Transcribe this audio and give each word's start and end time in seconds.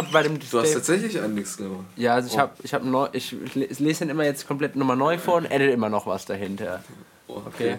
Immer 0.00 0.10
bei 0.10 0.22
dem 0.22 0.38
Du 0.38 0.60
hast 0.60 0.72
tatsächlich 0.72 1.20
einen 1.20 1.36
Disclaimer. 1.36 1.84
Ja, 1.96 2.14
also 2.14 2.28
ich 2.28 2.34
Oh. 2.34 2.38
habe 2.38 2.52
ich 2.62 2.74
hab 2.74 2.84
neu, 2.84 3.08
ich 3.12 3.32
le- 3.54 3.68
lese 3.78 4.00
den 4.00 4.10
immer 4.10 4.24
jetzt 4.24 4.46
komplett 4.46 4.76
nochmal 4.76 4.96
neu 4.96 5.18
vor 5.18 5.36
und 5.36 5.46
edit 5.50 5.72
immer 5.72 5.88
noch 5.88 6.06
was 6.06 6.24
dahinter. 6.26 6.82
Oh, 7.28 7.40
Okay. 7.46 7.78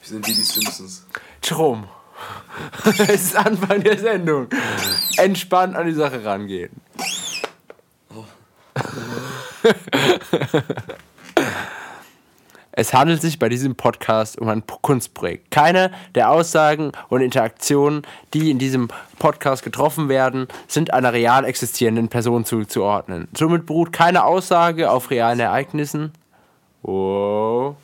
Wir 0.00 0.08
sind 0.08 0.26
wie 0.26 0.34
die 0.34 0.42
Simpsons. 0.42 1.06
Jerome. 1.42 1.88
es 2.84 2.98
ist 3.10 3.36
Anfang 3.36 3.82
der 3.82 3.98
Sendung. 3.98 4.48
Entspannt 5.16 5.76
an 5.76 5.86
die 5.86 5.92
Sache 5.92 6.24
rangehen. 6.24 6.70
Es 12.78 12.92
handelt 12.92 13.22
sich 13.22 13.38
bei 13.38 13.48
diesem 13.48 13.74
Podcast 13.74 14.38
um 14.38 14.50
ein 14.50 14.62
Kunstprojekt. 14.66 15.50
Keine 15.50 15.90
der 16.14 16.30
Aussagen 16.30 16.92
und 17.08 17.22
Interaktionen, 17.22 18.02
die 18.34 18.50
in 18.50 18.58
diesem 18.58 18.88
Podcast 19.18 19.62
getroffen 19.64 20.10
werden, 20.10 20.46
sind 20.68 20.92
einer 20.92 21.14
real 21.14 21.46
existierenden 21.46 22.08
Person 22.08 22.44
zuzuordnen. 22.44 23.28
Somit 23.34 23.64
beruht 23.64 23.94
keine 23.94 24.24
Aussage 24.24 24.90
auf 24.90 25.10
realen 25.10 25.40
Ereignissen. 25.40 26.12
Wow. 26.82 27.76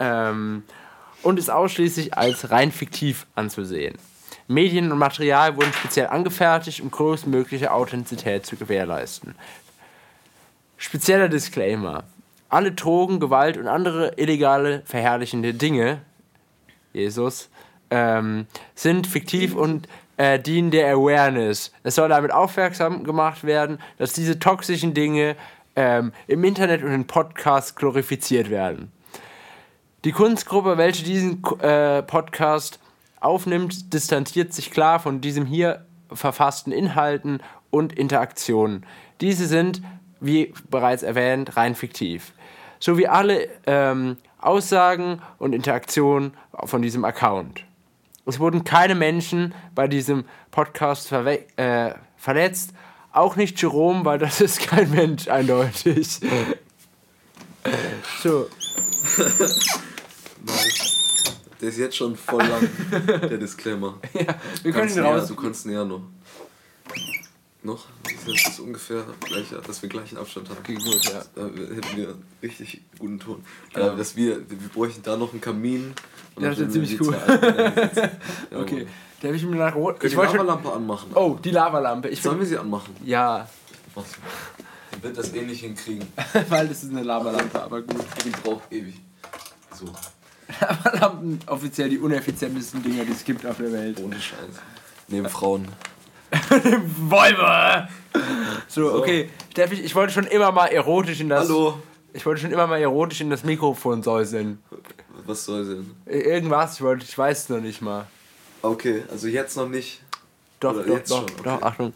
Ähm, 0.00 0.62
und 1.22 1.38
ist 1.38 1.50
ausschließlich 1.50 2.16
als 2.16 2.50
rein 2.50 2.72
fiktiv 2.72 3.26
anzusehen. 3.34 3.98
Medien 4.46 4.90
und 4.90 4.96
Material 4.96 5.54
wurden 5.56 5.74
speziell 5.74 6.06
angefertigt, 6.06 6.80
um 6.80 6.90
größtmögliche 6.90 7.70
Authentizität 7.70 8.46
zu 8.46 8.56
gewährleisten. 8.56 9.34
Spezieller 10.78 11.28
Disclaimer. 11.28 12.04
Alle 12.48 12.72
Drogen, 12.72 13.20
Gewalt 13.20 13.56
und 13.56 13.68
andere 13.68 14.14
illegale, 14.16 14.82
verherrlichende 14.86 15.52
Dinge, 15.54 16.00
Jesus, 16.92 17.50
ähm, 17.90 18.46
sind 18.74 19.06
fiktiv 19.06 19.54
und 19.54 19.88
äh, 20.16 20.38
dienen 20.38 20.70
der 20.70 20.92
Awareness. 20.92 21.72
Es 21.82 21.94
soll 21.94 22.08
damit 22.08 22.32
aufmerksam 22.32 23.04
gemacht 23.04 23.44
werden, 23.44 23.78
dass 23.98 24.12
diese 24.12 24.38
toxischen 24.38 24.94
Dinge 24.94 25.36
ähm, 25.76 26.12
im 26.26 26.42
Internet 26.42 26.82
und 26.82 26.92
in 26.92 27.06
Podcasts 27.06 27.74
glorifiziert 27.74 28.50
werden. 28.50 28.90
Die 30.04 30.12
Kunstgruppe, 30.12 30.78
welche 30.78 31.04
diesen 31.04 31.42
äh, 31.60 32.02
Podcast 32.02 32.80
aufnimmt, 33.20 33.92
distanziert 33.92 34.52
sich 34.52 34.70
klar 34.70 35.00
von 35.00 35.20
diesem 35.20 35.44
hier 35.44 35.84
verfassten 36.12 36.72
Inhalten 36.72 37.40
und 37.70 37.92
Interaktionen. 37.92 38.86
Diese 39.20 39.46
sind, 39.46 39.82
wie 40.20 40.54
bereits 40.70 41.02
erwähnt, 41.02 41.56
rein 41.56 41.74
fiktiv. 41.74 42.32
Sowie 42.80 43.06
alle 43.06 43.48
ähm, 43.66 44.16
Aussagen 44.40 45.20
und 45.38 45.52
Interaktionen 45.52 46.32
von 46.64 46.82
diesem 46.82 47.04
Account. 47.04 47.64
Es 48.26 48.38
wurden 48.38 48.64
keine 48.64 48.94
Menschen 48.94 49.54
bei 49.74 49.88
diesem 49.88 50.24
Podcast 50.50 51.10
äh, 51.12 51.94
verletzt, 52.16 52.72
auch 53.12 53.36
nicht 53.36 53.60
Jerome, 53.60 54.04
weil 54.04 54.18
das 54.18 54.40
ist 54.40 54.60
kein 54.60 54.90
Mensch 54.90 55.28
eindeutig. 55.28 56.20
so. 58.22 58.48
Der 61.60 61.68
ist 61.70 61.78
jetzt 61.78 61.96
schon 61.96 62.16
voll 62.16 62.44
lang, 62.44 62.68
der 63.28 63.38
Disclaimer. 63.38 63.98
wir 64.62 64.72
können 64.72 64.92
ihn 64.92 65.00
raus. 65.00 65.26
Du 65.26 65.34
kannst 65.34 65.66
näher 65.66 65.84
noch. 65.84 66.02
Noch? 67.68 67.84
Das 68.26 68.48
ist 68.48 68.60
ungefähr 68.60 69.04
gleich, 69.20 69.48
dass 69.66 69.82
wir 69.82 69.88
gleichen 69.90 70.16
Abstand 70.16 70.48
haben. 70.48 70.56
Okay, 70.60 70.74
gut, 70.74 71.04
ja. 71.04 71.22
Da 71.34 71.42
hätten 71.42 71.96
wir 71.96 72.14
richtig 72.42 72.80
guten 72.98 73.20
Ton. 73.20 73.44
Äh, 73.74 73.94
dass 73.94 74.16
wir, 74.16 74.38
wir 74.48 74.68
bräuchten 74.72 75.02
da 75.02 75.18
noch 75.18 75.32
einen 75.32 75.40
Kamin. 75.42 75.92
Und 76.34 76.42
Ja, 76.44 76.48
das 76.48 76.58
wir 76.60 76.70
ziemlich 76.70 76.96
die 76.96 77.00
cool. 77.02 77.14
Ja, 77.14 78.58
Okay, 78.60 78.86
der 79.20 79.28
habe 79.28 79.36
ich 79.36 79.44
mir 79.44 79.56
nach 79.56 79.74
rot. 79.74 80.00
Können 80.00 80.06
Ich 80.06 80.12
die 80.12 80.16
wollte 80.16 80.36
schon. 80.36 80.46
Lavalampe 80.46 80.72
anmachen? 80.72 81.10
Oh, 81.14 81.36
die 81.44 81.50
Lavalampe. 81.50 82.08
Ich 82.08 82.22
Sollen 82.22 82.38
wir 82.38 82.46
sie 82.46 82.56
anmachen? 82.56 82.96
ja, 83.04 83.46
Was? 83.94 84.06
Die 84.96 85.02
wird 85.02 85.18
das 85.18 85.34
eh 85.34 85.42
nicht 85.42 85.60
hinkriegen. 85.60 86.06
weil 86.48 86.68
das 86.68 86.82
ist 86.84 86.90
eine 86.90 87.02
Lavalampe, 87.02 87.62
aber 87.62 87.82
gut. 87.82 88.02
Die 88.24 88.30
braucht 88.30 88.72
ewig. 88.72 88.94
So, 89.74 89.84
Lavalampen 90.60 91.38
offiziell 91.46 91.90
die 91.90 91.98
uneffizientesten 91.98 92.82
Dinger, 92.82 93.04
die 93.04 93.12
es 93.12 93.24
gibt 93.24 93.44
auf 93.44 93.58
der 93.58 93.70
Welt. 93.72 94.00
ohne 94.02 94.18
Scheiß. 94.18 94.38
Neben 95.08 95.28
Frauen. 95.28 95.68
Wolbe! 97.08 97.88
So, 98.68 98.94
okay. 98.94 99.30
Steffi, 99.50 99.74
ich 99.76 99.94
wollte 99.94 100.12
schon 100.12 100.26
immer 100.26 100.52
mal 100.52 100.66
erotisch 100.66 101.20
in 101.20 101.28
das. 101.28 101.48
Hallo. 101.48 101.80
Ich 102.12 102.24
wollte 102.24 102.40
schon 102.40 102.52
immer 102.52 102.66
mal 102.66 102.80
erotisch 102.80 103.20
in 103.20 103.30
das 103.30 103.44
Mikrofon 103.44 104.02
säuseln. 104.02 104.62
Was 105.26 105.44
soll 105.44 105.66
denn? 105.66 105.94
Irgendwas, 106.06 106.76
ich 106.76 106.80
wollte, 106.82 107.04
ich 107.04 107.16
weiß 107.16 107.42
es 107.44 107.48
noch 107.48 107.60
nicht 107.60 107.82
mal. 107.82 108.06
Okay, 108.62 109.02
also 109.10 109.28
jetzt 109.28 109.56
noch 109.56 109.68
nicht. 109.68 110.00
Doch, 110.60 110.74
Oder 110.74 110.84
doch, 110.84 110.94
jetzt 110.94 111.10
doch, 111.10 111.16
schon, 111.18 111.30
okay. 111.38 111.42
doch, 111.44 111.62
Achtung. 111.62 111.92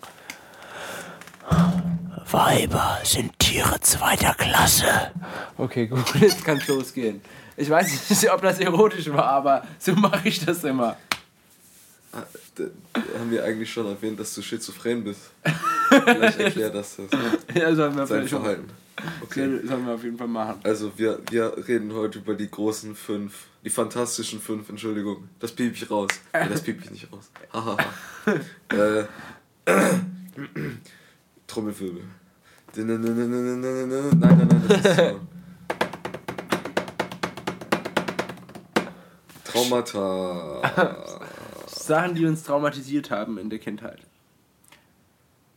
Weiber 2.30 2.98
sind 3.04 3.38
Tiere 3.38 3.80
zweiter 3.80 4.34
Klasse. 4.34 5.12
Okay, 5.58 5.86
gut, 5.86 6.14
jetzt 6.20 6.44
kann 6.44 6.58
es 6.58 6.68
losgehen. 6.68 7.20
Ich 7.56 7.68
weiß 7.68 8.10
nicht, 8.10 8.32
ob 8.32 8.42
das 8.42 8.58
erotisch 8.60 9.10
war, 9.12 9.24
aber 9.26 9.62
so 9.78 9.92
mache 9.92 10.28
ich 10.28 10.44
das 10.44 10.64
immer. 10.64 10.96
Ah, 12.14 12.24
haben 13.18 13.30
wir 13.30 13.42
eigentlich 13.42 13.72
schon 13.72 13.86
erwähnt, 13.86 14.20
dass 14.20 14.34
du 14.34 14.42
schizophren 14.42 15.02
bist? 15.02 15.30
Vielleicht 15.88 16.40
erklär 16.40 16.68
das. 16.68 16.96
das 16.96 17.08
Ja, 17.54 17.74
sollen 17.74 17.96
wir, 17.96 18.06
sein 18.06 18.18
vielleicht 18.18 18.34
Verhalten. 18.34 18.68
Okay. 19.22 19.60
sollen 19.64 19.86
wir 19.86 19.94
auf 19.94 20.04
jeden 20.04 20.18
Fall 20.18 20.28
machen. 20.28 20.60
Also 20.62 20.92
wir, 20.96 21.20
wir 21.30 21.56
reden 21.66 21.94
heute 21.94 22.18
über 22.18 22.34
die 22.34 22.50
großen 22.50 22.94
fünf, 22.94 23.46
die 23.64 23.70
fantastischen 23.70 24.40
fünf, 24.40 24.68
Entschuldigung. 24.68 25.28
Das 25.40 25.52
piep 25.52 25.72
ich 25.74 25.90
raus. 25.90 26.10
Nee, 26.34 26.48
das 26.50 26.62
piep 26.62 26.84
ich 26.84 26.90
nicht 26.90 27.10
raus. 27.10 27.30
Hahaha. 27.50 27.78
äh, 28.68 29.04
Trommelwirbel. 31.46 32.02
Nein, 32.76 33.00
nein, 33.00 33.60
nein, 33.60 34.62
das 34.68 34.84
ist 34.84 34.96
so. 34.96 35.20
Traumata. 39.44 41.28
Sachen, 41.86 42.14
die 42.14 42.26
uns 42.26 42.42
traumatisiert 42.42 43.10
haben 43.10 43.38
in 43.38 43.50
der 43.50 43.58
Kindheit. 43.58 44.00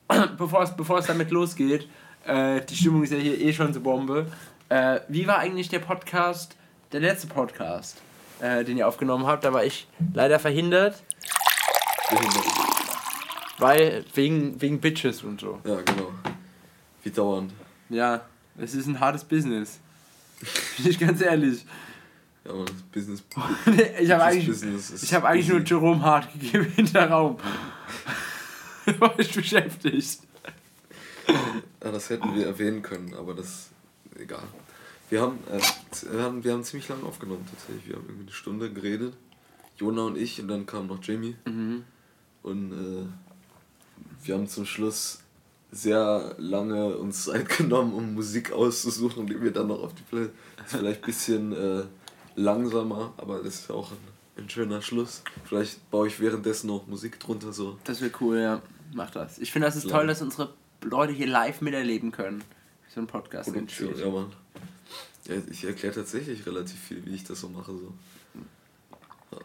bevor, 0.38 0.64
es, 0.64 0.76
bevor 0.76 1.00
es 1.00 1.08
damit 1.08 1.32
losgeht, 1.32 1.88
äh, 2.26 2.62
die 2.62 2.76
Stimmung 2.76 3.04
ist 3.04 3.12
ja 3.12 3.18
hier 3.18 3.40
eh 3.40 3.54
schon 3.54 3.74
so 3.74 3.82
Bombe. 3.82 4.28
Äh, 4.70 5.00
wie 5.08 5.28
war 5.28 5.40
eigentlich 5.40 5.70
der 5.70 5.80
Podcast, 5.80 6.56
der 6.92 7.00
letzte 7.00 7.28
Podcast, 7.28 8.02
äh, 8.40 8.64
den 8.64 8.78
ihr 8.78 8.88
aufgenommen 8.88 9.26
habt? 9.26 9.44
Da 9.44 9.54
war 9.54 9.64
ich 9.64 9.88
leider 10.14 10.40
verhindert, 10.40 11.02
Behindert. 12.10 12.46
weil 13.58 14.06
wegen, 14.14 14.60
wegen 14.62 14.80
Bitches 14.80 15.24
und 15.24 15.42
so. 15.42 15.60
Ja, 15.66 15.82
genau. 15.82 16.12
Wie 17.04 17.12
dauernd. 17.12 17.54
Ja, 17.90 18.22
es 18.58 18.74
ist 18.74 18.88
ein 18.88 19.00
hartes 19.00 19.24
Business. 19.24 19.80
Bin 20.78 20.92
ich 20.92 21.00
ganz 21.00 21.22
ehrlich. 21.22 21.66
Ja, 22.46 22.54
man, 22.54 22.66
Business. 22.92 23.24
ich 24.00 24.12
habe 24.12 24.24
eigentlich, 24.24 24.48
Business 24.48 24.92
ist 24.92 25.04
ich 25.04 25.14
hab 25.14 25.24
eigentlich 25.24 25.50
nur. 25.50 25.62
Jerome 25.62 26.02
Hart 26.02 26.32
gegeben 26.34 26.72
in 26.78 26.92
der 26.94 27.10
Raum. 27.10 27.38
war 29.00 29.20
ich 29.20 29.34
beschäftigt. 29.34 30.20
Ja, 31.84 31.92
das 31.92 32.10
hätten 32.10 32.36
wir 32.36 32.46
erwähnen 32.46 32.82
können, 32.82 33.14
aber 33.16 33.34
das 33.34 33.70
egal. 34.20 34.44
Wir 35.10 35.22
haben, 35.22 35.40
äh, 35.52 35.60
wir 36.12 36.22
haben, 36.22 36.44
wir 36.44 36.54
haben 36.54 36.64
ziemlich 36.64 36.88
lange 36.90 37.04
aufgenommen 37.04 37.46
tatsächlich. 37.50 37.88
Wir 37.88 37.96
haben 37.96 38.06
irgendwie 38.06 38.24
eine 38.24 38.32
Stunde 38.32 38.72
geredet. 38.72 39.14
Jona 39.78 40.04
und 40.04 40.18
ich 40.18 40.40
und 40.40 40.48
dann 40.48 40.66
kam 40.66 40.88
noch 40.88 41.04
Jamie. 41.04 41.36
Und 42.44 42.72
äh, 42.72 43.06
wir 44.24 44.36
haben 44.36 44.48
zum 44.48 44.66
Schluss 44.66 45.20
sehr 45.72 46.36
lange 46.38 46.98
uns 46.98 47.26
Zeit 47.26 47.50
genommen, 47.58 47.94
um 47.94 48.14
Musik 48.14 48.52
auszusuchen, 48.52 49.28
die 49.28 49.42
wir 49.42 49.52
dann 49.52 49.68
noch 49.68 49.84
auf 49.84 49.94
die 49.94 50.04
Playlist. 50.04 50.34
Vielleicht 50.66 51.02
ein 51.02 51.06
bisschen 51.06 51.52
äh, 51.54 51.84
langsamer, 52.36 53.14
aber 53.18 53.42
das 53.42 53.56
ist 53.56 53.70
ja 53.70 53.76
auch 53.76 53.92
ein, 53.92 54.44
ein 54.44 54.50
schöner 54.50 54.82
Schluss. 54.82 55.24
Vielleicht 55.46 55.90
baue 55.92 56.08
ich 56.08 56.20
währenddessen 56.20 56.68
noch 56.68 56.88
Musik 56.88 57.20
drunter 57.20 57.54
so. 57.54 57.78
Das 57.84 58.02
wäre 58.02 58.12
cool, 58.22 58.40
ja. 58.40 58.62
Mach 58.94 59.12
das. 59.12 59.40
Ich 59.40 59.52
finde, 59.52 59.68
das 59.68 59.76
ist 59.76 59.90
toll, 59.90 60.08
dass 60.08 60.22
unsere 60.22 60.54
Leute 60.84 61.14
hier 61.14 61.28
live 61.28 61.62
miterleben 61.62 62.12
können. 62.12 62.44
So 62.94 63.02
ein 63.02 63.08
Podcast 63.08 63.54
entsteht. 63.54 63.98
ja, 63.98 64.10
Mann. 64.10 64.32
Ja, 65.28 65.36
ich 65.50 65.64
erkläre 65.66 65.94
tatsächlich 65.94 66.46
relativ 66.46 66.80
viel, 66.80 67.06
wie 67.06 67.16
ich 67.16 67.24
das 67.24 67.42
so 67.42 67.50
mache. 67.50 67.72
So. 67.74 67.94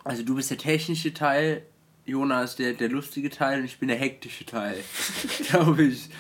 Also 0.04 0.22
du 0.22 0.34
bist 0.36 0.50
der 0.50 0.58
technische 0.58 1.14
Teil, 1.14 1.64
Jonas 2.04 2.56
der, 2.56 2.74
der 2.74 2.88
lustige 2.88 3.30
Teil 3.30 3.60
und 3.60 3.64
ich 3.64 3.78
bin 3.78 3.88
der 3.88 3.96
hektische 3.96 4.44
Teil. 4.44 4.82
Glaube 5.48 5.84
ich. 5.84 6.10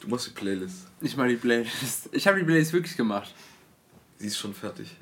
Du 0.00 0.08
machst 0.08 0.28
die 0.28 0.30
Playlist. 0.30 0.86
Nicht 1.00 1.16
mal 1.16 1.28
die 1.28 1.36
Playlist. 1.36 2.08
Ich 2.12 2.26
habe 2.26 2.38
die 2.38 2.44
Playlist 2.44 2.72
wirklich 2.72 2.96
gemacht. 2.96 3.34
Sie 4.18 4.26
ist 4.26 4.38
schon 4.38 4.54
fertig. 4.54 4.96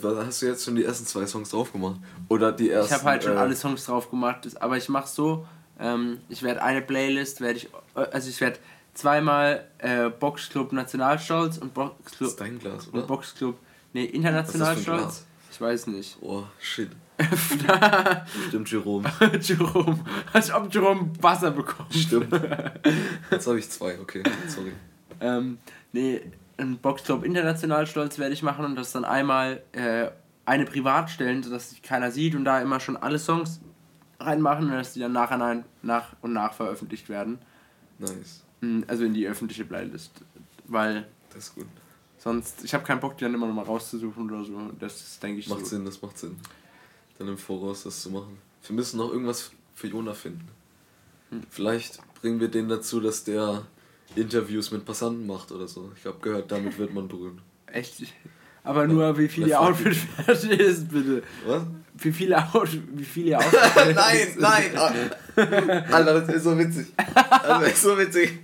Hast 0.00 0.42
du 0.42 0.46
jetzt 0.46 0.64
schon 0.64 0.76
die 0.76 0.84
ersten 0.84 1.06
zwei 1.06 1.26
Songs 1.26 1.50
drauf 1.50 1.72
gemacht? 1.72 2.00
Oder 2.28 2.52
die 2.52 2.70
ersten. 2.70 2.92
Ich 2.94 3.00
habe 3.00 3.10
halt 3.10 3.24
schon 3.24 3.32
äh, 3.32 3.40
alle 3.40 3.56
Songs 3.56 3.84
drauf 3.86 4.10
gemacht, 4.10 4.48
aber 4.60 4.76
ich 4.76 4.88
mache 4.88 5.08
so, 5.08 5.46
ähm, 5.80 6.20
ich 6.28 6.42
werde 6.42 6.62
eine 6.62 6.82
Playlist, 6.82 7.40
werde 7.40 7.58
ich, 7.58 7.68
äh, 7.94 8.00
also 8.12 8.28
ich 8.28 8.40
werde 8.40 8.58
zweimal 8.92 9.66
äh, 9.78 10.10
Boxclub 10.10 10.72
Nationalstolz 10.72 11.58
und 11.58 11.74
Boxclub, 11.74 12.28
ist 12.30 12.40
dein 12.40 12.58
Glas, 12.58 12.86
und 12.86 12.98
oder? 12.98 13.06
Boxclub, 13.06 13.58
nee, 13.92 14.02
Was 14.02 14.08
ist 14.08 14.14
international 14.14 14.74
das 14.74 14.84
für 14.84 14.92
ein 14.92 14.98
stolz. 14.98 15.02
Glas? 15.02 15.26
Ich 15.50 15.60
weiß 15.60 15.86
nicht. 15.88 16.18
Oh, 16.20 16.44
shit. 16.60 16.90
Stimmt, 18.48 18.70
Jerome. 18.70 19.10
Jerome, 19.40 20.04
als 20.32 20.52
ob 20.52 20.72
Jerome 20.72 21.10
Wasser 21.20 21.52
bekommt. 21.52 21.94
Stimmt. 21.94 22.32
Jetzt 23.30 23.46
habe 23.46 23.58
ich 23.58 23.70
zwei, 23.70 23.98
okay. 24.00 24.22
Sorry. 24.48 24.72
Ähm, 25.20 25.58
nee, 25.92 26.20
ein 26.56 26.78
Boxclub 26.78 27.24
international 27.24 27.86
stolz 27.86 28.18
werde 28.18 28.32
ich 28.34 28.42
machen 28.42 28.64
und 28.64 28.76
das 28.76 28.92
dann 28.92 29.04
einmal 29.04 29.62
äh, 29.72 30.08
eine 30.44 30.64
privat 30.64 31.10
stellen, 31.10 31.42
sodass 31.42 31.70
sich 31.70 31.82
keiner 31.82 32.10
sieht 32.10 32.34
und 32.34 32.44
da 32.44 32.60
immer 32.60 32.80
schon 32.80 32.96
alle 32.96 33.18
Songs 33.18 33.60
reinmachen 34.20 34.66
und 34.66 34.72
dass 34.76 34.92
die 34.92 35.00
dann 35.00 35.12
nachher 35.12 35.64
nach 35.82 36.06
und 36.22 36.32
nach 36.32 36.52
veröffentlicht 36.54 37.08
werden. 37.08 37.38
Nice. 37.98 38.42
Mm, 38.60 38.82
Also 38.86 39.04
in 39.04 39.14
die 39.14 39.26
öffentliche 39.26 39.64
Playlist. 39.64 40.12
Weil 40.66 41.06
Das 41.32 41.44
ist 41.48 41.54
gut. 41.54 41.66
sonst, 42.18 42.64
ich 42.64 42.72
habe 42.74 42.84
keinen 42.84 43.00
Bock, 43.00 43.16
die 43.18 43.24
dann 43.24 43.34
immer 43.34 43.46
noch 43.46 43.54
mal 43.54 43.64
rauszusuchen 43.64 44.30
oder 44.30 44.44
so. 44.44 44.70
Das 44.78 45.00
ist, 45.00 45.22
denke 45.22 45.40
ich, 45.40 45.48
Macht 45.48 45.60
so. 45.60 45.66
Sinn, 45.66 45.84
das 45.84 46.00
macht 46.00 46.18
Sinn. 46.18 46.36
Dann 47.18 47.28
im 47.28 47.38
Voraus 47.38 47.82
das 47.84 48.02
zu 48.02 48.10
machen. 48.10 48.38
Wir 48.66 48.74
müssen 48.76 48.96
noch 48.98 49.10
irgendwas 49.10 49.50
für 49.74 49.88
Jona 49.88 50.14
finden. 50.14 50.48
Hm. 51.30 51.42
Vielleicht 51.50 52.00
bringen 52.20 52.40
wir 52.40 52.48
den 52.48 52.68
dazu, 52.68 53.00
dass 53.00 53.24
der 53.24 53.62
Interviews 54.16 54.70
mit 54.70 54.84
Passanten 54.84 55.26
macht 55.26 55.50
oder 55.52 55.66
so. 55.68 55.90
Ich 55.98 56.04
habe 56.06 56.18
gehört, 56.20 56.50
damit 56.52 56.78
wird 56.78 56.92
man 56.94 57.08
berühmt. 57.08 57.40
Echt? 57.66 57.94
Aber 58.62 58.86
nur, 58.86 59.18
wie 59.18 59.28
viel 59.28 59.44
ihr 59.44 59.50
Ja, 59.50 59.60
Outfit 59.60 59.94
fertig 59.96 60.58
ist, 60.58 60.88
bitte. 60.90 61.22
Was? 61.46 61.62
Wie 61.98 62.12
viele, 62.12 62.38
Out 62.54 62.68
wie 62.94 63.04
viel 63.04 63.26
ihr 63.28 63.38
Outfit 63.38 63.94
nein, 63.94 64.28
nein! 64.38 65.84
Alter, 65.92 66.20
das 66.20 66.36
ist 66.36 66.44
so 66.44 66.58
witzig. 66.58 66.86
Das 66.96 67.68
ist 67.68 67.82
so 67.82 67.98
witzig. 67.98 68.38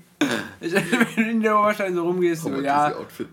Ich, 0.60 0.72
wenn 0.74 1.24
du 1.24 1.30
in 1.30 1.40
der 1.40 1.58
Oberstein 1.58 1.94
so 1.94 2.02
rumgehst, 2.02 2.42
so, 2.42 2.50
Komm 2.50 2.58
mal, 2.58 2.64
ja, 2.64 2.94
Outfit. 2.94 3.28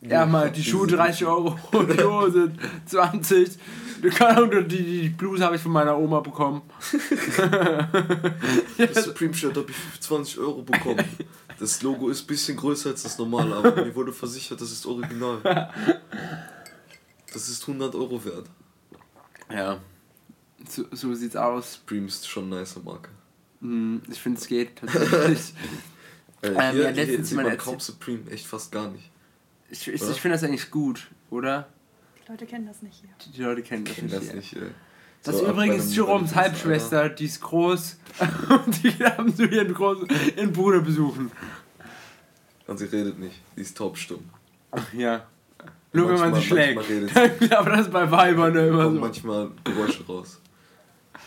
ja, 0.00 0.26
mal 0.26 0.50
die 0.50 0.64
Schuhe 0.64 0.86
30 0.88 1.24
Euro 1.26 1.56
und 1.72 1.92
die 1.98 2.02
Hose 2.02 2.50
20. 2.86 3.50
Die, 4.02 4.82
die 4.82 5.08
Blues 5.10 5.40
habe 5.40 5.56
ich 5.56 5.62
von 5.62 5.72
meiner 5.72 5.96
Oma 5.98 6.20
bekommen. 6.20 6.62
Das 8.78 9.04
Supreme-Shirt 9.04 9.56
habe 9.56 9.70
ich 9.70 9.76
für 9.76 10.00
20 10.00 10.38
Euro 10.38 10.62
bekommen. 10.62 11.04
Das 11.58 11.82
Logo 11.82 12.08
ist 12.08 12.22
ein 12.22 12.26
bisschen 12.28 12.56
größer 12.56 12.90
als 12.90 13.02
das 13.02 13.18
normale, 13.18 13.54
aber 13.56 13.84
mir 13.84 13.94
wurde 13.94 14.12
versichert, 14.12 14.60
das 14.60 14.70
ist 14.70 14.86
original. 14.86 15.40
Das 17.32 17.48
ist 17.48 17.62
100 17.62 17.94
Euro 17.96 18.24
wert. 18.24 18.46
Ja, 19.52 19.80
so, 20.68 20.84
so 20.92 21.14
sieht's 21.14 21.36
aus. 21.36 21.74
Supreme 21.74 22.06
ist 22.06 22.28
schon 22.28 22.44
eine 22.46 22.56
nice 22.56 22.76
Marke. 22.84 23.10
Hm, 23.60 24.02
Ich 24.10 24.20
finde, 24.20 24.40
es 24.40 24.46
geht 24.46 24.76
tatsächlich. 24.76 25.52
Äh, 26.40 26.50
Ähm, 26.50 26.70
hier 26.72 26.90
ja, 26.92 27.04
hier 27.04 27.24
sieht 27.24 27.36
man 27.36 27.58
kaum 27.58 27.80
Supreme, 27.80 28.30
echt 28.30 28.46
fast 28.46 28.70
gar 28.70 28.88
nicht. 28.92 29.10
Ich, 29.70 29.88
ich, 29.88 30.00
ich 30.00 30.20
finde 30.20 30.36
das 30.36 30.44
eigentlich 30.44 30.70
gut, 30.70 31.08
oder? 31.30 31.66
Die 32.28 32.32
Leute 32.32 32.46
kennen 32.46 32.66
das 32.66 32.82
nicht 32.82 33.00
hier. 33.00 33.10
Die, 33.24 33.30
die 33.32 33.42
Leute 33.42 33.62
kennen 33.62 33.84
das 33.84 33.92
Ich 33.92 33.98
kenne 34.00 34.08
nicht. 34.12 34.22
das 34.28 34.30
hier. 34.30 34.60
nicht. 34.60 34.70
Äh, 34.70 34.74
Das 35.24 35.36
so 35.38 35.44
ist 35.46 35.50
übrigens 35.50 35.96
Jeroms 35.96 36.34
Halbschwester, 36.34 37.08
die 37.08 37.24
ist 37.24 37.40
groß. 37.40 37.98
Und 38.66 38.82
die 38.84 38.90
haben 39.04 39.32
so 39.32 39.44
ihren, 39.44 39.72
großen, 39.74 40.06
ihren 40.36 40.52
Bruder 40.52 40.80
besuchen. 40.80 41.30
Und 42.66 42.78
sie 42.78 42.84
redet 42.84 43.18
nicht, 43.18 43.40
sie 43.56 43.62
ist 43.62 43.76
taubstumm. 43.76 44.28
Ja. 44.92 45.26
Nur 45.94 46.08
wenn 46.10 46.18
man 46.20 46.34
sie 46.34 46.54
Manchmal- 46.54 46.84
schlägt. 46.84 47.14
manchmal 47.40 47.52
Aber 47.58 47.70
das 47.70 47.80
ist 47.86 47.92
bei 47.92 48.10
Weibern 48.10 48.52
ne, 48.52 48.68
immer 48.68 48.84
so. 48.90 48.98
manchmal 49.00 49.50
Geräusche 49.64 50.04
raus. 50.06 50.40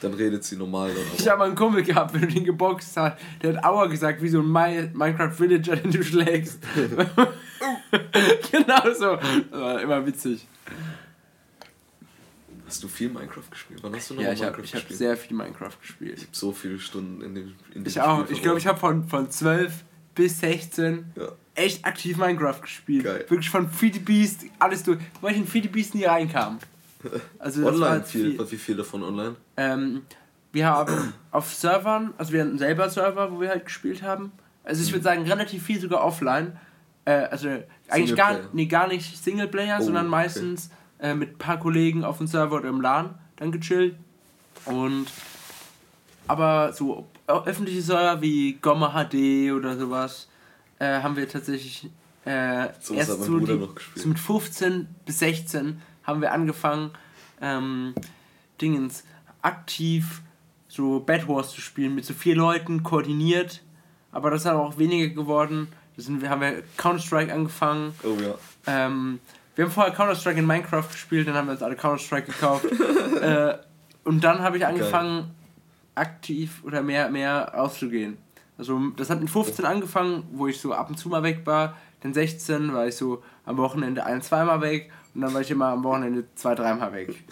Dann 0.01 0.13
redet 0.13 0.43
sie 0.43 0.55
normal 0.55 0.89
dann 0.93 1.03
Ich 1.15 1.21
aber. 1.21 1.31
habe 1.31 1.39
mal 1.39 1.45
einen 1.45 1.55
Kumpel 1.55 1.83
gehabt, 1.83 2.13
wenn 2.13 2.21
du 2.21 2.27
den 2.27 2.43
geboxt 2.43 2.95
hast, 2.97 3.17
der 3.41 3.55
hat 3.55 3.63
Aua 3.63 3.87
gesagt, 3.87 4.21
wie 4.21 4.29
so 4.29 4.39
ein 4.39 4.45
Mi- 4.45 4.89
Minecraft 4.93 5.31
Villager, 5.39 5.75
den 5.75 5.91
du 5.91 6.03
schlägst. 6.03 6.59
genau 8.51 8.93
so. 8.97 9.15
Das 9.51 9.59
war 9.59 9.81
immer 9.81 10.05
witzig. 10.05 10.47
Hast 12.65 12.83
du 12.83 12.87
viel 12.87 13.09
Minecraft 13.09 13.49
gespielt? 13.49 13.79
Wann 13.83 13.93
hast 13.95 14.09
du 14.09 14.13
noch 14.13 14.21
Ja, 14.21 14.31
ich 14.31 14.39
Minecraft 14.39 14.57
habe 14.57 14.65
ich 14.65 14.73
hab 14.73 14.79
gespielt? 14.81 14.97
sehr 14.97 15.17
viel 15.17 15.35
Minecraft 15.37 15.71
gespielt. 15.81 16.13
ich 16.17 16.23
habe 16.23 16.35
so 16.35 16.51
viele 16.53 16.79
Stunden 16.79 17.21
in 17.21 17.35
dem 17.35 17.43
in 17.73 17.81
Ich 17.81 17.83
diesem 17.83 18.01
auch. 18.03 18.23
Spiel 18.23 18.35
Ich 18.35 18.41
glaube, 18.41 18.57
ich 18.59 18.67
habe 18.67 18.79
von, 18.79 19.07
von 19.07 19.29
12 19.29 19.73
bis 20.15 20.39
16 20.39 21.05
Ja. 21.15 21.29
echt 21.55 21.83
aktiv 21.85 22.17
Minecraft 22.17 22.61
gespielt. 22.61 23.03
Geil. 23.03 23.25
Wirklich 23.27 23.49
von 23.49 23.69
Feed 23.69 23.95
the 23.95 23.99
Beast, 23.99 24.45
alles 24.59 24.83
durch. 24.83 24.99
Weil 25.19 25.31
ich 25.33 25.37
in 25.39 25.47
Feed 25.47 25.63
the 25.63 25.69
Beast 25.69 25.95
nie 25.95 26.05
reinkam. 26.05 26.59
Also 27.39 27.65
Online 27.65 27.97
jetzt 27.97 28.11
viel. 28.11 28.37
Wie 28.51 28.57
viel 28.57 28.75
davon 28.77 29.01
online? 29.03 29.35
Ähm, 29.57 30.03
wir 30.51 30.67
haben 30.67 31.13
auf 31.31 31.51
Servern, 31.53 32.13
also 32.17 32.31
wir 32.31 32.41
hatten 32.41 32.59
selber 32.59 32.89
Server, 32.91 33.31
wo 33.31 33.41
wir 33.41 33.49
halt 33.49 33.65
gespielt 33.65 34.03
haben. 34.03 34.31
Also 34.63 34.79
Mhm. 34.81 34.85
ich 34.87 34.93
würde 34.93 35.03
sagen, 35.03 35.23
relativ 35.23 35.63
viel 35.63 35.81
sogar 35.81 36.03
offline. 36.03 36.57
Äh, 37.11 37.27
also 37.29 37.49
eigentlich 37.89 38.15
gar, 38.15 38.39
nee, 38.53 38.65
gar 38.65 38.87
nicht 38.87 39.17
Singleplayer, 39.17 39.77
Oh, 39.79 39.83
sondern 39.83 40.05
okay. 40.05 40.11
meistens 40.11 40.69
äh, 40.99 41.13
mit 41.13 41.31
ein 41.31 41.37
paar 41.37 41.59
Kollegen 41.59 42.03
auf 42.03 42.17
dem 42.17 42.27
Server 42.27 42.57
oder 42.57 42.69
im 42.69 42.81
LAN 42.81 43.15
dann 43.37 43.51
gechillt. 43.51 43.95
Und 44.65 45.07
aber 46.27 46.71
so 46.73 47.07
öffentliche 47.27 47.81
Server 47.81 48.21
wie 48.21 48.53
Gomma 48.61 48.89
HD 48.91 49.51
oder 49.51 49.77
sowas 49.77 50.27
äh, 50.79 51.01
haben 51.01 51.15
wir 51.15 51.27
tatsächlich 51.27 51.89
äh, 52.25 52.67
So 52.79 52.93
erst 52.93 53.11
hat 53.11 53.19
so, 53.19 53.39
die, 53.39 53.67
so 53.95 54.07
mit 54.07 54.19
15 54.19 54.87
bis 55.05 55.19
16 55.19 55.81
haben 56.03 56.21
wir 56.21 56.31
angefangen, 56.31 56.91
ähm, 57.41 57.93
Dingens 58.61 59.03
aktiv 59.41 60.21
so 60.67 60.99
Bad 60.99 61.27
Wars 61.27 61.51
zu 61.51 61.61
spielen 61.61 61.95
mit 61.95 62.05
so 62.05 62.13
vier 62.13 62.35
Leuten 62.35 62.83
koordiniert. 62.83 63.61
Aber 64.11 64.29
das 64.29 64.41
ist 64.41 64.47
aber 64.47 64.65
auch 64.65 64.77
weniger 64.77 65.13
geworden. 65.13 65.67
Das 65.95 66.05
sind, 66.05 66.21
wir 66.21 66.29
haben 66.29 66.41
wir 66.41 66.63
Counter-Strike 66.77 67.33
angefangen. 67.33 67.93
Oh 68.03 68.17
ja. 68.21 68.35
Ähm, 68.67 69.19
wir 69.55 69.65
haben 69.65 69.71
vorher 69.71 69.93
Counter-Strike 69.93 70.39
in 70.39 70.47
Minecraft 70.47 70.87
gespielt, 70.91 71.27
dann 71.27 71.35
haben 71.35 71.47
wir 71.47 71.53
uns 71.53 71.63
alle 71.63 71.75
Counter-Strike 71.75 72.27
gekauft. 72.31 72.65
äh, 73.21 73.57
und 74.03 74.23
dann 74.23 74.39
habe 74.39 74.57
ich 74.57 74.65
angefangen, 74.65 75.35
aktiv 75.95 76.61
oder 76.63 76.81
mehr, 76.81 77.09
mehr 77.09 77.53
auszugehen. 77.59 78.17
Also 78.57 78.79
das 78.95 79.09
hat 79.09 79.19
mit 79.19 79.29
15 79.29 79.65
angefangen, 79.65 80.23
wo 80.31 80.47
ich 80.47 80.59
so 80.59 80.73
ab 80.73 80.89
und 80.89 80.97
zu 80.97 81.09
mal 81.09 81.23
weg 81.23 81.41
war. 81.45 81.75
Dann 82.01 82.13
16 82.13 82.73
war 82.73 82.87
ich 82.87 82.95
so 82.95 83.23
am 83.45 83.57
Wochenende 83.57 84.05
ein-, 84.05 84.21
zweimal 84.21 84.61
weg. 84.61 84.91
Und 85.13 85.21
dann 85.21 85.33
war 85.33 85.41
ich 85.41 85.51
immer 85.51 85.67
am 85.67 85.83
Wochenende 85.83 86.25
zwei-, 86.35 86.55
dreimal 86.55 86.93
weg. 86.93 87.23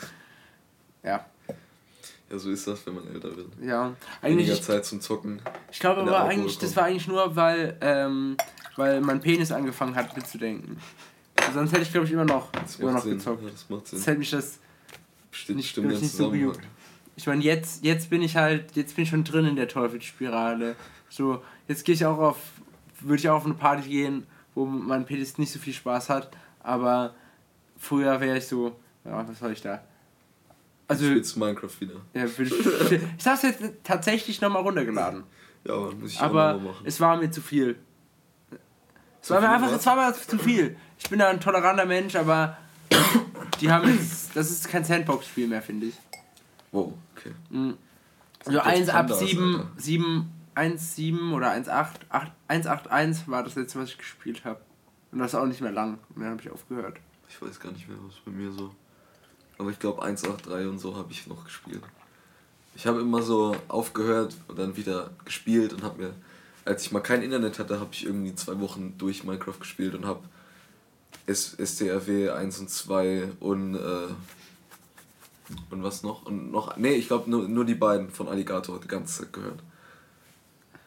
Ja, 2.31 2.37
so 2.37 2.51
ist 2.51 2.67
das, 2.67 2.85
wenn 2.85 2.95
man 2.95 3.07
älter 3.07 3.35
wird. 3.35 3.47
ja. 3.61 3.93
Weniger 4.21 4.51
Eigentlich, 4.51 4.61
Zeit 4.61 4.85
zum 4.85 5.01
Zocken. 5.01 5.41
ich 5.71 5.79
glaube 5.79 6.01
aber 6.01 6.23
eigentlich, 6.25 6.57
das 6.59 6.75
war 6.75 6.83
eigentlich 6.85 7.07
nur, 7.07 7.35
weil, 7.35 7.75
ähm, 7.81 8.37
weil 8.75 9.01
mein 9.01 9.19
Penis 9.19 9.51
angefangen 9.51 9.95
hat 9.95 10.15
mitzudenken. 10.15 10.77
Sonst 11.53 11.71
hätte 11.71 11.81
ich, 11.83 11.91
glaube 11.91 12.05
ich, 12.05 12.13
immer 12.13 12.25
noch, 12.25 12.51
Das 12.51 12.75
immer 12.79 12.91
noch 12.91 13.01
Sinn. 13.03 13.17
gezockt. 13.17 13.43
Ja, 13.43 13.49
das 13.49 13.67
macht 13.69 13.87
Sinn. 13.87 13.97
Das 13.99 14.07
hätte 14.07 14.19
mich 14.19 14.29
das 14.29 14.59
Stimmt, 15.31 15.57
nicht- 15.57 15.69
stimmt 15.69 15.87
nicht 15.87 16.11
so 16.11 16.29
gejuckt. 16.29 16.61
Ich 17.15 17.25
meine, 17.27 17.41
jetzt, 17.43 17.83
jetzt 17.83 18.09
bin 18.09 18.21
ich 18.21 18.35
halt, 18.37 18.75
jetzt 18.75 18.95
bin 18.95 19.03
ich 19.03 19.09
schon 19.09 19.23
drin 19.23 19.45
in 19.45 19.55
der 19.55 19.67
Teufelsspirale. 19.67 20.75
So, 21.09 21.41
jetzt 21.67 21.83
gehe 21.85 21.95
ich 21.95 22.05
auch 22.05 22.17
auf, 22.19 22.37
würde 22.99 23.19
ich 23.19 23.29
auch 23.29 23.37
auf 23.37 23.45
eine 23.45 23.55
Party 23.55 23.89
gehen, 23.89 24.27
wo 24.53 24.65
mein 24.65 25.05
Penis 25.05 25.37
nicht 25.37 25.51
so 25.51 25.57
viel 25.59 25.73
Spaß 25.73 26.09
hat, 26.09 26.29
aber 26.61 27.13
früher 27.77 28.19
wäre 28.21 28.37
ich 28.37 28.47
so, 28.47 28.75
ja, 29.05 29.27
was 29.27 29.39
soll 29.39 29.51
ich 29.53 29.61
da? 29.61 29.81
Also, 30.89 31.05
spielst 31.05 31.35
du 31.35 31.39
Minecraft 31.39 31.69
wieder. 31.79 31.93
ja, 32.13 32.25
ich, 32.25 33.25
hab's 33.27 33.43
jetzt 33.43 33.63
tatsächlich 33.83 34.41
nochmal 34.41 34.63
runtergeladen, 34.63 35.23
Ja, 35.63 35.73
aber 35.75 35.93
muss 35.93 36.11
ich 36.11 36.19
auch 36.19 36.23
aber 36.23 36.53
noch 36.53 36.61
mal 36.61 36.71
machen. 36.71 36.85
es 36.85 36.99
war 36.99 37.15
mir 37.17 37.31
zu 37.31 37.41
viel. 37.41 37.77
Es 39.21 39.27
Zu 39.27 39.33
war 39.35 39.41
mir 39.41 39.49
einfach, 39.49 39.71
mir 39.71 40.13
zu 40.13 40.37
viel. 40.39 40.75
Ich 40.97 41.09
bin 41.09 41.19
da 41.19 41.29
ein 41.29 41.39
toleranter 41.39 41.85
Mensch, 41.85 42.15
aber 42.15 42.57
die 43.61 43.71
haben 43.71 43.87
jetzt, 43.89 44.35
das 44.35 44.49
ist 44.49 44.67
kein 44.69 44.83
Sandbox-Spiel 44.83 45.47
mehr, 45.47 45.61
finde 45.61 45.87
ich. 45.87 45.95
Wow, 46.71 46.93
okay. 47.15 47.31
Mhm. 47.49 47.77
Das 48.39 48.47
Also 48.47 48.59
gibt 48.59 48.65
1 48.65 48.79
jetzt 48.79 48.89
ab 48.89 49.07
Pandas, 49.07 49.19
7, 49.19 49.55
Alter. 49.55 49.71
7, 49.77 50.31
1, 50.55 50.95
7 50.95 51.33
oder 51.33 51.51
1, 51.51 51.69
8, 51.69 51.99
8, 52.09 52.31
1, 52.47 52.67
8, 52.67 52.87
1 52.91 53.27
war 53.27 53.43
das 53.43 53.55
letzte, 53.55 53.79
was 53.79 53.89
ich 53.89 53.97
gespielt 53.97 54.43
habe. 54.45 54.61
Und 55.11 55.19
das 55.19 55.33
ist 55.33 55.39
auch 55.39 55.45
nicht 55.45 55.61
mehr 55.61 55.71
lang. 55.71 55.99
Und 56.15 56.21
dann 56.23 56.31
habe 56.31 56.41
ich 56.41 56.49
aufgehört. 56.49 56.97
Ich 57.27 57.41
weiß 57.41 57.59
gar 57.59 57.71
nicht 57.71 57.87
mehr, 57.87 57.97
was 58.07 58.15
bei 58.25 58.31
mir 58.31 58.51
so. 58.51 58.73
Aber 59.59 59.69
ich 59.69 59.77
glaube 59.77 60.01
183 60.01 60.67
und 60.67 60.79
so 60.79 60.95
habe 60.95 61.11
ich 61.11 61.27
noch 61.27 61.43
gespielt. 61.43 61.83
Ich 62.75 62.87
habe 62.87 63.01
immer 63.01 63.21
so 63.21 63.55
aufgehört 63.67 64.35
und 64.47 64.57
dann 64.57 64.77
wieder 64.77 65.11
gespielt 65.25 65.73
und 65.73 65.83
habe 65.83 66.01
mir, 66.01 66.13
als 66.65 66.83
ich 66.83 66.91
mal 66.91 67.01
kein 67.01 67.21
Internet 67.21 67.59
hatte, 67.59 67.79
habe 67.79 67.89
ich 67.91 68.05
irgendwie 68.05 68.33
zwei 68.33 68.59
Wochen 68.61 68.95
durch 68.97 69.25
Minecraft 69.25 69.59
gespielt 69.59 69.95
und 69.95 70.05
habe 70.05 70.21
STRW 71.27 72.29
1 72.29 72.59
und 72.59 72.69
2 72.69 73.31
und 73.41 73.75
äh, 73.75 74.07
und 75.71 75.83
was 75.83 76.03
noch? 76.03 76.25
Und 76.25 76.51
noch, 76.51 76.77
nee, 76.77 76.93
ich 76.93 77.07
glaube 77.07 77.29
nur, 77.29 77.47
nur 77.47 77.65
die 77.65 77.75
beiden 77.75 78.09
von 78.11 78.27
Alligator 78.27 78.79
die 78.79 78.87
ganze 78.87 79.23
Zeit 79.23 79.33
gehört. 79.33 79.59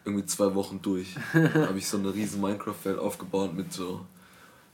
Irgendwie 0.05 0.27
zwei 0.27 0.55
Wochen 0.55 0.81
durch. 0.81 1.15
habe 1.35 1.79
ich 1.79 1.89
so 1.89 1.99
eine 1.99 2.15
riesen 2.15 2.41
Minecraft-Welt 2.41 2.99
aufgebaut 2.99 3.55
mit 3.55 3.73
so 3.73 4.07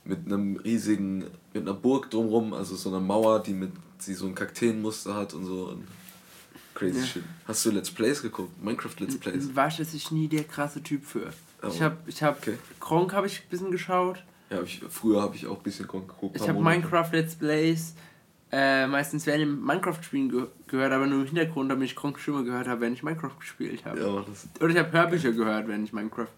mit 0.08 0.26
einem 0.26 0.56
riesigen, 0.56 1.24
mit 1.54 1.62
einer 1.62 1.74
Burg 1.74 2.10
drumrum, 2.10 2.52
also 2.54 2.74
so 2.74 2.88
einer 2.88 2.98
Mauer, 3.00 3.40
die 3.42 3.52
mit 3.52 3.70
sie 3.98 4.14
so 4.14 4.26
ein 4.26 4.34
Kakteenmuster 4.34 5.14
hat 5.14 5.34
und 5.34 5.44
so 5.44 5.66
und 5.68 5.86
crazy 6.74 6.98
Ja. 7.00 7.04
shit. 7.06 7.22
Hast 7.46 7.64
du 7.66 7.70
Let's 7.70 7.90
Plays 7.90 8.22
geguckt? 8.22 8.60
Minecraft 8.62 8.94
Let's 9.00 9.16
Plays? 9.18 9.54
War 9.54 9.68
ich 9.68 9.78
jetzt 9.78 10.10
nie 10.12 10.26
der 10.28 10.44
krasse 10.44 10.82
Typ 10.82 11.04
für. 11.04 11.30
Aber- 11.60 11.72
Ich 11.74 11.82
habe, 11.82 11.96
ich 12.06 12.22
habe, 12.22 12.36
okay. 12.40 12.58
Kronk 12.80 13.12
habe 13.12 13.26
ich 13.26 13.40
ein 13.40 13.48
bisschen 13.50 13.70
geschaut. 13.70 14.22
Ja, 14.50 14.56
hab 14.58 14.64
ich, 14.64 14.80
früher 14.88 15.20
habe 15.20 15.36
ich 15.36 15.46
auch 15.46 15.58
ein 15.58 15.62
bisschen 15.62 15.86
geguckt. 15.86 16.36
Ich 16.36 16.48
habe. 16.48 16.58
Minecraft 16.60 17.10
Let's 17.12 17.34
Plays 17.34 17.94
äh, 18.50 18.86
meistens 18.86 19.26
während 19.26 19.42
dem 19.42 19.60
Minecraft-Spielen 19.62 20.30
ge 20.30 20.46
gehört, 20.68 20.92
aber 20.92 21.06
nur 21.06 21.20
im 21.20 21.26
Hintergrund, 21.26 21.70
damit 21.70 21.84
ich 21.90 21.94
Kronk 21.96 22.18
Stimme 22.18 22.44
gehört 22.44 22.66
habe, 22.66 22.80
wenn 22.80 22.94
ich 22.94 23.02
Minecraft 23.02 23.36
gespielt 23.38 23.84
habe. 23.84 24.00
Ja, 24.00 24.06
Oder 24.64 24.70
ich 24.72 24.78
habe 24.78 24.90
Hörbücher 24.90 25.32
gehört, 25.32 25.68
wenn 25.68 25.84
ich 25.84 25.92
Minecraft 25.92 26.28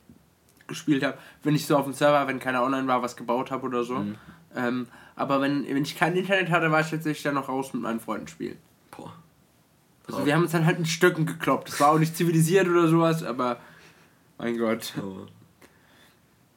gespielt 0.71 1.03
habe. 1.05 1.19
Wenn 1.43 1.55
ich 1.55 1.67
so 1.67 1.77
auf 1.77 1.85
dem 1.85 1.93
Server, 1.93 2.27
wenn 2.27 2.39
keiner 2.41 2.63
online 2.63 2.87
war, 2.89 3.03
was 3.03 3.15
gebaut 3.17 3.51
habe 3.51 3.67
oder 3.67 3.85
so. 3.85 3.97
Mhm. 3.99 4.15
Ähm, 4.57 4.89
aber 5.17 5.41
wenn, 5.43 5.67
wenn 5.69 5.83
ich 5.83 5.97
kein 5.97 6.17
Internet 6.17 6.51
hatte, 6.51 6.71
war 6.73 6.81
ich 6.81 6.89
tatsächlich 6.91 7.23
dann 7.23 7.35
noch 7.35 7.49
raus 7.51 7.75
mit 7.75 7.83
meinen 7.83 8.01
Freunden 8.01 8.27
spielen. 8.29 8.57
boah. 8.91 9.13
Also 10.07 10.25
wir 10.27 10.35
haben 10.35 10.43
uns 10.43 10.53
dann 10.53 10.67
halt 10.67 10.79
mit 10.79 10.89
Stöcken 10.89 11.25
gekloppt. 11.27 11.69
Das 11.69 11.79
war 11.81 11.91
auch 11.93 11.99
nicht 11.99 12.17
zivilisiert 12.17 12.67
oder 12.67 12.89
sowas, 12.89 13.23
aber 13.23 13.61
mein 14.39 14.59
Gott. 14.59 14.95
Aber 14.97 15.27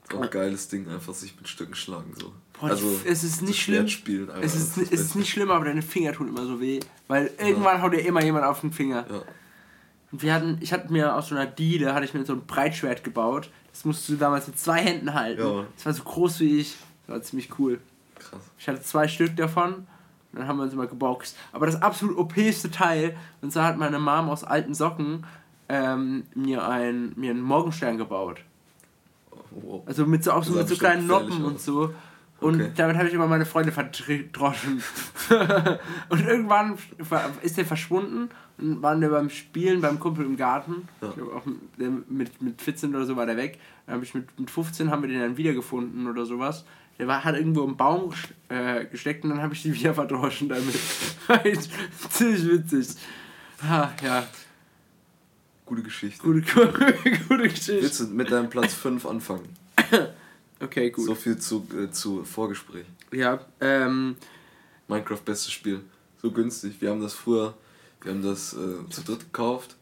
ist 0.09 0.15
auch 0.15 0.21
ein 0.21 0.29
geiles 0.29 0.67
Ding, 0.69 0.87
einfach 0.89 1.13
sich 1.13 1.35
mit 1.35 1.47
Stücken 1.47 1.75
schlagen 1.75 2.13
so. 2.19 2.33
Boah, 2.59 2.73
die- 2.73 3.07
es 3.07 3.23
ist 3.23 3.41
nicht 3.41 3.61
schlimm. 3.61 3.85
Alter, 4.29 4.41
Es 4.43 4.55
ist, 4.55 4.77
es 4.77 4.91
ist 4.91 5.15
nicht 5.15 5.29
schlimm, 5.29 5.51
aber 5.51 5.65
deine 5.65 5.81
Finger 5.81 6.13
tun 6.13 6.29
immer 6.29 6.45
so 6.45 6.59
weh. 6.61 6.79
Weil 7.07 7.29
irgendwann 7.37 7.81
haut 7.81 7.93
dir 7.93 7.99
immer 8.05 8.23
jemand 8.23 8.45
auf 8.45 8.61
den 8.61 8.71
Finger. 8.71 9.05
Ja. 9.09 9.21
Und 10.11 10.21
wir 10.21 10.33
hatten, 10.33 10.57
ich 10.61 10.71
hatte 10.73 10.91
mir 10.91 11.15
aus 11.15 11.29
so 11.29 11.35
einer 11.35 11.45
Diele, 11.47 11.93
hatte 11.93 12.05
ich 12.05 12.13
mir 12.13 12.25
so 12.25 12.33
ein 12.33 12.45
Breitschwert 12.45 13.03
gebaut. 13.03 13.49
Das 13.73 13.83
musst 13.85 14.07
du 14.07 14.15
damals 14.15 14.47
mit 14.47 14.57
zwei 14.57 14.79
Händen 14.79 15.13
halten. 15.13 15.41
Ja. 15.41 15.65
Das 15.75 15.85
war 15.85 15.93
so 15.93 16.03
groß 16.03 16.39
wie 16.39 16.59
ich. 16.59 16.77
Das 17.05 17.15
war 17.15 17.21
ziemlich 17.21 17.49
cool. 17.59 17.81
Krass. 18.15 18.41
Ich 18.57 18.67
hatte 18.69 18.81
zwei 18.81 19.07
Stück 19.07 19.35
davon. 19.35 19.73
Und 19.73 20.39
dann 20.39 20.47
haben 20.47 20.57
wir 20.57 20.63
uns 20.63 20.73
immer 20.73 20.87
geboxt. 20.87 21.35
Aber 21.51 21.65
das 21.65 21.81
absolut 21.81 22.17
OPste 22.17 22.71
Teil, 22.71 23.17
und 23.41 23.51
zwar 23.51 23.65
hat 23.65 23.77
meine 23.77 23.99
Mom 23.99 24.29
aus 24.29 24.43
alten 24.43 24.73
Socken 24.73 25.25
ähm, 25.69 26.23
mir, 26.33 26.67
ein, 26.67 27.13
mir 27.15 27.31
einen 27.31 27.41
Morgenstern 27.41 27.97
gebaut. 27.97 28.39
Wow. 29.51 29.83
Also 29.85 30.05
mit 30.05 30.23
so, 30.23 30.31
auch 30.31 30.43
so, 30.43 30.53
mit 30.53 30.67
so 30.67 30.75
kleinen 30.75 31.07
Noppen 31.07 31.43
und 31.43 31.59
so. 31.59 31.93
Und 32.43 32.61
Okay. 32.61 32.71
damit 32.75 32.97
habe 32.97 33.07
ich 33.07 33.13
immer 33.13 33.27
meine 33.27 33.45
Freunde 33.45 33.71
verdroschen. 33.71 34.83
und 36.09 36.19
irgendwann 36.27 36.77
ist 37.41 37.57
der 37.57 37.65
verschwunden 37.65 38.29
und 38.57 38.81
waren 38.81 39.01
wir 39.01 39.09
beim 39.09 39.29
Spielen 39.29 39.81
beim 39.81 39.99
Kumpel 39.99 40.25
im 40.25 40.35
Garten. 40.37 40.87
Ja. 41.01 41.09
Ich 41.09 41.15
glaube 41.15 41.35
auch 41.35 41.43
mit, 42.09 42.41
mit 42.41 42.61
14 42.61 42.93
oder 42.95 43.05
so 43.05 43.15
war 43.15 43.25
der 43.25 43.37
weg. 43.37 43.59
Dann 43.85 43.95
habe 43.95 44.05
ich 44.05 44.13
mit, 44.13 44.39
mit 44.39 44.51
15 44.51 44.91
haben 44.91 45.01
wir 45.01 45.09
den 45.09 45.19
dann 45.19 45.37
wiedergefunden 45.37 46.07
oder 46.07 46.25
sowas. 46.25 46.65
Der 46.99 47.07
war, 47.07 47.23
hat 47.23 47.35
irgendwo 47.35 47.63
im 47.63 47.75
Baum 47.75 48.13
äh, 48.49 48.85
gesteckt 48.85 49.23
und 49.23 49.31
dann 49.31 49.41
habe 49.41 49.53
ich 49.53 49.63
die 49.63 49.73
wieder 49.73 49.93
verdroschen 49.95 50.49
damit. 50.49 50.77
Ziemlich 52.09 52.47
witzig. 52.47 52.95
Ah, 53.67 53.89
ja, 54.03 54.25
Gute 55.65 55.81
Geschichte. 55.81 56.21
gute, 56.21 56.41
gute, 56.41 56.93
gute 57.29 57.43
Geschichte. 57.43 57.81
Willst 57.81 57.99
du 58.01 58.07
mit 58.07 58.29
deinem 58.29 58.49
Platz 58.49 58.73
5 58.73 59.05
anfangen? 59.05 59.47
Okay, 60.63 60.89
gut. 60.91 61.05
So 61.05 61.15
viel 61.15 61.37
zu, 61.37 61.65
äh, 61.77 61.91
zu 61.91 62.23
Vorgespräch. 62.23 62.85
Ja, 63.11 63.39
ähm, 63.61 64.15
Minecraft 64.87 65.19
bestes 65.23 65.51
Spiel. 65.51 65.81
So 66.21 66.31
günstig. 66.31 66.79
Wir 66.79 66.89
haben 66.91 67.01
das 67.01 67.13
früher, 67.13 67.53
wir 68.01 68.11
haben 68.13 68.21
das 68.23 68.53
äh, 68.53 68.89
zu 68.89 69.01
dritt 69.03 69.19
gekauft, 69.21 69.75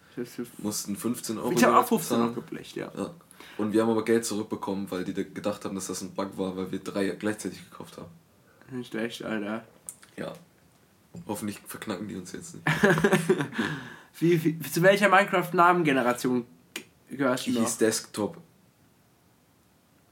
mussten 0.57 0.95
15 0.95 1.37
Euro 1.37 1.51
Ich 1.51 1.63
habe 1.63 1.77
auch 1.77 1.85
jeweils 1.85 2.07
15 2.07 2.17
noch 2.19 2.27
bezahlen. 2.27 2.35
geblecht, 2.47 2.75
ja. 2.75 2.91
Ja. 2.97 3.11
Und 3.57 3.73
wir 3.73 3.81
haben 3.83 3.89
aber 3.89 4.03
Geld 4.05 4.25
zurückbekommen, 4.25 4.89
weil 4.89 5.03
die 5.03 5.13
da 5.13 5.23
gedacht 5.23 5.63
haben, 5.65 5.75
dass 5.75 5.87
das 5.87 6.01
ein 6.01 6.11
Bug 6.11 6.37
war, 6.37 6.55
weil 6.57 6.71
wir 6.71 6.79
drei 6.79 7.09
gleichzeitig 7.09 7.69
gekauft 7.69 7.97
haben. 7.97 8.09
Nicht 8.71 8.91
schlecht, 8.91 9.23
Alter. 9.23 9.63
Ja. 10.17 10.33
Hoffentlich 11.27 11.59
verknacken 11.67 12.07
die 12.07 12.15
uns 12.15 12.31
jetzt 12.31 12.55
nicht. 12.55 12.65
Wie, 14.19 14.43
wie, 14.43 14.59
zu 14.59 14.81
welcher 14.81 15.09
Minecraft-Namengeneration 15.09 16.45
gehörst 17.09 17.47
du 17.47 17.51
Die 17.51 17.57
noch? 17.59 17.65
hieß 17.65 17.77
Desktop. 17.77 18.37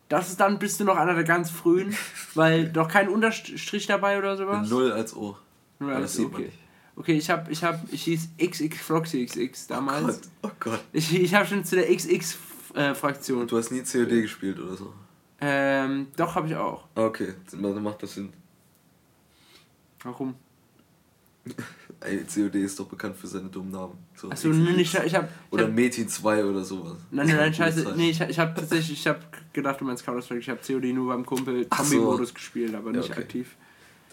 Das 0.10 0.30
ist 0.30 0.40
dann, 0.40 0.60
bist 0.60 0.80
du 0.80 0.84
noch 0.84 0.98
einer 0.98 1.14
der 1.14 1.24
ganz 1.24 1.50
frühen, 1.50 1.96
weil 2.34 2.70
doch 2.70 2.88
kein 2.88 3.10
Unterstrich 3.10 3.88
dabei 3.88 4.18
oder 4.18 4.36
sowas? 4.36 4.70
Null 4.70 4.92
als 4.92 5.16
O. 5.16 5.38
Null, 5.80 6.08
sieht 6.08 6.32
man 6.32 6.46
okay. 7.00 7.18
ich 7.18 7.30
hab, 7.30 7.50
ich 7.50 7.64
hab, 7.64 7.82
ich 7.92 8.04
hieß 8.04 8.30
XX 8.38 8.78
Floxy 8.78 9.26
XX 9.26 9.68
damals. 9.68 10.22
Gott, 10.22 10.30
oh 10.44 10.52
Gott. 10.60 10.84
ich 10.92 11.16
ich 11.16 11.34
habe 11.34 11.46
schon 11.46 11.64
zu 11.64 11.76
der 11.76 11.90
XX-Fraktion. 11.90 13.48
Du 13.48 13.58
hast 13.58 13.72
nie 13.72 13.82
COD 13.82 14.22
gespielt 14.22 14.60
oder 14.60 14.76
so. 14.76 14.94
Ähm, 15.42 16.08
doch, 16.18 16.36
habe 16.36 16.48
ich 16.48 16.56
auch. 16.56 16.86
Ah, 16.96 17.06
Okay, 17.06 17.34
dann 17.52 17.82
macht 17.82 18.04
das 18.04 18.16
Sinn. 18.16 18.34
Warum? 20.04 20.36
Ey, 22.02 22.24
COD 22.24 22.56
ist 22.56 22.80
doch 22.80 22.88
bekannt 22.88 23.18
für 23.18 23.28
seine 23.28 23.50
dummen 23.50 23.72
Namen. 23.72 23.98
So, 24.16 24.30
Achso, 24.32 24.48
nee, 24.50 24.82
ich, 24.82 24.96
ich 24.96 25.16
habe. 25.16 25.28
Oder 25.52 25.68
Metin 25.68 26.08
2 26.08 26.46
oder 26.46 26.64
sowas. 26.64 26.96
Nein, 27.12 27.28
nein, 27.28 27.36
nein, 27.36 27.54
scheiße. 27.54 27.94
Nee, 27.98 28.12
ich, 28.12 28.22
ich 28.22 28.40
habe 28.40 28.54
tatsächlich, 28.54 29.00
ich 29.00 29.08
habe 29.08 29.20
gedacht, 29.52 29.82
du 29.82 29.86
meinst 29.86 30.06
Counter-Strike. 30.06 30.40
Ich 30.40 30.50
habe 30.50 30.60
COD 30.66 30.94
nur 30.94 31.08
beim 31.14 31.26
Kumpel 31.26 31.68
Ach 31.70 31.84
so. 31.84 32.16
Gespielt, 32.18 32.74
aber 32.74 32.92
Ja, 32.92 32.98
nicht 32.98 33.12
okay. 33.12 33.22
aktiv. 33.22 33.56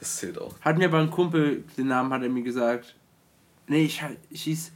Das 0.01 0.17
zählt 0.17 0.39
auch. 0.39 0.59
Hat 0.61 0.77
mir 0.79 0.87
aber 0.87 0.99
ein 0.99 1.11
Kumpel, 1.11 1.63
den 1.79 1.87
Namen 1.87 2.13
hat 2.13 2.23
er 2.23 2.29
mir 2.29 2.43
gesagt. 2.43 2.97
Nee, 3.69 3.85
ich, 3.85 4.03
ich 4.31 4.43
hieß. 4.43 4.73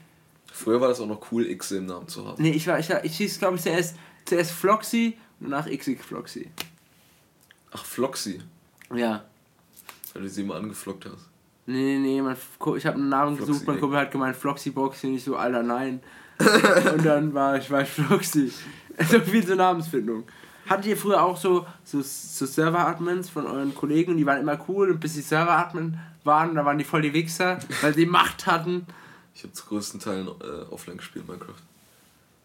Früher 0.53 0.81
war 0.81 0.89
das 0.89 1.01
auch 1.01 1.07
noch 1.07 1.31
cool, 1.33 1.47
X 1.47 1.73
im 1.73 1.87
Namen 1.87 2.07
zu 2.09 2.27
haben. 2.27 2.41
Nee, 2.43 2.51
ich 2.53 2.67
war, 2.67 2.79
ich, 2.79 2.91
ich 2.91 3.17
hieß, 3.17 3.39
glaube 3.39 3.57
ich, 3.57 3.63
zuerst, 3.63 3.97
zuerst 4.25 4.51
Floxy 4.53 5.17
und 5.41 5.51
danach 5.51 5.69
XX 5.69 6.01
Floxy. 6.05 6.51
Ach, 7.73 7.85
Floxy, 7.85 8.41
Ja. 8.95 9.25
weil 10.13 10.23
du 10.23 10.29
sie 10.29 10.43
immer 10.43 10.57
angeflockt 10.57 11.07
hast. 11.07 11.29
Nee, 11.67 11.99
nee, 11.99 12.21
mein, 12.23 12.37
Ko- 12.59 12.77
ich 12.77 12.87
habe 12.87 12.97
einen 12.97 13.09
Namen 13.09 13.37
Floxy, 13.37 13.53
gesucht, 13.53 13.67
mein. 13.67 13.81
Kumpel 13.81 13.99
hat 13.99 14.11
gemeint 14.11 14.37
Floxy 14.37 14.71
Boxy 14.71 15.07
und 15.09 15.15
ich 15.15 15.25
so, 15.25 15.37
Alter, 15.37 15.63
nein. 15.63 16.01
und 16.95 17.05
dann 17.05 17.33
war 17.35 17.59
ich 17.59 17.69
bei 17.69 17.85
Floxy. 17.85 18.53
So 19.09 19.19
viel 19.21 19.47
zur 19.47 19.57
Namensfindung. 19.57 20.25
Hattet 20.69 20.87
ihr 20.87 20.97
früher 20.97 21.23
auch 21.23 21.37
so, 21.37 21.65
so, 21.85 22.03
so 22.03 22.45
Server-Admins 22.45 23.31
von 23.31 23.47
euren 23.47 23.75
Kollegen, 23.75 24.19
die 24.19 24.27
waren 24.27 24.41
immer 24.41 24.59
cool 24.69 24.91
und 24.91 25.01
bis 25.01 25.15
die 25.15 25.23
Server-Admin 25.23 25.99
waren, 26.25 26.55
da 26.55 26.65
waren 26.67 26.77
die 26.77 26.85
voll 26.85 27.01
die 27.01 27.15
Wichser, 27.15 27.59
weil 27.81 27.95
sie 27.95 28.05
Macht 28.05 28.47
hatten. 28.47 28.87
Ich 29.35 29.43
habe 29.43 29.55
zu 29.55 29.65
größten 29.67 30.01
Teilen 30.01 30.29
äh, 30.29 30.71
offline 30.71 30.99
gespielt, 30.99 31.27
Minecraft. 31.27 31.55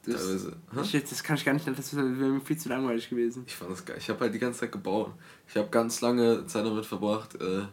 Das, 0.05 0.21
Teilweise. 0.21 0.55
Das, 0.73 0.91
das 1.09 1.23
kann 1.23 1.35
ich 1.35 1.43
gar 1.43 1.51
nicht, 1.53 1.67
das 1.67 1.93
wäre 1.93 2.05
mir 2.05 2.39
viel 2.39 2.57
zu 2.57 2.69
langweilig 2.69 3.09
gewesen. 3.09 3.43
Ich 3.47 3.55
fand 3.55 3.71
das 3.71 3.83
geil. 3.83 3.97
Ich 3.99 4.09
habe 4.09 4.19
halt 4.21 4.33
die 4.33 4.39
ganze 4.39 4.61
Zeit 4.61 4.71
gebaut. 4.71 5.11
Ich 5.49 5.57
habe 5.57 5.67
ganz 5.69 5.99
lange 5.99 6.45
Zeit 6.47 6.65
damit 6.65 6.85
verbracht, 6.85 7.35
äh, 7.41 7.63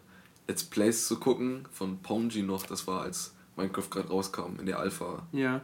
Let's 0.48 0.64
Plays 0.64 1.06
zu 1.06 1.18
gucken 1.18 1.66
von 1.70 1.98
Ponji 1.98 2.42
noch. 2.42 2.66
Das 2.66 2.86
war 2.86 3.02
als 3.02 3.34
Minecraft 3.56 3.88
gerade 3.90 4.08
rauskam 4.08 4.58
in 4.58 4.66
der 4.66 4.78
Alpha. 4.78 5.26
Ja. 5.32 5.62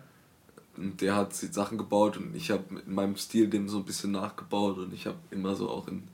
Und 0.76 1.00
der 1.00 1.16
hat 1.16 1.34
Sachen 1.34 1.76
gebaut 1.76 2.16
und 2.16 2.36
ich 2.36 2.50
habe 2.50 2.62
mit 2.72 2.86
meinem 2.86 3.16
Stil 3.16 3.48
dem 3.48 3.68
so 3.68 3.78
ein 3.78 3.84
bisschen 3.84 4.12
nachgebaut 4.12 4.78
und 4.78 4.94
ich 4.94 5.06
habe 5.06 5.18
immer 5.30 5.56
so 5.56 5.68
auch 5.68 5.88
in, 5.88 6.04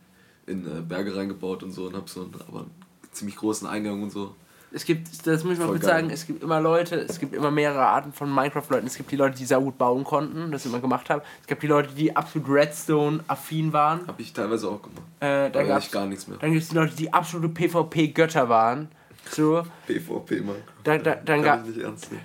in 0.47 0.67
äh, 0.67 0.81
Berge 0.81 1.15
reingebaut 1.15 1.63
und 1.63 1.73
so 1.73 1.87
und 1.87 1.95
habe 1.95 2.09
so 2.09 2.23
einen, 2.23 2.35
aber 2.49 2.61
einen 2.61 2.71
ziemlich 3.13 3.37
großen 3.37 3.69
Eingang 3.69 4.03
und 4.03 4.11
so. 4.11 4.35
Es 4.75 4.85
gibt, 4.85 5.25
das 5.27 5.45
muss 5.45 5.53
ich 5.55 5.59
mal 5.61 5.67
Voll 5.67 5.77
kurz 5.77 5.87
geil. 5.87 6.01
sagen, 6.01 6.11
es 6.11 6.27
gibt 6.27 6.43
immer 6.43 6.61
Leute, 6.61 6.97
es 6.97 7.21
gibt 7.21 7.33
immer 7.33 7.53
mehrere 7.53 7.87
Arten 7.87 8.13
von 8.13 8.29
Minecraft-Leuten. 8.35 8.87
Es 8.89 8.97
gibt 8.97 9.09
die 9.13 9.17
Leute, 9.17 9.37
die 9.39 9.45
sehr 9.45 9.61
gut 9.61 9.79
bauen 9.79 10.03
konnten, 10.03 10.51
das 10.51 10.67
immer 10.67 10.81
gemacht 10.81 11.09
haben. 11.11 11.23
Es 11.43 11.47
gibt 11.47 11.63
die 11.63 11.69
Leute, 11.69 11.91
die 11.95 12.17
absolut 12.17 12.49
Redstone-affin 12.49 13.73
waren. 13.73 14.05
Habe 14.09 14.21
ich 14.21 14.33
teilweise 14.33 14.69
auch 14.69 14.83
gemacht. 14.83 15.03
Äh, 15.21 15.51
Da 15.51 15.63
gab 15.63 15.79
ich 15.79 15.91
gar 15.93 16.07
nichts 16.07 16.27
mehr. 16.27 16.39
dann 16.39 16.51
gibt 16.51 16.63
es 16.65 16.71
die 16.71 16.75
Leute, 16.75 16.97
die 16.97 17.13
absolute 17.13 17.49
PvP-Götter 17.51 18.49
waren. 18.49 18.89
So, 19.31 19.63
PvP 19.87 20.41
Minecraft. 20.41 20.57
Da- 20.83 20.99
da- 20.99 21.15
dann 21.15 21.25
Kann 21.25 21.43
gab- 21.45 21.61
ich 21.69 21.77
nicht 21.77 21.85
ernst 21.85 22.11
nehmen. 22.11 22.23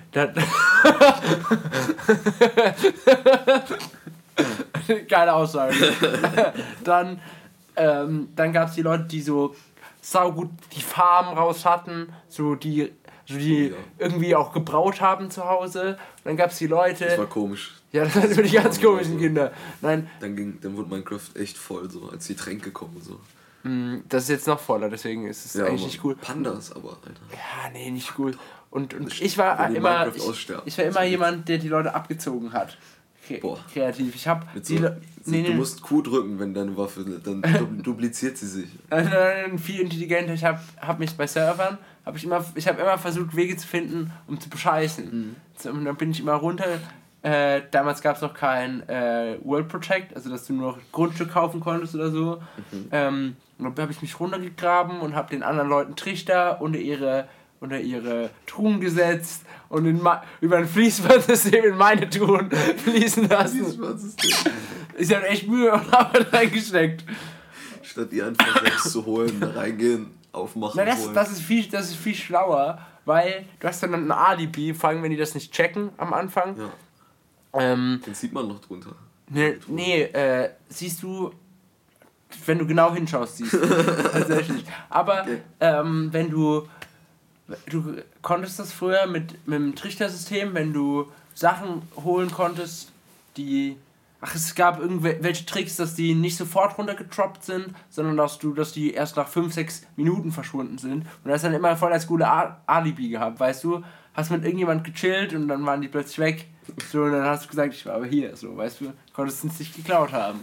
Geile 5.08 5.34
Aussage. 5.34 5.74
dann 6.84 7.20
ähm, 7.76 8.28
dann 8.34 8.52
gab 8.52 8.68
es 8.68 8.74
die 8.74 8.82
Leute, 8.82 9.04
die 9.04 9.20
so 9.22 9.54
saugut 10.00 10.50
die 10.76 10.80
Farmen 10.82 11.36
raus 11.36 11.64
hatten, 11.64 12.12
so 12.28 12.54
die, 12.54 12.92
so 13.26 13.36
die 13.38 13.68
Ja. 13.68 13.76
irgendwie 13.98 14.34
auch 14.34 14.52
gebraut 14.52 15.00
haben 15.00 15.30
zu 15.30 15.44
Hause. 15.48 15.90
Und 15.90 15.98
dann 16.24 16.36
gab 16.36 16.50
es 16.50 16.58
die 16.58 16.66
Leute. 16.66 17.04
Das 17.06 17.18
war 17.18 17.26
komisch. 17.26 17.74
ja, 17.92 18.04
das 18.04 18.14
sind 18.14 18.46
die 18.46 18.56
ganz 18.56 18.80
komischen 18.80 19.18
Kinder. 19.18 19.52
Nein, 19.80 20.08
Dann, 20.20 20.36
ging, 20.36 20.58
dann 20.60 20.76
wurde 20.76 20.88
Minecraft 20.90 21.30
echt 21.36 21.56
voll, 21.58 21.90
so 21.90 22.08
als 22.10 22.26
die 22.26 22.34
Tränke 22.36 22.70
kommen 22.70 22.96
und 22.96 23.04
so. 23.04 23.20
mh, 23.64 24.00
das 24.08 24.24
ist 24.24 24.28
jetzt 24.30 24.46
noch 24.46 24.60
voller, 24.60 24.88
deswegen 24.88 25.26
ist 25.26 25.44
es 25.44 25.56
eigentlich 25.60 25.80
Mann. 25.80 25.86
nicht 25.90 26.04
cool. 26.04 26.16
Pandas 26.16 26.72
aber, 26.72 26.90
Alter. 27.04 27.20
Ja, 27.32 27.70
nee, 27.72 27.90
nicht 27.90 28.18
cool. 28.18 28.36
Und, 28.70 28.94
und 28.94 29.20
ich 29.20 29.36
war 29.36 29.68
immer, 29.74 30.06
ich, 30.14 30.48
ich 30.64 30.78
war 30.78 30.84
immer 30.84 31.02
jemand, 31.02 31.48
der 31.48 31.58
die 31.58 31.66
Leute 31.68 31.92
abgezogen 31.94 32.52
hat. 32.52 32.78
Boah. 33.38 33.58
Kreativ. 33.72 34.14
Ich 34.14 34.26
hab 34.26 34.54
Mit 34.54 34.68
die 34.68 34.76
so, 34.78 34.82
Le- 34.82 35.00
nee, 35.26 35.42
du 35.42 35.52
musst 35.52 35.82
Q 35.82 36.02
drücken, 36.02 36.38
wenn 36.38 36.52
deine 36.54 36.76
Waffe, 36.76 37.04
dann 37.22 37.42
dupliziert 37.82 38.36
sie 38.38 38.46
sich. 38.46 38.68
Nein, 38.90 39.58
viel 39.58 39.80
intelligenter. 39.80 40.34
Ich 40.34 40.44
habe 40.44 40.60
hab 40.80 40.98
mich 40.98 41.14
bei 41.16 41.26
Servern, 41.26 41.78
habe 42.04 42.16
ich 42.18 42.24
immer, 42.24 42.44
ich 42.54 42.66
habe 42.66 42.80
immer 42.80 42.98
versucht 42.98 43.36
Wege 43.36 43.56
zu 43.56 43.66
finden, 43.66 44.10
um 44.26 44.40
zu 44.40 44.48
bescheißen. 44.50 45.36
So, 45.56 45.70
und 45.70 45.84
dann 45.84 45.96
bin 45.96 46.10
ich 46.10 46.20
immer 46.20 46.34
runter. 46.34 46.66
Äh, 47.22 47.60
damals 47.70 48.00
gab 48.00 48.16
es 48.16 48.22
noch 48.22 48.32
kein 48.32 48.88
äh, 48.88 49.36
World 49.44 49.68
Protect, 49.68 50.16
also 50.16 50.30
dass 50.30 50.46
du 50.46 50.54
nur 50.54 50.78
Grundstück 50.90 51.30
kaufen 51.32 51.60
konntest 51.60 51.94
oder 51.94 52.10
so. 52.10 52.42
Ähm, 52.90 53.36
und 53.58 53.76
dann 53.76 53.82
habe 53.82 53.92
ich 53.92 54.00
mich 54.00 54.18
runtergegraben 54.18 55.00
und 55.00 55.14
habe 55.14 55.28
den 55.28 55.42
anderen 55.42 55.68
Leuten 55.68 55.96
Trichter 55.96 56.62
unter 56.62 56.78
ihre 56.78 57.28
unter 57.60 57.78
ihre 57.78 58.30
Truhen 58.46 58.80
gesetzt 58.80 59.42
und 59.68 59.86
über 60.40 60.56
ein 60.56 60.66
Fließbandsystem 60.66 61.64
in 61.64 61.76
meine 61.76 62.08
Truhen 62.08 62.50
fließen 62.84 63.28
lassen. 63.28 63.66
Ich 64.98 65.14
habe 65.14 65.26
echt 65.28 65.46
Mühe 65.48 65.72
und 65.72 65.92
Arbeit 65.92 66.32
reingesteckt. 66.32 67.04
Statt 67.82 68.10
die 68.12 68.22
einfach 68.22 68.60
selbst 68.62 68.90
zu 68.92 69.04
holen, 69.04 69.38
da 69.40 69.50
reingehen, 69.50 70.10
aufmachen, 70.32 70.74
Na, 70.76 70.84
das, 70.84 71.04
holen. 71.04 71.14
das, 71.14 71.32
ist 71.32 71.42
viel, 71.42 71.66
das 71.68 71.88
ist 71.90 71.96
viel 71.96 72.14
schlauer, 72.14 72.78
weil 73.04 73.44
du 73.58 73.66
hast 73.68 73.82
dann 73.82 73.94
ein 73.94 74.10
Alibi, 74.12 74.72
vor 74.74 74.90
allem 74.90 75.02
wenn 75.02 75.10
die 75.10 75.16
das 75.16 75.34
nicht 75.34 75.52
checken 75.52 75.90
am 75.96 76.12
Anfang. 76.14 76.56
ja, 76.58 76.70
Ähm, 77.52 78.00
den 78.06 78.14
sieht 78.14 78.32
man 78.32 78.46
noch 78.48 78.60
drunter. 78.60 78.92
nee, 79.28 79.56
nee 79.66 80.02
äh, 80.02 80.50
siehst 80.68 81.02
du, 81.02 81.32
wenn 82.46 82.58
du 82.58 82.66
genau 82.66 82.94
hinschaust, 82.94 83.38
siehst 83.38 83.54
du. 83.54 83.58
Tatsächlich. 84.12 84.64
Aber 84.88 85.22
Okay. 85.22 85.38
ähm, 85.58 86.08
wenn 86.12 86.30
du, 86.30 86.68
du 87.68 87.96
konntest 88.22 88.58
das 88.58 88.72
früher 88.72 89.06
mit, 89.06 89.46
mit 89.46 89.58
dem 89.58 89.74
Trichtersystem, 89.74 90.54
wenn 90.54 90.72
du 90.72 91.10
Sachen 91.34 91.82
holen 91.96 92.30
konntest, 92.30 92.90
die. 93.36 93.76
Ach, 94.22 94.34
es 94.34 94.54
gab 94.54 94.78
irgendwelche 94.78 95.46
Tricks, 95.46 95.76
dass 95.76 95.94
die 95.94 96.14
nicht 96.14 96.36
sofort 96.36 96.76
runtergetroppt 96.76 97.42
sind, 97.42 97.68
sondern 97.88 98.18
dass 98.18 98.38
du, 98.38 98.52
dass 98.52 98.70
die 98.70 98.92
erst 98.92 99.16
nach 99.16 99.28
5, 99.28 99.54
6 99.54 99.86
Minuten 99.96 100.30
verschwunden 100.30 100.76
sind. 100.76 101.06
Und 101.24 101.30
das 101.30 101.40
dann 101.40 101.54
immer 101.54 101.74
voll 101.74 101.90
als 101.90 102.06
gute 102.06 102.28
Alibi 102.66 103.08
gehabt, 103.08 103.40
weißt 103.40 103.64
du? 103.64 103.82
Hast 104.12 104.30
mit 104.30 104.44
irgendjemand 104.44 104.84
gechillt 104.84 105.32
und 105.32 105.48
dann 105.48 105.64
waren 105.64 105.80
die 105.80 105.88
plötzlich 105.88 106.18
weg. 106.18 106.46
So, 106.92 107.04
und 107.04 107.12
dann 107.12 107.24
hast 107.24 107.44
du 107.44 107.48
gesagt, 107.48 107.72
ich 107.72 107.86
war 107.86 107.94
aber 107.94 108.04
hier, 108.04 108.36
so, 108.36 108.54
weißt 108.54 108.82
du? 108.82 108.92
Konntest 109.14 109.42
es 109.42 109.58
nicht 109.58 109.74
geklaut 109.74 110.12
haben. 110.12 110.40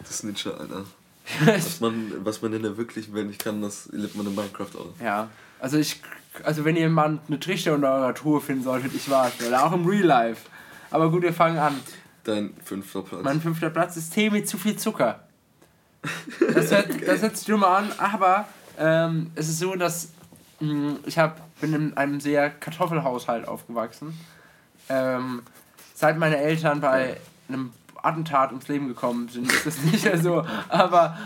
Das 0.00 0.24
Ninja, 0.24 0.50
Alter. 0.50 0.84
Was 1.46 1.80
man, 1.80 2.12
was 2.22 2.42
man 2.42 2.52
in 2.52 2.62
der 2.62 2.76
wirklichen 2.76 3.14
Welt 3.14 3.28
nicht 3.28 3.42
kann, 3.42 3.62
das 3.62 3.88
lebt 3.92 4.14
man 4.14 4.26
in 4.26 4.34
Minecraft 4.34 4.76
aus. 4.76 4.94
Ja, 5.02 5.30
also 5.58 5.78
ich, 5.78 6.02
also 6.42 6.64
wenn 6.64 6.76
jemand 6.76 7.20
eine 7.28 7.38
Trichter 7.38 7.74
unter 7.74 7.92
eurer 7.94 8.14
Truhe 8.14 8.40
finden 8.40 8.64
solltet, 8.64 8.94
ich 8.94 9.08
war 9.08 9.28
es, 9.28 9.46
oder 9.46 9.64
auch 9.64 9.72
im 9.72 9.86
Real 9.86 10.04
Life. 10.04 10.42
Aber 10.90 11.10
gut, 11.10 11.22
wir 11.22 11.32
fangen 11.32 11.58
an. 11.58 11.80
Dein 12.24 12.54
fünfter 12.64 13.02
Platz. 13.02 13.22
Mein 13.22 13.40
fünfter 13.40 13.70
Platz 13.70 13.96
ist 13.96 14.12
Tee 14.12 14.30
mit 14.30 14.48
zu 14.48 14.58
viel 14.58 14.76
Zucker. 14.76 15.20
Das 16.52 16.70
hört, 16.70 16.88
das 17.06 17.22
hört 17.22 17.36
sich 17.36 17.46
dummer 17.46 17.68
an, 17.68 17.90
aber 17.98 18.46
ähm, 18.78 19.30
es 19.34 19.48
ist 19.48 19.58
so, 19.58 19.74
dass 19.74 20.12
mh, 20.60 20.96
ich 21.06 21.18
hab, 21.18 21.40
bin 21.60 21.72
in 21.72 21.96
einem 21.96 22.20
sehr 22.20 22.50
Kartoffelhaushalt 22.50 23.48
aufgewachsen. 23.48 24.18
Ähm, 24.88 25.42
seit 25.94 26.18
meine 26.18 26.36
Eltern 26.36 26.80
bei 26.80 27.16
einem 27.48 27.72
Attentat 28.02 28.50
ums 28.50 28.68
Leben 28.68 28.88
gekommen 28.88 29.28
sind, 29.28 29.50
ist 29.50 29.66
das 29.66 29.78
nicht 29.78 30.04
mehr 30.04 30.18
so. 30.18 30.44
Aber 30.68 31.16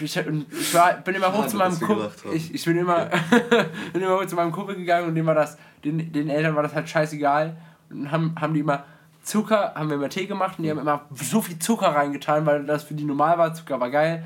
ich, 0.00 0.16
ich 0.16 0.74
war, 0.74 0.94
bin 0.94 1.14
immer 1.14 1.32
hoch 1.32 1.38
Schade, 1.38 1.48
zu 1.48 1.56
meinem 1.56 1.80
Kumpel. 1.80 2.10
Ich, 2.32 2.54
ich 2.54 2.64
bin 2.64 2.76
immer, 2.78 3.08
bin 3.92 4.02
immer 4.02 4.16
hoch 4.16 4.26
zu 4.26 4.34
meinem 4.36 4.52
Kumpel 4.52 4.76
gegangen 4.76 5.08
und 5.08 5.14
dem 5.14 5.26
war 5.26 5.34
das, 5.34 5.56
den, 5.84 6.12
den 6.12 6.28
Eltern 6.28 6.56
war 6.56 6.62
das 6.62 6.74
halt 6.74 6.88
scheißegal. 6.88 7.56
Und 7.90 8.10
haben, 8.10 8.34
haben 8.40 8.54
die 8.54 8.60
immer 8.60 8.84
Zucker, 9.22 9.72
haben 9.74 9.88
wir 9.88 9.96
immer 9.96 10.08
Tee 10.08 10.26
gemacht 10.26 10.58
und 10.58 10.64
die 10.64 10.70
haben 10.70 10.78
immer 10.78 11.04
so 11.14 11.40
viel 11.40 11.58
Zucker 11.58 11.88
reingetan, 11.88 12.46
weil 12.46 12.64
das 12.64 12.84
für 12.84 12.94
die 12.94 13.04
normal 13.04 13.38
war. 13.38 13.54
Zucker 13.54 13.78
war 13.80 13.90
geil. 13.90 14.24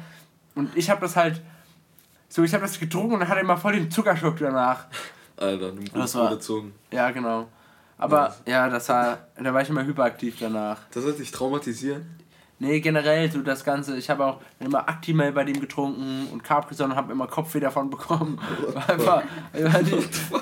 Und 0.55 0.77
ich 0.77 0.91
habe 0.91 1.01
das 1.01 1.17
halt, 1.17 1.41
so 2.29 2.43
ich 2.43 2.53
habe 2.55 2.63
das 2.63 2.79
getrunken 2.79 3.15
und 3.15 3.29
hatte 3.29 3.41
immer 3.41 3.57
voll 3.57 3.75
den 3.75 3.91
Zuckerschock 3.91 4.39
danach. 4.39 4.87
Alter, 5.37 5.73
du 5.73 6.15
war- 6.15 6.31
gezogen. 6.31 6.75
Ja, 6.93 7.11
genau. 7.11 7.49
Aber 7.99 8.35
ja, 8.47 8.69
das 8.71 8.89
war, 8.89 9.19
da 9.37 9.53
war 9.53 9.61
ich 9.61 9.69
immer 9.69 9.85
hyperaktiv 9.85 10.37
danach. 10.41 10.79
Das 10.93 11.05
hat 11.05 11.19
dich 11.19 11.31
traumatisiert? 11.31 12.03
Nee, 12.63 12.81
generell 12.81 13.33
so 13.33 13.41
das 13.41 13.65
Ganze. 13.65 13.97
Ich 13.97 14.11
habe 14.11 14.27
auch 14.27 14.41
immer 14.61 14.87
Actimel 14.87 15.33
bei 15.33 15.45
dem 15.45 15.59
getrunken 15.61 16.29
und 16.31 16.45
Capri-Sonne 16.45 16.93
und 16.93 16.99
habe 16.99 17.11
immer 17.11 17.27
Kopfweh 17.27 17.59
davon 17.59 17.89
bekommen. 17.89 18.39
Einfach, 18.87 19.23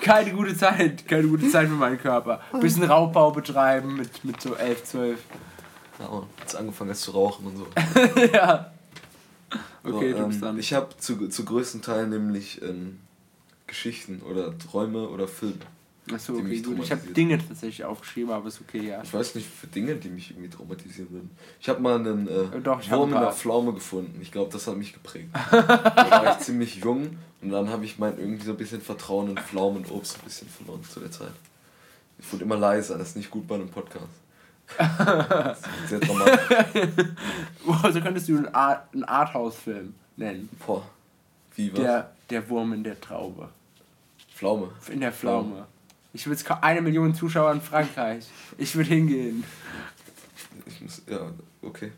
keine 0.01 0.33
gute 0.33 0.57
Zeit, 0.57 1.07
keine 1.07 1.29
gute 1.29 1.49
Zeit 1.49 1.69
für 1.69 1.75
meinen 1.75 1.99
Körper. 1.99 2.41
Bisschen 2.61 2.83
Raubbau 2.83 3.31
betreiben 3.31 3.97
mit, 3.97 4.25
mit 4.25 4.41
so 4.41 4.55
11, 4.55 4.85
12. 4.85 5.21
Ja, 6.01 6.07
und 6.07 6.27
jetzt 6.41 6.57
angefangen 6.57 6.91
hast 6.91 7.03
zu 7.03 7.13
rauchen 7.13 7.47
und 7.47 7.57
so. 7.57 7.67
ja. 8.33 8.73
Okay, 9.85 10.13
so, 10.13 10.19
du 10.19 10.27
bist 10.27 10.39
ähm, 10.39 10.41
dann. 10.41 10.59
Ich 10.59 10.75
habe 10.75 10.89
zu, 10.99 11.29
zu 11.29 11.45
größten 11.45 11.83
Teil 11.83 12.09
nämlich 12.09 12.61
ähm, 12.63 12.99
Geschichten 13.69 14.23
oder 14.23 14.59
Träume 14.59 15.09
oder 15.09 15.29
Filme. 15.29 15.61
Achso, 16.13 16.35
okay, 16.35 16.61
gut. 16.61 16.79
Ich 16.83 16.91
habe. 16.91 17.01
Dinge 17.13 17.39
tatsächlich 17.39 17.85
aufgeschrieben, 17.85 18.31
aber 18.31 18.49
ist 18.49 18.61
okay, 18.61 18.89
ja. 18.89 19.03
Ich 19.03 19.13
weiß 19.13 19.35
nicht 19.35 19.49
für 19.49 19.67
Dinge, 19.67 19.97
die 19.97 20.09
mich 20.09 20.31
irgendwie 20.31 20.49
traumatisieren 20.49 21.11
würden. 21.11 21.31
Ich 21.61 21.69
habe 21.69 21.81
mal 21.81 21.97
einen 21.97 22.29
äh, 22.29 22.61
Doch, 22.61 22.81
ich 22.81 22.91
hab 22.91 22.99
Wurm 22.99 23.13
in 23.13 23.21
der. 23.21 23.33
Pflaume 23.33 23.73
gefunden. 23.73 24.19
Ich 24.21 24.33
glaube, 24.33 24.53
das 24.53 24.67
hat 24.67 24.77
mich 24.77 24.93
geprägt. 24.93 25.29
da 25.51 26.11
war 26.11 26.39
ich 26.39 26.45
ziemlich 26.45 26.77
jung 26.77 27.19
und 27.41 27.51
dann 27.51 27.69
habe 27.69 27.85
ich 27.85 27.99
mein 27.99 28.19
irgendwie 28.19 28.45
so 28.45 28.53
ein 28.53 28.57
bisschen 28.57 28.81
Vertrauen 28.81 29.31
in 29.31 29.37
Pflaumen 29.37 29.85
und 29.85 29.91
Obst 29.91 30.19
ein 30.19 30.25
bisschen 30.25 30.49
verloren 30.49 30.83
zu 30.85 31.01
der 31.01 31.11
Zeit. 31.11 31.33
Ich 32.19 32.33
wurde 32.33 32.45
immer 32.45 32.57
leiser, 32.57 32.99
das 32.99 33.11
ist 33.11 33.17
nicht 33.17 33.31
gut 33.31 33.47
bei 33.47 33.55
einem 33.55 33.69
Podcast. 33.69 34.07
Das 34.77 35.59
ist 35.59 35.89
sehr 35.89 36.01
dramatisch. 36.01 37.07
Boah, 37.65 37.93
so 37.93 38.01
könntest 38.01 38.29
du 38.29 38.37
einen, 38.37 38.55
Art, 38.55 38.93
einen 38.93 39.05
Arthouse-Film 39.05 39.95
nennen. 40.17 40.49
Boah. 40.67 40.85
Wie 41.55 41.73
was? 41.73 41.81
Der, 41.81 42.11
der 42.31 42.49
Wurm 42.51 42.73
in 42.73 42.85
der 42.85 43.01
Traube. 43.01 43.49
Pflaume. 44.35 44.71
In 44.89 45.01
der 45.01 45.13
Pflaume. 45.13 45.67
Ich 46.13 46.27
würde 46.27 46.63
eine 46.63 46.81
Million 46.81 47.15
Zuschauer 47.15 47.53
in 47.53 47.61
Frankreich. 47.61 48.27
Ich 48.57 48.75
würde 48.75 48.91
hingehen. 48.91 49.45
Ich 50.67 50.81
muss, 50.81 51.03
ja, 51.07 51.31
okay. 51.63 51.93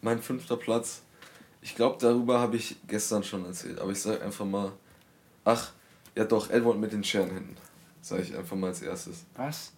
Mein 0.00 0.20
fünfter 0.20 0.56
Platz 0.56 1.02
Ich 1.62 1.74
glaube, 1.74 1.96
darüber 2.00 2.40
habe 2.40 2.56
ich 2.56 2.76
gestern 2.86 3.22
schon 3.22 3.44
erzählt, 3.44 3.78
aber 3.78 3.92
ich 3.92 4.00
sage 4.00 4.22
einfach 4.22 4.44
mal, 4.44 4.72
ach, 5.44 5.72
ja 6.14 6.24
doch, 6.24 6.50
Edward 6.50 6.78
mit 6.78 6.92
den 6.92 7.04
Scherenhänden. 7.04 7.56
Sage 8.00 8.22
ich 8.22 8.36
einfach 8.36 8.56
mal 8.56 8.68
als 8.68 8.82
erstes. 8.82 9.24
Was? 9.36 9.72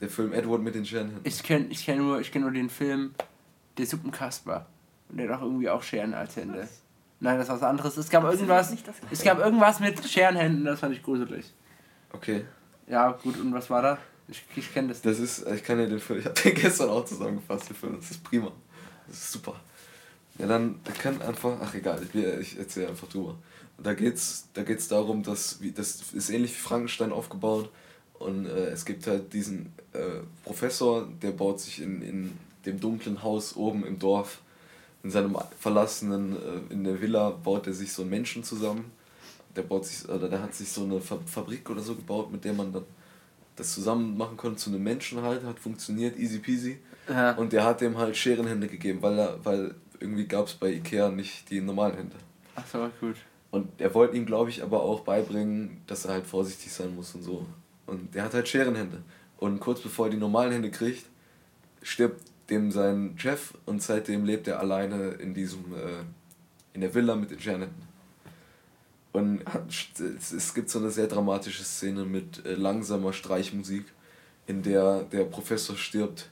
Der 0.00 0.08
Film 0.08 0.32
Edward 0.32 0.62
mit 0.62 0.74
den 0.74 0.86
Scherenhänden. 0.86 1.22
Ich 1.24 1.42
kenne 1.42 1.66
ich 1.70 1.84
kenn 1.84 1.98
nur, 1.98 2.20
ich 2.20 2.30
kenn 2.30 2.42
nur 2.42 2.52
den 2.52 2.70
Film 2.70 3.14
Der 3.76 3.86
Suppenkasper. 3.86 4.66
Und 5.08 5.18
der 5.18 5.28
hat 5.28 5.38
auch 5.38 5.42
irgendwie 5.42 5.68
auch 5.68 5.82
Scheren 5.82 6.14
als 6.14 6.36
Hände. 6.36 6.68
Nein, 7.20 7.38
das 7.38 7.48
ist 7.48 7.54
was 7.54 7.62
anderes. 7.62 7.96
Es 7.96 8.10
gab 8.10 8.24
irgendwas. 8.24 8.70
nicht 8.70 8.86
das 8.86 8.96
Es 9.10 9.22
gab 9.22 9.38
irgendwas 9.38 9.80
mit 9.80 10.06
Scherenhänden, 10.06 10.64
das 10.64 10.80
fand 10.80 10.94
ich 10.94 11.02
gruselig. 11.02 11.52
Okay. 12.12 12.44
Ja, 12.88 13.12
gut, 13.12 13.38
und 13.38 13.52
was 13.52 13.68
war 13.68 13.82
da? 13.82 13.98
Ich, 14.28 14.44
ich 14.56 14.72
kenne 14.72 14.88
das. 14.88 15.02
Das 15.02 15.18
ist, 15.18 15.46
ich 15.46 15.62
kann 15.62 15.78
ja 15.78 15.86
den 15.86 16.00
Film, 16.00 16.20
ich 16.20 16.24
habe 16.24 16.40
den 16.40 16.54
gestern 16.62 16.90
auch 16.90 17.04
zusammengefasst, 17.04 17.70
den 17.70 17.76
Film, 17.76 17.96
das 17.96 18.10
ist 18.10 18.24
prima. 18.24 18.52
Das 19.06 19.16
ist 19.16 19.32
super. 19.32 19.60
Ja, 20.38 20.46
dann, 20.46 20.80
kann 21.00 21.20
einfach, 21.22 21.58
ach 21.60 21.74
egal, 21.74 22.00
ich, 22.02 22.14
ich 22.14 22.58
erzähle 22.58 22.88
einfach 22.88 23.08
drüber. 23.08 23.36
Da 23.78 23.94
geht's, 23.94 24.48
da 24.54 24.62
geht's 24.62 24.88
darum, 24.88 25.22
dass, 25.22 25.60
wie, 25.60 25.72
das 25.72 26.12
ist 26.12 26.30
ähnlich 26.30 26.52
wie 26.52 26.60
Frankenstein 26.60 27.12
aufgebaut 27.12 27.70
und 28.18 28.46
äh, 28.46 28.68
es 28.68 28.84
gibt 28.84 29.06
halt 29.06 29.32
diesen 29.32 29.72
äh, 29.92 30.20
Professor, 30.44 31.08
der 31.22 31.30
baut 31.32 31.60
sich 31.60 31.80
in, 31.80 32.02
in 32.02 32.38
dem 32.66 32.80
dunklen 32.80 33.22
Haus 33.22 33.56
oben 33.56 33.84
im 33.86 33.98
Dorf, 33.98 34.40
in 35.02 35.10
seinem 35.10 35.36
verlassenen, 35.58 36.36
äh, 36.36 36.72
in 36.72 36.84
der 36.84 37.00
Villa 37.00 37.30
baut 37.30 37.66
er 37.66 37.72
sich 37.72 37.92
so 37.92 38.02
einen 38.02 38.10
Menschen 38.10 38.44
zusammen. 38.44 38.90
Der 39.58 39.64
baut 39.64 39.84
sich, 39.84 40.08
oder 40.08 40.28
der 40.28 40.40
hat 40.40 40.54
sich 40.54 40.68
so 40.70 40.84
eine 40.84 41.00
Fa 41.00 41.18
Fabrik 41.26 41.68
oder 41.68 41.80
so 41.80 41.96
gebaut, 41.96 42.30
mit 42.30 42.44
der 42.44 42.52
man 42.52 42.72
dann 42.72 42.84
das 43.56 43.74
zusammen 43.74 44.16
machen 44.16 44.36
konnte 44.36 44.56
zu 44.56 44.70
einem 44.70 44.84
Menschen 44.84 45.20
halt, 45.20 45.42
hat 45.42 45.58
funktioniert, 45.58 46.16
easy 46.16 46.38
peasy. 46.38 46.78
Ja. 47.08 47.32
Und 47.32 47.52
der 47.52 47.64
hat 47.64 47.80
dem 47.80 47.98
halt 47.98 48.16
Scherenhände 48.16 48.68
gegeben, 48.68 49.02
weil 49.02 49.18
er, 49.18 49.44
weil 49.44 49.74
irgendwie 49.98 50.26
gab 50.26 50.46
es 50.46 50.54
bei 50.54 50.70
Ikea 50.74 51.08
nicht 51.10 51.50
die 51.50 51.60
normalen 51.60 51.96
Hände. 51.96 52.14
Ach 52.54 52.64
so, 52.70 52.88
gut. 53.00 53.16
Und 53.50 53.68
er 53.80 53.92
wollte 53.94 54.16
ihm, 54.16 54.26
glaube 54.26 54.50
ich, 54.50 54.62
aber 54.62 54.84
auch 54.84 55.00
beibringen, 55.00 55.82
dass 55.88 56.04
er 56.04 56.12
halt 56.12 56.26
vorsichtig 56.26 56.72
sein 56.72 56.94
muss 56.94 57.16
und 57.16 57.22
so. 57.22 57.46
Und 57.86 58.14
der 58.14 58.22
hat 58.22 58.34
halt 58.34 58.46
Scherenhände. 58.46 59.02
Und 59.38 59.58
kurz 59.58 59.80
bevor 59.80 60.06
er 60.06 60.10
die 60.10 60.18
normalen 60.18 60.52
Hände 60.52 60.70
kriegt, 60.70 61.06
stirbt 61.82 62.22
dem 62.48 62.70
sein 62.70 63.14
Chef 63.16 63.54
und 63.66 63.82
seitdem 63.82 64.24
lebt 64.24 64.46
er 64.46 64.60
alleine 64.60 65.08
in 65.14 65.34
diesem, 65.34 65.74
äh, 65.74 66.04
in 66.74 66.80
der 66.80 66.94
Villa 66.94 67.16
mit 67.16 67.32
den 67.32 67.40
Scherenhänden. 67.40 67.87
Und 69.12 69.44
hat- 69.46 69.70
es, 69.70 70.32
es 70.32 70.54
gibt 70.54 70.70
so 70.70 70.78
eine 70.78 70.90
sehr 70.90 71.06
dramatische 71.06 71.64
Szene 71.64 72.04
mit 72.04 72.44
äh, 72.44 72.54
langsamer 72.54 73.12
Streichmusik, 73.12 73.84
in 74.46 74.62
der 74.62 75.02
der 75.04 75.24
Professor 75.24 75.76
stirbt, 75.76 76.30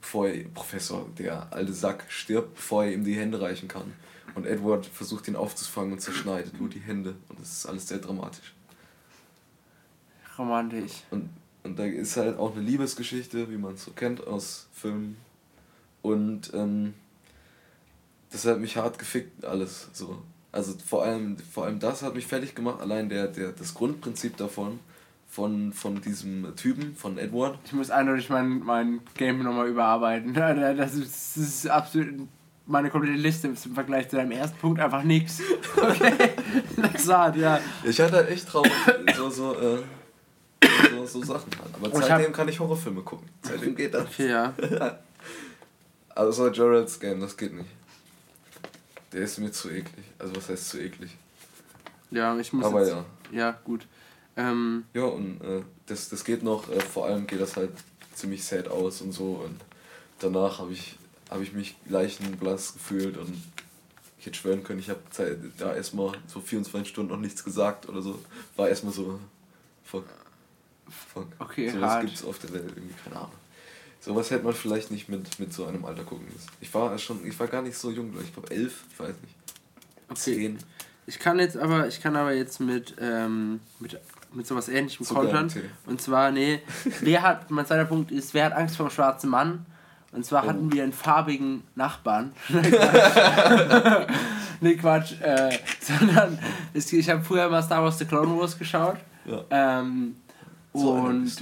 bevor 0.00 0.28
er, 0.28 0.44
Professor, 0.48 1.08
der 1.18 1.52
alte 1.52 1.72
Sack 1.72 2.04
stirbt, 2.08 2.54
bevor 2.54 2.84
er 2.84 2.92
ihm 2.92 3.04
die 3.04 3.14
Hände 3.14 3.40
reichen 3.40 3.68
kann. 3.68 3.92
Und 4.34 4.46
Edward 4.46 4.84
versucht 4.86 5.28
ihn 5.28 5.36
aufzufangen 5.36 5.92
und 5.92 6.00
zerschneidet 6.00 6.58
nur 6.58 6.68
die 6.68 6.80
Hände. 6.80 7.14
Und 7.28 7.40
das 7.40 7.52
ist 7.52 7.66
alles 7.66 7.86
sehr 7.88 7.98
dramatisch. 7.98 8.52
Romantisch. 10.38 10.92
Und, 11.10 11.30
und 11.62 11.78
da 11.78 11.84
ist 11.84 12.16
halt 12.16 12.36
auch 12.38 12.52
eine 12.52 12.62
Liebesgeschichte, 12.62 13.50
wie 13.50 13.56
man 13.56 13.74
es 13.74 13.84
so 13.84 13.92
kennt 13.92 14.26
aus 14.26 14.66
Filmen. 14.72 15.16
Und 16.02 16.52
ähm, 16.52 16.94
das 18.30 18.44
hat 18.44 18.58
mich 18.58 18.76
hart 18.76 18.98
gefickt, 18.98 19.44
alles 19.44 19.88
so. 19.92 20.20
Also 20.54 20.74
vor 20.86 21.02
allem, 21.02 21.36
vor 21.36 21.64
allem 21.64 21.80
das 21.80 22.02
hat 22.02 22.14
mich 22.14 22.26
fertig 22.26 22.54
gemacht, 22.54 22.80
allein 22.80 23.08
der, 23.08 23.26
der, 23.26 23.50
das 23.50 23.74
Grundprinzip 23.74 24.36
davon, 24.36 24.78
von, 25.28 25.72
von 25.72 26.00
diesem 26.00 26.54
Typen, 26.54 26.94
von 26.94 27.18
Edward. 27.18 27.58
Ich 27.64 27.72
muss 27.72 27.90
eindeutig 27.90 28.30
mein, 28.30 28.60
mein 28.60 29.00
Game 29.16 29.42
nochmal 29.42 29.66
überarbeiten. 29.66 30.32
Das 30.76 30.94
ist, 30.94 31.36
das 31.36 31.44
ist 31.44 31.66
absolut 31.66 32.28
meine 32.66 32.88
komplette 32.88 33.18
Liste 33.18 33.48
ist 33.48 33.66
im 33.66 33.74
Vergleich 33.74 34.08
zu 34.08 34.16
deinem 34.16 34.30
ersten 34.30 34.56
Punkt 34.58 34.80
einfach 34.80 35.02
nix. 35.02 35.40
Okay, 35.76 36.30
das 36.76 37.08
hat, 37.08 37.36
ja. 37.36 37.58
Ich 37.82 38.00
hatte 38.00 38.16
halt 38.16 38.30
echt 38.30 38.48
traurig, 38.48 38.72
so, 39.16 39.28
so, 39.28 39.54
äh, 39.54 39.78
so, 40.90 41.04
so 41.04 41.22
Sachen 41.24 41.50
halt. 41.60 41.74
Aber 41.74 41.88
ich 41.88 42.06
seitdem 42.06 42.32
kann 42.32 42.48
ich 42.48 42.60
Horrorfilme 42.60 43.02
gucken. 43.02 43.28
Seitdem 43.42 43.74
geht 43.74 43.92
das. 43.92 44.04
Okay, 44.04 44.30
ja. 44.30 44.54
Also 46.16 46.48
Gerald's 46.52 47.00
Game, 47.00 47.20
das 47.20 47.36
geht 47.36 47.52
nicht. 47.52 47.68
Der 49.14 49.22
ist 49.22 49.38
mir 49.38 49.52
zu 49.52 49.70
eklig. 49.70 50.04
Also 50.18 50.34
was 50.34 50.48
heißt 50.48 50.68
zu 50.70 50.80
eklig? 50.80 51.16
Ja, 52.10 52.36
ich 52.36 52.52
muss 52.52 52.66
Aber 52.66 52.80
jetzt, 52.80 52.90
ja. 52.90 53.04
Ja, 53.30 53.60
gut. 53.64 53.86
Ähm, 54.36 54.84
Ja, 54.92 55.04
und 55.04 55.40
äh, 55.40 55.62
das, 55.86 56.08
das 56.08 56.24
geht 56.24 56.42
noch, 56.42 56.68
äh, 56.68 56.80
vor 56.80 57.06
allem 57.06 57.26
geht 57.26 57.40
das 57.40 57.56
halt 57.56 57.70
ziemlich 58.14 58.44
sad 58.44 58.66
aus 58.68 59.00
und 59.00 59.12
so. 59.12 59.42
Und 59.44 59.60
danach 60.18 60.58
habe 60.58 60.72
ich, 60.72 60.98
hab 61.30 61.40
ich 61.40 61.52
mich 61.52 61.76
leichenblass 61.86 62.74
gefühlt 62.74 63.16
und 63.16 63.40
ich 64.18 64.26
hätte 64.26 64.36
schwören 64.36 64.64
können, 64.64 64.80
ich 64.80 64.90
habe 64.90 65.00
da 65.58 65.74
erstmal 65.74 66.12
so 66.26 66.40
24 66.40 66.88
Stunden 66.90 67.12
noch 67.12 67.20
nichts 67.20 67.44
gesagt 67.44 67.88
oder 67.88 68.02
so. 68.02 68.18
War 68.56 68.68
erstmal 68.68 68.92
so, 68.92 69.20
fuck. 69.84 70.06
Fuck. 71.12 71.28
Okay, 71.38 71.70
so 71.70 71.80
hart. 71.80 72.04
gibt's 72.04 72.24
auf 72.24 72.38
der 72.40 72.52
Welt 72.52 72.72
irgendwie, 72.74 72.94
keine 73.04 73.16
Ahnung. 73.16 73.32
Sowas 74.04 74.30
hätte 74.30 74.44
man 74.44 74.52
vielleicht 74.54 74.90
nicht 74.90 75.08
mit, 75.08 75.38
mit 75.40 75.52
so 75.54 75.64
einem 75.66 75.84
Alter 75.84 76.02
gucken 76.04 76.26
müssen. 76.26 76.48
Ich 76.60 76.72
war 76.74 76.96
schon, 76.98 77.24
ich 77.26 77.38
war 77.40 77.46
gar 77.46 77.62
nicht 77.62 77.76
so 77.76 77.90
jung, 77.90 78.12
ich 78.22 78.32
glaube 78.34 78.50
elf, 78.50 78.84
ich 78.92 78.98
weiß 78.98 79.14
nicht. 79.22 79.34
okay. 80.10 80.20
Zehn. 80.20 80.58
Ich 81.06 81.18
kann 81.18 81.38
jetzt 81.38 81.56
aber, 81.56 81.86
ich 81.88 82.00
kann 82.02 82.14
aber 82.16 82.32
jetzt 82.34 82.60
mit, 82.60 82.94
ähm, 83.00 83.60
mit, 83.80 83.98
mit 84.32 84.46
sowas 84.46 84.68
ähnlichem 84.68 85.04
Zucker 85.06 85.26
kontern. 85.26 85.52
Und 85.86 86.00
zwar, 86.02 86.30
nee, 86.30 86.60
wer 87.00 87.22
hat, 87.22 87.50
mein 87.50 87.64
zweiter 87.66 87.84
Punkt 87.86 88.10
ist, 88.10 88.34
wer 88.34 88.44
hat 88.46 88.52
Angst 88.52 88.76
vor 88.76 88.88
dem 88.88 88.92
schwarzen 88.92 89.30
Mann? 89.30 89.64
Und 90.12 90.24
zwar 90.24 90.44
Oh. 90.44 90.48
hatten 90.48 90.72
wir 90.72 90.82
einen 90.82 90.92
farbigen 90.92 91.62
Nachbarn. 91.74 92.32
nee, 94.60 94.76
Quatsch. 94.76 95.12
Äh, 95.20 95.58
sondern 95.80 96.38
ich 96.72 97.10
habe 97.10 97.22
früher 97.22 97.48
mal 97.48 97.62
Star 97.62 97.82
Wars 97.82 97.98
The 97.98 98.04
Clone 98.04 98.38
Wars 98.38 98.58
geschaut. 98.58 98.96
Ja. 99.24 99.44
Ähm, 99.50 100.16
So 100.72 100.92
und. 100.92 101.32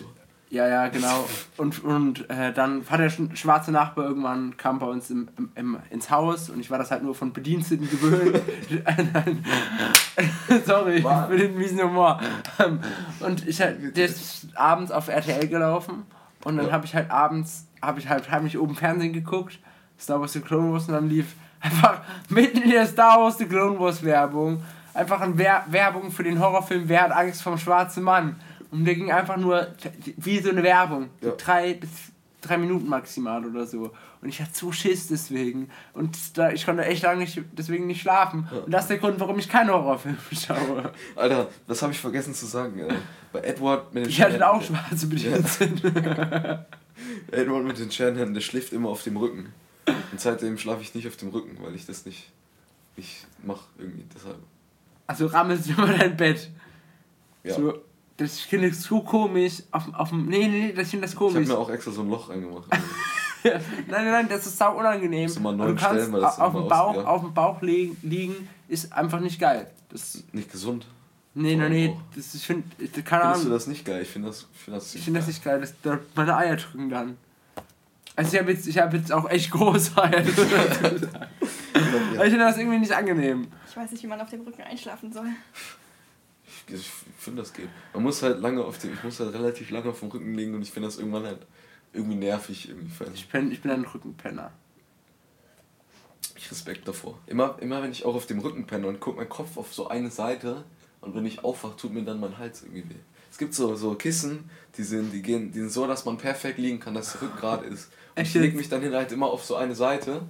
Ja, 0.53 0.69
ja, 0.69 0.89
genau. 0.89 1.27
Und, 1.57 1.83
und 1.83 2.29
äh, 2.31 2.53
dann 2.53 2.85
hat 2.91 3.01
der 3.01 3.11
sch- 3.11 3.35
schwarze 3.37 3.73
Nachbar 3.73 4.05
irgendwann, 4.05 4.57
kam 4.59 4.79
bei 4.79 4.87
uns 4.87 5.09
im, 5.11 5.29
im, 5.39 5.51
im, 5.55 5.79
ins 5.91 6.11
Haus 6.11 6.51
und 6.51 6.61
ich 6.61 6.71
war 6.71 6.77
das 6.79 6.91
halt 6.91 7.03
nur 7.03 7.15
von 7.15 7.33
Bediensteten 7.33 7.89
gewöhnt. 7.89 8.41
Sorry 10.67 11.03
für 11.29 11.37
den 11.37 11.57
miesen 11.57 11.81
Humor. 11.83 12.21
Und 13.21 13.47
ich 13.49 13.61
halt, 13.61 13.97
der 13.97 14.05
ist 14.07 14.47
abends 14.55 14.91
auf 14.93 15.09
RTL 15.09 15.49
gelaufen 15.49 16.05
und 16.45 16.57
dann 16.57 16.67
Ja. 16.67 16.73
habe 16.73 16.85
ich 16.85 16.95
halt 16.95 17.11
abends, 17.11 17.67
habe 17.81 17.99
ich 18.01 18.09
halt 18.09 18.31
heimlich 18.31 18.59
oben 18.59 18.75
Fernsehen 18.75 19.13
geguckt, 19.13 19.59
Star 19.99 20.21
Wars 20.21 20.33
The 20.33 20.41
Clone 20.41 20.73
Wars 20.73 20.87
und 20.89 20.95
dann 20.95 21.09
lief 21.09 21.35
einfach 21.61 22.01
mitten 22.29 22.59
in 22.63 22.71
der 22.71 22.87
Star 22.87 23.21
Wars 23.21 23.39
The 23.39 23.47
Clone 23.47 23.79
Wars 23.79 24.03
Werbung 24.05 24.63
einfach 24.95 25.21
eine 25.21 25.39
Wer 25.39 25.65
Werbung 25.69 26.11
für 26.11 26.23
den 26.25 26.39
Horrorfilm 26.41 26.89
Wer 26.89 27.03
hat 27.05 27.13
Angst 27.13 27.43
vom 27.43 27.57
schwarzen 27.57 28.03
Mann. 28.03 28.37
Und 28.73 28.85
der 28.85 28.95
ging 28.97 29.13
einfach 29.13 29.37
nur 29.37 29.69
wie 30.17 30.41
so 30.41 30.51
eine 30.51 30.63
Werbung. 30.65 31.11
So 31.21 31.29
Ja. 31.29 31.35
drei 31.37 31.75
bis 31.75 31.91
drei 32.41 32.59
Minuten 32.59 32.89
maximal 32.89 33.45
oder 33.47 33.67
so. 33.67 33.93
Und 34.21 34.29
ich 34.29 34.41
hatte 34.41 34.51
so 34.53 34.73
Schiss 34.73 35.07
deswegen. 35.07 35.71
Und 35.95 36.37
da, 36.37 36.51
ich 36.51 36.65
konnte 36.67 36.85
echt 36.85 37.05
lange 37.05 37.21
nicht, 37.21 37.41
deswegen 37.53 37.87
nicht 37.87 38.01
schlafen. 38.03 38.49
Und 38.65 38.73
das 38.73 38.83
ist 38.83 38.89
der 38.89 38.99
Grund, 38.99 39.21
warum 39.21 39.39
ich 39.39 39.49
keine 39.49 39.73
Horrorfilme 39.73 40.19
schaue. 40.33 40.93
Alter, 41.15 41.49
das 41.69 41.83
habe 41.83 41.93
ich 41.93 42.01
vergessen 42.01 42.35
zu 42.35 42.47
sagen. 42.47 42.81
Äh, 42.81 42.95
bei 43.33 43.41
Edward 43.43 43.95
mit 43.95 44.05
den 44.07 44.11
Ich 44.11 44.21
hatte 44.21 44.49
auch 44.49 44.61
schwarze 44.61 45.07
Bediensteten. 45.07 45.81
Edward 47.31 47.65
mit 47.65 47.79
den 47.79 47.91
Scherenhänden, 47.91 48.35
der 48.35 48.41
schläft 48.41 48.73
immer 48.73 48.89
auf 48.89 49.03
dem 49.05 49.17
Rücken. 49.17 49.53
Und 49.87 50.21
seitdem 50.21 50.59
schlafe 50.59 50.83
ich 50.83 50.95
nicht 50.95 51.07
auf 51.09 51.17
dem 51.17 51.29
Rücken, 51.29 51.59
weil 51.63 51.75
ich 51.75 51.87
das 51.87 52.07
nicht, 52.07 52.31
nicht 52.97 53.27
mache 53.45 53.65
irgendwie. 53.79 54.05
Deshalb. 54.15 54.39
Also 55.07 55.27
rammelst 55.27 55.69
du 55.69 55.73
immer 55.73 55.93
dein 55.97 56.17
Bett. 56.17 56.51
Ja. 57.45 57.55
So, 57.55 57.75
das 58.23 58.37
ich 58.39 58.47
finde 58.47 58.69
es 58.69 58.83
so 58.83 59.01
komisch. 59.01 59.63
Auf, 59.71 59.93
auf. 59.95 60.13
Nee, 60.13 60.49
nee, 60.49 60.49
nee, 60.49 60.73
das 60.73 60.91
finde 60.91 61.03
das 61.07 61.15
ich 61.15 61.21
habe 61.21 61.33
komisch. 61.33 61.49
mir 61.49 61.59
auch 61.59 61.71
extra 61.71 61.91
so 61.91 62.03
ein 62.03 62.11
Loch 62.11 62.29
reingemacht. 62.31 62.65
nein, 63.45 63.61
nein, 63.89 64.05
nein, 64.11 64.29
das 64.29 64.47
ist 64.47 64.57
sau 64.59 64.79
unangenehm. 64.79 65.31
Mal 65.41 65.51
Und 65.51 65.57
neu 65.57 65.67
du 65.69 65.75
kannst 65.75 65.91
bestellen, 65.91 66.13
weil 66.13 66.21
das 66.21 66.39
auf 66.39 66.55
immer 66.55 66.63
dem 66.63 66.69
Bauch, 66.69 66.95
ja. 66.97 67.05
auf 67.05 67.21
dem 67.23 67.35
Bauch 67.35 67.63
liegen, 67.63 67.97
liegen 68.03 68.49
ist 68.69 68.93
einfach 68.93 69.21
nicht 69.21 69.41
geil. 69.41 69.71
Das, 69.89 70.23
nicht 70.33 70.51
gesund. 70.51 70.87
nee, 71.35 71.57
Vor 71.59 71.69
nee, 71.69 71.97
das, 72.17 72.35
ich 72.35 72.47
finde, 72.47 72.65
keine 72.77 72.93
Findest 72.93 73.11
du 73.13 73.21
Ahnung. 73.23 73.51
das 73.51 73.67
nicht 73.67 73.85
geil? 73.85 74.03
Ich 74.03 74.09
finde 74.09 74.29
das, 74.29 74.47
ich 74.53 74.61
find 74.61 74.77
das, 74.77 74.95
Ich 74.95 75.03
finde 75.03 75.21
das 75.21 75.27
nicht 75.27 75.45
geil, 75.45 75.61
dass 75.61 75.75
da 75.83 75.99
meine 76.15 76.37
Eier 76.37 76.57
drücken 76.57 76.89
dann. 76.89 77.17
Also 78.15 78.35
ich 78.35 78.41
habe 78.41 78.53
jetzt, 78.53 78.67
ich 78.67 78.79
hab 78.79 78.93
jetzt 78.93 79.11
auch 79.11 79.29
echt 79.29 79.51
große 79.51 79.97
Eier. 80.03 80.23
das 80.23 80.29
ich 80.39 80.43
ich 82.15 82.21
finde 82.21 82.39
das 82.39 82.59
irgendwie 82.59 82.79
nicht 82.79 82.93
angenehm. 82.93 83.49
Ich 83.69 83.77
weiß 83.77 83.91
nicht, 83.91 84.03
wie 84.03 84.07
man 84.07 84.21
auf 84.21 84.29
dem 84.29 84.43
Rücken 84.43 84.63
einschlafen 84.63 85.13
soll. 85.13 85.29
Ich, 86.69 86.91
finde 87.19 87.43
das 87.43 87.53
geht. 87.53 87.69
Man 87.93 88.03
muss 88.03 88.23
halt 88.23 88.41
lange 88.41 88.65
auf 88.65 88.79
dem, 88.79 88.93
ich 88.93 89.03
muss 89.03 89.21
halt 89.21 89.35
relativ 89.35 89.71
lange 89.71 89.91
auf 89.91 90.01
dem 90.01 90.09
Rücken 90.09 90.35
liegen 90.35 90.55
und 90.55 90.63
ich 90.63 90.71
finde 90.71 90.89
das 90.89 90.99
irgendwann 90.99 91.25
halt 91.25 91.41
irgendwie 91.93 92.17
nervig. 92.17 92.69
Irgendwie 92.69 92.91
Ich 93.15 93.29
bin, 93.29 93.53
ich 93.53 93.61
bin 93.61 93.71
ein 93.71 93.85
Rückenpenner. 93.85 94.53
ich 96.37 96.51
Respekt 96.51 96.89
davor. 96.89 97.19
Immer, 97.27 97.57
immer 97.61 97.83
wenn 97.83 97.93
ich 97.93 98.05
auch 98.05 98.15
auf 98.15 98.27
dem 98.27 98.41
Rücken 98.41 98.67
penne 98.67 98.87
und 98.87 99.01
gucke 99.01 99.19
mein 99.19 99.29
Kopf 99.29 99.57
auf 99.57 99.75
so 99.75 99.89
eine 99.89 100.11
Seite 100.11 100.65
und 101.01 101.15
wenn 101.15 101.27
ich 101.27 101.45
aufwache, 101.45 101.77
tut 101.77 101.93
mir 101.93 102.05
dann 102.05 102.21
mein 102.21 102.39
Hals 102.39 102.63
irgendwie 102.63 102.89
weh. 102.89 103.01
Es 103.31 103.39
gibt 103.39 103.55
so, 103.55 103.75
so 103.75 103.95
Kissen, 103.95 104.51
die 104.77 104.83
sind, 104.83 105.13
die, 105.13 105.23
gehen, 105.23 105.53
die 105.53 105.61
sind 105.61 105.73
so, 105.73 105.87
dass 105.87 106.05
man 106.05 106.19
perfekt 106.19 106.59
liegen 106.59 106.81
kann, 106.81 106.95
dass 106.95 107.13
der 107.13 107.23
Rücken 107.23 107.37
gerade 107.39 107.67
ist. 107.67 107.91
Und 108.15 108.23
ich 108.23 108.35
lege 108.35 108.57
mich 108.57 108.69
dann 108.69 108.83
hin 108.83 108.95
halt 108.95 109.11
immer 109.11 109.27
auf 109.27 109.45
so 109.45 109.57
eine 109.57 109.75
Seite 109.75 110.23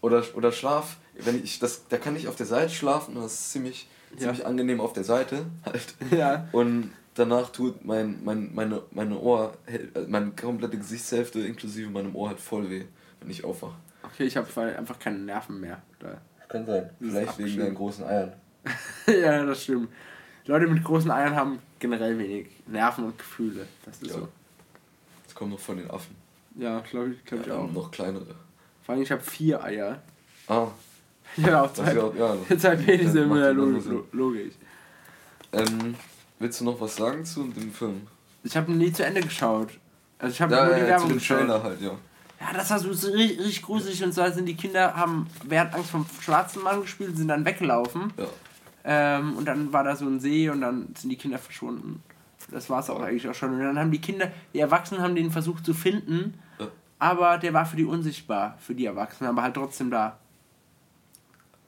oder, 0.00 0.24
oder 0.34 0.52
schlaf 0.52 0.96
wenn 1.24 1.42
ich 1.42 1.58
das, 1.58 1.86
da 1.88 1.96
kann 1.96 2.16
ich 2.16 2.28
auf 2.28 2.36
der 2.36 2.46
Seite 2.46 2.72
schlafen, 2.72 3.14
das 3.14 3.34
ist 3.34 3.52
ziemlich, 3.52 3.88
Ja. 4.12 4.18
ziemlich 4.18 4.46
angenehm 4.46 4.80
auf 4.80 4.92
der 4.92 5.04
Seite 5.04 5.46
halt. 5.64 5.94
Ja. 6.10 6.48
Und 6.52 6.90
danach 7.14 7.50
tut 7.50 7.84
mein, 7.84 8.22
mein, 8.24 8.54
meine, 8.54 8.82
meine 8.90 9.18
Ohr, 9.18 9.52
äh, 9.66 10.00
meine 10.08 10.30
komplette 10.32 10.76
Gesichtshälfte 10.78 11.40
inklusive 11.40 11.90
meinem 11.90 12.14
Ohr 12.16 12.28
halt 12.28 12.40
voll 12.40 12.68
weh, 12.70 12.84
wenn 13.20 13.30
ich 13.30 13.44
aufwache. 13.44 13.74
Okay, 14.02 14.24
ich 14.24 14.36
habe 14.36 14.48
einfach 14.76 14.98
keine 14.98 15.18
Nerven 15.18 15.60
mehr. 15.60 15.80
Da. 15.98 16.20
Kann 16.48 16.66
sein. 16.66 16.90
Vielleicht 16.98 17.38
wegen 17.38 17.58
deinen 17.58 17.74
großen 17.76 18.04
Eiern. 18.04 18.32
ja, 19.06 19.44
das 19.44 19.62
stimmt. 19.62 19.88
Leute 20.46 20.66
mit 20.66 20.82
großen 20.82 21.10
Eiern 21.10 21.36
haben 21.36 21.60
generell 21.78 22.18
wenig 22.18 22.48
Nerven 22.66 23.04
und 23.04 23.16
Gefühle. 23.18 23.66
Das 23.84 23.96
ist 24.02 24.08
Ja. 24.08 24.14
so. 24.14 24.28
Das 25.24 25.34
kommt 25.34 25.52
noch 25.52 25.60
von 25.60 25.76
den 25.76 25.88
Affen. 25.90 26.16
Ja, 26.56 26.80
glaube 26.80 27.10
ich, 27.10 27.24
glaub 27.24 27.40
ich 27.42 27.46
Ja, 27.46 27.56
auch. 27.58 27.70
noch 27.70 27.90
kleinere. 27.92 28.34
Vor 28.82 28.94
allem, 28.94 29.02
ich 29.02 29.12
habe 29.12 29.22
vier 29.22 29.62
Eier. 29.62 30.02
Ah, 30.48 30.66
Ja, 31.46 31.62
auch 31.62 31.72
das 31.74 31.84
zwei, 31.84 31.92
ist 31.92 32.50
ja, 32.50 32.58
zwei 32.58 32.76
Penisse, 32.76 33.26
macht 33.26 33.38
ja, 33.38 33.44
ja 33.46 33.50
lo- 33.50 33.66
nur 33.66 33.80
Sinn. 33.80 33.92
lo- 33.92 34.06
logisch. 34.12 34.54
Ähm, 35.52 35.94
willst 36.38 36.60
du 36.60 36.64
noch 36.64 36.80
was 36.80 36.96
sagen 36.96 37.24
zu 37.24 37.44
dem 37.44 37.72
Film? 37.72 38.02
Ich 38.44 38.56
habe 38.56 38.70
nie 38.72 38.92
zu 38.92 39.04
Ende 39.04 39.20
geschaut. 39.20 39.70
Also 40.18 40.32
ich 40.32 40.40
habe 40.42 40.54
Ja, 40.54 40.64
nur 40.66 40.74
die 40.74 40.80
ja, 40.80 40.86
zu 40.86 40.90
Werbung 40.90 41.08
dem. 41.10 41.18
Trailer 41.20 41.62
halt, 41.62 41.80
ja. 41.80 41.90
Ja, 42.40 42.52
das 42.54 42.70
war 42.70 42.78
so 42.78 42.92
so 42.92 43.10
richtig, 43.12 43.38
richtig 43.38 43.62
gruselig 43.62 44.02
und 44.02 44.12
zwar 44.14 44.32
sind 44.32 44.46
die 44.46 44.54
Kinder, 44.56 44.94
haben 44.96 45.26
während 45.44 45.74
Angst 45.74 45.90
vom 45.90 46.06
schwarzen 46.20 46.62
Mann 46.62 46.80
gespielt, 46.82 47.16
sind 47.16 47.28
dann 47.28 47.44
weggelaufen. 47.44 48.12
ja. 48.16 48.26
Ähm, 48.82 49.36
und 49.36 49.44
dann 49.46 49.70
war 49.74 49.84
da 49.84 49.94
so 49.94 50.06
ein 50.06 50.20
See 50.20 50.48
und 50.48 50.62
dann 50.62 50.94
sind 50.96 51.10
die 51.10 51.16
Kinder 51.16 51.38
verschwunden. 51.38 52.02
Das 52.50 52.70
war 52.70 52.80
es 52.80 52.88
auch 52.88 53.00
eigentlich 53.00 53.28
auch 53.28 53.34
schon. 53.34 53.52
Und 53.52 53.60
dann 53.60 53.78
haben 53.78 53.90
die 53.90 54.00
Kinder, 54.00 54.30
die 54.54 54.58
Erwachsenen 54.60 55.02
haben 55.02 55.14
den 55.14 55.30
versucht 55.30 55.66
zu 55.66 55.74
finden, 55.74 56.32
Ja. 56.58 56.68
aber 56.98 57.36
der 57.36 57.52
war 57.52 57.66
für 57.66 57.76
die 57.76 57.84
unsichtbar, 57.84 58.56
für 58.58 58.74
die 58.74 58.86
Erwachsenen, 58.86 59.28
aber 59.28 59.42
halt 59.42 59.52
trotzdem 59.54 59.90
da. 59.90 60.16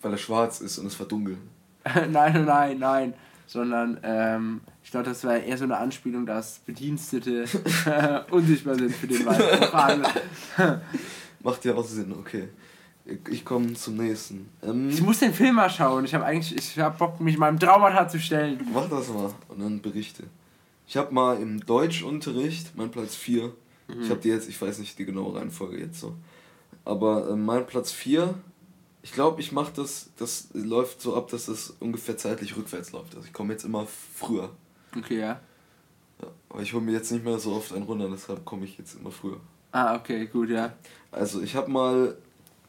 Weil 0.03 0.13
er 0.13 0.19
schwarz 0.19 0.61
ist 0.61 0.79
und 0.79 0.87
es 0.87 0.95
verdunkelt. 0.95 1.39
nein, 2.11 2.45
nein, 2.45 2.79
nein. 2.79 3.15
Sondern, 3.47 3.99
ähm, 4.03 4.61
ich 4.83 4.91
glaube, 4.91 5.05
das 5.07 5.25
war 5.25 5.37
eher 5.37 5.59
so 5.59 5.65
eine 5.65 5.77
Anspielung, 5.77 6.27
dass 6.27 6.61
Bedienstete 6.61 7.45
unsichtbar 8.31 8.77
sind 8.77 8.95
für 8.95 9.07
den 9.07 9.27
weißen. 9.27 10.07
Macht 11.43 11.65
ja 11.65 11.75
auch 11.75 11.85
Sinn, 11.85 12.15
okay. 12.19 12.49
Ich, 13.31 13.45
komme 13.45 13.73
zum 13.75 13.97
nächsten. 13.97 14.49
Ähm, 14.63 14.89
Ich 14.89 15.03
muss 15.03 15.19
den 15.19 15.35
Film 15.35 15.57
mal 15.57 15.69
schauen. 15.69 16.05
Ich 16.05 16.15
habe 16.15 16.25
eigentlich, 16.25 16.57
ich 16.57 16.79
habe 16.79 16.97
Bock, 16.97 17.21
mich 17.21 17.37
meinem 17.37 17.59
Traumata 17.59 18.09
zu 18.09 18.21
stellen. 18.21 18.65
mach 18.73 18.89
das 18.89 19.09
mal 19.09 19.33
und 19.49 19.61
dann 19.61 19.83
berichte. 19.83 20.25
Ich 20.87 20.97
habe 20.97 21.13
mal 21.13 21.37
im 21.41 21.65
Deutschunterricht, 21.67 22.77
mein 22.77 22.91
Platz 22.91 23.17
4, 23.17 23.53
ich 24.01 24.11
habe 24.11 24.21
die 24.21 24.29
jetzt, 24.29 24.49
ich 24.49 24.61
weiß 24.61 24.79
nicht 24.79 24.99
die 24.99 25.05
genaue 25.05 25.37
Reihenfolge 25.37 25.79
jetzt 25.79 26.01
so, 26.01 26.15
aber 26.85 27.31
äh, 27.31 27.37
mein 27.37 27.67
Platz 27.67 27.93
4, 27.93 28.35
ich 29.03 29.13
glaube, 29.13 29.41
ich 29.41 29.53
mache 29.53 29.73
das, 29.75 30.11
das 30.17 30.49
läuft 30.53 31.01
so 31.01 31.17
ab, 31.17 31.29
dass 31.31 31.47
das 31.47 31.75
ungefähr 31.81 32.17
zeitlich 32.17 32.57
rückwärts 32.57 32.93
läuft. 32.93 33.15
Also 33.17 33.27
ich 33.27 33.33
komme 33.33 33.53
jetzt 33.53 33.65
immer 33.65 33.87
früher. 34.15 34.51
Okay, 34.97 35.19
ja. 35.21 35.41
Ja, 36.21 36.29
aber 36.51 36.63
ich 36.63 36.73
hole 36.73 36.85
mir 36.85 36.93
jetzt 36.93 37.11
nicht 37.11 37.25
mehr 37.25 37.39
so 37.39 37.53
oft 37.53 37.73
einen 37.73 37.83
runter, 37.85 38.09
deshalb 38.11 38.45
komme 38.45 38.65
ich 38.65 38.79
jetzt 38.79 38.95
immer 38.95 39.11
früher. 39.11 39.41
Ah, 39.73 39.97
okay, 39.97 40.27
gut, 40.27 40.51
ja. 40.51 40.75
Also 41.11 41.41
ich 41.43 41.57
habe 41.57 41.71
mal 41.71 42.17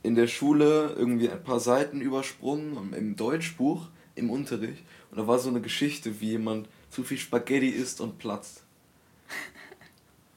in 0.01 0.15
der 0.15 0.27
Schule 0.27 0.93
irgendwie 0.97 1.29
ein 1.29 1.43
paar 1.43 1.59
Seiten 1.59 2.01
übersprungen 2.01 2.93
im- 2.93 3.15
Deutschbuch 3.15 3.87
im 4.15 4.29
Unterricht 4.29 4.83
und 5.11 5.17
da 5.19 5.27
war 5.27 5.37
so 5.39 5.49
eine 5.49 5.61
Geschichte, 5.61 6.19
wie 6.19 6.31
jemand 6.31 6.67
zu 6.89 7.03
viel 7.03 7.17
Spaghetti 7.17 7.69
isst 7.69 8.01
und 8.01 8.17
platzt. 8.17 8.63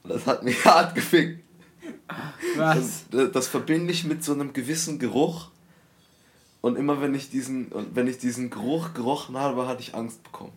Und 0.02 0.10
das 0.10 0.26
hat 0.26 0.42
mich 0.42 0.64
hart 0.64 0.94
gefickt. 0.94 1.42
Was? 2.56 3.04
Das, 3.10 3.30
das 3.32 3.48
verbinde 3.48 3.92
ich 3.92 4.04
mit 4.04 4.22
so 4.24 4.32
einem 4.32 4.52
gewissen 4.52 4.98
Geruch 4.98 5.50
und 6.66 6.76
immer 6.76 7.00
wenn 7.00 7.14
ich 7.14 7.30
diesen 7.30 7.70
wenn 7.94 8.08
ich 8.08 8.18
diesen 8.18 8.50
Geruch 8.50 8.92
gerochen 8.92 9.36
habe, 9.36 9.68
hatte 9.68 9.80
ich 9.82 9.94
Angst 9.94 10.22
bekommen. 10.24 10.52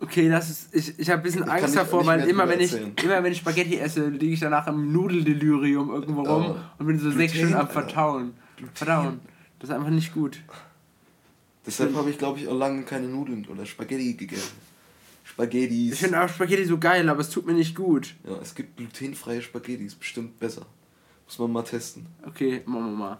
Okay, 0.00 0.28
das 0.28 0.48
ist. 0.48 0.74
Ich, 0.74 0.96
ich 0.98 1.10
habe 1.10 1.20
ein 1.20 1.22
bisschen 1.24 1.42
Angst 1.42 1.74
davor, 1.74 2.06
weil 2.06 2.28
immer 2.28 2.48
wenn, 2.48 2.60
ich, 2.60 2.72
immer 3.02 3.22
wenn 3.24 3.32
ich 3.32 3.38
Spaghetti 3.38 3.76
esse, 3.78 4.08
liege 4.08 4.34
ich 4.34 4.40
danach 4.40 4.68
im 4.68 4.92
Nudeldelirium 4.92 5.90
irgendwo 5.90 6.22
rum 6.22 6.54
Oh. 6.56 6.56
und 6.78 6.86
bin 6.86 6.96
so 6.98 7.06
Gluten, 7.06 7.18
sechs 7.18 7.34
Stunden 7.34 7.54
am. 7.54 7.68
Vertauen. 7.68 8.34
Verdauen. 8.74 9.20
Das 9.58 9.70
ist 9.70 9.74
einfach 9.74 9.90
nicht 9.90 10.14
gut. 10.14 10.38
Deshalb 11.66 11.94
habe 11.96 12.10
ich 12.10 12.18
glaube 12.18 12.38
ich 12.38 12.46
auch 12.46 12.56
lange 12.56 12.82
keine 12.84 13.08
Nudeln 13.08 13.44
oder 13.46 13.66
Spaghetti 13.66 14.14
gegessen. 14.14 14.56
Spaghettis. 15.24 15.94
Ich 15.94 15.98
finde 15.98 16.22
auch 16.22 16.28
Spaghetti 16.28 16.64
so 16.64 16.78
geil, 16.78 17.08
aber 17.08 17.20
es 17.20 17.30
tut 17.30 17.44
mir 17.46 17.52
nicht 17.54 17.74
gut. 17.74 18.14
Ja, 18.24 18.36
es 18.40 18.54
gibt 18.54 18.76
glutenfreie 18.76 19.42
Spaghetti, 19.42 19.84
ist 19.84 19.98
bestimmt 19.98 20.38
besser. 20.38 20.64
Muss 21.26 21.38
man 21.40 21.52
mal 21.52 21.62
testen. 21.64 22.06
Okay, 22.24 22.62
machen 22.64 22.92
wir 22.92 22.96
mal. 22.96 23.18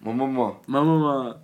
Mama, 0.00 0.26
Mama. 0.26 0.56
Wir 0.66 0.82
mal. 0.82 1.40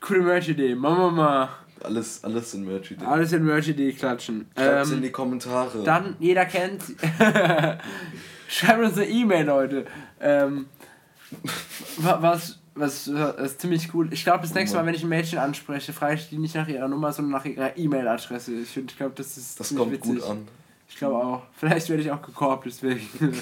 Coole 0.00 0.20
Merch-Idee. 0.22 0.74
Wir 0.74 1.10
mal. 1.10 1.48
Alles, 1.82 2.22
alles 2.24 2.52
in 2.54 2.66
Merch 2.66 2.90
Idee. 2.90 3.04
Alles 3.06 3.32
in 3.32 3.44
Merch-Idee 3.44 3.92
klatschen. 3.92 4.46
Schreibt's 4.56 4.90
in 4.90 4.96
Ähm, 4.98 5.02
die 5.02 5.10
Kommentare. 5.10 5.82
dann, 5.82 6.14
jeder 6.18 6.44
kennt. 6.44 6.82
Schreibt 8.48 8.82
uns 8.84 8.96
eine 8.98 9.06
E-Mail, 9.08 9.46
Leute. 9.46 9.86
Ähm, 10.20 10.66
wa- 11.98 12.18
was, 12.20 12.58
was, 12.74 13.10
was 13.14 13.36
ist 13.52 13.60
ziemlich 13.62 13.94
cool. 13.94 14.12
Ich 14.12 14.24
glaube, 14.24 14.42
das 14.42 14.52
nächste 14.52 14.76
Mal, 14.76 14.84
wenn 14.86 14.94
ich 14.94 15.02
ein 15.04 15.08
Mädchen 15.08 15.38
anspreche, 15.38 15.92
frage 15.94 16.16
ich 16.16 16.28
die 16.28 16.36
nicht 16.38 16.54
nach 16.54 16.68
ihrer 16.68 16.88
Nummer, 16.88 17.12
sondern 17.12 17.32
nach 17.32 17.44
ihrer 17.46 17.76
E-Mail-Adresse. 17.78 18.52
Ich, 18.54 18.76
ich 18.76 18.96
glaube, 18.96 19.12
das 19.16 19.36
ist. 19.38 19.58
das 19.58 19.74
kommt 19.74 20.00
gut 20.02 20.14
witzig. 20.16 20.28
an. 20.28 20.48
Ich 20.90 20.96
glaube 20.96 21.16
auch. 21.16 21.42
Vielleicht 21.54 21.88
werde 21.88 22.02
ich 22.02 22.10
auch 22.10 22.20
gekorbt, 22.20 22.66
deswegen. 22.66 23.00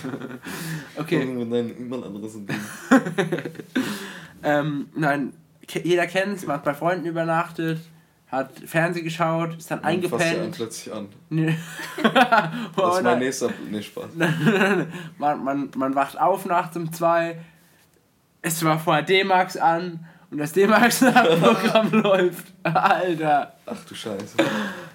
okay. 0.96 1.24
Mit 1.24 1.50
deinen 1.52 1.70
E-Mail-Adressen 1.80 2.46
geben. 2.46 2.60
Ähm, 4.42 4.88
nein, 4.94 5.32
jeder 5.82 6.06
kennt 6.06 6.36
es, 6.36 6.46
man 6.46 6.56
hat 6.56 6.64
bei 6.64 6.74
Freunden 6.74 7.06
übernachtet, 7.06 7.80
hat 8.28 8.50
Fernsehen 8.66 9.04
geschaut, 9.04 9.56
ist 9.58 9.70
dann 9.70 9.82
Dann 9.82 10.02
fasst 10.02 10.12
er 10.12 10.28
einen 10.28 10.36
eingepennt. 10.36 10.56
plötzlich 10.56 10.94
an. 10.94 11.08
Das 12.76 12.98
ist 12.98 13.02
mein 13.02 13.04
nein. 13.04 13.18
nächster. 13.24 13.50
Nee, 13.70 13.82
Spaß. 13.82 14.10
man, 15.18 15.42
man, 15.44 15.70
man 15.76 15.94
wacht 15.94 16.20
auf 16.20 16.44
nachts 16.44 16.76
um 16.76 16.92
zwei, 16.92 17.38
es 18.42 18.62
war 18.64 18.78
vorher 18.78 19.02
D-Max 19.02 19.56
an 19.56 20.06
und 20.30 20.38
das 20.38 20.52
D-Max-Nachtprogramm 20.52 21.90
läuft. 21.92 22.52
Alter. 22.62 23.54
Ach 23.66 23.84
du 23.88 23.94
Scheiße. 23.94 24.36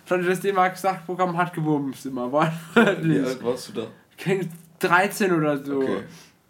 Schon 0.05 0.25
das 0.25 0.39
D-Max-Nachtprogramm 0.41 1.37
hat 1.37 1.53
gebumst 1.53 2.05
immer, 2.05 2.27
Wie 2.29 2.31
wortwörtlich. 2.33 3.25
alt 3.25 3.43
warst 3.43 3.69
du 3.69 3.73
da? 3.81 3.87
Kind 4.17 4.49
13 4.79 5.31
oder 5.33 5.63
so. 5.63 5.81
Okay. 5.81 6.03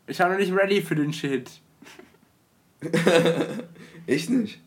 Ich 0.08 0.20
war 0.20 0.30
noch 0.30 0.38
nicht 0.38 0.54
ready 0.54 0.82
für 0.82 0.96
den 0.96 1.14
Shit. 1.14 1.50
Ich 4.06 4.30
nicht. 4.30 4.60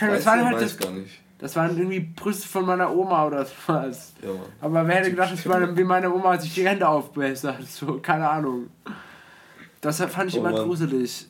Weiß 0.00 0.10
das, 0.16 0.26
waren 0.26 0.38
der, 0.38 0.46
halt 0.46 0.56
weiß 0.62 0.76
das, 0.76 0.86
gar 0.86 0.92
nicht. 0.96 1.20
das 1.38 1.56
waren 1.56 1.76
irgendwie 1.76 2.00
Brüste 2.00 2.48
von 2.48 2.64
meiner 2.64 2.94
Oma 2.94 3.26
oder 3.26 3.46
was. 3.66 4.14
Ja, 4.22 4.28
Mann. 4.28 4.40
Aber 4.62 4.86
wer 4.88 4.94
hätte 4.96 5.10
gedacht, 5.10 5.32
dass 5.32 5.44
meine, 5.44 5.76
wie 5.76 5.84
meine 5.84 6.10
Oma 6.12 6.38
sich 6.38 6.54
die 6.54 6.66
Hände 6.66 6.88
aufbessert? 6.88 7.62
So, 7.66 7.98
keine 8.00 8.28
Ahnung. 8.30 8.68
Das 9.82 10.00
fand 10.00 10.30
ich 10.30 10.36
Oh 10.36 10.40
immer 10.40 10.52
Mann. 10.52 10.64
gruselig. 10.64 11.26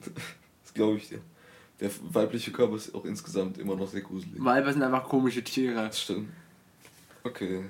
Das 0.00 0.74
glaube 0.74 0.96
ich 0.96 1.08
dir. 1.10 1.20
Der 1.80 1.90
weibliche 2.10 2.50
Körper 2.50 2.74
ist 2.76 2.92
auch 2.94 3.04
insgesamt 3.04 3.58
immer 3.58 3.76
noch 3.76 3.86
sehr 3.86 4.00
gruselig. 4.00 4.34
Weiber 4.42 4.72
sind 4.72 4.82
einfach 4.82 5.04
komische 5.04 5.44
Tiere. 5.44 5.74
Das 5.74 6.00
stimmt. 6.00 6.30
Okay. 7.26 7.60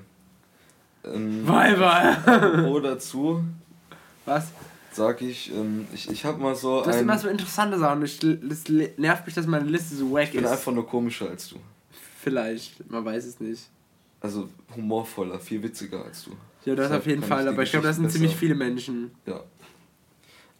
Ähm, 1.05 1.47
Weiber! 1.47 2.61
Pro 2.63 2.79
dazu 2.79 3.43
Was? 4.25 4.47
sag 4.91 5.21
ich, 5.21 5.51
ähm, 5.53 5.87
ich, 5.93 6.09
ich 6.09 6.25
habe 6.25 6.39
mal 6.41 6.55
so 6.55 6.81
Du 6.81 6.87
hast 6.87 6.95
ein... 6.97 7.03
immer 7.03 7.17
so 7.17 7.27
interessante 7.27 7.77
Sachen. 7.79 8.03
Ich, 8.03 8.19
das 8.19 8.63
nervt 8.97 9.25
mich, 9.25 9.35
dass 9.35 9.45
meine 9.47 9.65
Liste 9.65 9.95
so 9.95 10.11
wack 10.11 10.25
ich 10.25 10.31
bin 10.31 10.43
ist. 10.43 10.49
einfach 10.51 10.71
nur 10.71 10.87
komischer 10.87 11.29
als 11.29 11.49
du. 11.49 11.55
Vielleicht, 12.21 12.89
man 12.89 13.05
weiß 13.05 13.25
es 13.25 13.39
nicht. 13.39 13.69
Also 14.19 14.49
humorvoller, 14.75 15.39
viel 15.39 15.61
witziger 15.63 16.03
als 16.03 16.23
du. 16.23 16.31
Ja, 16.65 16.75
das 16.75 16.85
Deshalb 16.87 17.01
auf 17.01 17.07
jeden 17.07 17.23
Fall, 17.23 17.43
die 17.43 17.49
aber 17.49 17.63
ich 17.63 17.71
glaube, 17.71 17.87
das 17.87 17.95
sind 17.97 18.05
Geschichten 18.05 18.17
ziemlich 18.29 18.31
besser- 18.31 18.39
viele 18.39 18.55
Menschen. 18.55 19.11
Ja. 19.25 19.41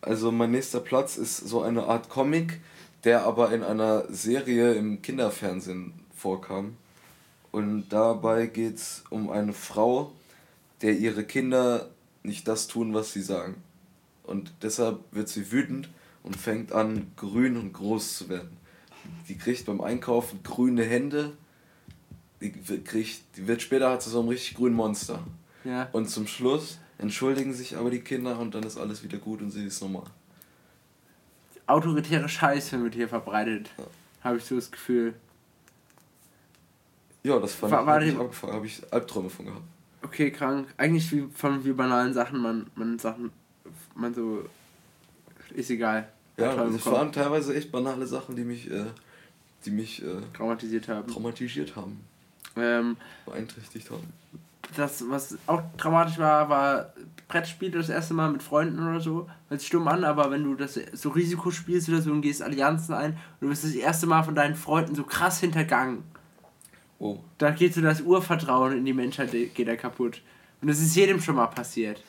Also 0.02 0.32
mein 0.32 0.52
nächster 0.52 0.80
Platz 0.80 1.18
ist 1.18 1.38
so 1.38 1.64
eine 1.64 1.84
Art 1.86 2.08
Comic, 2.10 2.62
der 3.04 3.24
aber 3.26 3.52
in 3.52 3.64
einer 3.64 4.06
Serie 4.10 4.74
im 4.76 5.02
Kinderfernsehen 5.02 5.94
vorkam. 6.16 6.78
Und 7.52 7.90
dabei 7.90 8.48
geht 8.48 8.76
es 8.76 9.04
um 9.10 9.30
eine 9.30 9.54
Frau, 9.54 10.12
der 10.82 10.98
ihre 10.98 11.24
Kinder 11.24 11.90
nicht 12.24 12.48
das 12.48 12.68
tun, 12.68 12.94
was 12.94 13.14
sie 13.14 13.22
sagen. 13.22 13.56
Und 14.24 14.54
deshalb 14.62 15.00
wird 15.12 15.30
sie 15.30 15.52
wütend 15.52 15.90
und 16.24 16.36
fängt 16.36 16.74
an, 16.74 17.12
grün 17.16 17.58
und 17.58 17.74
groß 17.74 18.18
zu 18.18 18.30
werden. 18.30 18.58
Die 19.28 19.38
kriegt 19.38 19.66
beim 19.66 19.82
Einkaufen 19.82 20.44
grüne 20.44 20.84
Hände. 20.84 21.34
Die 22.42 22.54
wird, 22.68 22.86
kriegt, 22.86 23.22
die 23.38 23.48
wird 23.48 23.62
später 23.62 23.90
hat 23.90 24.04
sie 24.04 24.10
so 24.10 24.22
ein 24.22 24.28
richtig 24.28 24.56
grünen 24.56 24.76
Monster. 24.76 25.24
Ja. 25.64 25.90
Und 25.94 26.10
zum 26.10 26.28
Schluss 26.28 26.80
entschuldigen 26.98 27.54
sich 27.54 27.78
aber 27.78 27.90
die 27.90 28.02
Kinder 28.02 28.38
und 28.40 28.54
dann 28.54 28.64
ist 28.64 28.78
alles 28.78 29.04
wieder 29.04 29.18
gut 29.18 29.42
und 29.42 29.52
sie 29.52 29.66
ist 29.66 29.82
normal. 29.82 30.06
Autoritäre 31.66 32.30
Scheiße 32.30 32.82
wird 32.82 32.96
hier 32.96 33.10
verbreitet. 33.10 33.70
Habe 34.22 34.38
ich 34.38 34.46
so 34.46 34.56
das 34.56 34.72
Gefühl. 34.72 35.14
Ja, 37.24 37.40
das 37.40 37.54
fand 37.56 37.72
War- 37.74 37.82
ich, 37.82 37.88
war 37.88 38.02
ich 38.02 38.18
abgefahren, 38.18 38.56
habe 38.56 38.66
ich 38.66 38.82
Albträume 38.94 39.30
von 39.30 39.46
gehabt. 39.46 39.62
Okay, 40.04 40.32
krank. 40.32 40.68
Eigentlich 40.78 41.12
wie 41.12 41.28
von 41.34 41.64
wie 41.66 41.74
banalen 41.74 42.14
Sachen, 42.14 42.42
man, 42.42 42.68
man 42.76 42.98
Sachen, 43.00 43.32
man 43.96 44.14
so. 44.14 44.46
Ist 45.54 45.70
egal. 45.70 46.08
Ja, 46.38 46.52
es 46.66 46.78
bekommen. 46.78 46.96
waren 46.96 47.12
teilweise 47.12 47.56
echt 47.56 47.72
banale 47.72 48.06
Sachen, 48.06 48.36
die 48.36 48.44
mich, 48.44 48.70
äh, 48.70 48.86
die 49.66 49.72
mich 49.72 50.04
äh, 50.04 50.08
traumatisiert 50.36 50.88
haben. 50.88 51.08
traumatisiert 51.12 51.76
haben, 51.76 52.00
Ähm, 52.56 52.96
beeinträchtigt 53.26 53.90
haben. 53.90 54.08
das, 54.76 55.04
was 55.10 55.38
auch 55.48 55.64
dramatisch 55.78 56.20
war, 56.20 56.48
war 56.50 56.94
Brettspiele 57.28 57.72
das 57.80 57.90
erste 57.90 58.14
Mal 58.14 58.32
mit 58.32 58.44
Freunden 58.44 58.80
oder 58.88 59.00
so. 59.02 59.28
Hört 59.50 59.60
sich 59.62 59.68
stumm 59.68 59.88
an, 59.88 60.04
aber 60.04 60.30
wenn 60.30 60.44
du 60.44 60.54
das 60.54 60.80
so 60.94 61.10
Risiko 61.10 61.50
spielst 61.50 61.90
oder 61.90 62.02
so 62.02 62.12
und 62.12 62.22
gehst 62.22 62.44
Allianzen 62.44 62.94
ein 62.94 63.14
und 63.14 63.20
du 63.42 63.50
wirst 63.50 63.64
das 63.64 63.74
erste 63.74 64.06
Mal 64.06 64.22
von 64.24 64.36
deinen 64.36 64.56
Freunden 64.56 64.94
so 64.94 65.04
krass 65.04 65.40
hintergangen, 65.40 66.04
Oh, 67.00 67.20
da 67.38 67.52
geht 67.52 67.74
so 67.74 67.82
das 67.82 68.02
Urvertrauen 68.02 68.78
in 68.78 68.86
die 68.86 68.94
Menschheit 68.94 69.32
geht 69.32 69.68
da 69.68 69.76
kaputt. 69.76 70.22
Und 70.62 70.68
das 70.68 70.80
ist 70.80 70.96
jedem 70.96 71.22
schon 71.22 71.36
mal 71.36 71.48
passiert. 71.48 72.02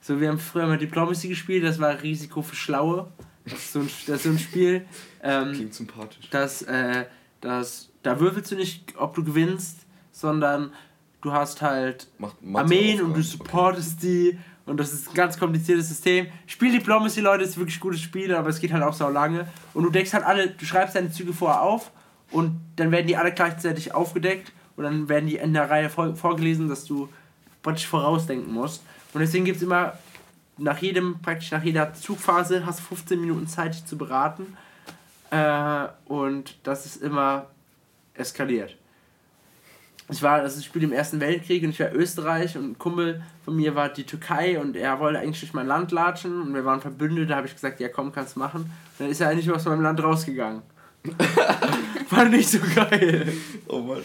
So, 0.00 0.20
wir 0.20 0.28
haben 0.28 0.38
früher 0.38 0.66
mal 0.66 0.78
Diplomacy 0.78 1.28
gespielt, 1.28 1.64
das 1.64 1.78
war 1.78 2.02
Risiko 2.02 2.42
für 2.42 2.56
Schlaue. 2.56 3.08
Das 3.44 3.54
ist 3.54 3.72
so 3.72 3.80
ein, 3.80 3.90
das 4.06 4.16
ist 4.16 4.22
so 4.24 4.30
ein 4.30 4.38
Spiel. 4.38 4.84
Ähm, 5.22 5.52
klingt 5.52 5.74
sympathisch. 5.74 6.28
dass, 6.30 6.62
äh, 6.62 7.06
dass 7.40 7.90
da 8.02 8.20
würfelst 8.20 8.52
du 8.52 8.56
nicht, 8.56 8.94
ob 8.96 9.14
du 9.14 9.24
gewinnst, 9.24 9.86
sondern 10.12 10.72
du 11.20 11.32
hast 11.32 11.62
halt 11.62 12.08
Macht 12.18 12.36
Armeen 12.54 13.02
und 13.02 13.16
du 13.16 13.22
supportest 13.22 14.02
die 14.02 14.38
und 14.66 14.78
das 14.78 14.92
ist 14.92 15.08
ein 15.08 15.14
ganz 15.14 15.38
kompliziertes 15.38 15.88
System. 15.88 16.26
Spiel 16.46 16.72
Diplomacy, 16.72 17.20
Leute, 17.20 17.44
ist 17.44 17.56
wirklich 17.56 17.78
ein 17.78 17.80
gutes 17.80 18.02
Spiel, 18.02 18.34
aber 18.34 18.50
es 18.50 18.60
geht 18.60 18.70
halt 18.72 18.82
auch 18.82 18.92
so 18.92 19.08
lange. 19.08 19.48
Und 19.72 19.84
du 19.84 19.90
deckst 19.90 20.12
halt 20.12 20.24
alle, 20.24 20.50
du 20.50 20.64
schreibst 20.66 20.94
deine 20.94 21.10
Züge 21.10 21.32
vorher 21.32 21.62
auf 21.62 21.90
und 22.30 22.60
dann 22.76 22.90
werden 22.90 23.06
die 23.06 23.16
alle 23.16 23.32
gleichzeitig 23.32 23.94
aufgedeckt 23.94 24.52
und 24.76 24.84
dann 24.84 25.08
werden 25.08 25.26
die 25.26 25.36
in 25.36 25.54
der 25.54 25.70
Reihe 25.70 25.90
vor, 25.90 26.14
vorgelesen, 26.14 26.68
dass 26.68 26.84
du 26.84 27.08
praktisch 27.62 27.86
vorausdenken 27.86 28.52
musst. 28.52 28.82
Und 29.12 29.20
deswegen 29.20 29.44
gibt 29.44 29.56
es 29.56 29.62
immer 29.62 29.94
nach 30.58 30.78
jedem, 30.78 31.20
praktisch 31.20 31.50
nach 31.50 31.62
jeder 31.62 31.94
Zugphase 31.94 32.66
hast 32.66 32.80
du 32.80 32.84
15 32.84 33.20
Minuten 33.20 33.46
Zeit, 33.48 33.74
dich 33.74 33.84
zu 33.86 33.96
beraten. 33.96 34.56
Äh, 35.30 35.88
und 36.06 36.56
das 36.62 36.86
ist 36.86 37.02
immer 37.02 37.46
eskaliert. 38.14 38.76
Ich 40.10 40.22
war, 40.22 40.42
ist 40.42 40.56
ein 40.56 40.62
Spiel 40.62 40.84
im 40.84 40.92
Ersten 40.92 41.20
Weltkrieg 41.20 41.62
und 41.62 41.70
ich 41.70 41.80
war 41.80 41.92
Österreich 41.92 42.56
und 42.56 42.70
ein 42.70 42.78
Kumpel 42.78 43.22
von 43.44 43.54
mir 43.54 43.74
war 43.74 43.90
die 43.90 44.04
Türkei 44.04 44.58
und 44.58 44.74
er 44.74 45.00
wollte 45.00 45.18
eigentlich 45.18 45.40
durch 45.40 45.52
mein 45.52 45.66
Land 45.66 45.92
latschen 45.92 46.40
und 46.40 46.54
wir 46.54 46.64
waren 46.64 46.80
verbündet, 46.80 47.28
da 47.28 47.36
habe 47.36 47.46
ich 47.46 47.52
gesagt, 47.52 47.78
ja 47.78 47.88
komm, 47.88 48.10
kannst 48.10 48.36
machen. 48.36 48.62
Und 48.62 49.00
dann 49.00 49.10
ist 49.10 49.20
er 49.20 49.28
eigentlich 49.28 49.50
aus 49.50 49.66
meinem 49.66 49.82
Land 49.82 50.02
rausgegangen. 50.02 50.62
War 52.10 52.24
nicht 52.26 52.48
so 52.48 52.58
geil. 52.74 53.32
Oh 53.66 53.80
Mann. 53.80 54.04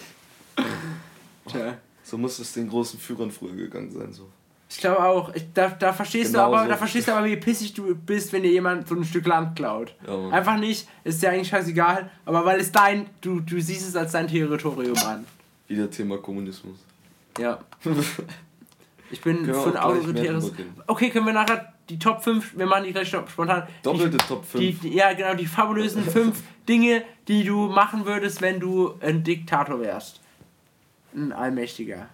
Tja. 1.48 1.78
So 2.04 2.18
muss 2.18 2.40
es 2.40 2.54
den 2.54 2.70
großen 2.70 3.00
Führern 3.00 3.32
früher 3.32 3.56
gegangen 3.56 3.92
sein. 3.92 4.12
So. 4.14 4.30
Ich 4.70 4.80
glaube 4.80 5.04
auch, 5.04 5.34
ich, 5.36 5.46
da, 5.54 5.70
da 5.70 5.94
verstehst 5.94 6.32
Genau 6.32 6.50
du 6.50 6.56
aber, 6.56 6.64
so. 6.64 6.70
da 6.70 6.78
verstehst 6.78 7.08
du 7.08 7.12
aber, 7.14 7.26
wie 7.28 7.36
pissig 7.38 7.74
du 7.74 7.96
bist, 7.96 8.34
wenn 8.34 8.44
dir 8.44 8.52
jemand 8.52 8.88
so 8.88 8.96
ein 8.96 9.06
Stück 9.06 9.26
Land 9.28 9.56
klaut. 9.56 9.96
Ja. 10.08 10.30
Einfach 10.30 10.58
nicht, 10.58 10.88
ist 11.04 11.22
dir 11.22 11.30
eigentlich 11.30 11.50
scheißegal, 11.50 12.10
aber 12.26 12.44
weil 12.44 12.60
es 12.60 12.72
dein, 12.72 13.08
du, 13.22 13.40
du 13.40 13.62
siehst 13.62 13.88
es 13.88 13.96
als 13.96 14.14
dein 14.14 14.28
Territorium 14.28 14.98
an. 14.98 15.26
Wieder 15.68 15.90
Thema 15.90 16.18
Kommunismus. 16.18 16.78
Ja. 17.38 17.60
Ich 19.12 19.22
bin 19.22 19.46
für 19.46 19.68
ein 19.68 19.78
autoritäres. 19.78 20.52
Okay, 20.88 21.12
können 21.12 21.28
wir 21.28 21.34
nachher 21.34 21.73
die 21.94 22.00
Top 22.00 22.24
5, 22.24 22.58
wir 22.58 22.66
machen 22.66 22.86
die 22.86 22.92
gleich 22.92 23.08
spontan. 23.10 23.68
Doppelte 23.84 24.18
die, 24.18 24.18
Top 24.18 24.44
Die, 24.54 24.72
5. 24.74 24.82
die, 24.82 24.94
ja, 24.96 25.14
genau, 25.14 25.36
die 25.36 25.46
fabulösen 25.46 26.04
5 26.04 26.42
Dinge, 26.68 27.04
die 27.28 27.44
du 27.44 27.68
machen 27.68 28.06
würdest, 28.06 28.42
wenn 28.42 28.60
du 28.60 28.96
ein 29.02 29.24
Diktator 29.24 29.80
wärst. 29.80 30.20
Ein 31.16 31.32
Allmächtiger. 31.32 32.10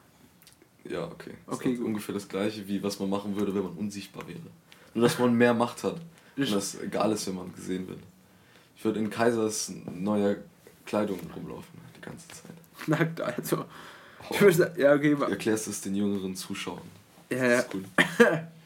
Ja, 0.84 1.06
okay. 1.06 1.32
Das 1.46 1.56
Okay, 1.56 1.72
ist 1.74 1.78
gut. 1.80 1.88
ungefähr 1.88 2.14
das 2.14 2.28
gleiche, 2.28 2.68
wie 2.68 2.82
was 2.84 3.00
man 3.00 3.10
machen 3.10 3.36
würde, 3.36 3.54
wenn 3.56 3.64
man 3.64 3.74
unsichtbar 3.74 4.28
wäre. 4.28 4.40
Nur, 4.94 5.04
dass 5.04 5.18
man 5.20 5.34
mehr 5.36 5.54
Macht 5.54 5.84
hat. 5.84 5.96
Und 6.36 6.52
das 6.54 6.80
egal 6.82 7.12
ist, 7.12 7.28
wenn 7.28 7.36
man 7.36 7.54
gesehen 7.54 7.88
wird. 7.88 8.00
Ich 8.76 8.84
würde 8.84 9.00
in 9.00 9.10
Kaisers 9.10 9.72
neuer 9.94 10.38
Kleidung 10.86 11.20
rumlaufen, 11.36 11.80
die 11.98 12.02
ganze 12.02 12.28
Zeit. 12.30 12.88
Nackt, 12.88 13.22
also. 13.22 13.66
Ich 14.32 14.42
würde 14.42 14.74
ja, 14.78 14.94
okay, 14.94 15.16
Du 15.16 15.24
erklärst 15.24 15.68
es 15.68 15.82
den 15.82 15.96
jüngeren 15.96 16.36
Zuschauern. 16.36 16.82
ja, 17.30 17.38
Das 17.38 17.48
ja. 17.52 17.60
ist 17.60 17.72
gut. 17.72 17.86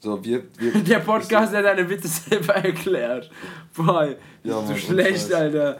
So, 0.00 0.24
wir. 0.24 0.44
wir 0.58 0.72
Der 0.82 0.98
Podcast, 1.00 1.52
der 1.52 1.62
deine 1.62 1.88
Witze 1.88 2.08
selber 2.08 2.54
erklärt. 2.56 3.30
Boah, 3.74 4.14
Ja, 4.42 4.54
so 4.54 4.62
Mann, 4.62 4.76
schlecht. 4.78 5.32
Alter. 5.32 5.78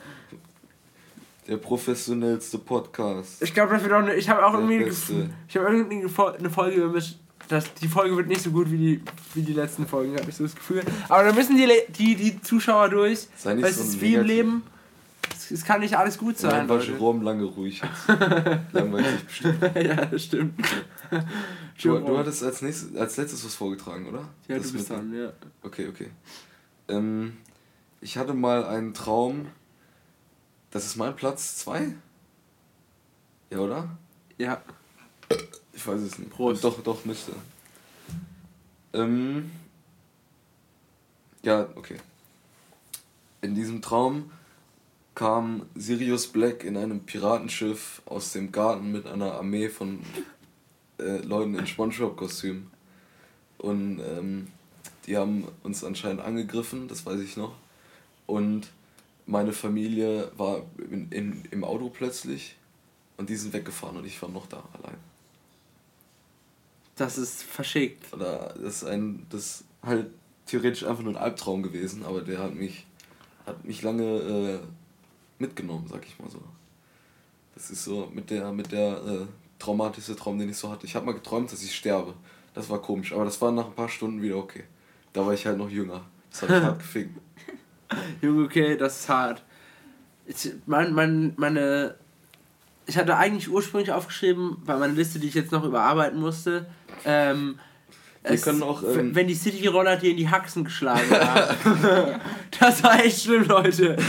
Der 1.49 1.57
professionellste 1.57 2.59
Podcast. 2.59 3.43
Ich 3.43 3.53
glaube, 3.55 3.73
das 3.75 3.83
wird 3.83 3.93
auch 3.93 3.99
eine. 3.99 4.15
Ich 4.15 4.29
habe 4.29 4.45
auch 4.45 4.53
Der 4.53 4.61
irgendwie. 4.61 4.85
Beste. 4.85 5.31
Ich 5.49 5.57
habe 5.57 5.67
irgendwie 5.75 5.97
eine 6.01 6.09
Fol- 6.09 6.37
eine 6.39 6.51
Folge 6.51 6.81
gemischt. 6.83 7.17
Das, 7.49 7.73
die 7.75 7.89
Folge 7.89 8.17
wird 8.17 8.29
nicht 8.29 8.43
so 8.43 8.51
gut 8.51 8.71
wie 8.71 8.77
die, 8.77 9.03
wie 9.35 9.43
die 9.43 9.55
letzten 9.55 9.85
Folgen, 9.87 10.15
habe 10.17 10.31
ich 10.31 10.37
so 10.37 10.45
das 10.45 10.55
Gefühl. 10.55 10.83
Aber 11.09 11.25
da 11.25 11.33
müssen 11.33 11.57
die, 11.57 11.67
die, 11.89 12.15
die 12.15 12.41
Zuschauer 12.43 12.91
durch. 12.91 13.27
Sei 13.37 13.55
nicht 13.55 13.65
Weil 13.65 13.73
so 13.73 13.81
es 13.83 13.89
ist 13.89 14.01
wie 14.01 14.15
im. 14.15 14.25
Leben. 14.25 14.63
Es, 15.51 15.65
kann 15.65 15.81
nicht 15.81 15.97
alles 15.97 16.19
gut 16.19 16.39
Sein, 16.39 16.51
sein. 16.51 16.69
war. 16.69 16.81
Jerome 16.81 17.25
lange 17.25 17.45
ruhig 17.45 17.83
jetzt. 17.83 18.09
Langweilig 18.73 19.25
bestimmt. 19.25 19.63
ja, 19.77 20.07
das 20.07 20.25
stimmt. 20.25 20.61
Du, 21.83 21.99
du 21.99 22.19
hattest 22.19 22.43
als, 22.43 22.63
nächstes, 22.63 22.97
als 22.97 23.17
letztes 23.17 23.45
was 23.45 23.55
vorgetragen, 23.55 24.07
oder? 24.07 24.29
ja, 24.49 24.57
Das 24.59 24.69
du 24.69 24.73
bist 24.75 24.91
dran, 24.91 25.13
ja. 25.15 25.33
Okay, 25.63 25.89
okay. 25.89 26.11
Ähm, 26.89 27.37
ich 28.01 28.17
hatte 28.17 28.35
mal 28.35 28.65
einen 28.65 28.95
Traum. 28.95 29.47
Das 30.71 30.87
ist 30.87 30.97
mein 30.97 31.17
Platz 31.17 31.57
2? 31.57 31.95
Ja, 33.51 33.59
oder? 33.59 33.89
Ja. 34.39 34.63
Ich 35.73 35.87
weiß 35.87 36.01
es 36.01 36.19
nicht. 36.19 36.31
Prost. 36.31 36.63
Doch, 36.63 36.81
doch, 36.83 37.05
müsste. 37.05 37.33
Ähm, 38.93 39.51
ja, 41.43 41.69
okay. 41.75 41.97
In 43.41 43.55
diesem 43.55 43.81
Traum 43.83 44.31
kam 45.21 45.67
Sirius 45.75 46.29
Black 46.29 46.65
in 46.65 46.79
einem 46.79 47.01
Piratenschiff 47.01 48.01
aus 48.07 48.33
dem 48.33 48.53
Garten 48.53 48.91
mit 48.91 49.07
einer 49.07 49.35
Armee 49.35 49.69
von 49.69 50.01
äh, 50.99 51.19
Leuten 51.19 51.57
in 51.57 51.67
Spongebob-Kostüm. 51.67 52.71
Und 53.59 54.01
ähm, 54.01 54.47
die 55.07 55.19
haben 55.19 55.47
uns 55.63 55.85
anscheinend 55.85 56.23
angegriffen, 56.23 56.89
das 56.89 57.05
weiß 57.05 57.21
ich 57.21 57.37
noch. 57.37 57.55
Und 58.27 58.71
meine 59.27 59.53
Familie 59.53 60.33
war 60.39 60.63
in, 60.91 61.13
in, 61.13 61.45
im 61.51 61.65
Auto 61.65 61.91
plötzlich 61.91 62.57
und 63.19 63.29
die 63.29 63.37
sind 63.37 63.53
weggefahren 63.53 63.99
und 63.99 64.07
ich 64.07 64.23
war 64.23 64.31
noch 64.31 64.47
da 64.47 64.65
allein. 64.73 64.97
Das 66.97 67.19
ist 67.19 67.43
verschickt. 67.43 68.11
Oder 68.15 68.55
das 68.55 68.77
ist 68.77 68.85
ein, 68.85 69.27
das 69.29 69.43
ist 69.43 69.65
halt 69.83 70.07
theoretisch 70.47 70.85
einfach 70.85 71.03
nur 71.03 71.13
ein 71.13 71.23
Albtraum 71.23 71.63
gewesen, 71.63 72.07
aber 72.07 72.23
der 72.23 72.39
hat 72.39 72.55
mich, 72.55 72.87
hat 73.45 73.67
mich 73.67 73.83
lange 73.83 74.05
äh, 74.05 74.61
mitgenommen, 75.41 75.87
sag 75.89 76.05
ich 76.07 76.19
mal 76.19 76.31
so. 76.31 76.41
Das 77.55 77.71
ist 77.71 77.85
so 77.85 78.11
mit 78.15 78.31
der, 78.31 78.53
mit 78.53 78.73
der 78.73 78.93
äh, 79.05 79.27
traumatischste 79.59 80.17
Traum, 80.17 80.39
den 80.39 80.51
ich 80.51 80.57
so 80.57 80.71
hatte. 80.71 80.87
Ich 80.87 80.95
habe 80.95 81.07
mal 81.07 81.13
geträumt, 81.13 81.53
dass 81.53 81.63
ich 81.63 81.75
sterbe. 81.75 82.15
Das 82.55 82.69
war 82.69 82.81
komisch, 82.81 83.13
aber 83.13 83.25
das 83.25 83.41
war 83.41 83.53
nach 83.53 83.67
ein 83.67 83.75
paar 83.75 83.89
Stunden 83.89 84.23
wieder 84.23 84.37
okay. 84.37 84.65
Da 85.13 85.25
war 85.25 85.35
ich 85.35 85.47
halt 85.47 85.59
noch 85.59 85.71
jünger. 85.71 86.03
Das 86.31 86.43
hat 86.43 86.51
mich 86.51 86.63
hart 86.63 86.79
gefickt. 86.81 87.21
Junge, 88.23 88.45
okay, 88.45 88.77
das 88.77 89.01
ist 89.01 89.09
hart. 89.09 89.43
Ich, 90.27 90.53
mein, 90.67 90.93
mein, 90.93 91.35
meine. 91.37 91.97
Ich 92.87 92.97
hatte 92.97 93.17
eigentlich 93.17 93.49
ursprünglich 93.49 93.93
aufgeschrieben, 93.93 94.63
bei 94.65 94.77
meiner 94.77 94.95
Liste, 94.95 95.19
die 95.19 95.29
ich 95.29 95.35
jetzt 95.35 95.53
noch 95.53 95.65
überarbeiten 95.65 96.19
musste, 96.19 96.67
ähm, 97.05 97.59
Wir 98.23 98.39
können 98.39 98.63
auch, 98.63 98.83
ähm, 98.83 99.15
wenn 99.15 99.29
die 99.29 99.35
City-Roller 99.35 99.97
dir 99.97 100.11
in 100.11 100.19
die 100.19 100.29
Haxen 100.29 100.65
geschlagen 100.65 101.11
haben. 101.11 102.21
das 102.61 102.83
war 102.83 103.03
echt 103.03 103.23
schlimm, 103.23 103.45
Leute. 103.45 103.97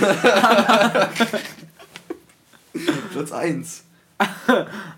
Platz 3.12 3.32
1. 3.32 3.86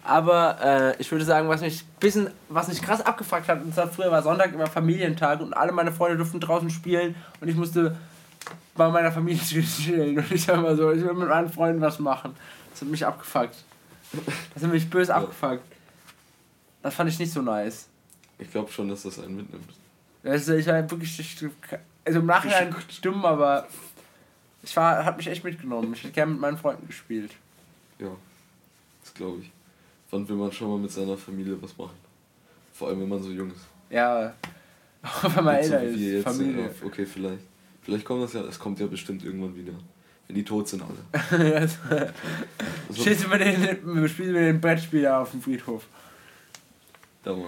Aber 0.03 0.57
äh, 0.61 0.95
ich 0.99 1.11
würde 1.11 1.25
sagen, 1.25 1.47
was 1.47 1.61
mich 1.61 1.85
bisschen, 1.99 2.29
was 2.49 2.67
mich 2.67 2.81
krass 2.81 3.01
abgefuckt 3.01 3.47
hat, 3.47 3.63
und 3.63 3.73
zwar 3.73 3.87
früher 3.87 4.11
war 4.11 4.23
Sonntag 4.23 4.53
immer 4.53 4.67
Familientag 4.67 5.41
und 5.41 5.53
alle 5.53 5.71
meine 5.71 5.91
Freunde 5.91 6.17
durften 6.17 6.39
draußen 6.39 6.69
spielen 6.69 7.15
und 7.39 7.47
ich 7.47 7.55
musste 7.55 7.95
bei 8.75 8.89
meiner 8.89 9.11
Familie 9.11 9.41
chillen 9.63 10.17
und 10.17 10.31
ich 10.31 10.47
war 10.47 10.55
immer 10.55 10.75
so, 10.75 10.91
ich 10.91 11.03
will 11.03 11.13
mit 11.13 11.29
meinen 11.29 11.49
Freunden 11.49 11.81
was 11.81 11.99
machen. 11.99 12.35
Das 12.71 12.81
hat 12.81 12.89
mich 12.89 13.05
abgefuckt. 13.05 13.55
Das 14.53 14.63
hat 14.63 14.71
mich 14.71 14.89
böse 14.89 15.13
abgefuckt. 15.13 15.63
Das 16.81 16.93
fand 16.93 17.09
ich 17.09 17.19
nicht 17.19 17.31
so 17.31 17.41
nice. 17.41 17.87
Ich 18.43 18.51
glaube 18.51 18.71
schon, 18.71 18.89
dass 18.89 19.03
das 19.03 19.19
einen 19.19 19.37
mitnimmt. 19.37 19.69
Also 20.23 20.53
ich 20.53 20.67
war 20.67 20.89
wirklich, 20.89 21.37
also 22.05 22.19
im 22.19 22.25
Nachhinein 22.25 22.75
dumm, 23.01 23.25
aber 23.25 23.67
ich 24.61 24.75
war, 24.75 25.03
hat 25.03 25.17
mich 25.17 25.27
echt 25.27 25.43
mitgenommen. 25.43 25.93
Ich 25.93 26.03
hätte 26.03 26.13
gerne 26.13 26.31
mit 26.33 26.41
meinen 26.41 26.57
Freunden 26.57 26.87
gespielt. 26.87 27.31
Ja, 27.99 28.11
das 29.01 29.13
glaube 29.13 29.41
ich. 29.41 29.51
Wann 30.11 30.27
will 30.27 30.35
man 30.35 30.51
schon 30.51 30.69
mal 30.69 30.77
mit 30.77 30.91
seiner 30.91 31.17
Familie 31.17 31.61
was 31.61 31.77
machen? 31.77 31.97
Vor 32.73 32.89
allem, 32.89 33.01
wenn 33.01 33.09
man 33.09 33.21
so 33.21 33.29
jung 33.31 33.49
ist. 33.51 33.65
Ja, 33.89 34.33
auch 35.01 35.23
wenn 35.35 35.43
man 35.43 35.63
so 35.63 35.73
älter 35.73 35.97
wir 35.97 36.17
ist, 36.19 36.23
Familie. 36.23 36.63
ja, 36.63 36.69
okay, 36.85 37.05
vielleicht. 37.05 37.43
Vielleicht 37.81 38.05
kommt 38.05 38.23
das 38.23 38.33
ja, 38.33 38.41
es 38.41 38.59
kommt 38.59 38.79
ja 38.79 38.87
bestimmt 38.87 39.23
irgendwann 39.23 39.55
wieder. 39.55 39.73
Wenn 40.27 40.35
die 40.35 40.43
tot 40.43 40.67
sind 40.67 40.83
alle. 40.83 41.55
Also, 42.87 43.01
Stehst 43.01 43.23
du 43.23 43.27
mit 43.29 43.41
den, 43.41 43.61
spielst 44.07 44.19
du 44.19 44.33
mit 44.33 44.35
den 44.35 44.61
Brettspieler 44.61 45.19
auf 45.19 45.31
dem 45.31 45.41
Friedhof? 45.41 45.85
da 47.23 47.33
mal. 47.33 47.47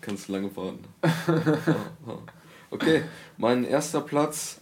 Kannst 0.00 0.28
du 0.28 0.32
lange 0.32 0.54
warten. 0.56 0.84
Okay, 2.72 3.02
mein 3.36 3.64
erster 3.64 4.00
Platz, 4.00 4.60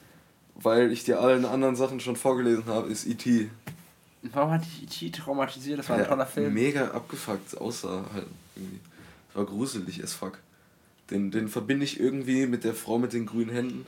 weil 0.55 0.91
ich 0.93 1.05
dir 1.05 1.20
allen 1.20 1.45
anderen 1.45 1.76
Sachen 1.76 2.01
schon 2.01 2.16
vorgelesen 2.16 2.64
habe, 2.66 2.89
ist 2.89 3.07
E.T. 3.07 3.51
Warum 4.32 4.51
hat 4.51 4.62
dich 4.64 5.03
E.T. 5.03 5.11
traumatisiert? 5.11 5.78
Das 5.78 5.89
war 5.91 5.97
ein 5.97 6.03
Ja, 6.05 6.09
toller 6.09 6.24
Film. 6.26 6.55
Mega 6.55 6.89
abgefuckt, 6.93 7.59
außer 7.61 8.05
halt 8.14 8.26
irgendwie. 8.57 8.80
Das 9.28 9.36
war 9.36 9.45
gruselig 9.45 10.03
as 10.03 10.14
fuck. 10.14 10.39
Den, 11.11 11.30
den 11.30 11.49
verbinde 11.49 11.84
ich 11.84 12.01
irgendwie 12.01 12.47
mit 12.47 12.64
der 12.64 12.74
Frau 12.74 12.99
mit 12.99 13.12
den 13.12 13.26
grünen 13.26 13.51
Händen. 13.51 13.86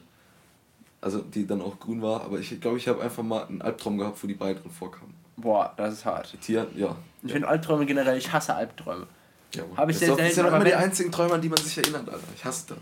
Also, 1.01 1.21
die 1.21 1.47
dann 1.47 1.63
auch 1.63 1.81
grün 1.81 2.03
war, 2.03 2.21
aber 2.23 2.39
ich 2.41 2.61
glaube, 2.61 2.77
ich 2.77 2.89
habe 2.89 3.03
einfach 3.03 3.23
mal 3.23 3.47
einen 3.47 3.63
Albtraum 3.63 3.97
gehabt, 3.97 4.23
wo 4.23 4.27
die 4.27 4.35
beiden 4.35 4.63
drin 4.63 4.71
vorkamen. 4.71 5.15
Boah, 5.39 5.73
das 5.79 5.95
ist 5.95 6.05
hart. 6.05 6.35
Hat, 6.35 6.77
ja. 6.77 6.95
Ich 7.23 7.33
finde 7.33 7.49
Albträume 7.49 7.87
generell, 7.87 8.19
ich 8.19 8.31
hasse 8.31 8.55
Albträume. 8.55 9.07
Ja 9.55 9.65
Mann. 9.67 9.77
Hab 9.77 9.89
ich 9.91 9.99
das 9.99 10.09
doch- 10.09 10.17
das 10.17 10.23
selten, 10.27 10.35
sind 10.37 10.47
aber 10.47 10.57
immer 10.57 10.65
die 10.65 10.75
einzigen 10.75 11.11
Träume, 11.13 11.35
an 11.35 11.41
die 11.41 11.49
man 11.49 11.59
sich 11.59 11.77
erinnert, 11.79 12.09
Alter. 12.09 12.25
Ich 12.37 12.45
hasse 12.45 12.67
das. 12.69 12.79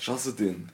Ich 0.00 0.08
hasse 0.08 0.32
den. 0.34 0.68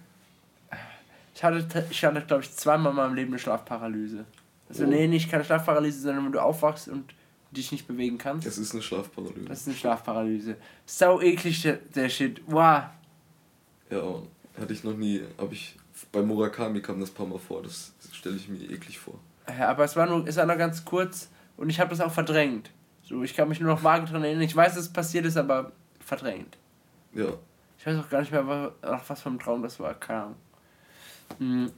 Ich 1.34 1.42
hatte, 1.42 1.86
ich 1.90 2.04
hatte 2.04 2.20
glaube 2.22 2.42
ich, 2.42 2.52
zweimal 2.54 2.90
in 2.90 2.96
meinem 2.96 3.14
Leben 3.14 3.30
eine 3.32 3.38
Schlafparalyse. 3.38 4.24
Also, 4.68 4.84
Oh. 4.84 4.86
nee, 4.86 5.06
nicht 5.08 5.30
keine 5.30 5.44
Schlafparalyse, 5.44 6.00
sondern 6.00 6.24
wenn 6.26 6.32
du 6.32 6.40
aufwachst 6.40 6.88
und 6.88 7.12
dich 7.50 7.70
nicht 7.72 7.86
bewegen 7.86 8.18
kannst. 8.18 8.46
Es 8.46 8.56
ist 8.58 8.72
eine 8.72 8.82
Schlafparalyse. 8.82 9.46
Das 9.48 9.60
ist 9.62 9.68
eine 9.68 9.76
Schlafparalyse. 9.76 10.56
Sau 10.86 11.20
eklig, 11.20 11.62
der, 11.62 11.78
der 11.94 12.08
Shit. 12.08 12.40
Wow. 12.46 12.84
Ja, 13.90 13.98
aber 14.00 14.22
hatte 14.60 14.72
ich 14.72 14.84
noch 14.84 14.96
nie. 14.96 15.22
Hab 15.38 15.52
ich, 15.52 15.76
bei 16.12 16.22
Murakami 16.22 16.80
kam 16.80 17.00
das 17.00 17.10
ein 17.10 17.14
paar 17.14 17.26
Mal 17.26 17.38
vor. 17.38 17.62
Das 17.62 17.92
stelle 18.12 18.36
ich 18.36 18.48
mir 18.48 18.58
eklig 18.70 18.98
vor. 18.98 19.18
Ja, 19.48 19.68
aber 19.68 19.84
es 19.84 19.94
war 19.96 20.06
nur, 20.06 20.26
es 20.26 20.36
war 20.36 20.46
nur 20.46 20.56
ganz 20.56 20.84
kurz 20.84 21.28
und 21.56 21.68
ich 21.68 21.78
habe 21.80 21.90
das 21.90 22.00
auch 22.00 22.12
verdrängt. 22.12 22.70
So, 23.06 23.22
ich 23.22 23.34
kann 23.34 23.48
mich 23.48 23.60
nur 23.60 23.70
noch 23.74 23.82
vage 23.84 24.06
dran 24.06 24.24
erinnern. 24.24 24.42
Ich 24.42 24.56
weiß, 24.56 24.74
dass 24.74 24.84
es 24.84 24.92
passiert 24.92 25.26
ist, 25.26 25.36
aber 25.36 25.72
verdrängt. 26.00 26.56
Ja. 27.12 27.26
Ich 27.78 27.86
weiß 27.86 27.98
auch 27.98 28.08
gar 28.08 28.20
nicht 28.20 28.32
mehr, 28.32 28.46
wa- 28.46 28.72
ach, 28.82 29.02
was 29.08 29.20
für 29.20 29.28
ein 29.28 29.38
Traum 29.38 29.62
das 29.62 29.78
war. 29.78 29.94
Keine 29.94 30.20
Ahnung. 30.22 30.36
Hm. 31.38 31.72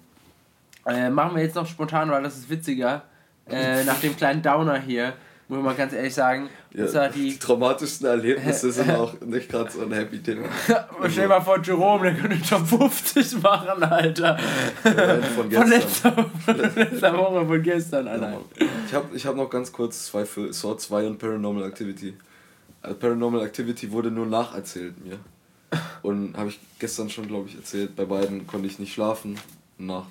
Äh, 0.86 1.10
machen 1.10 1.34
wir 1.36 1.42
jetzt 1.42 1.56
noch 1.56 1.66
spontan, 1.66 2.10
weil 2.10 2.22
das 2.22 2.36
ist 2.36 2.48
witziger. 2.48 3.02
Äh, 3.48 3.84
nach 3.84 3.98
dem 4.00 4.16
kleinen 4.16 4.42
Downer 4.42 4.78
hier, 4.78 5.14
muss 5.48 5.62
man 5.62 5.76
ganz 5.76 5.92
ehrlich 5.92 6.12
sagen. 6.14 6.48
ja 6.72 6.84
Das 6.84 6.94
war 6.94 7.08
die 7.08 7.30
die. 7.30 7.38
traumatischsten 7.38 8.06
Erlebnisse 8.08 8.72
sind 8.72 8.90
auch 8.90 9.14
nicht 9.20 9.48
gerade 9.48 9.70
so 9.70 9.82
ein 9.82 9.92
Happy 9.92 10.18
Thema. 10.22 10.48
Stell 11.08 11.22
dir 11.24 11.28
mal 11.28 11.40
vor, 11.40 11.62
Jerome, 11.62 12.04
der 12.10 12.14
könnte 12.20 12.40
Top 12.48 12.66
50 12.66 13.42
machen, 13.42 13.82
Alter. 13.82 14.38
Von 14.82 14.92
Von 15.34 15.48
gestern. 15.50 15.68
letzter, 15.70 16.30
von 16.44 16.56
letzter 16.56 17.16
Woche, 17.18 17.46
von 17.46 17.62
gestern, 17.62 18.06
Ja, 18.06 18.12
Alter. 18.12 18.30
Mann. 18.30 18.40
ich 18.86 18.94
habe 18.94 19.16
ich 19.16 19.26
hab 19.26 19.36
noch 19.36 19.48
ganz 19.50 19.70
kurz 19.72 20.06
zwei 20.06 20.24
für 20.24 20.52
Saw 20.52 20.76
2 20.76 21.06
und 21.06 21.18
Paranormal 21.18 21.64
Activity. 21.64 22.14
Also 22.82 22.96
Paranormal 22.98 23.42
Activity 23.44 23.90
wurde 23.92 24.10
nur 24.10 24.26
nacherzählt 24.26 24.94
mir. 25.04 25.18
Und 26.02 26.36
habe 26.36 26.50
ich 26.50 26.60
gestern 26.78 27.10
schon, 27.10 27.26
glaube 27.26 27.48
ich, 27.48 27.56
erzählt. 27.56 27.96
Bei 27.96 28.04
beiden 28.04 28.46
konnte 28.46 28.66
ich 28.68 28.78
nicht 28.78 28.92
schlafen, 28.94 29.38
Nacht. 29.78 30.08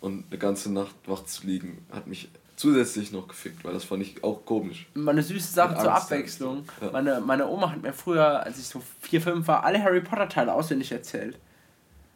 Und 0.00 0.24
eine 0.30 0.38
ganze 0.38 0.72
Nacht 0.72 0.94
wach 1.06 1.24
zu 1.24 1.46
liegen, 1.46 1.78
hat 1.92 2.06
mich 2.06 2.28
zusätzlich 2.56 3.12
noch 3.12 3.28
gefickt, 3.28 3.64
weil 3.64 3.74
das 3.74 3.84
fand 3.84 4.02
ich 4.02 4.24
auch 4.24 4.44
komisch. 4.44 4.86
Mal 4.94 5.12
eine 5.12 5.22
süße 5.22 5.52
Sache 5.52 5.76
zur 5.76 5.92
Abwechslung. 5.92 6.64
ja. 6.80 6.90
Meine, 6.90 7.20
meine 7.20 7.46
Oma 7.46 7.70
hat 7.70 7.82
mir 7.82 7.92
früher, 7.92 8.42
als 8.42 8.58
ich 8.58 8.66
so 8.66 8.82
4, 9.02 9.20
5 9.20 9.46
war, 9.48 9.64
alle 9.64 9.82
Harry 9.82 10.00
Potter 10.00 10.28
Teile 10.28 10.52
auswendig 10.52 10.90
erzählt. 10.90 11.38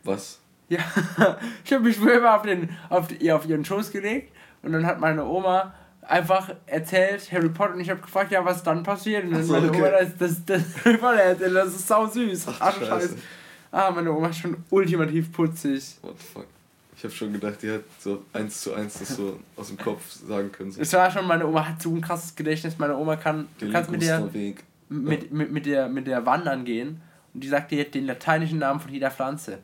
Was? 0.02 0.40
Ja, 0.68 0.78
ich 1.64 1.72
habe 1.72 1.84
mich 1.84 1.96
früher 1.96 2.18
immer 2.18 2.36
auf, 2.36 2.42
den, 2.42 2.70
auf, 2.88 3.08
die, 3.08 3.30
auf 3.32 3.46
ihren 3.46 3.64
Schoß 3.64 3.90
gelegt 3.90 4.32
und 4.62 4.72
dann 4.72 4.86
hat 4.86 5.00
meine 5.00 5.24
Oma 5.24 5.74
einfach 6.02 6.54
erzählt 6.66 7.30
Harry 7.32 7.48
Potter 7.48 7.74
und 7.74 7.80
ich 7.80 7.90
habe 7.90 8.00
gefragt, 8.00 8.32
ja, 8.32 8.44
was 8.44 8.62
dann 8.62 8.82
passiert. 8.82 9.24
Und 9.24 9.32
dann 9.32 9.44
so, 9.44 9.52
meine 9.52 9.68
okay. 9.68 9.78
Oma, 9.78 9.90
das, 9.90 10.16
das, 10.18 10.44
das 10.44 10.62
Harry 10.84 10.96
Potter 10.96 11.20
erzählt, 11.20 11.54
das 11.54 11.68
ist 11.68 11.86
sau 11.86 12.06
süß. 12.06 12.46
Ach, 12.48 12.56
Ach, 12.60 12.74
Scheiße. 12.78 12.86
Scheiße. 12.86 13.16
Ah, 13.72 13.90
meine 13.90 14.12
Oma 14.12 14.28
ist 14.28 14.38
schon 14.38 14.56
ultimativ 14.70 15.30
putzig. 15.32 15.98
What 16.02 16.18
the 16.18 16.26
fuck? 16.26 16.46
Ich 17.00 17.04
habe 17.04 17.14
schon 17.14 17.32
gedacht, 17.32 17.62
die 17.62 17.70
hat 17.70 17.84
so 17.98 18.24
eins 18.34 18.60
zu 18.60 18.74
eins 18.74 18.98
das 18.98 19.16
so 19.16 19.40
aus 19.56 19.68
dem 19.68 19.78
Kopf 19.78 20.02
sagen 20.10 20.52
können. 20.52 20.70
So. 20.70 20.82
Es 20.82 20.92
war 20.92 21.10
schon, 21.10 21.26
meine 21.26 21.46
Oma 21.46 21.66
hat 21.66 21.80
so 21.80 21.94
ein 21.94 22.02
krasses 22.02 22.36
Gedächtnis. 22.36 22.76
Meine 22.76 22.94
Oma 22.94 23.16
kann, 23.16 23.48
du 23.58 23.64
Den 23.64 23.72
kannst 23.72 23.90
mit 23.90 24.02
der, 24.02 24.34
Weg. 24.34 24.64
mit, 24.90 25.32
mit, 25.32 25.50
mit, 25.50 25.64
der, 25.64 25.88
mit 25.88 26.06
der 26.06 26.26
wandern 26.26 26.62
gehen 26.66 27.00
und 27.32 27.42
die 27.42 27.48
sagt 27.48 27.70
dir 27.70 27.90
den 27.90 28.04
lateinischen 28.04 28.58
Namen 28.58 28.80
von 28.80 28.92
jeder 28.92 29.10
Pflanze. 29.10 29.60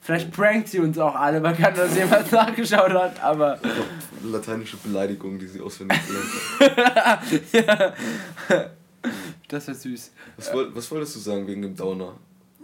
Vielleicht 0.00 0.32
prankt 0.32 0.68
sie 0.68 0.78
uns 0.78 0.96
auch 0.96 1.14
alle, 1.14 1.38
man 1.38 1.54
kann, 1.54 1.74
dass 1.74 1.94
jemand 1.94 2.32
nachgeschaut 2.32 2.92
hat, 2.92 3.22
aber. 3.22 3.58
Lateinische 4.22 4.78
Beleidigung, 4.78 5.38
die 5.38 5.46
sie 5.46 5.60
auswendig 5.60 5.98
gelernt 6.06 6.96
hat. 7.04 7.94
Das 9.48 9.66
wäre 9.66 9.76
süß. 9.76 10.12
Was, 10.38 10.52
woll, 10.54 10.74
was 10.74 10.90
wolltest 10.90 11.16
du 11.16 11.20
sagen 11.20 11.46
wegen 11.46 11.60
dem 11.60 11.76
Downer? 11.76 12.14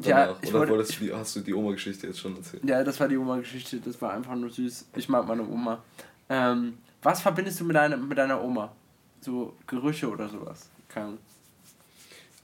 Ja, 0.03 0.37
ich 0.41 0.49
Oder 0.49 0.61
wollte- 0.61 0.73
wolltest 0.73 1.01
du 1.01 1.05
die, 1.05 1.13
hast 1.13 1.37
du 1.37 1.41
die 1.41 1.53
Oma-Geschichte 1.55 2.07
jetzt 2.07 2.21
schon 2.21 2.37
erzählt? 2.37 2.65
Ja, 2.65 2.83
das 2.83 2.99
war 3.01 3.09
die 3.09 3.17
Oma-Geschichte, 3.17 3.79
das 3.81 4.01
war 4.01 4.13
einfach 4.13 4.35
nur 4.35 4.51
süß. 4.51 4.87
Ich 4.97 5.09
mag 5.09 5.27
meine 5.27 5.47
Oma. 5.47 5.83
Ähm, 6.29 6.79
was 7.03 7.21
verbindest 7.21 7.61
du 7.61 7.65
mit 7.65 7.77
deiner, 7.77 7.97
mit 7.97 8.17
deiner 8.17 8.43
Oma? 8.43 8.73
So 9.21 9.55
Gerüche 9.67 10.09
oder 10.11 10.29
sowas? 10.29 10.69
Keine 10.89 11.07
Ahnung. 11.07 11.19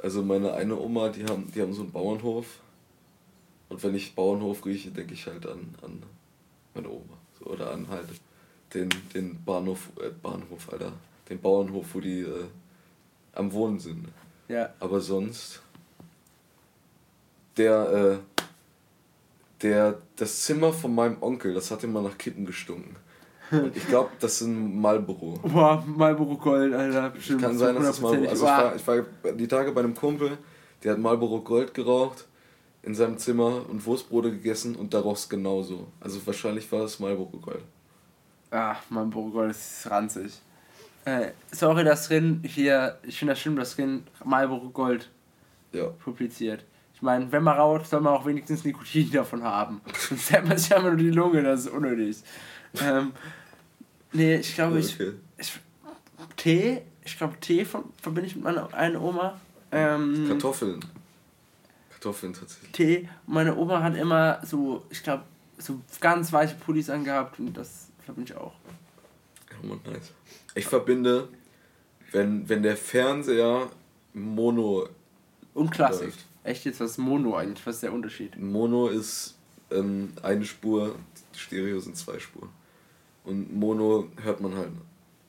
Also 0.03 0.23
meine 0.23 0.53
eine 0.53 0.79
Oma, 0.79 1.09
die 1.09 1.25
haben, 1.25 1.51
die 1.55 1.63
haben 1.63 1.73
so 1.73 1.83
einen 1.83 1.93
Bauernhof. 1.93 2.47
Und 3.69 3.83
wenn 3.83 3.95
ich 3.95 4.15
Bauernhof 4.15 4.65
rieche, 4.67 4.91
denke 4.91 5.15
ich 5.15 5.27
halt 5.27 5.47
an, 5.47 5.75
an 5.83 6.03
meine 6.75 6.89
Oma. 6.91 7.17
So, 7.39 7.47
oder 7.47 7.71
an 7.73 7.89
halt 7.89 8.07
den, 8.75 8.91
den 9.15 9.43
Bahnhof, 9.45 9.89
äh, 10.01 10.11
Bahnhof, 10.23 10.71
Alter. 10.73 10.93
Den 11.29 11.41
Bauernhof, 11.41 11.87
wo 11.95 12.01
die 12.01 12.21
äh, 12.21 12.45
am 13.33 13.51
Wohnen 13.53 13.79
sind. 13.79 14.09
Ja, 14.49 14.73
Aber 14.79 15.01
sonst. 15.01 15.61
Der, 17.57 18.21
äh, 18.21 18.43
der, 19.63 19.99
das 20.17 20.43
Zimmer 20.43 20.73
von 20.73 20.95
meinem 20.95 21.23
Onkel, 21.23 21.55
das 21.55 21.71
hat 21.71 21.83
immer 21.85 22.03
nach 22.03 22.19
Kippen 22.19 22.45
gestunken. 22.45 22.97
Und 23.51 23.77
ich 23.77 23.87
glaube, 23.87 24.11
das 24.19 24.41
sind 24.41 24.81
Marlboro. 24.81 25.39
Boah, 25.43 25.83
Marlboro 25.87 26.37
Gold, 26.37 26.75
Alter. 26.75 27.11
Bestimmt. 27.11 27.43
Kann 27.43 27.57
sein, 27.57 27.77
dass 27.77 27.87
das 27.87 28.01
Marlboro. 28.01 28.29
Also 28.29 28.45
ich 28.45 28.51
war, 28.51 28.77
ich 28.77 28.87
war 28.87 29.33
die 29.33 29.47
Tage 29.49 29.71
bei 29.73 29.81
einem 29.81 29.95
Kumpel, 29.95 30.37
der 30.83 30.93
hat 30.93 30.99
Marlboro 30.99 31.41
Gold 31.41 31.73
geraucht 31.73 32.27
in 32.83 32.95
seinem 32.95 33.19
Zimmer 33.19 33.65
und 33.69 33.85
Wurstbrote 33.87 34.31
gegessen 34.33 34.75
und 34.77 34.93
da 34.93 35.01
roch's 35.01 35.29
genauso. 35.29 35.87
Also 36.01 36.25
wahrscheinlich 36.27 36.71
war 36.73 36.83
es 36.83 36.99
Marlboro 36.99 37.37
Gold. 37.39 37.63
Ah, 38.51 38.77
Marlboro 38.91 39.31
Gold 39.31 39.51
ist 39.53 39.89
ranzig. 39.91 40.41
Äh, 41.05 41.31
sorry, 41.53 41.85
dass 41.85 42.11
Rin 42.11 42.41
hier, 42.45 42.99
ich 43.05 43.17
finde 43.19 43.33
das 43.33 43.41
schlimm, 43.41 43.57
dass 43.57 43.79
Rin 43.79 44.03
Marlboro 44.25 44.69
Gold 44.71 45.09
Ja. 45.73 45.87
publiziert. 46.05 46.65
Ich 46.97 47.03
meine, 47.03 47.31
wenn 47.31 47.43
man 47.45 47.57
raucht, 47.59 47.87
soll 47.87 48.01
man 48.01 48.15
auch 48.15 48.25
wenigstens 48.27 48.65
Nikotin 48.65 49.11
davon 49.13 49.43
haben. 49.45 49.81
Sonst 50.09 50.31
hält 50.33 50.49
man 50.49 50.57
sich 50.59 50.75
einfach 50.75 50.89
nur 50.89 50.97
die 50.97 51.11
Lunge, 51.11 51.43
das 51.43 51.61
ist 51.61 51.69
unnötig. 51.69 52.17
ähm, 52.81 53.13
nee, 54.13 54.37
ich 54.37 54.55
glaube, 54.55 54.79
ich, 54.81 54.95
Okay. 54.95 55.13
ich. 55.37 55.53
Tee? 56.37 56.83
Ich 57.05 57.17
glaube, 57.19 57.39
Tee 57.41 57.65
von, 57.65 57.85
verbinde 58.01 58.29
ich 58.29 58.35
mit 58.35 58.45
meiner 58.45 58.73
einen 58.75 58.97
Oma. 58.97 59.39
Ähm, 59.71 60.25
Kartoffeln. 60.29 60.81
Kartoffeln 61.91 62.33
tatsächlich. 62.33 62.73
Tee. 62.73 63.09
Meine 63.27 63.55
Oma 63.57 63.83
hat 63.83 63.95
immer 63.95 64.41
so, 64.45 64.85
ich 64.91 65.03
glaube, 65.03 65.23
so 65.59 65.81
ganz 66.01 66.33
weiche 66.33 66.55
Pullis 66.57 66.89
angehabt 66.91 67.39
und 67.39 67.55
das 67.55 67.89
verbinde 68.05 68.33
ich 68.33 68.39
auch. 68.39 68.55
Oh 69.63 69.67
Mann, 69.67 69.81
nice. 69.85 70.13
Ich 70.55 70.65
verbinde, 70.67 71.29
wenn, 72.13 72.49
wenn 72.49 72.63
der 72.63 72.77
Fernseher 72.77 73.69
Mono. 74.15 74.89
Und 75.55 75.71
Klassik. 75.71 76.05
Läuft. 76.07 76.26
Echt 76.47 76.65
jetzt, 76.65 76.81
was 76.81 76.93
ist 76.93 76.99
Mono 76.99 77.37
eigentlich? 77.37 77.67
Was 77.67 77.77
ist 77.77 77.83
der 77.83 77.93
Unterschied? 77.93 78.39
Mono 78.41 78.89
ist 78.89 79.35
ähm, 79.71 80.13
eine 80.23 80.45
Spur, 80.45 80.97
Stereo 81.35 81.81
sind 81.81 81.97
zwei 81.97 82.19
Spuren. 82.19 82.51
Und 83.25 83.53
Mono 83.55 84.09
hört 84.23 84.41
man 84.41 84.55
halt. 84.55 84.71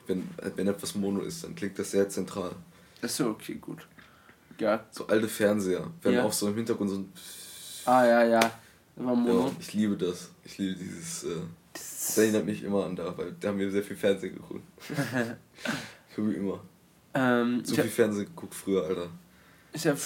Wenn, 0.05 0.29
wenn 0.55 0.67
etwas 0.67 0.95
Mono 0.95 1.19
ist, 1.21 1.43
dann 1.43 1.53
klingt 1.55 1.77
das 1.77 1.91
sehr 1.91 2.07
zentral. 2.07 2.51
Achso, 3.01 3.31
okay, 3.31 3.55
gut. 3.55 3.85
Ja. 4.59 4.85
So 4.91 5.05
alte 5.07 5.27
Fernseher, 5.27 5.85
wenn 6.01 6.13
Ja. 6.13 6.23
auch 6.23 6.31
so 6.31 6.47
im 6.47 6.55
Hintergrund 6.55 6.89
so 6.89 6.97
ein. 6.97 7.11
Ah, 7.85 8.05
ja, 8.05 8.23
ja. 8.23 8.39
War 8.95 9.15
Mono. 9.15 9.47
Ja, 9.47 9.51
ich 9.59 9.73
liebe 9.73 9.97
das. 9.97 10.29
Ich 10.45 10.57
liebe 10.57 10.75
dieses. 10.79 11.23
Äh, 11.25 11.35
das 11.73 12.17
erinnert 12.17 12.45
mich 12.45 12.63
immer 12.63 12.85
an 12.85 12.95
da, 12.95 13.15
weil 13.17 13.35
da 13.39 13.49
haben 13.49 13.59
wir 13.59 13.69
sehr 13.69 13.83
viel 13.83 13.97
Fernsehen 13.97 14.35
geguckt. 14.35 14.63
Für 16.09 16.29
wie 16.29 16.35
immer. 16.35 16.61
Ähm, 17.13 17.63
Zu 17.65 17.75
viel 17.75 17.83
Fernsehen 17.85 18.25
geguckt 18.27 18.55
früher, 18.55 18.83
Alter. 18.85 19.09
Ich 19.73 19.87
habe 19.87 19.97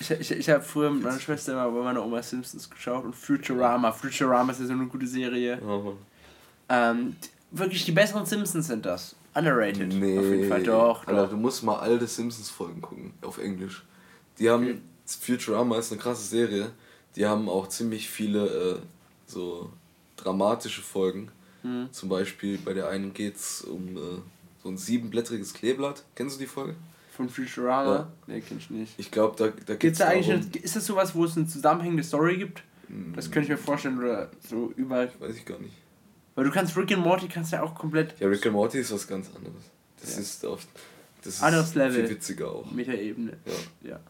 ich, 0.00 0.10
ich, 0.10 0.30
ich 0.30 0.50
hab 0.50 0.64
früher 0.64 0.90
mit 0.90 1.02
meiner 1.02 1.20
Schwester 1.20 1.52
immer 1.52 1.70
bei 1.70 1.82
meiner 1.82 2.04
Oma 2.04 2.22
Simpsons 2.22 2.68
geschaut 2.68 3.04
und 3.04 3.14
Futurama. 3.14 3.92
Futurama 3.92 4.52
ist 4.52 4.60
ja 4.60 4.66
so 4.66 4.72
eine 4.72 4.86
gute 4.86 5.06
Serie. 5.06 5.58
Mann. 5.62 5.96
Ähm, 6.68 7.16
wirklich 7.50 7.84
die 7.84 7.92
besseren 7.92 8.26
Simpsons 8.26 8.66
sind 8.66 8.84
das. 8.84 9.16
Underrated. 9.34 9.92
Nee. 9.94 10.18
Auf 10.18 10.24
jeden 10.24 10.48
Fall 10.48 10.62
doch. 10.62 11.06
Alter, 11.06 11.22
doch. 11.22 11.30
du 11.30 11.36
musst 11.36 11.62
mal 11.62 11.78
alte 11.78 12.06
Simpsons-Folgen 12.06 12.80
gucken, 12.80 13.14
auf 13.22 13.38
Englisch. 13.38 13.82
Die 14.38 14.50
haben. 14.50 14.82
Futurama 15.06 15.76
ist 15.78 15.92
eine 15.92 16.00
krasse 16.00 16.26
Serie. 16.26 16.70
Die 17.16 17.26
haben 17.26 17.48
auch 17.48 17.68
ziemlich 17.68 18.08
viele 18.08 18.46
äh, 18.46 18.78
so 19.26 19.70
dramatische 20.16 20.80
Folgen. 20.80 21.30
Hm. 21.62 21.88
Zum 21.92 22.08
Beispiel 22.08 22.58
bei 22.58 22.72
der 22.72 22.88
einen 22.88 23.12
geht's 23.12 23.62
um 23.62 23.96
äh, 23.96 24.00
so 24.62 24.68
ein 24.70 24.78
siebenblättriges 24.78 25.52
Kleeblatt. 25.52 26.04
Kennst 26.14 26.36
du 26.36 26.40
die 26.40 26.46
Folge? 26.46 26.74
Von 27.16 27.28
Futurama? 27.28 27.94
Ja. 27.94 28.12
Nee, 28.26 28.40
kennst 28.40 28.70
du 28.70 28.74
nicht. 28.74 28.94
Ich 28.98 29.10
glaube, 29.10 29.36
da, 29.36 29.52
da 29.66 29.76
gibt 29.76 29.92
es. 29.92 29.98
Da 29.98 30.08
eigentlich 30.08 30.26
darum, 30.26 30.50
ist 30.62 30.74
das 30.74 30.86
sowas, 30.86 31.14
wo 31.14 31.24
es 31.24 31.36
eine 31.36 31.46
zusammenhängende 31.46 32.02
Story 32.02 32.36
gibt? 32.38 32.62
Das 33.14 33.30
könnte 33.30 33.44
ich 33.44 33.48
mir 33.50 33.56
hm. 33.56 33.64
vorstellen, 33.64 33.98
oder 33.98 34.30
so 34.48 34.72
überall. 34.76 35.10
Weiß 35.18 35.36
ich 35.36 35.44
gar 35.44 35.58
nicht. 35.58 35.74
Weil 36.34 36.44
du 36.44 36.50
kannst 36.50 36.76
Rick 36.76 36.92
and 36.92 37.02
Morty 37.02 37.28
kannst 37.28 37.52
ja 37.52 37.62
auch 37.62 37.74
komplett. 37.74 38.18
Ja, 38.18 38.28
Rick 38.28 38.44
and 38.46 38.54
Morty 38.54 38.78
ist 38.78 38.92
was 38.92 39.06
ganz 39.06 39.28
anderes. 39.34 39.62
Das 40.00 40.14
ja. 40.14 40.20
ist 40.20 40.44
oft. 40.44 40.68
Das 41.22 41.40
Anderes 41.40 41.68
ist 41.68 41.74
Level. 41.76 42.06
Viel 42.06 42.16
witziger 42.16 42.50
auch. 42.50 42.70
Metaebene. 42.70 43.36
Ja. 43.46 43.90
ja. 43.90 44.00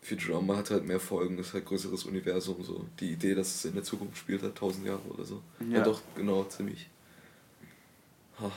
Futurama 0.00 0.56
hat 0.56 0.70
halt 0.70 0.86
mehr 0.86 1.00
Folgen, 1.00 1.36
ist 1.38 1.52
halt 1.52 1.66
größeres 1.66 2.04
Universum 2.04 2.62
so. 2.62 2.86
Die 3.00 3.12
Idee, 3.12 3.34
dass 3.34 3.52
es 3.56 3.64
in 3.64 3.74
der 3.74 3.82
Zukunft 3.82 4.16
spielt, 4.16 4.42
hat 4.42 4.54
tausend 4.54 4.86
Jahre 4.86 5.02
oder 5.10 5.24
so. 5.24 5.42
Ja, 5.58 5.78
ja 5.78 5.82
doch, 5.82 6.00
genau, 6.14 6.44
ziemlich. 6.44 6.88
Ha. 8.40 8.52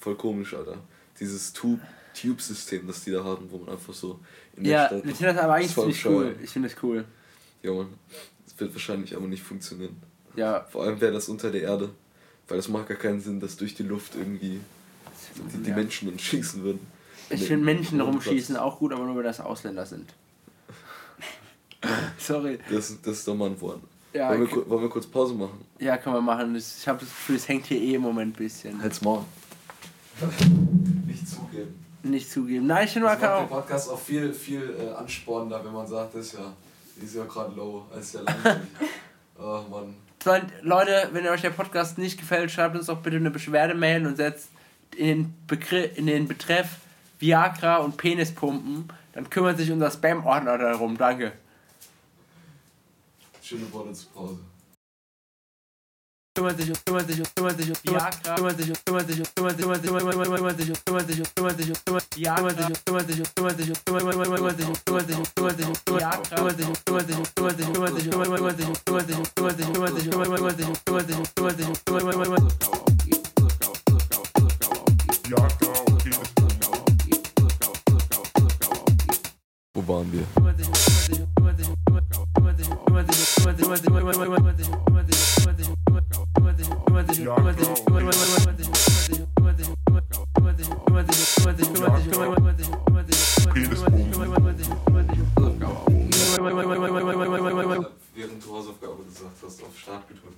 Voll 0.00 0.16
komisch, 0.16 0.54
Alter 0.54 0.78
dieses 1.18 1.52
Tube-System, 1.52 2.86
das 2.86 3.04
die 3.04 3.10
da 3.10 3.24
haben, 3.24 3.50
wo 3.50 3.58
man 3.58 3.70
einfach 3.70 3.94
so 3.94 4.20
in 4.56 4.64
der 4.64 4.86
Stadt. 4.86 5.04
Ja, 5.04 5.10
ich 5.10 5.16
finde 5.16 5.34
das 5.34 5.42
aber 5.42 5.54
eigentlich 5.54 5.74
ziemlich 5.74 6.06
cool. 6.06 6.36
Ich 6.42 6.50
finde 6.50 6.68
das 6.68 6.82
cool. 6.82 7.04
Ja, 7.62 7.72
man. 7.72 7.88
Das 8.44 8.58
wird 8.58 8.72
wahrscheinlich 8.72 9.14
aber 9.16 9.26
nicht 9.26 9.42
funktionieren. 9.42 9.96
Ja. 10.34 10.66
Vor 10.70 10.84
allem 10.84 11.00
wäre 11.00 11.12
das 11.12 11.28
unter 11.28 11.50
der 11.50 11.62
Erde. 11.62 11.90
Weil 12.48 12.58
das 12.58 12.68
macht 12.68 12.88
gar 12.88 12.96
keinen 12.96 13.20
Sinn, 13.20 13.40
dass 13.40 13.56
durch 13.56 13.74
die 13.74 13.82
Luft 13.82 14.14
irgendwie 14.14 14.60
die, 15.52 15.58
die 15.58 15.70
ja. 15.70 15.76
Menschen 15.76 16.08
dann 16.08 16.18
schießen 16.18 16.62
würden. 16.62 16.80
Ich 17.28 17.44
finde 17.44 17.64
Menschen 17.64 18.00
rumschießen 18.00 18.56
auch 18.56 18.78
gut, 18.78 18.92
aber 18.92 19.04
nur, 19.04 19.16
wenn 19.16 19.24
das 19.24 19.40
Ausländer 19.40 19.84
sind. 19.84 20.14
Sorry. 22.18 22.58
Das, 22.70 22.96
das 23.02 23.18
ist 23.18 23.28
doch 23.28 23.34
mal 23.34 23.50
ein 23.50 23.60
Wort. 23.60 23.80
Ja, 24.12 24.30
wollen, 24.30 24.48
wir, 24.48 24.70
wollen 24.70 24.82
wir 24.82 24.88
kurz 24.88 25.06
Pause 25.06 25.34
machen? 25.34 25.64
Ja, 25.78 25.98
können 25.98 26.16
wir 26.16 26.20
machen. 26.22 26.54
Ich 26.54 26.86
habe 26.88 27.00
das 27.00 27.08
Gefühl, 27.08 27.36
es 27.36 27.48
hängt 27.48 27.66
hier 27.66 27.80
eh 27.80 27.94
im 27.94 28.02
Moment 28.02 28.34
ein 28.34 28.38
bisschen. 28.38 28.80
Halt's 28.80 29.02
mal 29.02 29.24
nicht 31.16 31.28
zugeben. 31.28 31.84
Nicht 32.02 32.30
zugeben. 32.30 32.66
Nein, 32.66 32.84
ich 32.84 32.92
finde 32.92 33.08
Marker 33.08 33.38
auch. 33.38 33.48
Podcast 33.48 33.90
auch 33.90 33.98
viel, 33.98 34.32
viel 34.32 34.76
äh, 34.78 34.92
anspornender, 34.94 35.64
wenn 35.64 35.72
man 35.72 35.86
sagt, 35.86 36.14
ist 36.14 36.34
ja, 36.34 36.52
ist 37.02 37.14
ja 37.14 37.24
gerade 37.24 37.54
low, 37.54 37.86
als 37.92 38.12
ja 38.12 38.20
langweilig. 38.20 38.68
Ach 39.38 39.42
oh, 39.42 39.70
Mann. 39.70 39.94
Leute, 40.62 41.08
wenn 41.12 41.26
euch 41.28 41.42
der 41.42 41.50
Podcast 41.50 41.98
nicht 41.98 42.18
gefällt, 42.18 42.50
schreibt 42.50 42.74
uns 42.76 42.86
doch 42.86 42.98
bitte 42.98 43.16
eine 43.16 43.30
Beschwerdemail 43.30 44.06
und 44.06 44.16
setzt 44.16 44.48
in 44.96 45.06
den, 45.06 45.34
Begr 45.46 45.96
in 45.96 46.06
den 46.06 46.26
Betreff 46.26 46.68
Viagra 47.18 47.76
und 47.76 47.96
Penispumpen. 47.96 48.88
Dann 49.12 49.30
kümmert 49.30 49.56
sich 49.56 49.70
unser 49.70 49.90
Spam-Ordner 49.90 50.58
darum. 50.58 50.96
Danke. 50.98 51.32
Schöne 53.40 53.72
Worte 53.72 53.92
zu 53.92 54.06
Pause. 54.08 54.38
Bu 79.76 79.88
bambi. 79.88 80.18
Während 98.14 98.44
du 98.44 98.50
Hausaufgabe 98.52 99.04
gesagt 99.04 99.34
hast, 99.44 99.62
auf 99.62 99.78
Start 99.78 100.08
gedrückt. 100.08 100.34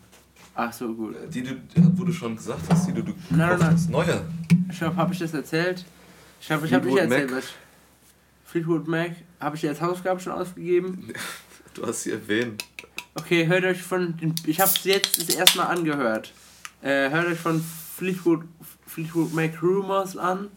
Ach 0.55 0.73
so, 0.73 0.93
gut. 0.93 1.17
Die, 1.33 1.43
du, 1.43 1.57
wo 1.95 2.05
du 2.05 2.13
schon 2.13 2.37
gesagt 2.37 2.63
hast, 2.69 2.89
die 2.89 2.93
du, 2.93 3.03
du 3.03 3.13
Nein, 3.31 3.51
gekauft 3.51 3.61
nein. 3.61 3.73
hast. 3.73 3.91
Neue. 3.91 4.25
Ich 4.71 4.79
glaube, 4.79 4.97
habe 4.97 5.13
ich 5.13 5.19
das 5.21 5.33
erzählt? 5.33 5.85
Ich 6.41 6.51
habe 6.51 6.67
ich 6.67 6.75
hab 6.75 6.85
nicht 6.85 6.99
erzählt, 6.99 7.33
was. 7.33 7.45
Fleetwood 8.45 8.89
Mac, 8.89 9.13
habe 9.41 9.57
ich 9.57 9.61
dir 9.61 9.71
als 9.71 9.81
Hausaufgabe 9.81 10.21
schon 10.21 10.33
ausgegeben? 10.33 11.13
Du 11.75 11.87
hast 11.87 12.03
sie 12.03 12.11
erwähnt. 12.11 12.65
Okay, 13.15 13.47
hört 13.47 13.63
euch 13.63 13.81
von. 13.81 14.17
Den, 14.17 14.35
ich 14.47 14.59
habe 14.59 14.69
es 14.69 14.83
jetzt 14.83 15.17
das 15.17 15.37
erste 15.37 15.59
Mal 15.59 15.67
angehört. 15.67 16.33
Äh, 16.83 17.11
hört 17.11 17.27
euch 17.27 17.39
von 17.39 17.61
Fleetwood, 17.97 18.43
Fleetwood 18.87 19.35
Mac 19.35 19.63
Rumors 19.63 20.17
an. 20.17 20.49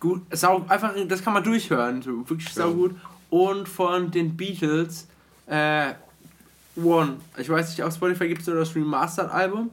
Gut, 0.00 0.22
sau, 0.30 0.64
einfach, 0.68 0.94
das 1.08 1.22
kann 1.22 1.32
man 1.32 1.42
durchhören, 1.42 2.02
so, 2.02 2.28
wirklich 2.28 2.48
Ja. 2.50 2.62
sau 2.64 2.72
gut. 2.74 2.94
Und 3.30 3.68
von 3.68 4.10
den 4.10 4.36
Beatles, 4.36 5.08
äh, 5.46 5.94
One. 6.76 7.16
Ich 7.38 7.48
weiß 7.48 7.70
nicht, 7.70 7.82
auf 7.82 7.94
Spotify 7.94 8.28
gibt 8.28 8.42
es 8.42 8.46
nur 8.46 8.56
das 8.56 8.74
Remastered-Album, 8.74 9.70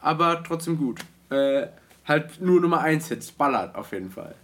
aber 0.00 0.42
trotzdem 0.44 0.78
gut. 0.78 1.00
Äh, 1.30 1.66
halt 2.06 2.40
nur 2.40 2.60
Nummer 2.60 2.80
1 2.80 3.08
Hits, 3.08 3.32
ballert 3.32 3.74
auf 3.74 3.90
jeden 3.92 4.10
Fall. 4.10 4.34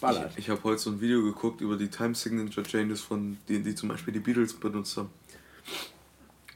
Ballert. 0.00 0.32
Ich, 0.32 0.38
ich 0.38 0.50
habe 0.50 0.62
heute 0.64 0.78
so 0.78 0.90
ein 0.90 1.00
Video 1.00 1.22
geguckt 1.22 1.60
über 1.60 1.76
die 1.76 1.88
Time 1.88 2.14
Signature 2.14 2.66
Changes 2.66 3.00
von 3.02 3.38
denen, 3.48 3.62
die 3.64 3.74
zum 3.74 3.88
Beispiel 3.88 4.12
die 4.14 4.20
Beatles 4.20 4.52
benutzt 4.54 4.96
haben. 4.96 5.10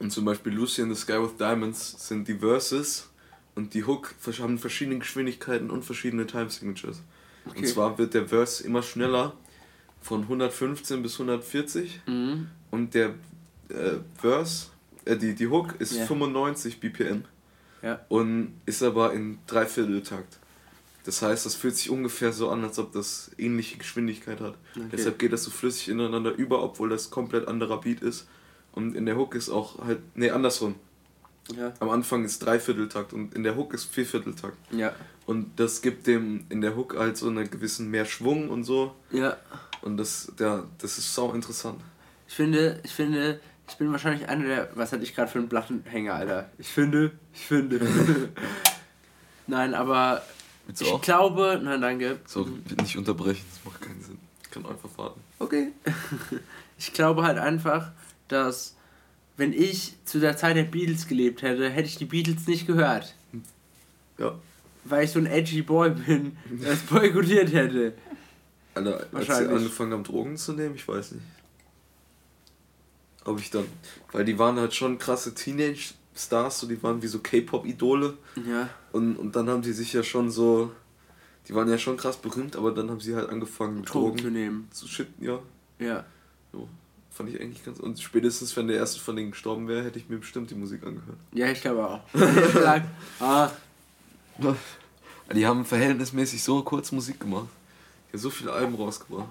Und 0.04 0.10
zum 0.10 0.26
Beispiel 0.26 0.52
Lucy 0.52 0.82
in 0.82 0.94
the 0.94 1.00
Sky 1.00 1.14
with 1.14 1.38
Diamonds 1.38 1.96
sind 2.08 2.28
die 2.28 2.34
Verses 2.34 3.08
und 3.54 3.72
die 3.72 3.84
Hook 3.84 4.14
haben 4.38 4.58
verschiedene 4.58 4.98
Geschwindigkeiten 4.98 5.70
und 5.70 5.82
verschiedene 5.82 6.26
Time 6.26 6.50
Signatures. 6.50 7.00
Und 7.46 7.52
Okay. 7.52 7.64
zwar 7.64 7.96
wird 7.96 8.12
der 8.12 8.28
Verse 8.28 8.62
immer 8.62 8.82
schneller 8.82 9.32
von 10.02 10.20
115 10.28 11.02
bis 11.02 11.18
140 11.18 12.02
Mhm. 12.06 12.48
und 12.70 12.92
der 12.92 13.14
äh, 13.70 13.92
Verse, 14.20 14.66
äh, 15.06 15.16
die, 15.16 15.34
die 15.34 15.46
Hook 15.46 15.76
ist 15.80 15.94
Ja. 15.96 16.04
95 16.04 16.80
BPM 16.80 17.24
Ja. 17.80 18.04
und 18.10 18.52
ist 18.66 18.82
aber 18.82 19.14
in 19.14 19.38
Dreivierteltakt. 19.46 20.38
Das 21.04 21.22
heißt, 21.22 21.46
das 21.46 21.54
fühlt 21.54 21.76
sich 21.76 21.88
ungefähr 21.88 22.34
so 22.34 22.50
an, 22.50 22.62
als 22.62 22.78
ob 22.78 22.92
das 22.92 23.30
ähnliche 23.38 23.78
Geschwindigkeit 23.78 24.42
hat. 24.42 24.56
Okay. 24.76 24.84
Deshalb 24.92 25.18
geht 25.18 25.32
das 25.32 25.44
so 25.44 25.50
flüssig 25.50 25.88
ineinander 25.88 26.32
über, 26.34 26.62
obwohl 26.62 26.90
das 26.90 27.08
komplett 27.08 27.48
anderer 27.48 27.80
Beat 27.80 28.02
ist. 28.02 28.26
Und 28.74 28.94
in 28.96 29.06
der 29.06 29.16
Hook 29.16 29.34
ist 29.34 29.48
auch 29.50 29.84
halt, 29.84 30.00
nee, 30.14 30.30
andersrum. 30.30 30.74
Ja. 31.56 31.72
Am 31.78 31.90
Anfang 31.90 32.24
ist 32.24 32.44
Dreivierteltakt 32.44 33.12
und 33.12 33.34
in 33.34 33.42
der 33.42 33.56
Hook 33.56 33.74
ist 33.74 33.84
Viervierteltakt. 33.84 34.56
Ja. 34.72 34.92
Und 35.26 35.58
das 35.60 35.82
gibt 35.82 36.06
dem 36.06 36.44
in 36.48 36.60
der 36.60 36.74
Hook 36.74 36.96
halt 36.96 37.16
so 37.16 37.28
einen 37.28 37.50
gewissen 37.50 37.90
mehr 37.90 38.04
Schwung 38.04 38.48
und 38.48 38.64
so. 38.64 38.94
Ja. 39.10 39.36
Und 39.82 39.96
das, 39.98 40.32
der, 40.38 40.64
das 40.78 40.98
ist 40.98 41.14
sau 41.14 41.32
interessant. 41.32 41.80
Ich 42.26 42.34
finde, 42.34 42.80
ich 42.82 42.92
finde, 42.92 43.40
ich 43.68 43.76
bin 43.76 43.92
wahrscheinlich 43.92 44.28
einer 44.28 44.44
der. 44.46 44.68
Was 44.74 44.92
hatte 44.92 45.02
ich 45.02 45.14
gerade 45.14 45.30
für 45.30 45.38
einen 45.38 45.48
Plattenhänger, 45.48 46.14
Alter? 46.14 46.50
Ich 46.58 46.68
finde, 46.68 47.12
ich 47.32 47.46
finde. 47.46 47.80
Nein, 49.46 49.74
aber 49.74 50.22
Willst 50.66 50.80
du 50.80 50.86
ich 50.86 50.92
auch? 50.92 51.00
glaube. 51.00 51.60
Nein, 51.62 51.80
danke. 51.80 52.18
So, 52.26 52.48
nicht 52.80 52.96
unterbrechen, 52.96 53.44
das 53.50 53.64
macht 53.70 53.82
keinen 53.82 54.02
Sinn. 54.02 54.18
Ich 54.42 54.50
kann 54.50 54.64
einfach 54.64 54.88
warten. 54.96 55.20
Okay. 55.38 55.72
ich 56.78 56.92
glaube 56.92 57.22
halt 57.22 57.38
einfach, 57.38 57.92
dass 58.28 58.76
wenn 59.36 59.52
ich 59.52 59.94
zu 60.04 60.20
der 60.20 60.36
Zeit 60.36 60.56
der 60.56 60.64
Beatles 60.64 61.08
gelebt 61.08 61.42
hätte, 61.42 61.68
hätte 61.68 61.88
ich 61.88 61.96
die 61.96 62.04
Beatles 62.04 62.46
nicht 62.46 62.66
gehört. 62.66 63.14
Ja. 64.18 64.38
Weil 64.84 65.04
ich 65.04 65.10
so 65.10 65.18
ein 65.18 65.26
edgy 65.26 65.62
Boy 65.62 65.90
bin, 65.90 66.36
der 66.44 66.72
es 66.72 66.82
boykottiert 66.82 67.52
hätte. 67.52 67.94
Alter, 68.74 68.96
als 68.98 69.06
sie 69.08 69.12
Wahrscheinlich. 69.12 69.56
angefangen 69.56 69.92
haben, 69.92 70.04
Drogen 70.04 70.36
zu 70.36 70.52
nehmen, 70.52 70.74
ich 70.74 70.86
weiß 70.86 71.12
nicht. 71.12 71.24
Ob 73.24 73.40
ich 73.40 73.50
dann. 73.50 73.64
Weil 74.12 74.24
die 74.24 74.38
waren 74.38 74.58
halt 74.58 74.74
schon 74.74 74.98
krasse 74.98 75.34
Teenage-Stars, 75.34 76.60
so 76.60 76.66
die 76.68 76.80
waren 76.82 77.02
wie 77.02 77.06
so 77.06 77.20
K-Pop-Idole. 77.20 78.14
Ja. 78.46 78.68
Und, 78.92 79.16
und 79.16 79.34
dann 79.34 79.48
haben 79.48 79.62
die 79.62 79.72
sich 79.72 79.92
ja 79.92 80.02
schon 80.02 80.30
so. 80.30 80.70
Die 81.48 81.54
waren 81.54 81.68
ja 81.68 81.78
schon 81.78 81.96
krass 81.96 82.16
berühmt, 82.16 82.56
aber 82.56 82.72
dann 82.72 82.90
haben 82.90 83.00
sie 83.00 83.14
halt 83.14 83.28
angefangen 83.28 83.82
Drogen 83.82 84.16
Drogen, 84.16 84.18
zu 84.18 84.30
nehmen. 84.30 84.68
zu 84.70 84.88
shitten, 84.88 85.24
ja. 85.24 85.40
Ja. 85.78 86.04
So. 86.52 86.68
Fand 87.14 87.28
ich 87.28 87.40
eigentlich 87.40 87.64
ganz. 87.64 87.78
Und 87.78 88.00
spätestens, 88.00 88.56
wenn 88.56 88.66
der 88.66 88.76
erste 88.76 88.98
von 89.00 89.14
denen 89.14 89.30
gestorben 89.30 89.68
wäre, 89.68 89.84
hätte 89.84 89.98
ich 90.00 90.08
mir 90.08 90.18
bestimmt 90.18 90.50
die 90.50 90.56
Musik 90.56 90.82
angehört. 90.84 91.16
Ja, 91.32 91.46
ich 91.48 91.60
glaube 91.60 91.86
auch. 91.88 92.00
Ah, 93.20 93.50
Die 95.34 95.46
haben 95.46 95.64
verhältnismäßig 95.64 96.42
so 96.42 96.62
kurz 96.62 96.90
Musik 96.92 97.20
gemacht. 97.20 97.46
Die 98.08 98.14
haben 98.14 98.20
so 98.20 98.30
viele 98.30 98.52
Alben 98.52 98.74
rausgebracht. 98.74 99.28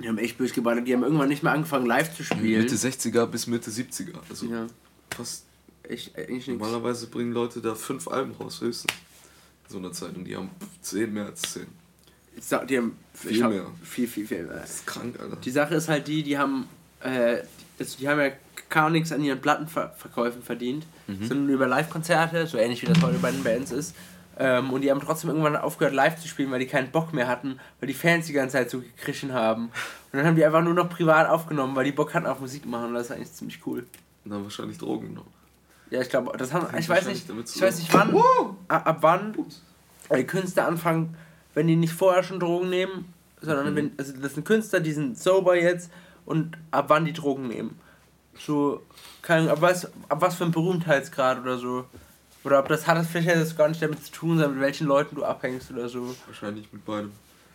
die 0.00 0.06
haben 0.08 0.18
echt 0.18 0.36
böse 0.36 0.52
geballert. 0.52 0.86
Die 0.86 0.92
haben 0.92 1.02
irgendwann 1.02 1.28
nicht 1.30 1.42
mehr 1.42 1.52
angefangen 1.52 1.86
live 1.86 2.14
zu 2.14 2.22
spielen. 2.22 2.60
Mitte 2.60 2.76
60er 2.76 3.24
bis 3.26 3.46
Mitte 3.46 3.70
70er. 3.70 4.18
Also 4.28 4.46
Ja, 4.46 4.66
fast 5.16 5.44
echt, 5.82 6.14
eigentlich 6.16 6.46
nichts. 6.46 6.62
Normalerweise 6.62 7.06
bringen 7.06 7.32
Leute 7.32 7.62
da 7.62 7.74
fünf 7.74 8.06
Alben 8.06 8.32
raus, 8.32 8.60
höchstens. 8.60 8.92
In 9.64 9.72
so 9.72 9.78
einer 9.78 9.92
Zeit. 9.92 10.14
Und 10.14 10.24
die 10.24 10.36
haben 10.36 10.50
zehn 10.82 11.12
mehr 11.12 11.24
als 11.26 11.40
zehn. 11.40 11.66
Ich 12.36 12.44
sag, 12.44 12.68
Die 12.68 12.76
haben 12.78 12.96
Viel 13.14 13.42
hab- 13.42 13.50
mehr. 13.50 13.66
Viel, 13.82 14.06
viel, 14.06 14.26
viel 14.26 14.44
mehr. 14.44 14.58
Das 14.58 14.70
ist 14.76 14.86
krank, 14.86 15.18
Alter. 15.20 15.36
Die 15.36 15.50
Sache 15.50 15.74
ist 15.74 15.88
halt 15.88 16.06
die, 16.06 16.22
die 16.22 16.36
haben, 16.38 16.68
äh, 17.00 17.38
also 17.78 17.96
die 17.98 18.08
haben 18.08 18.20
ja 18.20 18.30
gar 18.68 18.90
nichts 18.90 19.10
an 19.12 19.22
ihren 19.22 19.40
Plattenverkäufen 19.40 20.42
verdient, 20.42 20.86
Mhm. 21.06 21.26
sondern 21.26 21.48
über 21.48 21.66
Live-Konzerte, 21.66 22.46
so 22.46 22.58
ähnlich 22.58 22.82
wie 22.82 22.86
das 22.86 23.00
heute 23.02 23.18
bei 23.18 23.30
den 23.30 23.42
Bands 23.42 23.70
ist. 23.72 23.94
Ähm, 24.38 24.70
und 24.70 24.82
die 24.82 24.90
haben 24.90 25.00
trotzdem 25.00 25.30
irgendwann 25.30 25.56
aufgehört, 25.56 25.94
live 25.94 26.20
zu 26.20 26.28
spielen, 26.28 26.50
weil 26.50 26.58
die 26.60 26.66
keinen 26.66 26.90
Bock 26.90 27.14
mehr 27.14 27.26
hatten, 27.26 27.58
weil 27.80 27.86
die 27.86 27.94
Fans 27.94 28.26
die 28.26 28.34
ganze 28.34 28.54
Zeit 28.58 28.68
so 28.68 28.80
gekrischen 28.80 29.32
haben. 29.32 29.66
Und 29.66 30.18
dann 30.18 30.26
haben 30.26 30.36
die 30.36 30.44
einfach 30.44 30.62
nur 30.62 30.74
noch 30.74 30.90
privat 30.90 31.26
aufgenommen, 31.30 31.74
weil 31.74 31.84
die 31.86 31.92
Bock 31.92 32.12
hatten 32.12 32.26
auf 32.26 32.40
Musik 32.40 32.66
machen. 32.66 32.88
Und 32.88 32.94
das 32.94 33.06
ist 33.06 33.12
eigentlich 33.12 33.32
ziemlich 33.32 33.60
cool. 33.66 33.86
Und 34.26 34.30
dann 34.32 34.42
wahrscheinlich 34.42 34.76
Drogen 34.76 35.08
genommen. 35.08 35.30
Ja, 35.90 36.02
ich 36.02 36.10
glaube, 36.10 36.36
das 36.36 36.52
haben. 36.52 36.68
Hängt 36.68 36.80
Ich 36.80 36.88
weiß 36.88 37.06
nicht, 37.06 37.24
ich 37.30 37.62
weiß 37.62 37.78
nicht 37.78 37.94
wann. 37.94 38.14
Ab, 38.68 38.86
ab 38.86 38.98
wann 39.00 39.34
die 40.14 40.24
Künstler 40.24 40.66
anfangen, 40.66 41.16
wenn 41.56 41.66
die 41.66 41.74
nicht 41.74 41.94
vorher 41.94 42.22
schon 42.22 42.38
Drogen 42.38 42.68
nehmen, 42.70 43.12
sondern 43.40 43.72
Mhm. 43.72 43.76
wenn. 43.76 43.92
Also 43.96 44.12
das 44.12 44.34
sind 44.34 44.44
Künstler, 44.44 44.78
die 44.80 44.92
sind 44.92 45.18
sober 45.18 45.56
jetzt 45.56 45.90
und 46.26 46.56
ab 46.70 46.84
wann 46.88 47.04
die 47.06 47.12
Drogen 47.14 47.48
nehmen. 47.48 47.78
So, 48.38 48.82
keine 49.22 49.50
ab 49.50 49.62
was, 49.62 49.86
ab 50.08 50.20
was 50.20 50.34
für 50.36 50.44
ein 50.44 50.52
Berühmtheitsgrad 50.52 51.40
oder 51.40 51.56
so. 51.58 51.86
Oder 52.44 52.60
ob 52.60 52.68
das 52.68 52.86
hat 52.86 52.96
das 52.98 53.08
vielleicht 53.08 53.28
hat 53.28 53.36
das 53.36 53.56
gar 53.56 53.68
nicht 53.68 53.82
damit 53.82 54.04
zu 54.04 54.12
tun, 54.12 54.30
sondern 54.36 54.52
mit 54.52 54.60
welchen 54.60 54.86
Leuten 54.86 55.16
du 55.16 55.24
abhängst 55.24 55.70
oder 55.70 55.88
so. 55.88 56.14
Wahrscheinlich 56.26 56.70
mit 56.72 56.84
beidem. 56.84 57.10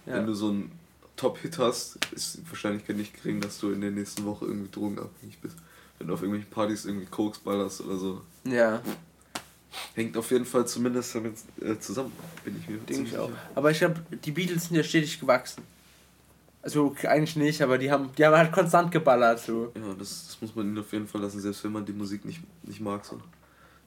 Ja. 0.06 0.16
Wenn 0.16 0.26
du 0.26 0.34
so 0.34 0.50
einen 0.50 0.72
Top-Hit 1.16 1.60
hast, 1.60 2.00
ist 2.12 2.38
die 2.40 2.50
Wahrscheinlichkeit 2.50 2.98
nicht 2.98 3.14
gering, 3.22 3.40
dass 3.40 3.60
du 3.60 3.72
in 3.72 3.82
der 3.82 3.92
nächsten 3.92 4.26
Woche 4.26 4.46
irgendwie 4.46 4.72
drogenabhängig 4.72 5.38
bist. 5.40 5.56
Wenn 6.00 6.08
du 6.08 6.16
auf 6.16 6.22
irgendwelchen 6.24 6.50
Partys 6.52 6.86
irgendwie 6.86 7.06
Koks 7.06 7.38
ballerst 7.38 7.82
oder 7.82 7.96
so. 7.98 8.22
Ja, 8.44 8.82
Hängt 9.96 10.18
auf 10.18 10.30
jeden 10.32 10.46
Fall 10.46 10.68
zumindest 10.68 11.16
damit 11.16 11.36
äh, 11.62 11.78
zusammen, 11.80 12.12
bin 12.44 12.58
ich 12.60 12.68
mir 12.68 12.78
denke 12.80 13.04
ich 13.04 13.18
auch. 13.18 13.28
sicher. 13.28 13.40
Aber 13.56 13.72
ich 13.72 13.80
glaube, 13.80 14.02
die 14.24 14.32
Beatles 14.32 14.66
sind 14.66 14.76
ja 14.76 14.84
stetig 14.84 15.20
gewachsen. 15.20 15.64
Also 16.62 16.96
eigentlich 17.04 17.36
nicht, 17.38 17.62
aber 17.62 17.78
die 17.78 17.90
haben, 17.90 18.10
die 18.18 18.26
haben 18.26 18.36
halt 18.36 18.52
konstant 18.52 18.92
geballert 18.92 19.40
so. 19.40 19.72
Ja, 19.76 19.94
das, 19.98 20.28
das 20.28 20.42
muss 20.42 20.56
man 20.56 20.68
ihnen 20.68 20.78
auf 20.78 20.92
jeden 20.92 21.08
Fall 21.08 21.22
lassen, 21.22 21.40
selbst 21.40 21.64
wenn 21.64 21.72
man 21.72 21.86
die 21.86 21.94
Musik 21.94 22.24
nicht, 22.26 22.42
nicht 22.64 22.82
mag. 22.82 23.04
So. 23.04 23.20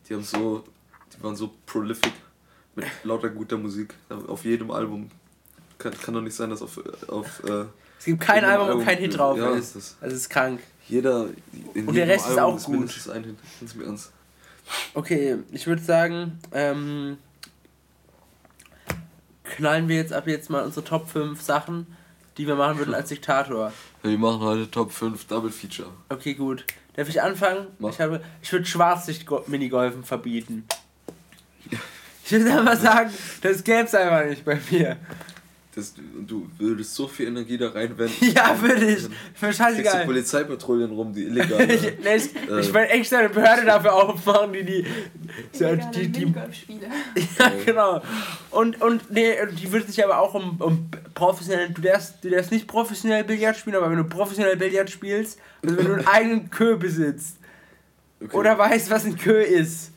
Die 0.08 0.14
haben 0.14 0.24
so, 0.24 0.64
die 1.16 1.22
waren 1.22 1.36
so 1.36 1.52
prolific 1.66 2.12
mit 2.74 2.86
lauter 3.04 3.28
guter 3.28 3.56
Musik. 3.58 3.94
Auf 4.26 4.44
jedem 4.44 4.70
Album. 4.70 5.10
Kann, 5.78 5.92
kann 6.00 6.14
doch 6.14 6.20
nicht 6.22 6.34
sein, 6.34 6.50
dass 6.50 6.62
auf, 6.62 6.80
auf 7.08 7.42
äh, 7.44 7.66
Es 7.98 8.06
gibt 8.06 8.20
kein 8.20 8.36
jedem 8.42 8.50
Album, 8.50 8.80
wo 8.80 8.84
kein 8.84 8.98
Hit 8.98 9.16
drauf 9.18 9.38
ja, 9.38 9.50
ist. 9.54 9.76
Das, 9.76 9.96
Also 10.00 10.16
es 10.16 10.22
ist 10.22 10.30
krank. 10.30 10.60
jeder 10.88 11.28
in 11.74 11.86
Und 11.86 11.94
der 11.94 12.08
Rest 12.08 12.28
ist 12.28 12.38
Album 12.38 12.58
auch 12.58 12.64
gut. 12.64 13.08
ein 13.12 13.24
Hit. 13.24 13.36
Ganz 13.60 13.74
im 13.74 13.82
Ernst. 13.82 14.12
Okay, 14.94 15.38
ich 15.52 15.66
würde 15.66 15.82
sagen, 15.82 16.38
ähm, 16.52 17.18
knallen 19.44 19.88
wir 19.88 19.96
jetzt 19.96 20.12
ab 20.12 20.26
jetzt 20.26 20.50
mal 20.50 20.64
unsere 20.64 20.84
Top 20.84 21.08
5 21.08 21.40
Sachen, 21.40 21.86
die 22.38 22.46
wir 22.46 22.56
machen 22.56 22.78
würden 22.78 22.94
als 22.94 23.08
Diktator. 23.08 23.72
Wir 24.02 24.18
machen 24.18 24.40
heute 24.40 24.70
Top 24.70 24.92
5 24.92 25.26
Double 25.26 25.50
Feature. 25.50 25.90
Okay, 26.08 26.34
gut. 26.34 26.64
Darf 26.96 27.08
ich 27.08 27.22
anfangen? 27.22 27.66
Mach. 27.78 27.90
Ich, 27.90 28.00
habe, 28.00 28.20
ich 28.42 28.52
würde 28.52 28.66
Schwarzlicht-Minigolfen 28.66 30.04
verbieten. 30.04 30.64
Ich 32.24 32.32
würde 32.32 32.52
einfach 32.58 32.76
sagen, 32.76 33.10
das 33.42 33.62
gäbe 33.64 33.84
es 33.84 33.94
einfach 33.94 34.24
nicht 34.24 34.44
bei 34.44 34.58
mir. 34.70 34.96
Das, 35.74 35.92
du 36.26 36.48
würdest 36.58 36.94
so 36.94 37.08
viel 37.08 37.26
Energie 37.26 37.58
da 37.58 37.70
reinwenden. 37.70 38.14
Ja, 38.34 38.60
würde 38.60 38.84
ich. 38.84 39.02
Mir 39.02 39.08
Kriegst 39.38 39.42
du 39.42 39.52
scheißegal. 39.64 40.04
Polizeipatrullen 40.06 40.90
rum, 40.92 41.12
die 41.12 41.24
illegal 41.26 41.68
ich, 41.68 41.82
nee, 41.82 42.16
ich, 42.16 42.30
ich 42.60 42.74
will 42.74 42.86
extra 42.90 43.18
eine 43.18 43.28
Behörde 43.28 43.64
dafür 43.66 43.94
aufmachen, 43.94 44.52
die 44.52 44.64
die. 44.64 44.86
So, 45.52 45.64
Illegale 45.64 45.90
die, 45.92 46.08
die 46.08 46.20
Minigolfspiele. 46.26 46.86
ja, 47.38 47.52
genau. 47.64 48.02
Und, 48.50 48.80
und 48.80 49.10
nee, 49.10 49.34
die 49.60 49.72
würde 49.72 49.86
sich 49.86 50.04
aber 50.04 50.18
auch 50.20 50.34
um, 50.34 50.60
um 50.60 50.88
professionell. 51.14 51.70
Du 51.70 51.82
darfst, 51.82 52.22
du 52.22 52.30
darfst 52.30 52.52
nicht 52.52 52.68
professionell 52.68 53.24
Billard 53.24 53.56
spielen, 53.56 53.76
aber 53.76 53.90
wenn 53.90 53.98
du 53.98 54.04
professionell 54.04 54.56
Billard 54.56 54.90
spielst, 54.90 55.40
also 55.62 55.76
wenn 55.76 55.86
du 55.86 55.94
einen 55.94 56.06
eigenen 56.06 56.50
Kö 56.50 56.76
besitzt 56.76 57.38
Okay. 58.24 58.36
oder 58.36 58.56
weißt, 58.56 58.90
was 58.90 59.04
ein 59.04 59.18
Kö 59.18 59.38
ist, 59.40 59.90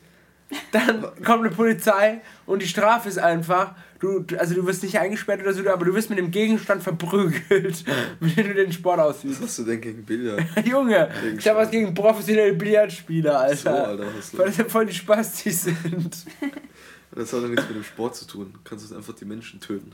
dann 0.72 1.02
kommt 1.24 1.46
eine 1.46 1.50
Polizei 1.50 2.20
und 2.46 2.60
die 2.62 2.68
Strafe 2.68 3.08
ist 3.08 3.18
einfach. 3.18 3.74
Du, 4.00 4.24
also 4.38 4.54
du 4.54 4.64
wirst 4.66 4.82
nicht 4.84 4.96
eingesperrt 4.98 5.40
oder 5.40 5.52
so, 5.52 5.68
aber 5.68 5.84
du 5.84 5.92
wirst 5.94 6.08
mit 6.08 6.18
dem 6.20 6.30
Gegenstand 6.30 6.82
verprügelt, 6.82 7.84
mit 8.20 8.36
dem 8.36 8.46
du 8.48 8.54
den 8.54 8.72
Sport 8.72 8.98
Was 8.98 9.16
ausübst. 9.16 9.40
hast 9.42 9.58
du 9.58 9.64
denn 9.64 9.80
gegen 9.80 10.04
Billard? 10.04 10.42
Junge, 10.64 11.08
ich 11.36 11.48
habe 11.48 11.58
was 11.58 11.70
gegen 11.70 11.92
professionelle 11.94 12.52
Billardspieler, 12.52 13.32
So, 13.56 13.70
Alter. 13.70 13.88
Alter, 13.88 14.04
was 14.16 14.38
Weil 14.38 14.46
das 14.46 14.56
ja 14.58 14.64
voll 14.66 14.86
die 14.86 14.94
Spastis 14.94 15.64
sind. 15.64 16.16
Das 17.10 17.32
hat 17.32 17.42
doch 17.42 17.48
nichts 17.48 17.66
mit 17.66 17.74
dem 17.76 17.82
Sport 17.82 18.14
zu 18.16 18.26
tun. 18.26 18.52
Du 18.52 18.58
kannst 18.62 18.92
einfach 18.92 19.14
die 19.14 19.24
Menschen 19.24 19.58
töten. 19.58 19.92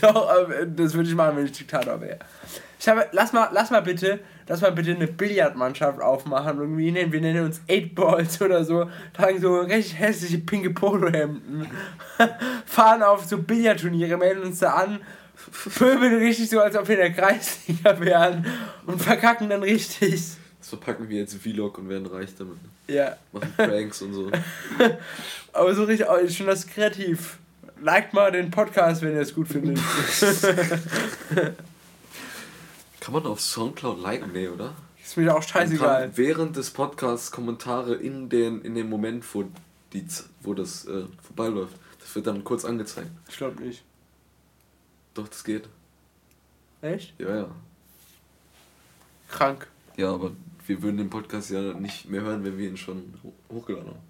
Doch, 0.00 0.48
das 0.76 0.94
würde 0.94 1.08
ich 1.08 1.14
machen, 1.16 1.36
wenn 1.36 1.44
ich 1.46 1.52
Diktator 1.52 2.00
wäre. 2.00 2.20
Ich 2.78 2.86
habe, 2.86 3.06
lass 3.12 3.32
mal, 3.32 3.48
lass 3.52 3.70
mal 3.70 3.80
bitte, 3.80 4.20
lass 4.46 4.60
mal 4.60 4.70
bitte 4.70 4.94
eine 4.94 5.08
Billardmannschaft 5.08 6.00
aufmachen. 6.00 6.58
Irgendwie 6.58 6.92
nennen, 6.92 7.12
wir 7.12 7.20
nennen 7.20 7.44
uns 7.44 7.60
8 7.68 7.94
Balls 7.94 8.40
oder 8.40 8.64
so, 8.64 8.88
tragen 9.12 9.40
so 9.40 9.60
richtig 9.60 9.98
hässliche 9.98 10.38
pinke 10.38 10.70
Polohemden, 10.70 11.66
fahren 12.66 13.02
auf 13.02 13.24
so 13.24 13.38
Billardturniere, 13.38 14.16
melden 14.16 14.42
uns 14.42 14.60
da 14.60 14.74
an, 14.74 15.00
pöbeln 15.76 16.18
richtig 16.18 16.50
so, 16.50 16.60
als 16.60 16.76
ob 16.76 16.86
wir 16.86 16.94
in 16.94 17.00
der 17.00 17.12
Kreisliga 17.12 17.98
wären 18.00 18.46
und 18.86 19.02
verkacken 19.02 19.48
dann 19.48 19.62
richtig. 19.62 20.22
Das 20.60 20.68
verpacken 20.68 21.08
wir 21.08 21.18
jetzt 21.18 21.34
Vlog 21.34 21.78
und 21.78 21.88
werden 21.88 22.06
reich 22.06 22.30
damit. 22.36 22.58
Ja, 22.88 23.16
Machen 23.32 23.52
Pranks 23.56 24.02
und 24.02 24.12
so. 24.12 24.30
aber 25.52 25.74
so 25.74 25.84
richtig, 25.84 26.08
oh, 26.08 26.16
finde 26.28 26.52
das 26.52 26.66
kreativ. 26.66 27.38
Liked 27.80 28.12
mal 28.12 28.32
den 28.32 28.50
Podcast, 28.50 29.02
wenn 29.02 29.14
ihr 29.14 29.20
es 29.20 29.34
gut 29.34 29.48
findet. 29.48 29.78
Kann 33.08 33.22
man 33.22 33.26
auf 33.32 33.40
Soundcloud 33.40 34.02
liken? 34.02 34.32
Nee, 34.34 34.48
oder? 34.48 34.74
Ist 35.02 35.16
mir 35.16 35.34
auch 35.34 35.42
scheißegal. 35.42 36.14
während 36.18 36.56
des 36.56 36.68
Podcasts 36.70 37.30
Kommentare 37.30 37.94
in, 37.94 38.28
den, 38.28 38.60
in 38.60 38.74
dem 38.74 38.90
Moment, 38.90 39.24
wo, 39.34 39.46
die, 39.94 40.06
wo 40.42 40.52
das 40.52 40.84
äh, 40.84 41.06
vorbeiläuft. 41.22 41.74
Das 42.00 42.14
wird 42.14 42.26
dann 42.26 42.44
kurz 42.44 42.66
angezeigt. 42.66 43.08
Ich 43.26 43.38
glaube 43.38 43.62
nicht. 43.62 43.82
Doch, 45.14 45.26
das 45.26 45.42
geht. 45.42 45.70
Echt? 46.82 47.18
Ja, 47.18 47.34
ja. 47.34 47.48
Krank. 49.30 49.68
Ja, 49.96 50.12
aber 50.12 50.32
wir 50.66 50.82
würden 50.82 50.98
den 50.98 51.08
Podcast 51.08 51.48
ja 51.48 51.62
nicht 51.72 52.10
mehr 52.10 52.20
hören, 52.20 52.44
wenn 52.44 52.58
wir 52.58 52.68
ihn 52.68 52.76
schon 52.76 53.14
ho- 53.24 53.32
hochgeladen 53.50 53.88
haben. 53.88 54.00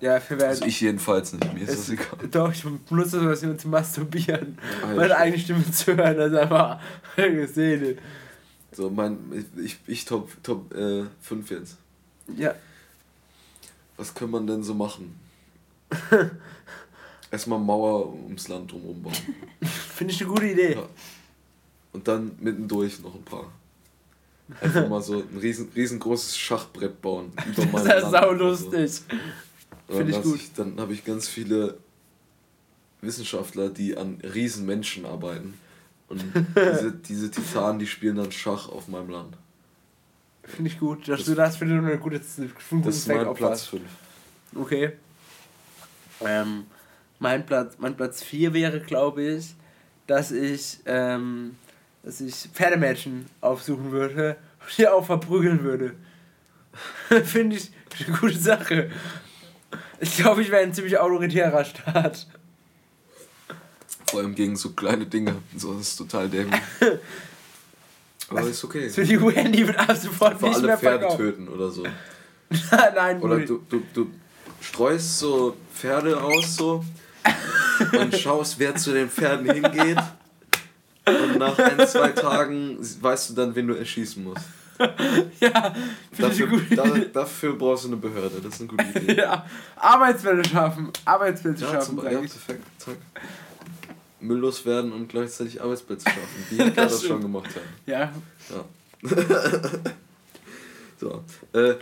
Ja, 0.00 0.14
wir 0.14 0.38
werden. 0.38 0.50
Also 0.50 0.64
ich 0.64 0.80
jedenfalls 0.80 1.32
nicht. 1.32 1.52
Mir 1.52 1.60
ist 1.60 1.72
das 1.72 1.78
es, 1.80 1.90
egal. 1.90 2.28
Doch, 2.30 2.52
ich 2.52 2.64
benutze 2.88 3.20
sowas 3.20 3.42
nur 3.42 3.58
zu 3.58 3.68
masturbieren. 3.68 4.58
Ah, 4.82 4.90
ja, 4.90 4.96
Meine 4.96 5.16
eigene 5.16 5.38
Stimme 5.38 5.70
zu 5.70 5.94
hören, 5.94 6.16
das 6.16 6.32
ist 6.32 6.38
einfach 6.38 6.80
gesehen. 7.16 7.98
So, 8.72 8.88
mein, 8.88 9.18
ich, 9.62 9.78
ich 9.86 10.04
top, 10.04 10.30
top 10.42 10.74
äh, 10.74 11.04
5 11.20 11.50
jetzt. 11.50 11.76
Ja. 12.36 12.54
Was 13.96 14.14
kann 14.14 14.30
man 14.30 14.46
denn 14.46 14.62
so 14.62 14.74
machen? 14.74 15.18
Erstmal 17.30 17.58
Mauer 17.58 18.14
ums 18.14 18.48
Land 18.48 18.72
drumherum 18.72 19.02
bauen. 19.02 19.14
Finde 19.94 20.14
ich 20.14 20.20
eine 20.20 20.30
gute 20.30 20.46
Idee. 20.46 20.74
Ja. 20.74 20.88
Und 21.92 22.08
dann 22.08 22.32
mittendurch 22.40 23.00
noch 23.00 23.14
ein 23.14 23.22
paar. 23.22 23.52
Einfach 24.60 24.88
mal 24.88 25.02
so 25.02 25.18
ein 25.18 25.38
riesen, 25.38 25.68
riesengroßes 25.74 26.36
Schachbrett 26.36 27.00
bauen. 27.00 27.32
Über 27.56 27.82
Das 27.84 28.04
ist 28.04 28.10
sau 28.10 28.30
oder 28.30 28.54
so. 28.54 28.70
Lustig. 29.90 29.96
Und 29.96 29.96
Find 29.96 30.08
ich 30.10 30.14
dann 30.14 30.22
gut. 30.24 30.40
lass 30.40 30.52
dann 30.54 30.80
habe 30.80 30.92
ich 30.92 31.04
ganz 31.04 31.28
viele 31.28 31.78
Wissenschaftler, 33.00 33.68
die 33.70 33.96
an 33.96 34.18
Riesenmenschen 34.22 35.06
arbeiten. 35.06 35.54
Und 36.08 36.22
diese, 36.56 36.92
diese 36.92 37.30
Titanen, 37.30 37.78
die 37.78 37.86
spielen 37.86 38.16
dann 38.16 38.32
Schach 38.32 38.68
auf 38.68 38.88
meinem 38.88 39.10
Land. 39.10 39.36
Finde 40.44 40.70
ich 40.70 40.78
gut, 40.78 41.06
dass 41.08 41.18
Das- 41.20 41.26
du 41.26 41.34
das 41.34 41.56
für 41.56 41.64
eine 41.64 41.98
gute, 41.98 42.16
einen 42.38 42.52
Das 42.84 42.96
ist 42.96 43.08
mein 43.08 43.18
Platz 43.18 43.28
opferst. 43.28 43.68
5. 43.68 43.82
Okay. 44.56 44.92
Ähm, 46.22 46.64
mein 47.18 47.46
Platz, 47.46 47.74
mein 47.78 47.96
Platz 47.96 48.22
4 48.22 48.52
wäre, 48.52 48.80
glaube 48.80 49.22
ich, 49.22 49.54
dass 50.06 50.32
ich, 50.32 50.80
ähm, 50.86 51.54
dass 52.02 52.20
ich 52.20 52.34
Pferdemädchen 52.52 53.26
aufsuchen 53.40 53.92
würde 53.92 54.36
und 54.60 54.76
die 54.78 54.88
auch 54.88 55.06
verprügeln 55.06 55.62
würde. 55.62 55.94
Finde 57.24 57.56
ich 57.56 57.70
eine 58.06 58.16
gute 58.18 58.38
Sache. 58.38 58.90
Ich 60.00 60.16
glaube, 60.16 60.42
ich 60.42 60.50
wäre 60.50 60.62
ein 60.62 60.72
ziemlich 60.74 60.98
autoritärer 60.98 61.64
Staat. 61.64 62.26
Vor 64.06 64.20
allem 64.20 64.34
gegen 64.34 64.56
so 64.56 64.70
kleine 64.70 65.06
Dinge. 65.06 65.36
So, 65.56 65.74
das 65.74 65.88
ist 65.88 65.96
total 65.96 66.28
dämlich. 66.28 66.60
Aber 68.28 68.42
ist 68.42 68.64
okay. 68.64 68.88
Für 68.88 69.04
die 69.04 69.18
UN, 69.18 69.52
die 69.52 69.66
wird 69.66 69.78
ab 69.78 69.96
sofort 69.96 70.38
Für 70.38 70.46
nicht 70.46 70.56
alle 70.56 70.66
mehr 70.68 70.78
Pferde 70.78 70.98
verkauft. 71.00 71.18
töten 71.18 71.48
oder 71.48 71.70
so. 71.70 71.84
Nein, 72.94 73.20
Oder 73.20 73.40
du, 73.40 73.60
du, 73.68 73.82
du 73.92 74.10
streust 74.60 75.18
so 75.18 75.56
Pferde 75.74 76.20
aus 76.20 76.56
so 76.56 76.84
und 77.92 78.16
schaust, 78.16 78.58
wer 78.58 78.74
zu 78.74 78.92
den 78.92 79.08
Pferden 79.08 79.50
hingeht. 79.50 79.98
Und 81.06 81.38
nach 81.38 81.58
ein, 81.58 81.86
zwei 81.86 82.08
Tagen 82.08 82.78
weißt 83.00 83.30
du 83.30 83.34
dann, 83.34 83.54
wen 83.54 83.68
du 83.68 83.74
erschießen 83.74 84.22
musst. 84.22 84.44
Ja, 85.40 85.74
Dafür, 86.18 86.48
da, 86.74 86.84
dafür 87.12 87.54
brauchst 87.56 87.84
du 87.84 87.88
eine 87.88 87.96
Behörde. 87.96 88.40
Das 88.42 88.54
ist 88.54 88.60
eine 88.60 88.68
gute 88.68 88.84
Idee. 88.98 89.16
Ja, 89.20 89.44
Arbeitsplätze 89.76 90.50
schaffen. 90.50 90.90
Arbeitsplätze 91.04 91.64
Ja, 91.64 91.70
schaffen, 91.72 91.96
zum, 91.98 92.04
ja 92.04 92.18
perfekt. 92.18 92.64
Zack. 92.78 92.96
Mülllos 94.20 94.64
werden 94.66 94.92
und 94.92 95.08
gleichzeitig 95.08 95.60
Arbeitsplätze 95.62 96.04
schaffen. 96.04 96.44
Wie 96.50 96.56
Hitler 96.64 96.70
Das 96.84 96.92
das 96.92 97.04
schon 97.06 97.20
gemacht 97.22 97.48
hat. 97.54 97.62
Ja, 97.86 98.12
Ja. 98.50 98.64
so. 100.98 101.24
Äh, 101.52 101.74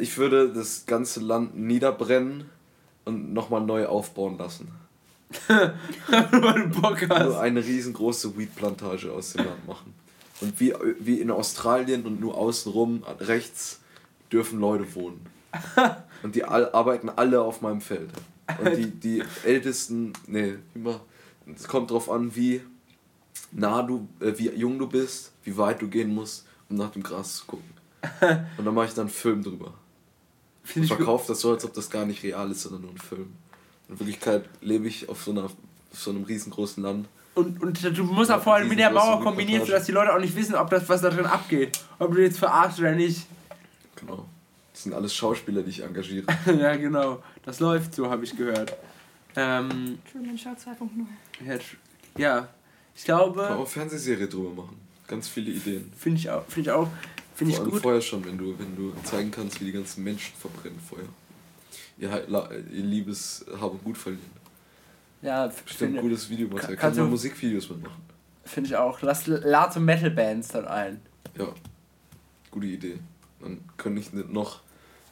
ich 0.00 0.16
würde 0.18 0.52
das 0.52 0.84
ganze 0.86 1.20
Land 1.20 1.56
niederbrennen 1.56 2.44
und 3.04 3.32
nochmal 3.32 3.62
neu 3.62 3.86
aufbauen 3.86 4.36
lassen. 4.38 4.68
Weil 5.48 6.68
du 6.68 6.80
Bock 6.80 7.06
Nur 7.08 7.18
hast. 7.18 7.36
eine 7.36 7.64
riesengroße 7.64 8.36
Weedplantage 8.36 9.12
aus 9.12 9.32
dem 9.32 9.46
Land 9.46 9.66
machen. 9.66 9.94
Und 10.40 10.58
wie, 10.60 10.74
wie 10.98 11.20
in 11.20 11.30
Australien 11.30 12.06
und 12.06 12.20
nur 12.20 12.36
außenrum 12.36 13.04
rechts 13.20 13.80
dürfen 14.32 14.60
Leute 14.60 14.94
wohnen. 14.94 15.26
Und 16.22 16.34
die 16.34 16.44
all, 16.44 16.70
arbeiten 16.72 17.08
alle 17.08 17.40
auf 17.40 17.60
meinem 17.60 17.80
Feld. 17.80 18.10
Und 18.62 18.76
die, 18.76 18.90
die 18.90 19.24
ältesten, 19.44 20.12
nee, 20.26 20.54
immer, 20.74 21.00
es 21.54 21.66
kommt 21.66 21.90
drauf 21.90 22.10
an, 22.10 22.34
wie 22.36 22.60
nah 23.52 23.82
du, 23.82 24.08
äh, 24.20 24.32
wie 24.36 24.50
jung 24.50 24.78
du 24.78 24.86
bist, 24.86 25.32
wie 25.44 25.56
weit 25.56 25.80
du 25.82 25.88
gehen 25.88 26.14
musst, 26.14 26.46
um 26.68 26.76
nach 26.76 26.90
dem 26.90 27.02
Gras 27.02 27.36
zu 27.36 27.46
gucken. 27.46 27.70
Und 28.58 28.64
dann 28.64 28.74
mache 28.74 28.86
ich 28.86 28.94
dann 28.94 29.06
einen 29.06 29.14
Film 29.14 29.42
drüber. 29.42 29.74
Finde 30.62 30.84
ich 30.84 30.90
gut. 30.90 30.98
Verkauft 30.98 31.28
das 31.28 31.40
so, 31.40 31.52
als 31.52 31.64
ob 31.64 31.74
das 31.74 31.90
gar 31.90 32.04
nicht 32.04 32.22
real 32.22 32.50
ist, 32.50 32.62
sondern 32.62 32.82
nur 32.82 32.90
ein 32.90 32.98
Film. 32.98 33.32
In 33.88 33.98
Wirklichkeit 33.98 34.48
lebe 34.60 34.86
ich 34.86 35.08
auf 35.08 35.24
so, 35.24 35.32
einer, 35.32 35.44
auf 35.44 35.54
so 35.92 36.10
einem 36.10 36.24
riesengroßen 36.24 36.82
Land. 36.82 37.08
Und, 37.40 37.62
und 37.62 37.98
du 37.98 38.04
musst 38.04 38.30
auch 38.30 38.42
vorhin 38.42 38.68
mit 38.68 38.78
der 38.78 38.90
Mauer 38.90 39.20
kombinieren, 39.22 39.64
sodass 39.64 39.86
die 39.86 39.92
Leute 39.92 40.14
auch 40.14 40.20
nicht 40.20 40.34
wissen, 40.36 40.54
ob 40.54 40.70
das, 40.70 40.88
was 40.88 41.00
da 41.02 41.10
drin 41.10 41.26
abgeht. 41.26 41.80
Ob 41.98 42.14
du 42.14 42.22
jetzt 42.22 42.38
verarscht 42.38 42.78
oder 42.78 42.92
nicht. 42.92 43.26
Genau. 43.96 44.26
Das 44.72 44.84
sind 44.84 44.94
alles 44.94 45.14
Schauspieler, 45.14 45.62
die 45.62 45.70
ich 45.70 45.82
engagiere. 45.82 46.26
ja, 46.58 46.76
genau. 46.76 47.22
Das 47.44 47.60
läuft 47.60 47.94
so, 47.94 48.10
habe 48.10 48.24
ich 48.24 48.36
gehört. 48.36 48.74
Ähm, 49.36 49.98
Truman 50.10 50.38
Show 50.38 50.50
2.0. 50.50 51.60
ja, 52.16 52.48
ich 52.94 53.04
Kann 53.04 53.20
auch 53.20 53.32
glaube, 53.32 53.48
eine 53.48 53.66
Fernsehserie 53.66 54.26
drüber 54.26 54.62
machen. 54.62 54.80
Ganz 55.06 55.28
viele 55.28 55.50
Ideen. 55.50 55.92
finde 55.96 56.18
ich 56.18 56.30
auch, 56.30 56.44
finde 56.46 56.70
ich 56.70 56.74
auch, 56.74 56.88
finde 57.34 57.50
ich 57.50 57.56
Vor 57.56 57.64
allem 57.64 57.72
gut. 57.72 57.82
vorher 57.82 58.00
schon, 58.00 58.24
wenn 58.24 58.38
du, 58.38 58.58
wenn 58.58 58.76
du 58.76 58.92
zeigen 59.04 59.30
kannst, 59.30 59.60
wie 59.60 59.66
die 59.66 59.72
ganzen 59.72 60.04
Menschen 60.04 60.34
verbrennen 60.36 60.78
vorher. 60.80 61.08
Ihr, 61.98 62.28
ihr 62.72 62.82
liebes 62.82 63.44
Hab 63.60 63.72
und 63.72 63.84
Gut 63.84 63.98
verlieren. 63.98 64.39
Ja, 65.22 65.46
Bestimmt 65.48 65.70
finde 65.78 65.98
ein 65.98 66.02
gutes 66.02 66.28
Videomaterial. 66.30 66.66
Kann- 66.68 66.76
Kann 66.76 66.80
kannst 66.80 66.98
man 66.98 67.06
du- 67.06 67.10
Musikvideos 67.12 67.68
mitmachen. 67.70 68.02
find 68.44 68.66
ich 68.66 68.76
auch. 68.76 69.00
Lass, 69.02 69.26
lad 69.26 69.72
so 69.72 69.80
Metal-Bands 69.80 70.48
dann 70.48 70.66
ein. 70.66 71.00
Ja, 71.38 71.48
gute 72.50 72.66
Idee. 72.66 72.98
Dann 73.40 73.60
könnte 73.76 74.00
ich 74.00 74.12
nicht 74.12 74.30
noch 74.30 74.60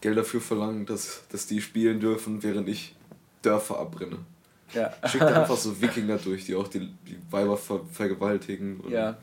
Geld 0.01 0.17
dafür 0.17 0.41
verlangen, 0.41 0.87
dass, 0.87 1.23
dass 1.31 1.47
die 1.47 1.61
spielen 1.61 2.01
dürfen, 2.01 2.43
während 2.43 2.69
ich 2.69 2.95
Dörfer 3.43 3.79
abbrenne. 3.79 4.19
Ja. 4.75 4.93
Schickt 5.07 5.25
einfach 5.25 5.57
so 5.57 5.81
Wikinger 5.81 6.19
durch, 6.19 6.45
die 6.45 6.55
auch 6.55 6.69
die, 6.69 6.81
die 7.07 7.19
Weiber 7.31 7.57
ver 7.57 7.81
vergewaltigen. 7.93 8.81
Und, 8.81 8.91
ja. 8.93 9.17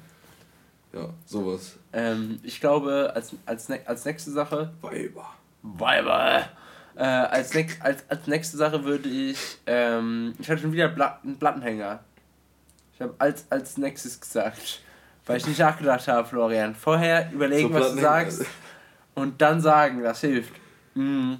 Ja, 0.94 1.10
sowas. 1.26 1.76
Ähm, 1.94 2.40
ich 2.44 2.60
glaube, 2.62 3.12
als, 3.14 3.34
als, 3.46 3.68
ne 3.70 3.82
als 3.86 4.06
nächste 4.06 4.32
Sache. 4.32 4.74
Weiber. 4.82 5.30
Weiber! 5.62 6.48
Äh, 6.96 7.04
als, 7.04 7.54
nex 7.54 7.82
als, 7.82 8.04
als 8.10 8.28
nächste 8.28 8.58
Sache 8.58 8.84
würde 8.86 9.10
ich. 9.10 9.38
Ähm, 9.66 10.34
ich 10.39 10.50
hatte 10.50 10.62
schon 10.62 10.72
wieder 10.72 10.88
Bla 10.89 11.20
einen 11.24 11.38
Plattenhänger. 11.38 12.00
Ich 12.93 13.02
habe 13.02 13.14
als, 13.18 13.46
als 13.52 13.78
nächstes 13.78 14.20
gesagt. 14.22 14.82
Weil 15.26 15.38
ich 15.38 15.48
nicht 15.48 15.60
nachgedacht 15.60 16.08
habe, 16.08 16.28
Florian. 16.28 16.76
Vorher 16.76 17.32
überlegen, 17.34 17.70
So 17.74 17.80
was 17.80 17.96
du 17.96 18.02
sagst. 18.02 18.46
Und 19.16 19.41
dann 19.41 19.60
sagen, 19.60 20.04
das 20.04 20.22
hilft. 20.22 20.54
Mhm. 20.93 21.38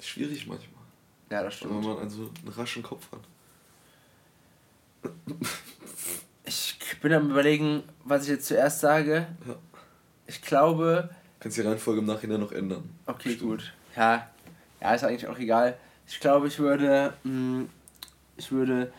Schwierig 0.00 0.46
manchmal, 0.46 0.82
Ja, 1.30 1.42
das 1.42 1.54
wenn 1.62 1.70
stimmt. 1.70 1.84
man 1.84 1.98
also 1.98 2.30
einen 2.44 2.52
raschen 2.54 2.82
Kopf 2.82 3.08
hat. 3.10 3.20
Ich 6.44 6.78
bin 7.02 7.12
am 7.12 7.30
überlegen, 7.30 7.82
was 8.04 8.24
ich 8.24 8.28
jetzt 8.30 8.46
zuerst 8.46 8.80
sage. 8.80 9.26
Ja. 9.46 9.54
Ich 10.26 10.40
glaube. 10.42 11.10
Kannst 11.40 11.56
die 11.56 11.62
Reihenfolge 11.62 12.00
im 12.00 12.06
Nachhinein 12.06 12.40
noch 12.40 12.52
ändern. 12.52 12.88
Okay, 13.06 13.30
Bestimmt. 13.30 13.50
gut. 13.50 13.72
Ja, 13.96 14.28
ja, 14.80 14.94
ist 14.94 15.04
eigentlich 15.04 15.26
auch 15.28 15.38
egal. 15.38 15.76
Ich 16.06 16.20
glaube, 16.20 16.48
ich 16.48 16.58
würde. 16.58 17.12
Mh, 17.24 17.66
ich 18.36 18.50
würde. 18.52 18.92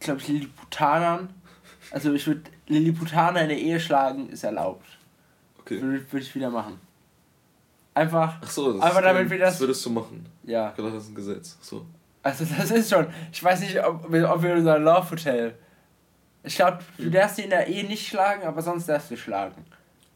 Glaube 0.00 0.20
ich, 0.20 0.28
Lilliputanern. 0.28 1.28
Also, 1.90 2.12
ich 2.12 2.26
würde 2.26 2.42
Lilliputaner 2.66 3.42
in 3.42 3.48
der 3.48 3.58
Ehe 3.58 3.80
schlagen, 3.80 4.28
ist 4.30 4.44
erlaubt. 4.44 4.86
Okay. 5.60 5.80
Würde, 5.80 6.12
würde 6.12 6.24
ich 6.24 6.34
wieder 6.34 6.50
machen. 6.50 6.78
Einfach. 7.94 8.38
Ach 8.42 8.50
so, 8.50 8.72
das, 8.72 8.82
Aber 8.82 8.98
ist 9.00 9.04
damit 9.04 9.30
wir 9.30 9.38
das- 9.38 9.54
das 9.54 9.60
würdest 9.60 9.84
du 9.86 9.90
machen. 9.90 10.26
Ja. 10.42 10.70
Ich 10.70 10.76
dachte, 10.76 10.92
das 10.92 11.04
ist 11.04 11.10
ein 11.10 11.14
Gesetz. 11.14 11.56
Ach 11.60 11.64
So. 11.64 11.86
Also, 12.22 12.44
das 12.44 12.70
ist 12.70 12.90
schon. 12.90 13.06
Ich 13.32 13.42
weiß 13.42 13.60
nicht, 13.60 13.82
ob, 13.84 14.10
wir- 14.10 14.30
ob 14.30 14.42
wir 14.42 14.54
unser 14.54 14.78
Love 14.78 15.10
Hotel. 15.10 15.54
Ich 16.42 16.56
glaube, 16.56 16.78
du 16.98 17.10
darfst 17.10 17.36
sie 17.36 17.42
in 17.42 17.50
der 17.50 17.66
Ehe 17.68 17.84
nicht 17.86 18.06
schlagen, 18.06 18.42
aber 18.46 18.60
sonst 18.62 18.86
darfst 18.88 19.10
du 19.10 19.16
schlagen. 19.16 19.64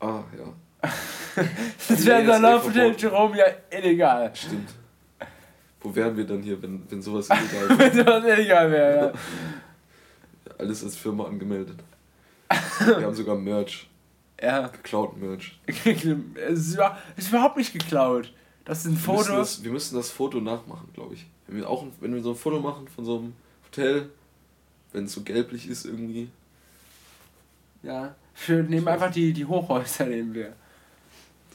Ah, 0.00 0.22
ja. 0.36 0.52
Das 1.89 2.05
Ja, 2.05 2.18
wäre 2.26 2.39
Love 2.39 2.64
Hotel 2.68 2.72
verboten. 2.95 2.99
Jerome 3.01 3.39
ja 3.39 3.45
illegal. 3.70 4.30
Stimmt. 4.34 4.70
Wo 5.80 5.95
wären 5.95 6.16
wir 6.16 6.26
dann 6.26 6.43
hier, 6.43 6.61
wenn, 6.62 6.82
wenn 6.91 7.01
sowas 7.03 7.28
illegal 7.30 7.78
wäre? 7.78 7.95
Wenn 7.97 8.05
das 8.07 8.24
illegal 8.39 8.70
wäre, 8.70 9.12
Alles 10.59 10.82
als 10.84 10.97
Firma 10.97 11.24
angemeldet. 11.26 11.78
Wir 12.78 13.03
haben 13.07 13.14
sogar 13.14 13.36
Merch. 13.36 13.89
ja. 14.41 14.61
Ja. 14.62 14.66
Geklaut 14.68 15.16
Merch. 15.20 15.59
es 15.66 15.76
ist, 15.95 16.74
über- 16.74 16.97
es 17.16 17.24
ist 17.24 17.28
überhaupt 17.30 17.57
nicht 17.57 17.72
geklaut. 17.72 18.32
Das 18.64 18.84
ist 18.84 18.86
ein 18.86 19.07
Wir 19.07 19.14
müssen, 19.14 19.36
das, 19.36 19.64
wir 19.64 19.70
müssen 19.72 19.95
das 19.97 20.11
Foto 20.11 20.41
nachmachen, 20.41 20.89
glaube 20.95 21.14
ich. 21.14 21.26
Wenn 21.47 21.57
wir, 21.59 21.68
auch, 21.68 21.86
wenn 22.01 22.14
wir 22.14 22.22
so 22.22 22.30
ein 22.30 22.36
Foto 22.36 22.61
machen 22.61 22.86
von 22.89 23.05
so 23.05 23.18
einem 23.18 23.32
Hotel, 23.66 24.11
wenn 24.93 25.05
es 25.05 25.12
so 25.12 25.22
gelblich 25.22 25.68
ist 25.68 25.84
irgendwie. 25.86 26.28
Ja. 27.82 28.14
Wir 28.47 28.62
nehmen 28.62 28.86
einfach 28.89 29.11
die, 29.11 29.32
die 29.32 29.45
Hochhäuser, 29.47 30.07
nehmen 30.07 30.34
wir. 30.34 30.53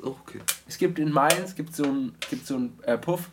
Auch 0.03 0.19
okay. 0.19 0.39
Es 0.67 0.77
gibt 0.77 0.99
in 0.99 1.11
Mainz 1.11 1.55
gibt 1.55 1.75
so 1.75 1.83
ein, 1.83 2.13
gibt 2.29 2.45
so 2.45 2.57
ein 2.57 2.77
äh, 2.83 2.97
Puff. 2.97 3.29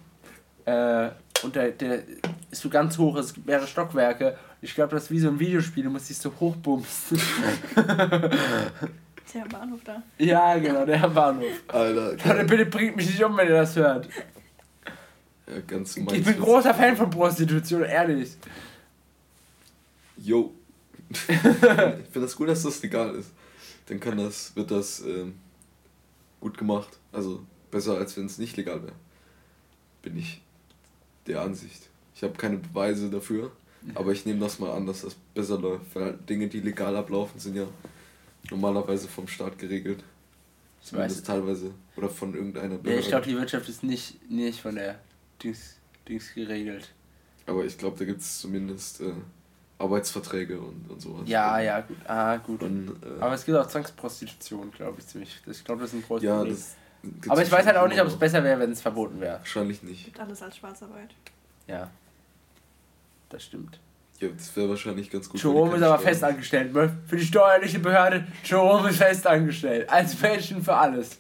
Äh, 0.65 1.11
und 1.43 1.57
der, 1.57 1.71
der 1.71 2.03
ist 2.51 2.63
so 2.63 2.69
ganz 2.69 2.99
hoch, 2.99 3.17
es 3.17 3.33
gibt 3.35 3.47
mehrere 3.47 3.67
Stockwerke. 3.67 4.37
Ich 4.63 4.75
glaube, 4.75 4.95
das 4.95 5.05
ist 5.05 5.11
wie 5.11 5.21
so 5.21 5.29
ein 5.29 5.41
Videospiel, 5.41 5.85
du 5.85 5.91
musst 5.91 6.11
dich 6.11 6.19
so 6.19 6.31
hochbumsen. 6.39 7.17
Ist 7.17 7.25
ein 9.37 9.49
Bahnhof 9.49 9.81
da. 9.85 10.03
ja, 10.19 10.59
genau, 10.59 10.85
der 10.85 11.09
Bahnhof. 11.09 11.47
Alter, 11.69 12.13
Leute, 12.13 12.45
bitte 12.45 12.67
bringt 12.67 12.97
mich 12.97 13.07
nicht 13.07 13.25
um, 13.25 13.35
wenn 13.37 13.49
ihr 13.49 13.55
das 13.55 13.77
hört. 13.77 14.09
ja, 15.47 15.61
ganz 15.67 15.97
Ich 15.97 16.05
bin 16.05 16.39
großer 16.39 16.75
Fan 16.75 16.95
von 16.97 17.09
Prostitution, 17.11 17.85
ehrlich. 17.85 18.37
Yo. 20.17 20.53
ich 21.11 21.27
finde 21.27 22.05
das 22.15 22.37
gut, 22.37 22.49
dass 22.49 22.65
das 22.65 22.83
legal 22.83 23.15
ist. 23.15 23.31
Dann 23.87 23.99
kann 23.99 24.19
das, 24.19 24.55
wird 24.55 24.71
das 24.71 25.01
ähm, 25.01 25.37
gut 26.41 26.57
gemacht. 26.59 26.99
Also 27.13 27.45
besser 27.71 27.97
als 27.99 28.17
wenn 28.17 28.27
es 28.27 28.39
nicht 28.39 28.57
legal 28.57 28.83
wäre. 28.83 28.93
Bin 30.03 30.17
ich 30.19 30.41
der 31.27 31.43
Ansicht. 31.43 31.89
Ich 32.15 32.23
habe 32.23 32.35
keine 32.35 32.57
Beweise 32.59 33.11
dafür, 33.11 33.53
aber 33.95 34.13
ich 34.13 34.27
nehme 34.27 34.41
das 34.41 34.59
mal 34.59 34.71
an, 34.73 34.87
dass 34.87 35.03
das 35.03 35.15
besser 35.35 35.59
läuft. 35.59 35.95
Weil 35.95 36.15
Dinge, 36.29 36.49
die 36.49 36.61
legal 36.61 36.97
ablaufen, 36.97 37.39
sind 37.39 37.57
ja 37.57 37.67
normalerweise 38.51 39.09
vom 39.09 39.29
Staat 39.29 39.59
geregelt. 39.59 40.03
Zumindest 40.83 41.27
teilweise. 41.27 41.73
Oder 41.97 42.09
von 42.09 42.35
irgendeiner 42.35 42.75
Ja, 42.77 42.81
Behörde. 42.81 43.01
ich 43.03 43.09
glaube, 43.09 43.27
die 43.27 43.37
Wirtschaft 43.37 43.69
ist 43.69 43.83
nicht, 43.83 44.31
nicht 44.31 44.61
von 44.61 44.75
der 44.77 44.99
Dings, 45.43 45.77
Dings 46.09 46.33
geregelt. 46.35 46.91
aber 47.47 47.65
ich 47.65 47.77
glaube, 47.77 47.99
da 47.99 48.05
gibt 48.07 48.21
es 48.23 48.41
zumindest 48.41 49.03
äh, 49.03 49.13
Arbeitsverträge 49.81 50.59
und, 50.61 50.91
und 50.91 51.01
sowas. 51.01 51.23
Ja, 51.27 51.59
ja, 51.61 51.81
gut. 51.81 51.97
Ah, 52.07 52.37
gut. 52.37 52.63
Und, 52.63 52.91
äh, 53.03 53.21
Aber 53.21 53.35
es 53.35 53.45
gibt 53.45 53.57
auch 53.57 53.67
Zwangsprostitution, 53.67 54.71
glaube 54.71 55.01
ich, 55.01 55.07
ziemlich. 55.07 55.41
Ich 55.47 55.65
glaube, 55.65 55.83
das 55.83 55.93
ist 55.93 56.01
ein 56.01 56.03
großes 56.07 56.25
ja, 56.25 56.37
Problem. 56.39 56.57
Aber 57.29 57.43
ich 57.43 57.51
weiß 57.51 57.67
halt 57.67 57.77
auch 57.79 57.89
nicht, 57.89 58.01
ob 58.01 58.09
es 58.09 58.17
besser 58.17 58.45
wäre, 58.45 58.61
wenn 58.61 58.73
es 58.73 58.83
verboten 58.83 59.21
wäre. 59.21 59.39
Wahrscheinlich 59.39 59.83
nicht. 59.83 60.05
Gibt 60.05 60.21
alles 60.21 60.43
als 60.43 60.57
Schwarzarbeit. 60.59 61.15
Ja. 61.67 61.91
Das 63.31 63.45
stimmt. 63.45 63.79
Ja, 64.19 64.29
das 64.29 64.55
wäre 64.55 64.69
wahrscheinlich 64.69 65.11
ganz 65.11 65.31
gut. 65.31 65.43
Jerome 65.43 65.77
ist 65.77 65.83
aber 65.83 65.95
Steuern- 65.95 66.09
fest 66.09 66.25
angestellt. 66.25 66.75
ne? 66.75 66.99
Für 67.07 67.17
die 67.17 67.25
steuerliche 67.25 67.79
Behörde, 67.79 68.27
Jerome 68.45 68.91
ist 68.91 68.99
fest 68.99 69.27
angestellt. 69.27 69.89
Als 69.89 70.21
Menschen 70.21 70.63
für 70.63 70.75
alles. 70.75 71.19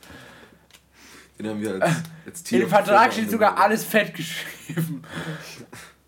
Den 1.38 1.48
haben 1.48 1.62
wir 1.62 1.82
als, 1.82 1.94
als 2.26 2.42
Tier. 2.42 2.58
In 2.58 2.64
dem 2.66 2.70
Vertrag 2.70 3.10
steht 3.12 3.30
sogar 3.30 3.56
alles 3.56 3.84
fett 3.84 4.14
geschrieben. 4.14 5.02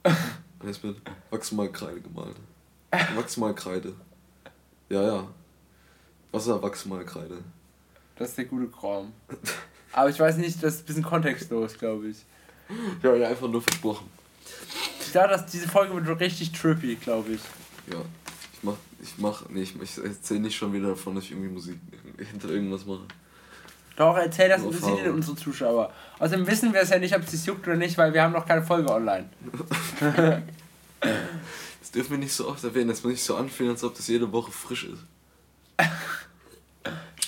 Alles 0.62 0.82
mit 0.82 0.96
Wachsmalkreide 1.30 2.00
gemalt. 2.00 2.36
Wachsmalkreide. 3.16 3.94
Ja, 4.88 5.02
ja. 5.02 5.28
Wasserwachsmalkreide. 6.32 7.38
Das 8.16 8.30
ist 8.30 8.38
der 8.38 8.44
gute 8.46 8.68
Kram. 8.68 9.12
Aber 9.92 10.10
ich 10.10 10.18
weiß 10.18 10.36
nicht, 10.36 10.62
das 10.62 10.74
ist 10.74 10.80
ein 10.82 10.86
bisschen 10.86 11.02
kontextlos, 11.02 11.78
glaube 11.78 12.08
ich. 12.08 12.18
Ja, 13.02 13.14
ja, 13.14 13.28
einfach 13.28 13.48
nur 13.48 13.62
versprochen. 13.62 14.08
Ich 15.00 15.12
glaube, 15.12 15.28
dass 15.28 15.46
diese 15.46 15.68
Folge 15.68 15.94
wird 16.06 16.20
richtig 16.20 16.52
trippy, 16.52 16.94
glaube 16.96 17.32
ich. 17.32 17.40
Ja. 17.92 18.00
Ich 18.54 18.62
mach, 18.62 18.76
ich 19.02 19.18
mach, 19.18 19.48
nee, 19.50 19.62
ich, 19.62 19.80
ich 19.80 19.98
erzähl 19.98 20.40
nicht 20.40 20.56
schon 20.56 20.72
wieder 20.72 20.90
davon, 20.90 21.14
dass 21.14 21.24
ich 21.24 21.32
irgendwie 21.32 21.50
Musik 21.50 21.78
hinter 22.16 22.48
irgendwas 22.50 22.86
mache. 22.86 23.06
Doch, 24.02 24.16
erzähl 24.16 24.48
das 24.48 24.60
Nur 24.62 24.72
interessiert 24.72 24.98
Erfahrung. 24.98 25.16
unsere 25.16 25.36
Zuschauer. 25.36 25.92
Außerdem 26.18 26.44
wissen 26.48 26.72
wir 26.72 26.80
es 26.80 26.90
ja 26.90 26.98
nicht, 26.98 27.14
ob 27.14 27.22
es 27.22 27.30
sich 27.30 27.44
juckt 27.46 27.66
oder 27.68 27.76
nicht, 27.76 27.96
weil 27.96 28.12
wir 28.12 28.20
haben 28.22 28.32
noch 28.32 28.44
keine 28.46 28.62
Folge 28.62 28.90
online. 28.90 29.28
Das 31.80 31.90
dürfen 31.90 32.12
wir 32.12 32.18
nicht 32.18 32.32
so 32.32 32.48
oft 32.48 32.62
erwähnen, 32.64 32.88
das 32.88 33.02
muss 33.02 33.12
nicht 33.12 33.24
so 33.24 33.36
anfühlen, 33.36 33.72
als 33.72 33.82
ob 33.84 33.94
das 33.96 34.06
jede 34.08 34.30
Woche 34.32 34.50
frisch 34.52 34.84
ist. 34.84 35.02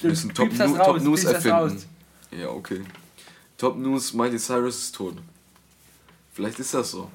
Wir 0.01 0.11
müssen 0.11 0.33
Top, 0.33 0.49
das 0.57 0.71
raus, 0.71 0.87
Top 0.87 1.01
News 1.03 1.25
erfinden. 1.25 1.83
Ja, 2.31 2.49
okay. 2.49 2.83
Top 3.59 3.77
News, 3.77 4.13
Miley 4.15 4.39
Cyrus 4.39 4.77
ist 4.79 4.95
tot. 4.95 5.17
Vielleicht 6.33 6.59
ist 6.61 6.73
das 6.75 6.91
so. 6.93 7.11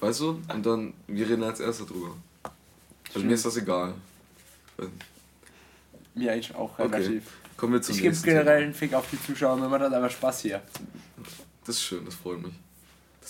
Weißt 0.00 0.20
du? 0.20 0.40
Und 0.52 0.64
dann, 0.66 0.94
wir 1.06 1.28
reden 1.28 1.42
als 1.44 1.60
Erster 1.60 1.86
drüber. 1.86 2.14
Also 3.14 3.26
mir 3.26 3.34
ist 3.34 3.44
das 3.44 3.56
egal. 3.56 3.94
Mir 6.14 6.32
eigentlich 6.32 6.54
auch 6.54 6.78
Okay, 6.78 6.82
relativ. 6.94 7.24
Kommen 7.62 7.74
wir 7.74 7.82
zum 7.82 7.94
Ich 7.94 8.02
gebe 8.02 8.16
generell 8.16 8.44
Thema. 8.44 8.64
einen 8.64 8.74
Fick 8.74 8.92
auf 8.92 9.08
die 9.08 9.22
Zuschauer, 9.22 9.56
mir 9.56 9.68
macht 9.68 9.82
das 9.82 9.92
einfach 9.92 10.10
Spaß 10.10 10.40
hier. 10.40 10.60
Das 11.64 11.76
ist 11.76 11.82
schön, 11.84 12.04
das 12.04 12.16
freut 12.16 12.42
mich. 12.42 12.52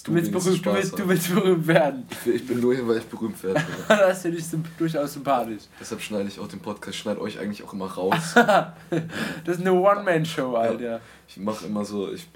Du 0.05 0.15
willst, 0.15 0.33
berühmt, 0.33 0.65
du, 0.65 0.73
willst, 0.73 0.99
du 0.99 1.07
willst 1.07 1.35
berühmt 1.35 1.67
werden. 1.67 2.09
Ich 2.25 2.37
Ich 2.37 2.47
bin 2.47 2.59
nur 2.61 2.75
hier, 2.75 2.89
weil 2.89 2.97
ich 2.97 3.05
berühmt 3.05 3.43
werde. 3.43 3.63
das 3.89 4.23
finde 4.23 4.39
ich 4.39 4.47
durchaus 4.79 5.13
sympathisch. 5.13 5.65
Deshalb 5.79 6.01
schneide 6.01 6.29
ich 6.29 6.41
auch 6.41 6.49
den 6.49 6.61
Podcast, 6.61 6.97
schneide 6.97 7.21
euch 7.21 7.39
eigentlich 7.39 7.63
auch 7.63 7.75
immer 7.75 7.85
raus. 7.93 8.33
Das 8.33 9.59
ist 9.59 9.61
eine 9.61 9.75
One-Man-Show, 9.75 10.57
Alter. 10.57 11.03
Ich 11.29 11.37
mache 11.37 11.67
immer 11.67 11.85
so, 11.85 12.11
ich 12.11 12.27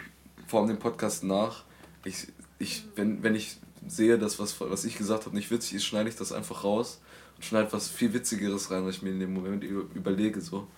forme 0.47 0.69
den 0.69 0.79
Podcast 0.79 1.25
nach. 1.25 1.65
Ich, 2.05 2.27
ich, 2.59 2.85
wenn, 2.95 3.23
wenn 3.23 3.35
ich 3.35 3.57
sehe, 3.87 4.19
dass 4.19 4.39
was, 4.39 4.61
was 4.61 4.85
ich 4.85 4.99
gesagt 4.99 5.25
habe 5.25 5.35
nicht 5.35 5.51
witzig 5.51 5.77
ist, 5.77 5.87
schneide 5.87 6.11
ich 6.11 6.17
das 6.17 6.31
einfach 6.31 6.63
raus 6.63 7.01
und 7.37 7.45
schneide 7.47 7.73
was 7.73 7.89
viel 7.89 8.13
Witzigeres 8.13 8.71
rein, 8.71 8.85
was 8.85 8.97
ich 8.97 9.03
mir 9.03 9.13
in 9.13 9.21
dem 9.21 9.33
Moment 9.33 9.65
über, 9.65 9.85
überlege. 9.95 10.43
So. 10.43 10.69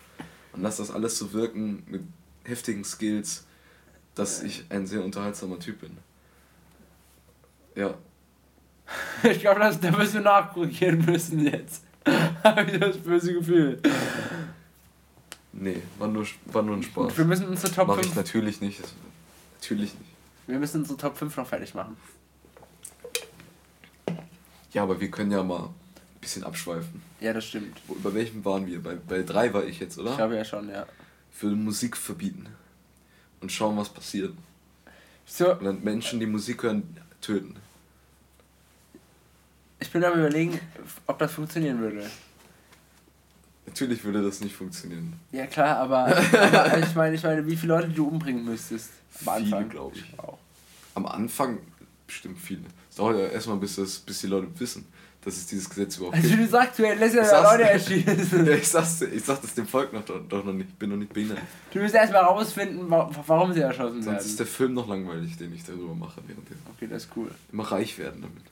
Und 0.53 0.62
lasse 0.62 0.82
das 0.82 0.90
alles 0.90 1.18
so 1.18 1.32
wirken 1.32 1.82
mit 1.86 2.03
heftigen 2.44 2.84
Skills, 2.84 3.44
dass 4.14 4.42
ich 4.42 4.64
ein 4.70 4.86
sehr 4.86 5.05
unterhaltsamer 5.05 5.59
Typ 5.59 5.80
bin. 5.80 5.96
Ja, 7.74 7.94
Ich 9.22 9.40
glaube, 9.40 9.61
das- 9.61 9.78
da 9.80 9.90
müssen 9.90 10.14
wir 10.14 10.20
nachkorrigieren 10.22 11.05
müssen 11.05 11.44
jetzt. 11.46 11.82
Habe 12.42 12.62
ich 12.64 12.80
das 12.80 12.96
böse 12.96 13.34
Gefühl. 13.34 13.80
nee, 15.53 15.82
war 15.99 16.09
nur, 16.09 16.26
war 16.46 16.62
nur 16.62 16.76
ein 16.76 16.82
Spaß. 16.82 17.16
Wir 17.18 17.24
müssen 17.26 17.46
unsere 17.49 17.72
Top 17.72 17.88
Mache 17.88 18.01
ich 18.01 18.07
5. 18.07 18.16
natürlich 18.16 18.61
nicht. 18.61 18.80
Natürlich 19.61 19.92
nicht. 19.94 20.11
Wir 20.46 20.59
müssen 20.59 20.80
unsere 20.80 20.96
Top 20.96 21.16
5 21.18 21.36
noch 21.36 21.46
fertig 21.46 21.74
machen. 21.74 21.96
Ja, 24.72 24.82
aber 24.84 24.99
wir 25.01 25.11
können 25.11 25.30
ja 25.30 25.42
mal 25.42 25.68
bisschen 26.21 26.45
abschweifen. 26.45 27.03
Ja, 27.21 27.33
das 27.33 27.47
stimmt. 27.47 27.81
Wo, 27.87 27.95
über 27.95 28.14
welchen 28.14 28.45
waren 28.45 28.66
wir? 28.66 28.83
Bei, 28.83 28.95
bei 28.97 29.23
drei 29.23 29.53
war 29.53 29.64
ich 29.64 29.79
jetzt, 29.81 29.99
oder? 29.99 30.11
Ich 30.11 30.16
glaube 30.16 30.37
ja 30.37 30.45
schon, 30.45 30.69
ja. 30.69 30.87
Ich 31.35 31.43
würde 31.43 31.57
Musik 31.57 31.97
verbieten. 31.97 32.47
Und 33.41 33.53
schauen, 33.53 33.77
was 33.77 33.89
passiert. 33.89 34.35
So, 35.27 35.53
Und 35.53 35.64
dann 35.64 35.85
Menschen, 35.85 36.19
die 36.21 36.27
Musik 36.27 36.62
hören, 36.62 36.83
töten. 37.21 37.57
ich 39.81 39.91
bin 39.91 40.03
am 40.05 40.19
überlegen, 40.19 40.59
ob 41.07 41.19
das 41.19 41.33
funktionieren 41.33 41.79
würde. 41.81 42.05
Natürlich 43.66 44.03
würde 44.03 44.23
das 44.23 44.41
nicht 44.41 44.55
funktionieren. 44.57 45.12
Ja 45.31 45.47
klar, 45.47 45.77
aber, 45.77 46.07
aber 46.07 46.79
ich 46.83 46.95
meine, 46.95 47.14
ich 47.14 47.23
meine, 47.23 47.47
wie 47.47 47.55
viele 47.57 47.75
Leute 47.75 47.89
du 47.91 48.09
umbringen 48.09 48.45
müsstest 48.45 48.91
am 49.27 49.35
Viele, 49.45 49.57
Anfang. 49.57 49.69
glaub 49.69 49.95
ich. 49.95 50.19
Auch. 50.19 50.39
Am 50.95 51.07
Anfang 51.07 51.59
bestimmt 52.07 52.39
viele. 52.39 52.62
Es 52.91 52.97
dauert 52.97 53.19
ja 53.19 53.27
erstmal, 53.27 53.59
bis, 53.59 53.77
das, 53.77 53.99
bis 53.99 54.21
die 54.23 54.27
Leute 54.27 54.49
wissen, 54.59 54.87
dass 55.29 55.37
es 55.37 55.47
dieses 55.47 55.68
Gesetz 55.68 55.97
überhaupt 55.97 56.16
Also 56.16 56.29
gibt. 56.29 56.41
du 56.43 56.49
sagst, 56.49 56.79
du 56.79 56.83
lässt 56.83 57.14
ja 57.14 57.43
Leute 57.43 57.64
erschießen. 57.70 58.47
Ja, 58.47 58.53
ich 58.53 58.68
sag's, 58.68 59.01
ich 59.03 59.24
sag 59.24 59.41
das 59.43 59.55
dem 59.55 59.66
Volk 59.66 59.93
noch, 59.93 60.03
doch, 60.05 60.45
noch 60.45 60.53
nicht. 60.53 60.68
Ich 60.70 60.74
bin 60.76 60.91
noch 60.91 60.97
nicht 60.97 61.12
behindert. 61.12 61.39
Du 61.72 61.79
musst 61.81 61.95
erstmal 61.95 62.22
rausfinden, 62.24 62.91
wa- 62.91 63.11
warum 63.26 63.53
sie 63.53 63.61
erschossen 63.61 64.03
Sonst 64.03 64.07
werden. 64.07 64.26
ist 64.26 64.39
der 64.39 64.47
Film 64.47 64.74
noch 64.74 64.89
langweilig, 64.89 65.37
den 65.37 65.55
ich 65.55 65.64
darüber 65.64 65.95
mache. 65.95 66.20
Während 66.26 66.47
Okay, 66.76 66.89
das 66.91 67.05
ist 67.05 67.11
cool. 67.16 67.31
immer 67.53 67.64
reich 67.70 67.99
werden 67.99 68.22
damit. 68.22 68.43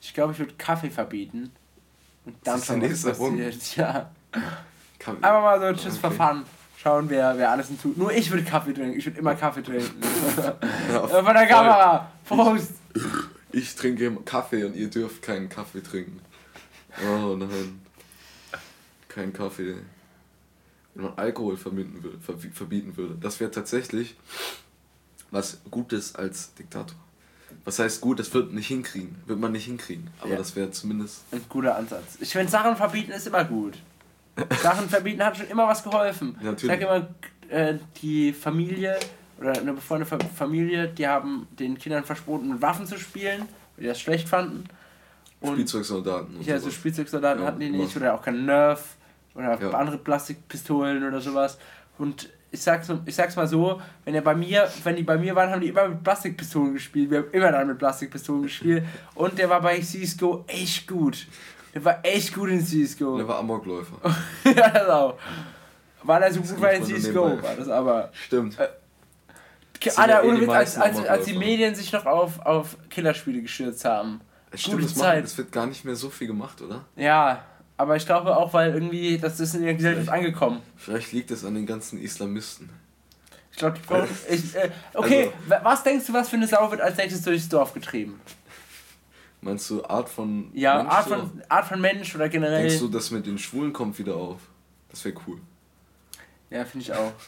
Ich 0.00 0.14
glaube, 0.14 0.32
ich 0.32 0.38
würde 0.38 0.52
Kaffee 0.56 0.90
verbieten. 0.90 1.50
Und 2.24 2.36
dann 2.44 2.54
Das 2.54 2.60
ist 2.62 2.70
der 2.70 2.76
nächste 2.78 3.08
passiert. 3.10 3.76
Ja. 3.76 4.10
Kann, 4.98 5.16
Einfach 5.16 5.42
mal 5.42 5.60
so 5.60 5.72
Tschüss 5.82 5.92
Okay. 5.94 6.00
verfahren. 6.00 6.44
Schauen, 6.82 7.10
wer, 7.10 7.36
wer 7.36 7.50
alles 7.50 7.68
tut. 7.82 7.98
Nur 7.98 8.10
ich 8.12 8.30
würde 8.30 8.42
Kaffee 8.44 8.72
trinken. 8.72 8.96
Ich 8.98 9.04
würde 9.04 9.18
immer 9.18 9.34
Kaffee 9.34 9.62
trinken. 9.62 9.90
Ja, 10.38 10.54
Äh, 11.04 11.22
Von 11.22 11.34
der. 11.34 11.46
Kamera. 11.46 12.10
Prost. 12.26 12.72
Ich 13.52 13.74
trinke 13.74 14.10
Kaffee 14.24 14.64
und 14.64 14.76
ihr 14.76 14.88
dürft 14.88 15.22
keinen 15.22 15.48
Kaffee 15.48 15.82
trinken. 15.82 16.20
Oh 17.04 17.36
nein. 17.36 17.80
Kein 19.08 19.32
Kaffee. 19.32 19.76
Wenn 20.94 21.04
man 21.04 21.14
Alkohol 21.18 21.56
verbieten 21.56 22.02
würde, 22.02 22.18
verbi- 22.18 22.52
verbieten 22.52 22.96
würde. 22.96 23.16
Das 23.20 23.40
wäre 23.40 23.50
tatsächlich 23.50 24.16
was 25.30 25.58
Gutes 25.70 26.14
als 26.16 26.54
Diktator. 26.54 26.96
Was 27.64 27.78
heißt 27.78 28.00
gut, 28.00 28.18
das 28.20 28.32
wird 28.34 28.52
nicht 28.52 28.68
hinkriegen. 28.68 29.16
Wird 29.26 29.38
man 29.38 29.52
nicht 29.52 29.64
hinkriegen. 29.66 30.08
Aber 30.20 30.30
Ja. 30.30 30.36
das 30.36 30.54
wäre 30.56 30.70
zumindest. 30.70 31.22
Ein 31.32 31.42
guter 31.48 31.76
Ansatz. 31.76 32.16
Ich 32.20 32.30
finde, 32.32 32.50
Sachen 32.50 32.76
verbieten 32.76 33.10
ist 33.12 33.26
immer 33.26 33.44
gut. 33.44 33.78
Sachen 34.62 34.88
verbieten 34.88 35.22
hat 35.24 35.36
schon 35.36 35.46
immer 35.48 35.66
was 35.68 35.82
geholfen. 35.82 36.36
Ja, 36.42 36.52
ich 36.52 36.60
sage 36.62 36.84
immer, 36.84 37.08
äh, 37.48 37.78
die 38.00 38.32
Familie 38.32 38.98
oder 39.40 39.52
eine 39.58 39.72
befreundete 39.72 40.10
Fa- 40.18 40.28
Familie, 40.36 40.88
die 40.88 41.06
haben 41.08 41.48
den 41.58 41.78
Kindern 41.78 42.04
verboten, 42.04 42.48
mit 42.50 42.62
Waffen 42.62 42.86
zu 42.86 42.98
spielen, 42.98 43.40
weil 43.76 43.82
die 43.82 43.86
das 43.86 44.00
schlecht 44.00 44.28
fanden. 44.28 44.64
Und 45.40 45.54
Spielzeugsoldaten. 45.54 46.36
Und 46.36 46.46
ja, 46.46 46.58
so. 46.58 46.70
Spielzeugsoldaten 46.70 47.40
Ja, 47.42 47.48
hatten 47.48 47.60
die 47.60 47.70
nicht 47.70 47.96
oder 47.96 48.14
auch 48.14 48.22
kein 48.22 48.44
Nerf 48.44 48.96
oder 49.34 49.58
Ja. 49.60 49.70
andere 49.70 49.96
Plastikpistolen 49.98 51.02
oder 51.06 51.20
sowas. 51.20 51.58
Und 51.96 52.28
ich 52.52 52.60
sag's, 52.60 52.88
ich 53.06 53.14
sag's 53.14 53.36
mal 53.36 53.46
so, 53.46 53.80
wenn 54.04 54.14
er 54.14 54.22
bei 54.22 54.34
mir, 54.34 54.68
wenn 54.84 54.96
die 54.96 55.02
bei 55.04 55.16
mir 55.16 55.34
waren, 55.36 55.50
haben 55.50 55.60
die 55.60 55.68
immer 55.68 55.88
mit 55.88 56.02
Plastikpistolen 56.02 56.74
gespielt. 56.74 57.10
Wir 57.10 57.18
haben 57.18 57.30
immer 57.32 57.52
dann 57.52 57.68
mit 57.68 57.78
Plastikpistolen 57.78 58.42
gespielt. 58.42 58.84
Und 59.14 59.38
der 59.38 59.48
war 59.48 59.60
bei 59.62 59.78
CSGO 59.80 60.44
echt 60.48 60.86
gut. 60.88 61.26
Der 61.72 61.84
war 61.84 62.00
echt 62.02 62.34
gut 62.34 62.50
in 62.50 62.60
CSGO. 62.64 63.16
Der 63.18 63.28
war 63.28 63.38
Amokläufer. 63.38 63.96
ja, 64.44 64.68
das 64.70 64.88
auch. 64.88 65.14
Weil 66.02 66.22
er 66.22 66.32
so 66.32 66.40
gut 66.40 66.60
war 66.60 66.72
in 66.72 66.82
CSGO, 66.84 67.40
war 67.42 67.54
das 67.56 67.68
aber. 67.68 68.10
Stimmt. 68.12 68.58
Äh, 68.58 68.66
Alter, 69.98 70.12
ja 70.12 70.22
eh 70.22 70.26
ohne 70.28 70.36
die 70.40 70.42
Witz, 70.46 70.50
als, 70.50 70.76
als, 70.78 71.06
als 71.06 71.24
die. 71.24 71.38
Medien 71.38 71.74
sich 71.74 71.92
noch 71.92 72.06
auf, 72.06 72.38
auf 72.40 72.76
Killerspiele 72.90 73.42
gestürzt 73.42 73.84
haben. 73.84 74.20
Stimmt, 74.54 74.76
gute 74.76 74.86
das, 74.88 74.96
machen, 74.96 75.06
Zeit. 75.08 75.24
das 75.24 75.38
wird 75.38 75.52
gar 75.52 75.66
nicht 75.66 75.84
mehr 75.84 75.96
so 75.96 76.10
viel 76.10 76.26
gemacht, 76.26 76.60
oder? 76.60 76.84
Ja, 76.96 77.44
aber 77.76 77.96
ich 77.96 78.04
glaube 78.04 78.36
auch, 78.36 78.52
weil 78.52 78.74
irgendwie, 78.74 79.16
das 79.18 79.38
ist 79.40 79.54
in 79.54 79.62
der 79.62 79.74
Gesellschaft 79.74 80.08
angekommen. 80.10 80.60
Vielleicht 80.76 81.12
liegt 81.12 81.30
es 81.30 81.44
an 81.44 81.54
den 81.54 81.66
ganzen 81.66 81.98
Islamisten. 82.00 82.68
Ich 83.52 83.58
glaube, 83.58 83.78
die 83.78 83.86
brauchen. 83.86 84.08
Ich, 84.28 84.54
äh, 84.56 84.70
okay, 84.94 85.24
Also- 85.26 85.32
wa- 85.50 85.60
was 85.62 85.82
denkst 85.82 86.06
du, 86.06 86.12
was 86.12 86.28
für 86.28 86.36
eine 86.36 86.46
Sau 86.46 86.70
wird 86.70 86.80
als 86.80 86.96
nächstes 86.96 87.22
durchs 87.22 87.48
Dorf 87.48 87.72
getrieben? 87.72 88.20
Meinst 89.40 89.70
du 89.70 89.82
Art 89.84 90.08
von. 90.10 90.50
Ja, 90.52 90.76
Mensch 90.82 90.92
Art 90.92 91.08
von, 91.08 91.42
Art 91.48 91.66
von 91.66 91.80
Mensch 91.80 92.14
oder 92.14 92.28
generell. 92.28 92.62
Denkst 92.68 92.80
du, 92.80 92.88
das 92.88 93.10
mit 93.10 93.24
den 93.24 93.38
Schwulen 93.38 93.72
kommt 93.72 93.98
wieder 93.98 94.14
auf? 94.16 94.40
Das 94.90 95.02
wäre 95.04 95.14
cool. 95.26 95.38
Ja, 96.50 96.64
finde 96.66 96.84
ich 96.84 96.92
auch. 96.92 97.12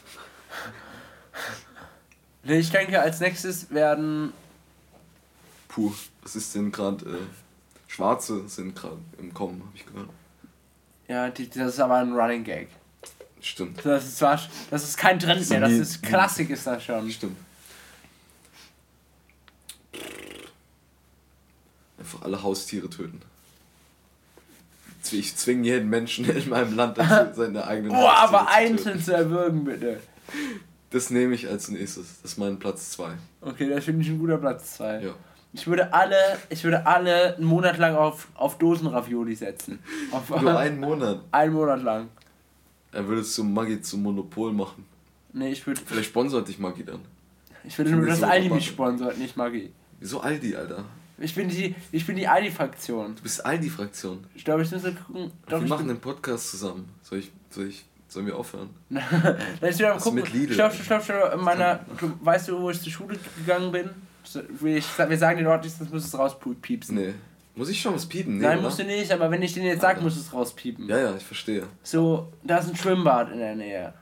Ich 2.43 2.71
denke, 2.71 3.01
als 3.01 3.19
nächstes 3.19 3.71
werden. 3.71 4.33
Puh, 5.69 5.93
was 6.21 6.35
ist 6.35 6.53
denn 6.55 6.71
gerade? 6.71 7.05
Äh, 7.05 7.17
Schwarze 7.87 8.47
sind 8.49 8.75
gerade 8.75 8.97
im 9.17 9.33
Kommen, 9.33 9.61
habe 9.61 9.71
ich 9.75 9.85
gehört. 9.85 10.09
Ja, 11.07 11.29
die, 11.29 11.49
das 11.49 11.75
ist 11.75 11.79
aber 11.79 11.95
ein 11.95 12.13
Running 12.13 12.43
Gag. 12.43 12.69
Stimmt, 13.39 13.85
Das 13.85 14.05
ist, 14.05 14.17
zwar, 14.17 14.39
das 14.71 14.83
ist 14.83 14.97
kein 14.97 15.19
Trend 15.19 15.47
mehr, 15.49 15.59
das 15.59 15.73
ist 15.73 16.01
Klassik, 16.01 16.49
ist 16.49 16.65
das 16.65 16.83
schon. 16.83 17.11
stimmt. 17.11 17.37
Einfach 21.97 22.21
alle 22.21 22.41
Haustiere 22.41 22.89
töten. 22.89 23.21
Ich 25.11 25.35
zwinge 25.35 25.67
jeden 25.67 25.89
Menschen 25.89 26.25
in 26.29 26.49
meinem 26.49 26.75
Land 26.75 26.97
dazu, 26.97 27.35
seine 27.35 27.67
eigenen 27.67 27.91
Boah, 27.91 28.13
aber 28.13 28.45
Haustiere 28.45 28.77
zu 28.77 28.89
einzeln 28.89 29.03
zu 29.03 29.13
erwürgen, 29.13 29.63
bitte. 29.65 29.99
Das 30.93 31.09
nehme 31.09 31.33
ich 31.33 31.49
als 31.49 31.69
nächstes. 31.69 32.21
Das 32.21 32.31
ist 32.31 32.37
mein 32.37 32.59
Platz 32.59 32.91
2. 32.91 33.13
Okay, 33.41 33.67
das 33.67 33.83
finde 33.83 34.03
ich 34.03 34.09
ein 34.09 34.19
guter 34.19 34.37
Platz 34.37 34.75
2. 34.75 35.01
Ja. 35.03 35.15
Ich 35.51 35.65
würde 35.67 35.91
alle, 35.91 36.15
ich 36.49 36.63
würde 36.63 36.85
alle 36.85 37.35
einen 37.35 37.45
Monat 37.45 37.77
lang 37.79 37.95
auf, 37.95 38.27
auf 38.35 38.59
Dosenravioli 38.59 39.35
setzen. 39.35 39.79
Auf, 40.11 40.29
Nur 40.29 40.57
einen 40.57 40.79
Monat. 40.79 41.21
einen 41.31 41.53
Monat 41.53 41.81
lang. 41.81 42.09
Er 42.91 43.07
würde 43.07 43.21
es 43.21 43.33
zum 43.33 43.53
Maggi 43.53 43.81
zum 43.81 44.03
Monopol 44.03 44.53
machen. 44.53 44.85
Nee, 45.33 45.51
ich 45.51 45.65
würde 45.65 45.81
Vielleicht 45.83 46.09
sponsert 46.09 46.47
dich 46.47 46.59
Maggi 46.59 46.83
dann. 46.85 46.99
ich 47.63 47.75
würde 47.75 47.89
nur 47.91 48.05
das 48.05 48.19
so 48.19 48.25
Aldi 48.27 48.49
mich 48.51 48.67
sponsort, 48.67 49.17
nicht 49.17 49.35
Maggi. 49.35 49.71
Wieso 49.99 50.19
Aldi, 50.21 50.55
Alter? 50.55 50.85
Ich 51.17 51.33
bin 51.33 51.49
die, 51.49 51.73
ich 51.91 52.05
bin 52.05 52.17
die 52.17 52.27
Aldi-Fraktion. 52.27 53.15
Du 53.15 53.23
bist 53.23 53.43
Aldi-Fraktion. 53.43 54.23
Ich 54.35 54.45
glaube, 54.45 54.61
ich 54.61 54.71
muss 54.71 54.83
mal 54.83 54.93
gucken. 54.93 55.31
Wir 55.47 55.61
machen 55.61 55.89
einen 55.89 55.99
Podcast 55.99 56.51
zusammen. 56.51 56.89
Soll 57.01 57.19
ich, 57.19 57.31
soll 57.49 57.67
ich, 57.67 57.85
sollen 58.13 58.25
wir 58.27 58.37
aufhören? 58.37 58.69
Dann 58.89 58.99
ich 59.69 59.77
wieder 59.79 59.89
mal 59.89 59.95
Was 59.95 60.03
gucken. 60.03 60.21
mit 60.21 60.33
Lidl? 60.33 60.53
Stopp, 60.53 60.73
stopp, 60.73 60.85
stopp, 60.85 61.03
stopp. 61.03 61.33
In 61.33 61.41
meiner, 61.41 61.79
du, 61.99 62.13
weißt 62.21 62.47
du, 62.49 62.59
wo 62.61 62.69
ich 62.69 62.81
zur 62.81 62.91
Schule 62.91 63.17
gegangen 63.37 63.71
bin? 63.71 63.89
So, 64.23 64.41
Ich, 64.65 64.85
wir 64.97 65.17
sagen 65.17 65.37
den 65.39 65.47
Ort 65.47 65.63
nicht, 65.63 65.75
sonst 65.77 65.91
musst 65.91 66.05
du 66.13 66.17
es 66.17 66.19
rauspiepsen. 66.19 66.95
Nee. 66.95 67.13
Muss 67.55 67.69
ich 67.69 67.79
schon 67.79 67.93
was 67.93 68.05
piepen? 68.07 68.37
Nee, 68.37 68.43
Nein, 68.47 68.57
oder? 68.59 68.67
musst 68.67 68.79
du 68.79 68.83
nicht, 68.83 69.11
aber 69.11 69.29
wenn 69.29 69.41
ich 69.43 69.53
den 69.53 69.63
jetzt 69.63 69.81
sage, 69.81 70.01
musst 70.01 70.17
du 70.17 70.21
es 70.21 70.33
rauspiepen. 70.33 70.87
Ja, 70.89 70.97
ja, 70.97 71.15
ich 71.15 71.23
verstehe. 71.23 71.67
So, 71.83 72.31
da 72.43 72.57
ist 72.57 72.69
ein 72.69 72.75
Schwimmbad 72.75 73.31
in 73.31 73.37
der 73.39 73.55
Nähe. 73.55 73.93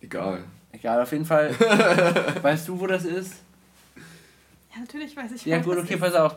Egal. 0.00 0.44
Egal, 0.72 1.02
auf 1.02 1.12
jeden 1.12 1.24
Fall. 1.24 1.50
weißt 2.42 2.68
du, 2.68 2.78
wo 2.78 2.86
das 2.86 3.04
ist? 3.04 3.34
Ja, 4.74 4.80
natürlich 4.80 5.16
weiß 5.16 5.32
ich 5.32 5.44
Ja, 5.46 5.58
wo 5.64 5.70
gut, 5.70 5.78
das 5.78 5.84
okay, 5.84 5.94
ist. 5.94 6.00
pass 6.00 6.14
auf. 6.14 6.36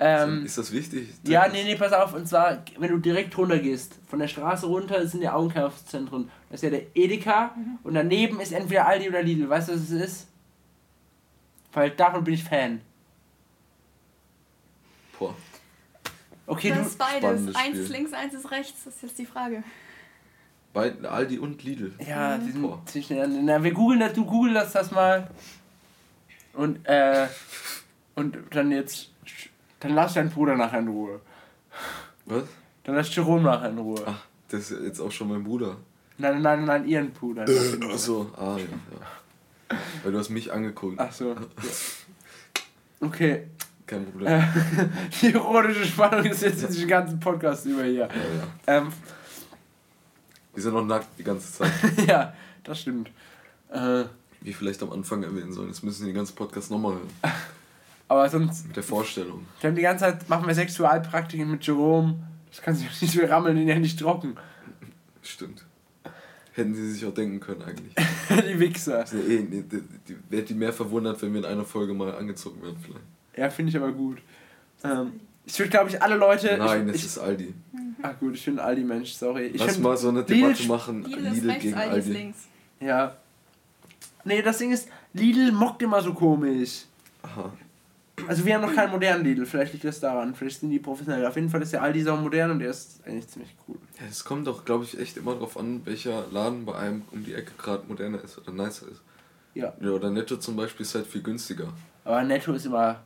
Ähm, 0.00 0.44
ist 0.44 0.56
das 0.56 0.72
wichtig? 0.72 1.08
ja, 1.24 1.48
nee, 1.48 1.64
nee, 1.64 1.74
pass 1.74 1.92
auf. 1.92 2.14
Und 2.14 2.28
zwar, 2.28 2.62
wenn 2.78 2.90
du 2.90 2.98
direkt 2.98 3.36
runter 3.36 3.58
gehst, 3.58 3.98
von 4.06 4.20
der 4.20 4.28
Straße 4.28 4.66
runter 4.66 5.06
sind 5.06 5.22
die 5.22 5.28
Augenkaufzentren. 5.28 6.30
Das 6.50 6.62
ist 6.62 6.64
ja 6.64 6.70
der 6.70 6.86
Edeka 6.94 7.54
und 7.82 7.94
daneben 7.94 8.40
ist 8.40 8.52
entweder 8.52 8.86
Aldi 8.86 9.08
oder 9.08 9.22
Lidl. 9.22 9.48
Weißt 9.48 9.68
du, 9.68 9.72
was 9.72 9.80
es 9.80 9.90
ist? 9.90 10.28
Weil 11.72 11.90
davon 11.90 12.24
bin 12.24 12.34
ich 12.34 12.44
Fan. 12.44 12.80
Boah. 15.18 15.34
Okay, 16.46 16.70
das 16.70 16.78
du. 16.78 16.86
ist 16.86 16.98
beides. 16.98 17.54
Eins 17.54 17.78
ist 17.78 17.88
links, 17.90 18.12
eins 18.12 18.34
ist 18.34 18.50
rechts. 18.50 18.84
Das 18.84 18.94
ist 18.94 19.02
jetzt 19.02 19.18
die 19.18 19.26
Frage. 19.26 19.62
Bei 20.72 20.92
Aldi 21.02 21.38
und 21.38 21.62
Lidl. 21.64 21.92
Ja, 21.98 22.38
die 22.38 22.52
Boah. 22.52 22.76
sind 22.76 22.88
ziemlich 22.88 23.06
schnell. 23.06 23.28
Na, 23.42 23.62
wir 23.62 23.72
googeln 23.72 24.00
das, 24.00 24.12
du 24.12 24.24
googeln 24.24 24.54
das, 24.54 24.72
das 24.72 24.90
mal. 24.90 25.28
Und, 26.52 26.84
äh, 26.86 27.26
und 28.14 28.36
dann 28.50 28.70
jetzt, 28.72 29.10
dann 29.80 29.94
lass 29.94 30.14
deinen 30.14 30.30
Bruder 30.30 30.56
nachher 30.56 30.80
in 30.80 30.88
Ruhe. 30.88 31.20
Was? 32.26 32.44
Dann 32.84 32.94
lass 32.94 33.14
Jerome 33.14 33.42
nachher 33.42 33.70
in 33.70 33.78
Ruhe. 33.78 34.02
Ach, 34.06 34.24
das 34.48 34.70
ist 34.70 34.82
jetzt 34.82 35.00
auch 35.00 35.12
schon 35.12 35.28
mein 35.28 35.44
Bruder. 35.44 35.76
Nein, 36.18 36.42
nein, 36.42 36.64
nein, 36.64 36.86
ihren 36.86 37.12
Bruder. 37.12 37.44
Achso, 37.92 38.30
ah 38.36 38.56
ja, 38.56 38.64
ja. 38.64 39.78
Weil 40.02 40.12
du 40.12 40.18
hast 40.18 40.30
mich 40.30 40.52
angeguckt. 40.52 40.98
Ach 40.98 41.12
so. 41.12 41.36
Okay. 43.00 43.46
Kein 43.86 44.04
Problem. 44.04 44.42
Die 45.22 45.26
ironische 45.28 45.86
Spannung 45.86 46.24
ist 46.26 46.42
jetzt 46.42 46.62
in 46.62 46.68
diesem 46.68 46.88
ganzen 46.88 47.20
Podcast 47.20 47.64
über 47.66 47.84
hier. 47.84 48.08
Ja, 48.08 48.08
ja. 48.08 48.78
Ähm, 48.78 48.88
Wir 50.54 50.62
sind 50.62 50.74
noch 50.74 50.84
nackt 50.84 51.06
die 51.18 51.24
ganze 51.24 51.50
Zeit. 51.52 51.72
ja, 52.06 52.34
das 52.64 52.80
stimmt. 52.80 53.10
Äh, 53.70 54.04
Wie 54.40 54.52
vielleicht 54.52 54.82
am 54.82 54.92
Anfang 54.92 55.22
erwähnen 55.22 55.52
sollen. 55.52 55.68
Jetzt 55.68 55.82
müssen 55.82 56.02
die 56.02 56.10
den 56.10 56.16
ganzen 56.16 56.34
Podcast 56.34 56.70
nochmal 56.70 56.94
hören. 56.94 57.10
aber 58.08 58.28
sonst, 58.28 58.66
Mit 58.66 58.76
der 58.76 58.82
Vorstellung. 58.82 59.46
wir 59.60 59.68
haben 59.68 59.76
die 59.76 59.82
ganze 59.82 60.04
Zeit, 60.04 60.28
machen 60.28 60.46
wir 60.46 60.54
Sexualpraktiken 60.54 61.50
mit 61.50 61.66
Jerome. 61.66 62.16
Das 62.50 62.62
kann 62.62 62.74
sich 62.74 63.02
nicht 63.02 63.12
so 63.12 63.24
rammeln, 63.24 63.56
den 63.56 63.68
ja 63.68 63.78
nicht 63.78 63.98
trocken. 64.00 64.36
Stimmt. 65.22 65.64
Hätten 66.52 66.74
sie 66.74 66.90
sich 66.90 67.04
auch 67.06 67.14
denken 67.14 67.38
können 67.38 67.62
eigentlich. 67.62 67.94
die 68.52 68.58
Wichser. 68.58 69.00
Also, 69.00 69.18
eh, 69.18 69.46
nee, 69.48 69.62
die, 69.70 69.82
die, 70.08 70.16
wäre 70.28 70.42
die 70.42 70.54
mehr 70.54 70.72
verwundert, 70.72 71.20
wenn 71.22 71.32
wir 71.32 71.40
in 71.40 71.46
einer 71.46 71.64
Folge 71.64 71.94
mal 71.94 72.14
angezogen 72.16 72.60
werden 72.62 72.78
vielleicht. 72.82 73.04
Ja, 73.36 73.50
finde 73.50 73.70
ich 73.70 73.76
aber 73.76 73.92
gut. 73.92 74.18
Ähm, 74.82 75.20
ich 75.46 75.56
würde, 75.58 75.70
glaube 75.70 75.90
ich, 75.90 76.02
alle 76.02 76.16
Leute. 76.16 76.56
Nein, 76.58 76.88
ich, 76.88 76.94
es 76.96 77.00
ich, 77.02 77.06
ist 77.06 77.18
Aldi. 77.18 77.54
Ach 78.02 78.18
gut, 78.18 78.34
ich 78.34 78.44
bin 78.44 78.58
ein 78.58 78.64
Aldi-Mensch, 78.64 79.12
sorry. 79.12 79.46
Ich 79.46 79.60
Lass 79.60 79.72
find, 79.74 79.84
mal 79.84 79.96
so 79.96 80.08
eine 80.08 80.20
Lidl 80.20 80.34
Debatte 80.34 80.62
sch- 80.62 80.68
machen. 80.68 81.04
Lidl 81.04 81.28
Lidl 81.28 81.48
rechts, 81.50 81.62
gegen 81.64 81.74
Aldi 81.76 81.98
ist 81.98 82.06
Aldi. 82.06 82.12
links. 82.18 82.38
Ja. 82.80 83.16
Nee, 84.24 84.42
das 84.42 84.58
Ding 84.58 84.72
ist, 84.72 84.88
Lidl 85.12 85.52
mockt 85.52 85.82
immer 85.82 86.02
so 86.02 86.12
komisch. 86.14 86.84
Aha. 87.22 87.52
Also 88.26 88.44
wir 88.44 88.54
haben 88.54 88.62
noch 88.62 88.74
keinen 88.74 88.90
modernen 88.90 89.24
Lidl, 89.24 89.46
vielleicht 89.46 89.72
liegt 89.72 89.84
das 89.84 90.00
daran, 90.00 90.34
vielleicht 90.34 90.60
sind 90.60 90.70
die 90.70 90.78
professionell. 90.78 91.24
Auf 91.26 91.36
jeden 91.36 91.48
Fall 91.48 91.62
ist 91.62 91.72
der 91.72 91.82
Aldi 91.82 92.02
sau 92.02 92.16
modern 92.16 92.50
und 92.50 92.58
der 92.58 92.70
ist 92.70 93.00
eigentlich 93.06 93.28
ziemlich 93.28 93.54
cool. 93.66 93.76
Ja, 93.98 94.06
es 94.08 94.24
kommt 94.24 94.46
doch, 94.46 94.64
glaube 94.64 94.84
ich, 94.84 94.98
echt 94.98 95.16
immer 95.16 95.34
drauf 95.34 95.56
an, 95.56 95.82
welcher 95.84 96.26
Laden 96.30 96.64
bei 96.64 96.74
einem 96.74 97.02
um 97.12 97.24
die 97.24 97.34
Ecke 97.34 97.52
gerade 97.56 97.86
moderner 97.86 98.22
ist 98.22 98.38
oder 98.38 98.52
nicer 98.52 98.88
ist. 98.88 99.02
Ja. 99.54 99.72
Ja, 99.80 99.90
oder 99.90 100.10
Netto 100.10 100.36
zum 100.36 100.56
Beispiel 100.56 100.84
ist 100.84 100.94
halt 100.94 101.06
viel 101.06 101.22
günstiger. 101.22 101.72
Aber 102.04 102.22
Netto 102.22 102.52
ist 102.52 102.66
immer 102.66 103.02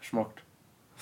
schmockt. 0.00 0.42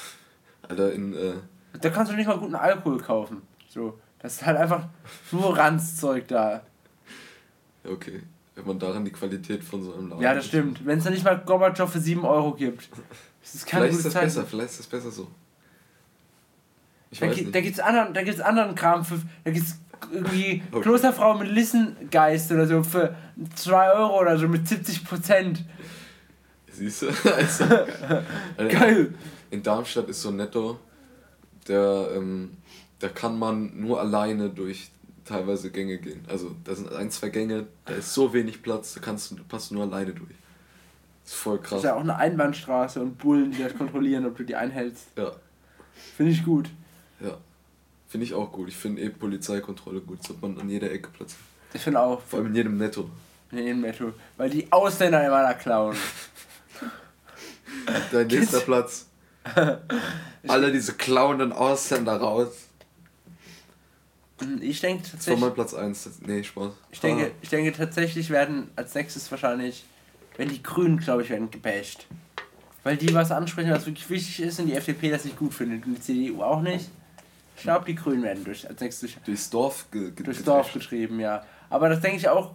Alter, 0.68 0.92
in, 0.92 1.14
äh, 1.14 1.34
Da 1.80 1.90
kannst 1.90 2.12
du 2.12 2.16
nicht 2.16 2.26
mal 2.26 2.38
guten 2.38 2.54
Alkohol 2.54 3.00
kaufen. 3.00 3.42
So. 3.68 3.98
Das 4.18 4.34
ist 4.34 4.46
halt 4.46 4.58
einfach 4.58 4.86
nur 5.32 5.56
Ranzzeug 5.56 6.28
da. 6.28 6.52
ja, 7.84 7.90
okay. 7.90 8.22
Wenn 8.60 8.66
man 8.66 8.78
daran 8.78 9.04
die 9.04 9.10
Qualität 9.10 9.64
von 9.64 9.82
so 9.82 9.94
einem 9.94 10.08
Laden. 10.10 10.22
Ja, 10.22 10.34
das 10.34 10.46
stimmt. 10.46 10.84
Wenn 10.84 10.98
es 10.98 11.04
da 11.04 11.10
nicht 11.10 11.24
mal 11.24 11.38
Gorbatschow 11.38 11.90
für 11.90 12.00
7 12.00 12.24
Euro 12.24 12.52
gibt. 12.54 12.88
Das 13.42 13.54
ist 13.54 13.66
keine 13.66 13.84
Vielleicht 13.84 13.98
ist 13.98 14.04
das 14.06 14.12
Zeit. 14.12 14.22
besser, 14.24 14.44
vielleicht 14.44 14.70
ist 14.70 14.78
das 14.80 14.86
besser 14.86 15.10
so. 15.10 15.28
Ich 17.10 17.18
Da, 17.20 17.26
weiß 17.26 17.34
gi- 17.36 17.42
nicht. 17.42 17.54
da 17.54 17.60
gibt's 17.60 17.80
anderen, 17.80 18.14
da 18.14 18.22
gibt's 18.22 18.40
anderen 18.40 18.74
Kram 18.74 19.04
für, 19.04 19.20
da 19.44 19.50
gibt's 19.50 19.78
irgendwie 20.12 20.62
Okay. 20.72 20.82
Klosterfrau 20.82 21.34
mit 21.38 21.48
Lissengeist 21.50 22.52
oder 22.52 22.66
so 22.66 22.82
für 22.82 23.14
2 23.54 23.92
Euro 23.92 24.20
oder 24.20 24.38
so 24.38 24.46
mit 24.48 24.68
70 24.68 25.04
Prozent. 25.04 25.64
Siehst 26.72 27.02
du? 27.02 27.06
Also, 27.36 27.64
Alter, 27.64 28.24
Geil. 28.68 29.14
In 29.50 29.62
Darmstadt 29.62 30.08
ist 30.08 30.22
so 30.22 30.28
ein 30.28 30.36
Netto, 30.36 30.78
der, 31.66 32.10
ähm, 32.14 32.56
da 33.00 33.08
kann 33.08 33.38
man 33.38 33.72
nur 33.80 33.98
alleine 34.00 34.50
durch 34.50 34.90
teilweise 35.30 35.70
Gänge 35.70 35.98
gehen. 35.98 36.24
Also 36.28 36.54
da 36.64 36.74
sind 36.74 36.92
ein, 36.92 37.10
zwei 37.10 37.28
Gänge, 37.30 37.66
da 37.86 37.94
ist 37.94 38.12
so 38.12 38.32
wenig 38.32 38.62
Platz, 38.62 38.94
da 38.94 39.00
kannst 39.00 39.30
du, 39.30 39.36
passt 39.44 39.70
du 39.70 39.74
nur 39.76 39.84
alleine 39.84 40.12
durch. 40.12 40.30
Das 41.24 41.32
ist 41.34 41.38
voll 41.40 41.58
Das 41.58 41.66
krass. 41.68 41.78
ist 41.78 41.84
ja 41.84 41.94
auch 41.94 42.00
eine 42.00 42.16
Einbahnstraße 42.16 43.00
und 43.00 43.18
Bullen, 43.18 43.52
die 43.52 43.62
das 43.62 43.74
kontrollieren, 43.76 44.26
ob 44.26 44.36
du 44.36 44.44
die 44.44 44.56
einhältst. 44.56 45.06
Ja, 45.16 45.32
Finde 46.16 46.32
ich 46.32 46.44
gut. 46.44 46.68
ja. 47.20 47.36
Finde 48.08 48.24
ich 48.26 48.34
auch 48.34 48.50
gut. 48.50 48.68
Ich 48.68 48.76
finde 48.76 49.02
eh 49.02 49.08
Polizeikontrolle 49.08 50.00
gut. 50.00 50.20
Sollte 50.24 50.42
man 50.44 50.58
an 50.58 50.68
jeder 50.68 50.90
Ecke 50.90 51.10
Platz. 51.16 51.36
Ich 51.72 51.80
finde 51.80 52.00
auch. 52.00 52.20
Vor 52.22 52.40
allem 52.40 52.48
in 52.48 52.54
jedem 52.56 52.76
Netto. 52.76 53.08
In 53.52 53.80
Metro. 53.80 54.12
Weil 54.36 54.50
die 54.50 54.66
Ausländer 54.72 55.24
immer 55.24 55.42
da 55.42 55.54
klauen. 55.54 55.96
Dein 58.12 58.26
nächster 58.26 58.60
Platz. 58.60 59.06
Alle 60.48 60.72
diese 60.72 60.94
klauenden 60.94 61.52
Ausländer 61.52 62.16
raus. 62.16 62.48
Ich 64.60 64.80
denke 64.80 65.02
Das 65.02 65.10
war 65.12 65.18
tatsächlich. 65.18 65.40
mein 65.40 65.54
Platz 65.54 65.74
1. 65.74 66.10
Nee, 66.26 66.42
Spaß. 66.44 66.72
Ich 66.90 67.00
denke, 67.00 67.30
ich 67.42 67.48
denke 67.48 67.72
tatsächlich 67.72 68.30
werden 68.30 68.70
als 68.76 68.94
nächstes 68.94 69.30
wahrscheinlich, 69.30 69.84
wenn 70.36 70.48
die 70.48 70.62
Grünen, 70.62 70.98
glaube 70.98 71.22
ich, 71.22 71.30
werden 71.30 71.50
gebasht. 71.50 72.06
Weil 72.82 72.96
die 72.96 73.12
was 73.12 73.30
ansprechen, 73.30 73.70
was 73.70 73.84
wirklich 73.86 74.08
wichtig 74.08 74.40
ist 74.40 74.58
und 74.58 74.66
die 74.66 74.74
FDP 74.74 75.10
das 75.10 75.24
nicht 75.24 75.38
gut 75.38 75.52
findet 75.52 75.84
und 75.84 75.94
die 75.96 76.00
CDU 76.00 76.42
auch 76.42 76.62
nicht. 76.62 76.88
Ich 77.56 77.62
glaube, 77.62 77.84
die 77.84 77.94
Grünen 77.94 78.22
werden 78.22 78.42
durch, 78.42 78.66
als 78.66 78.80
nächstes 78.80 79.12
durch, 79.12 79.24
Durchs 79.24 79.50
Dorf 79.50 79.86
ge 79.90 80.10
durchs 80.16 80.42
Dorf 80.42 80.72
getrieben, 80.72 81.20
ja. 81.20 81.44
Aber 81.68 81.90
das 81.90 82.00
denke 82.00 82.16
ich 82.16 82.26
auch, 82.28 82.54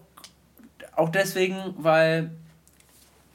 auch 0.96 1.10
deswegen, 1.10 1.76
weil, 1.78 2.32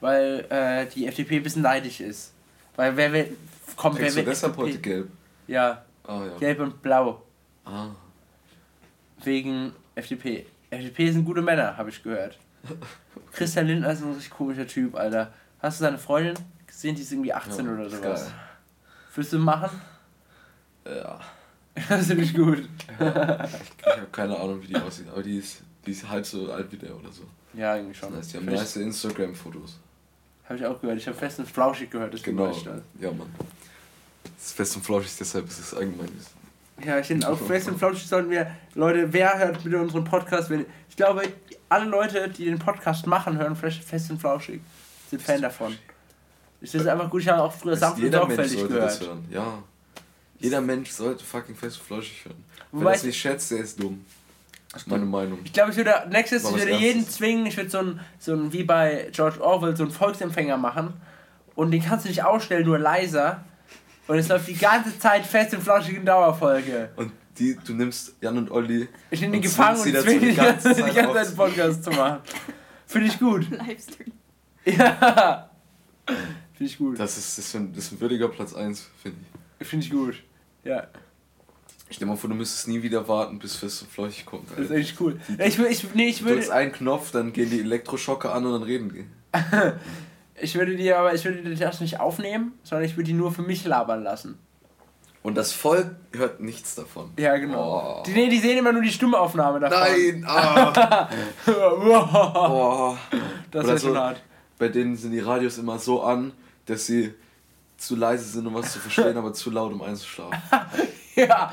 weil 0.01 0.45
äh, 0.49 0.85
die 0.87 1.07
FDP 1.07 1.37
ein 1.37 1.43
bisschen 1.43 1.61
neidisch 1.61 2.01
ist. 2.01 2.33
Weil 2.75 2.97
wer 2.97 3.13
will, 3.13 3.37
kommt, 3.77 3.97
wer 3.99 4.13
will 4.13 4.25
deshalb 4.25 4.51
FDP? 4.53 4.67
heute 4.69 4.79
gelb? 4.79 5.09
Ja, 5.47 5.85
Ah 6.03 6.25
ja. 6.25 6.37
gelb 6.39 6.59
und 6.59 6.81
blau. 6.81 7.21
Ah. 7.63 7.87
Wegen 9.23 9.73
FDP. 9.95 10.45
FDP 10.69 11.11
sind 11.11 11.25
gute 11.25 11.41
Männer, 11.41 11.77
habe 11.77 11.89
ich 11.89 12.01
gehört. 12.01 12.37
Christian 13.33 13.67
Lindner 13.67 13.91
ist 13.91 14.01
ein 14.03 14.11
richtig 14.13 14.29
komischer 14.31 14.67
Typ, 14.67 14.95
Alter. 14.95 15.33
Hast 15.59 15.79
du 15.79 15.83
seine 15.85 15.97
Freundin 15.97 16.35
gesehen? 16.67 16.95
Die 16.95 17.01
ist 17.01 17.11
irgendwie 17.11 17.33
18 17.33 17.65
Ja, 17.65 17.71
oder 17.73 17.85
ist 17.85 17.95
sowas. 17.97 18.23
geil. 18.25 18.33
Willst 19.15 19.33
du 19.33 19.39
machen? 19.39 19.81
Ja. 20.85 21.19
Das 21.87 22.07
finde 22.07 22.23
ich 22.23 22.33
gut. 22.35 22.67
Ich 22.89 22.99
habe 22.99 24.07
keine 24.11 24.37
Ahnung, 24.37 24.61
wie 24.61 24.67
die 24.67 24.75
aussieht, 24.75 25.07
aber 25.09 25.23
die 25.23 25.37
ist, 25.37 25.61
die 25.85 25.91
ist 25.91 26.07
halb 26.07 26.25
so 26.25 26.51
alt 26.51 26.69
wie 26.69 26.75
der 26.75 26.93
oder 26.93 27.09
so. 27.11 27.23
Ja, 27.53 27.77
irgendwie 27.77 27.95
schon. 27.95 28.09
Das 28.09 28.19
heißt, 28.19 28.33
die 28.33 28.37
haben 28.39 28.45
nice 28.45 28.75
Instagram-Fotos. 28.75 29.79
Habe 30.49 30.59
ich 30.59 30.65
auch 30.65 30.81
gehört. 30.81 30.97
Ich 30.97 31.07
habe 31.07 31.17
fest 31.17 31.39
und 31.39 31.47
flauschig 31.49 31.89
gehört. 31.89 32.13
deswegen 32.13 32.35
Genau. 32.35 32.51
ich 32.51 32.57
stolz. 32.59 32.83
Ja, 32.99 33.09
Mann. 33.11 33.33
Das 34.35 34.47
ist 34.47 34.51
fest 34.51 34.75
und 34.75 34.81
flauschig, 34.85 35.11
deshalb 35.17 35.47
ist 35.47 35.59
es 35.59 35.73
allgemein. 35.73 36.09
Ja, 36.83 36.99
ich 36.99 37.07
finde 37.07 37.29
auch 37.29 37.37
fest 37.37 37.67
und 37.67 37.77
flauschig 37.77 38.07
sollten 38.07 38.29
wir. 38.31 38.49
Leute, 38.73 39.11
wer 39.13 39.37
hört 39.37 39.63
bitte 39.63 39.79
unseren 39.79 40.03
Podcast? 40.03 40.49
Wenn, 40.49 40.65
ich 40.89 40.95
glaube, 40.95 41.23
alle 41.69 41.85
Leute, 41.85 42.27
die 42.29 42.45
den 42.45 42.59
Podcast 42.59 43.05
machen, 43.05 43.37
hören 43.37 43.55
fest 43.55 44.09
und 44.11 44.19
flauschig. 44.19 44.61
Sind 45.09 45.21
Fan 45.21 45.41
davon. 45.41 45.77
Ich 46.61 46.71
finde 46.71 46.85
es 46.87 46.91
einfach 46.91 47.09
gut. 47.09 47.21
Ich 47.21 47.27
habe 47.27 47.41
auch 47.43 47.53
früher 47.53 47.75
sanft 47.75 47.97
und 47.97 48.03
Mensch 48.03 48.15
sorgfältig 48.15 48.59
sollte 48.59 48.73
gehört. 48.73 48.91
das 48.91 49.01
hören. 49.01 49.25
Ja. 49.29 49.63
Jeder 50.39 50.61
Mensch 50.61 50.89
sollte 50.89 51.23
fucking 51.23 51.55
fest 51.55 51.79
und 51.79 51.85
flauschig 51.87 52.25
hören. 52.25 52.43
Wobei 52.71 52.85
Wer 52.85 52.91
das 52.93 53.01
ich- 53.01 53.07
nicht 53.07 53.19
schätzt, 53.19 53.51
der 53.51 53.59
ist 53.59 53.79
dumm. 53.81 54.05
Meine 54.85 55.05
Meinung. 55.05 55.39
Ich 55.43 55.51
glaube, 55.51 55.71
ich 55.71 55.77
würde 55.77 55.93
nächstes, 56.09 56.45
ich 56.45 56.55
würde 56.55 56.71
jeden 56.71 56.99
Ernstes. 56.99 57.17
zwingen, 57.17 57.45
ich 57.45 57.57
würde 57.57 57.69
so 57.69 57.79
ein, 57.79 57.99
so 58.19 58.33
ein, 58.33 58.53
wie 58.53 58.63
bei 58.63 59.09
George 59.11 59.41
Orwell, 59.41 59.75
so 59.75 59.83
einen 59.83 59.91
Volksempfänger 59.91 60.55
machen. 60.55 60.93
Und 61.55 61.71
den 61.71 61.83
kannst 61.83 62.05
du 62.05 62.09
nicht 62.09 62.23
ausstellen, 62.23 62.65
nur 62.65 62.79
leiser. 62.79 63.43
Und 64.07 64.17
es 64.17 64.27
läuft 64.27 64.47
die 64.47 64.55
ganze 64.55 64.97
Zeit 64.99 65.25
fest 65.25 65.53
und 65.53 65.61
flauschig 65.61 65.95
in 65.97 66.05
Dauerfolge. 66.05 66.89
Und 66.95 67.11
die, 67.37 67.55
du 67.65 67.73
nimmst 67.73 68.13
Jan 68.21 68.37
und 68.37 68.51
Olli. 68.51 68.87
Ich 69.09 69.21
nehme 69.21 69.33
den 69.33 69.37
Und 69.39 69.41
gefangen 69.43 69.79
und 69.79 69.97
zwinge 70.01 70.19
die 70.31 70.35
ganze, 70.35 70.69
die 70.75 70.81
ganze 70.81 70.93
Zeit 71.13 71.27
einen 71.27 71.35
Podcast 71.35 71.83
zu 71.83 71.91
machen. 71.91 72.19
Finde 72.87 73.07
ich 73.07 73.17
gut. 73.19 73.49
Livestream. 73.49 74.11
Ja. 74.65 75.49
Finde 76.05 76.71
ich 76.71 76.77
gut. 76.77 76.99
Das 76.99 77.17
ist, 77.17 77.37
das 77.37 77.45
ist, 77.45 77.55
ein, 77.55 77.73
das 77.73 77.85
ist 77.85 77.91
ein 77.93 78.01
würdiger 78.01 78.27
Platz 78.27 78.53
1, 78.53 78.87
finde 79.01 79.17
ich. 79.59 79.67
Finde 79.67 79.85
ich 79.85 79.91
gut. 79.91 80.15
Ja, 80.63 80.87
Stell 81.93 82.05
dir 82.07 82.11
mal 82.13 82.15
vor, 82.17 82.29
du 82.29 82.35
müsstest 82.37 82.69
nie 82.69 82.81
wieder 82.81 83.05
warten, 83.09 83.37
bis 83.37 83.57
fest 83.57 83.81
und 83.81 83.91
flauschig 83.91 84.25
kommt. 84.25 84.49
das 84.51 84.59
ist 84.59 84.71
Alter. 84.71 84.75
echt 84.75 85.01
cool. 85.01 85.19
Ja, 85.37 85.45
Ich, 85.45 85.57
wür- 85.57 85.67
ich, 85.67 85.93
nee, 85.93 86.07
ich, 86.07 86.19
Du 86.19 86.25
drückst 86.25 86.47
würde, 86.47 86.53
einen 86.57 86.71
Knopf, 86.71 87.11
dann 87.11 87.33
gehen 87.33 87.49
die 87.49 87.59
Elektroschocker 87.59 88.33
an 88.33 88.45
und 88.45 88.53
dann 88.53 88.63
reden 88.63 88.93
die. 88.93 89.05
ich 90.41 90.55
würde 90.55 90.75
die 90.75 90.93
aber, 90.93 91.13
ich 91.13 91.23
würde 91.25 91.41
die 91.41 91.55
das 91.55 91.79
nicht 91.81 91.99
aufnehmen, 91.99 92.53
sondern 92.63 92.85
ich 92.85 92.95
würde 92.97 93.05
die 93.05 93.13
nur 93.13 93.31
für 93.31 93.41
mich 93.41 93.65
labern 93.65 94.03
lassen. 94.03 94.37
Und 95.23 95.35
das 95.35 95.53
Volk 95.53 95.95
hört 96.13 96.39
nichts 96.39 96.73
davon. 96.73 97.11
Ja, 97.17 97.37
genau. 97.37 97.99
Oh. 97.99 98.03
Die, 98.03 98.11
nee, 98.11 98.27
die 98.27 98.39
sehen 98.39 98.57
immer 98.57 98.71
nur 98.71 98.81
die 98.81 98.91
Stimmaufnahme 98.91 99.59
davon. 99.59 99.77
Nein! 99.79 100.25
Ah, 100.27 101.07
oh. 101.47 102.97
das 103.51 103.65
Oder 103.65 103.79
schon 103.79 103.93
so. 103.93 103.97
hart. 103.97 104.21
Bei 104.57 104.67
denen 104.67 104.95
sind 104.95 105.11
die 105.11 105.19
Radios 105.19 105.57
immer 105.59 105.77
so 105.77 106.01
an, 106.01 106.33
dass 106.65 106.87
sie 106.87 107.13
zu 107.77 107.95
leise 107.95 108.23
sind, 108.25 108.47
um 108.47 108.53
was 108.55 108.73
zu 108.73 108.79
verstehen, 108.79 109.17
aber 109.17 109.33
zu 109.33 109.51
laut, 109.51 109.73
um 109.73 109.81
einzuschlafen. 109.81 110.37
Ja, 111.13 111.51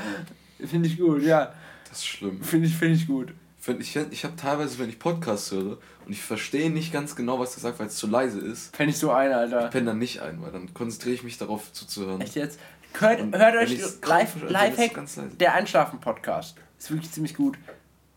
finde 0.64 0.88
ich 0.88 0.96
gut, 0.96 1.24
ja. 1.24 1.52
Das 1.88 1.98
ist 1.98 2.06
schlimm. 2.06 2.40
Finde 2.40 2.68
ich, 2.68 2.76
finde 2.76 2.94
ich 2.94 3.08
gut. 3.08 3.34
Ich 3.80 3.96
ich 3.96 4.24
habe 4.24 4.36
teilweise, 4.36 4.78
wenn 4.78 4.88
ich 4.88 5.00
Podcasts 5.00 5.50
höre 5.50 5.78
und 6.08 6.12
ich 6.14 6.22
verstehe 6.22 6.70
nicht 6.70 6.92
ganz 6.92 7.14
genau, 7.14 7.38
was 7.38 7.54
er 7.56 7.60
sagt, 7.60 7.78
weil 7.78 7.86
es 7.86 7.96
zu 7.96 8.06
leise 8.08 8.40
ist, 8.40 8.74
Fände 8.74 8.90
ich 8.92 8.98
so 8.98 9.10
ein, 9.12 9.30
Alter. 9.30 9.66
ich 9.66 9.70
penne 9.70 9.86
dann 9.86 9.98
nicht 9.98 10.20
ein, 10.20 10.42
weil 10.42 10.50
dann 10.50 10.72
konzentriere 10.74 11.14
ich 11.14 11.22
mich 11.22 11.38
darauf 11.38 11.72
zuzuhören. 11.72 12.20
Echt 12.22 12.34
jetzt? 12.34 12.58
Hört, 12.98 13.20
Und 13.20 13.36
hört 13.36 13.54
euch 13.56 13.78
Live, 14.06 14.36
Lifehack, 14.48 14.98
der 15.38 15.54
Einschlafen-Podcast. 15.54 16.56
Ist 16.78 16.90
wirklich 16.90 17.10
ziemlich 17.12 17.34
gut. 17.34 17.58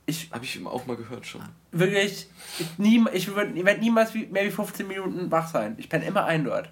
Ich 0.05 0.29
Habe 0.31 0.43
ich 0.45 0.65
auch 0.65 0.85
mal 0.87 0.95
gehört 0.97 1.25
schon. 1.25 1.41
wirklich, 1.71 2.27
ich, 2.57 2.77
nie, 2.79 3.03
ich 3.13 3.33
werde 3.35 3.51
niemals 3.81 4.13
wie, 4.13 4.25
mehr 4.27 4.45
wie 4.45 4.51
15 4.51 4.87
Minuten 4.87 5.29
wach 5.29 5.47
sein. 5.51 5.75
Ich 5.77 5.89
penne 5.89 6.05
immer 6.05 6.25
ein 6.25 6.43
dort. 6.45 6.71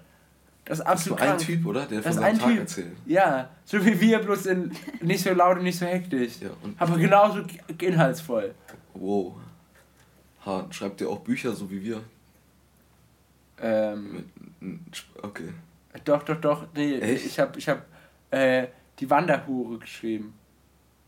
Das 0.64 0.78
ist 0.78 0.86
Das 0.86 1.00
ist 1.00 1.06
nur 1.08 1.16
absolut 1.18 1.20
ein 1.20 1.26
krank. 1.28 1.40
Typ, 1.40 1.66
oder? 1.66 1.86
Der 1.86 2.00
Das 2.00 2.14
von 2.14 2.22
seinem 2.22 2.38
Tag 2.38 2.48
Typ. 2.48 2.58
erzählt. 2.60 2.96
Ja, 3.06 3.50
so 3.64 3.84
wie 3.84 4.00
wir, 4.00 4.18
bloß 4.20 4.46
in, 4.46 4.72
nicht 5.00 5.22
so 5.22 5.32
laut 5.32 5.58
und 5.58 5.64
nicht 5.64 5.78
so 5.78 5.86
hektisch. 5.86 6.34
Ja, 6.40 6.50
und 6.62 6.80
Aber 6.80 6.96
genauso 6.96 7.42
inhaltsvoll. 7.78 8.54
wow. 8.94 9.34
Hart. 10.44 10.74
Schreibt 10.74 11.00
ihr 11.00 11.08
auch 11.10 11.20
Bücher, 11.20 11.52
so 11.52 11.70
wie 11.70 11.82
wir? 11.82 12.02
Ähm, 13.60 14.24
Okay. 15.22 15.52
doch, 16.04 16.22
doch, 16.22 16.40
doch. 16.40 16.66
Nee, 16.74 16.98
Echt? 16.98 17.26
ich 17.26 17.38
habe 17.38 17.58
ich 17.58 17.68
hab, 17.68 17.84
äh, 18.30 18.68
die 18.98 19.08
Wanderhure 19.10 19.78
geschrieben. 19.78 20.34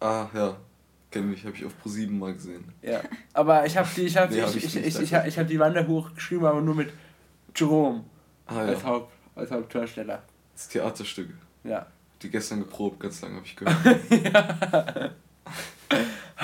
Ah, 0.01 0.27
ja. 0.35 0.57
Kenn 1.11 1.33
ich, 1.33 1.45
habe 1.45 1.55
ich 1.55 1.65
auf 1.65 1.73
Pro7 1.85 2.11
mal 2.11 2.33
gesehen. 2.33 2.65
Ja. 2.81 3.01
Aber 3.35 3.67
ich 3.67 3.77
habe 3.77 3.89
die, 3.95 4.03
ich 4.03 4.17
hab, 4.17 4.31
Nee, 4.33 4.41
hab 4.43 4.49
ich, 4.51 4.65
ich 4.65 4.77
ich, 4.77 4.87
ich, 4.87 5.01
ich, 5.01 5.13
ich 5.13 5.39
hab 5.39 5.47
die 5.47 5.59
Wanderhure 5.59 6.11
geschrieben, 6.13 6.47
aber 6.47 6.61
nur 6.63 6.75
mit 6.75 6.93
Jerome 7.55 8.05
Ah 8.47 8.59
als, 8.61 8.83
ja. 8.83 8.89
Haupt, 8.89 9.13
als 9.35 9.51
Hauptdarsteller. 9.51 10.23
Das 10.55 10.69
Theaterstück. 10.69 11.31
Ja. 11.65 11.87
Die 12.23 12.31
gestern 12.31 12.61
geprobt, 12.61 13.01
ganz 13.01 13.21
lange 13.21 13.37
habe 13.37 13.47
ich 13.47 13.57
gehört. 13.57 15.13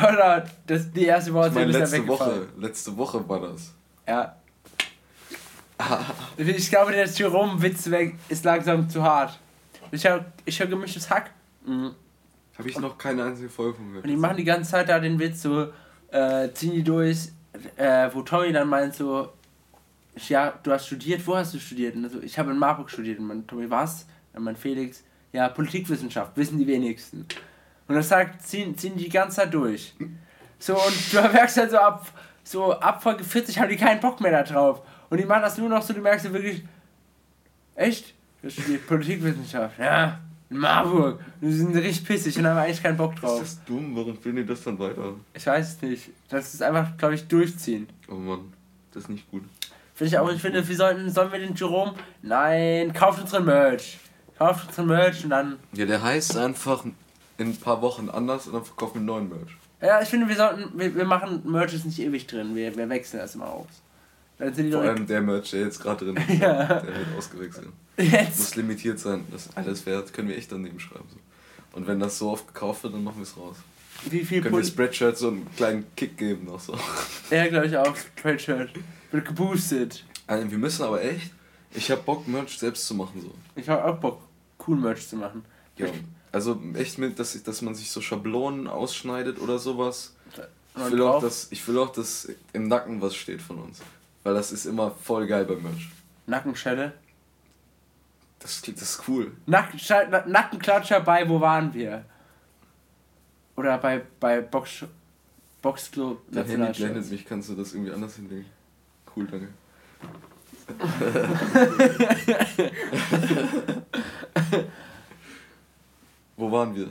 Oder 0.03 0.47
das, 0.67 0.91
die 0.93 1.05
erste 1.05 1.33
Woche 1.33 1.49
Ich 1.49 1.57
ist 1.57 1.77
letzte. 1.77 2.07
Woche, 2.07 2.47
letzte 2.57 2.97
Woche 2.97 3.29
war 3.29 3.41
das. 3.41 3.75
Ja. 4.07 4.37
Ich 6.37 6.71
glaube, 6.71 6.93
der 6.93 7.07
Jerome-Witz 7.07 7.89
ist 8.29 8.45
langsam 8.45 8.89
zu 8.89 9.03
hart. 9.03 9.39
Ich 9.91 10.05
höre 10.05 10.25
ich 10.45 10.59
hör 10.59 10.67
gemischtes 10.67 11.09
Hack. 11.09 11.31
Mhm. 11.65 11.95
Habe 12.59 12.69
ich 12.69 12.79
noch 12.79 12.99
keine 12.99 13.25
einzige 13.25 13.49
Folge 13.49 13.77
von 13.77 13.89
gehört. 13.89 14.05
Und 14.05 14.11
die 14.11 14.17
machen 14.17 14.37
die 14.37 14.45
ganze 14.45 14.73
Zeit 14.73 14.89
da 14.89 14.99
den 14.99 15.19
Witz 15.19 15.43
so, 15.43 15.69
äh, 16.11 16.51
ziehen 16.53 16.73
die 16.73 16.83
durch, 16.83 17.29
äh, 17.77 18.11
wo 18.13 18.23
Tommy 18.23 18.53
dann 18.53 18.69
meint 18.69 18.95
so, 18.95 19.33
ja, 20.29 20.59
du 20.63 20.73
hast 20.73 20.87
studiert, 20.87 21.25
wo 21.27 21.37
hast 21.37 21.55
du 21.55 21.61
studiert? 21.61 21.95
Und 21.95 22.11
so, 22.11 22.21
ich 22.21 22.37
habe 22.39 22.51
in 22.51 22.59
Marburg 22.59 22.91
studiert. 22.91 23.21
Und 23.21 23.27
mein 23.29 23.47
Tommy, 23.47 23.71
was? 23.71 24.07
Dann 24.33 24.43
meint 24.43 24.59
Felix, 24.59 25.05
ja, 25.33 25.49
Politikwissenschaft, 25.49 26.37
wissen 26.37 26.59
die 26.59 26.67
wenigsten. 26.67 27.27
Und 27.89 27.95
das 27.95 28.09
sagt, 28.09 28.47
ziehen, 28.47 28.77
ziehen 28.77 28.97
die 28.97 29.05
die 29.05 29.11
ganze 29.11 29.37
Zeit 29.37 29.55
durch. 29.55 29.95
So, 30.59 30.75
und 30.75 31.13
du 31.13 31.21
merkst 31.33 31.57
halt 31.57 31.71
so 31.71 31.79
ab, 31.79 32.07
so 32.45 32.73
ab 32.73 33.03
Folge 33.03 33.25
40 33.25 33.59
haben 33.59 33.69
die 33.71 33.77
keinen 33.77 34.01
Bock 34.01 34.21
mehr 34.21 34.31
da 34.31 34.43
drauf. 34.43 34.83
Und 35.11 35.19
die 35.19 35.25
machen 35.25 35.43
das 35.43 35.57
nur 35.59 35.69
noch 35.69 35.83
so, 35.83 35.95
du 35.95 36.01
merkst 36.01 36.27
so 36.27 36.33
wirklich, 36.33 36.63
echt? 37.75 38.15
Du 38.43 38.51
studierst 38.51 38.87
Politikwissenschaft, 38.87 39.79
ja, 39.79 40.21
in 40.51 40.59
Marburg. 40.59 41.21
Die 41.41 41.53
sind 41.53 41.75
richtig 41.75 42.07
pissig 42.07 42.39
und 42.39 42.47
haben 42.47 42.59
eigentlich 42.59 42.83
keinen 42.83 42.97
Bock 42.97 43.17
drauf. 43.17 43.43
Ist 43.43 43.59
das 43.59 43.65
dumm? 43.65 43.97
Warum 43.97 44.17
führen 44.19 44.37
die 44.37 44.45
das 44.45 44.63
dann 44.63 44.79
weiter? 44.79 45.15
Ich 45.35 45.47
weiß 45.47 45.75
es 45.75 45.83
nicht. 45.83 46.11
Das 46.29 46.55
ist 46.55 46.63
einfach, 46.63 46.97
glaube 46.97 47.15
ich, 47.15 47.27
durchziehen. 47.27 47.89
Oh 48.09 48.15
Mann, 48.15 48.53
das 48.93 49.05
ist 49.05 49.09
nicht 49.09 49.31
gut. 49.31 49.45
Finde 49.95 50.09
ich 50.09 50.19
auch, 50.19 50.31
ich 50.31 50.41
finde, 50.41 50.67
wir 50.67 50.77
sollten, 50.77 51.11
sollen 51.11 51.33
wir 51.33 51.41
den 51.41 51.55
Jerome? 51.55 51.95
Nein, 52.23 52.93
kauft 52.93 53.21
unseren 53.21 53.47
Merch. 53.47 53.99
Kauft 54.39 54.69
unseren 54.69 54.87
Merch 54.87 55.25
und 55.25 55.31
dann. 55.31 55.57
Ja, 55.73 55.87
der 55.87 56.03
heißt 56.03 56.37
einfach 56.37 56.85
in 57.39 57.49
ein 57.51 57.57
paar 57.57 57.81
Wochen 57.83 58.09
anders 58.11 58.47
und 58.47 58.53
dann 58.55 58.65
verkaufen 58.65 58.97
wir 58.97 59.01
neuen 59.03 59.29
Merch. 59.29 59.57
Ja, 59.81 60.03
ich 60.03 60.09
finde, 60.09 60.29
wir 60.29 60.37
sollten, 60.37 60.77
wir, 60.79 60.95
wir 60.95 61.05
machen 61.05 61.43
Merch 61.51 61.73
ist 61.73 61.85
nicht 61.87 62.01
ewig 62.01 62.27
drin. 62.27 62.55
Wir, 62.55 62.77
wir 62.77 62.89
wechseln 62.89 63.21
das 63.21 63.35
immer 63.35 63.49
aus. 63.49 63.67
Dann 64.39 64.53
sind 64.55 64.67
die 64.67 64.73
Vor 64.73 64.83
allem 64.83 65.07
der 65.07 65.21
Merch, 65.21 65.51
der 65.51 65.61
jetzt 65.63 65.81
gerade 65.81 66.05
drin 66.05 66.17
ist, 66.29 66.41
Ja. 66.41 66.65
der 66.65 66.87
wird 66.87 67.07
ausgewechselt. 67.17 67.69
jetzt. 67.97 68.39
Muss 68.39 68.57
limitiert 68.57 68.99
sein. 68.99 69.25
Das 69.31 69.49
alles 69.57 69.87
wert, 69.87 70.13
können 70.13 70.29
wir 70.29 70.37
echt 70.37 70.51
daneben 70.53 70.79
schreiben. 70.81 71.05
So. 71.11 71.17
Und 71.77 71.87
wenn 71.87 72.01
das 72.01 72.19
so 72.19 72.31
oft 72.31 72.47
gekauft 72.53 72.83
wird, 72.83 72.95
dann 72.95 73.05
machen 73.05 73.17
wir 73.19 73.23
es 73.25 73.37
raus. 73.37 73.57
Wie 74.11 74.25
viel 74.25 74.41
Können 74.41 74.55
wir 74.55 74.61
Poli 74.61 74.65
Spreadshirt 74.65 75.17
so 75.19 75.29
einen 75.29 75.47
kleinen 75.57 75.85
Kick 75.97 76.17
geben 76.17 76.47
noch 76.47 76.61
so. 76.61 76.77
Ja, 77.31 77.47
glaube 77.49 77.67
ich 77.67 77.77
auch. 77.77 77.97
Trade 78.21 78.39
Shirt. 78.39 78.71
Wird 79.11 79.25
geboostet. 79.27 80.05
Also, 80.27 80.51
wir 80.51 80.59
müssen 80.59 80.85
aber 80.85 81.03
echt. 81.03 81.33
Ich 81.75 81.91
hab 81.91 82.05
Bock, 82.05 82.27
Merch 82.29 82.59
selbst 82.59 82.87
zu 82.87 82.95
machen 82.95 83.21
so. 83.21 83.33
Ich 83.55 83.69
habe 83.69 83.85
auch 83.85 83.97
Bock, 83.99 84.21
cool 84.67 84.77
Merch 84.77 85.07
zu 85.07 85.17
machen. 85.17 85.45
Ja. 85.77 85.87
Also 86.33 86.61
echt 86.75 86.99
mit, 86.99 87.19
dass, 87.19 87.41
dass 87.43 87.63
man 87.63 87.75
sich 87.75 87.91
so 87.91 88.01
Schablonen 88.01 88.67
ausschneidet 88.67 89.41
oder 89.41 89.59
sowas. 89.59 90.15
Ich 90.77 90.93
will, 90.93 91.03
auch, 91.03 91.21
dass, 91.21 91.49
ich 91.51 91.67
will 91.67 91.79
auch, 91.79 91.91
dass 91.91 92.29
im 92.53 92.69
Nacken 92.69 93.01
was 93.03 93.15
steht 93.17 93.43
von 93.43 93.59
uns. 93.59 93.81
Weil 94.23 94.35
das 94.35 94.53
ist 94.53 94.67
immer 94.67 94.91
voll 94.91 95.27
geil 95.27 95.45
beim 95.45 95.63
Merch. 95.63 95.89
Nackenschelle. 96.27 96.93
Das, 98.41 98.63
klingt- 98.63 98.81
das 98.81 98.91
ist 98.91 99.09
cool. 99.09 99.33
Nackenschall- 99.47 100.09
Na- 100.11 100.27
Nackenklatscher 100.27 101.01
bei 101.01 101.29
Wo 101.29 101.41
waren 101.41 101.73
wir? 101.75 102.05
Oder 103.57 103.79
bei, 103.79 104.03
bei 104.21 104.41
Box, 104.41 104.85
Boxclub 105.63 106.21
Dein 106.31 106.47
Handy 106.47 106.73
blendet 106.79 107.11
mich, 107.11 107.25
kannst 107.27 107.49
du 107.49 107.55
das 107.55 107.73
irgendwie 107.73 107.93
anders 107.93 108.15
hinlegen? 108.15 108.47
Cool, 109.17 109.27
danke. 109.27 109.49
Wo 116.39 116.51
waren 116.51 116.75
wir? 116.75 116.89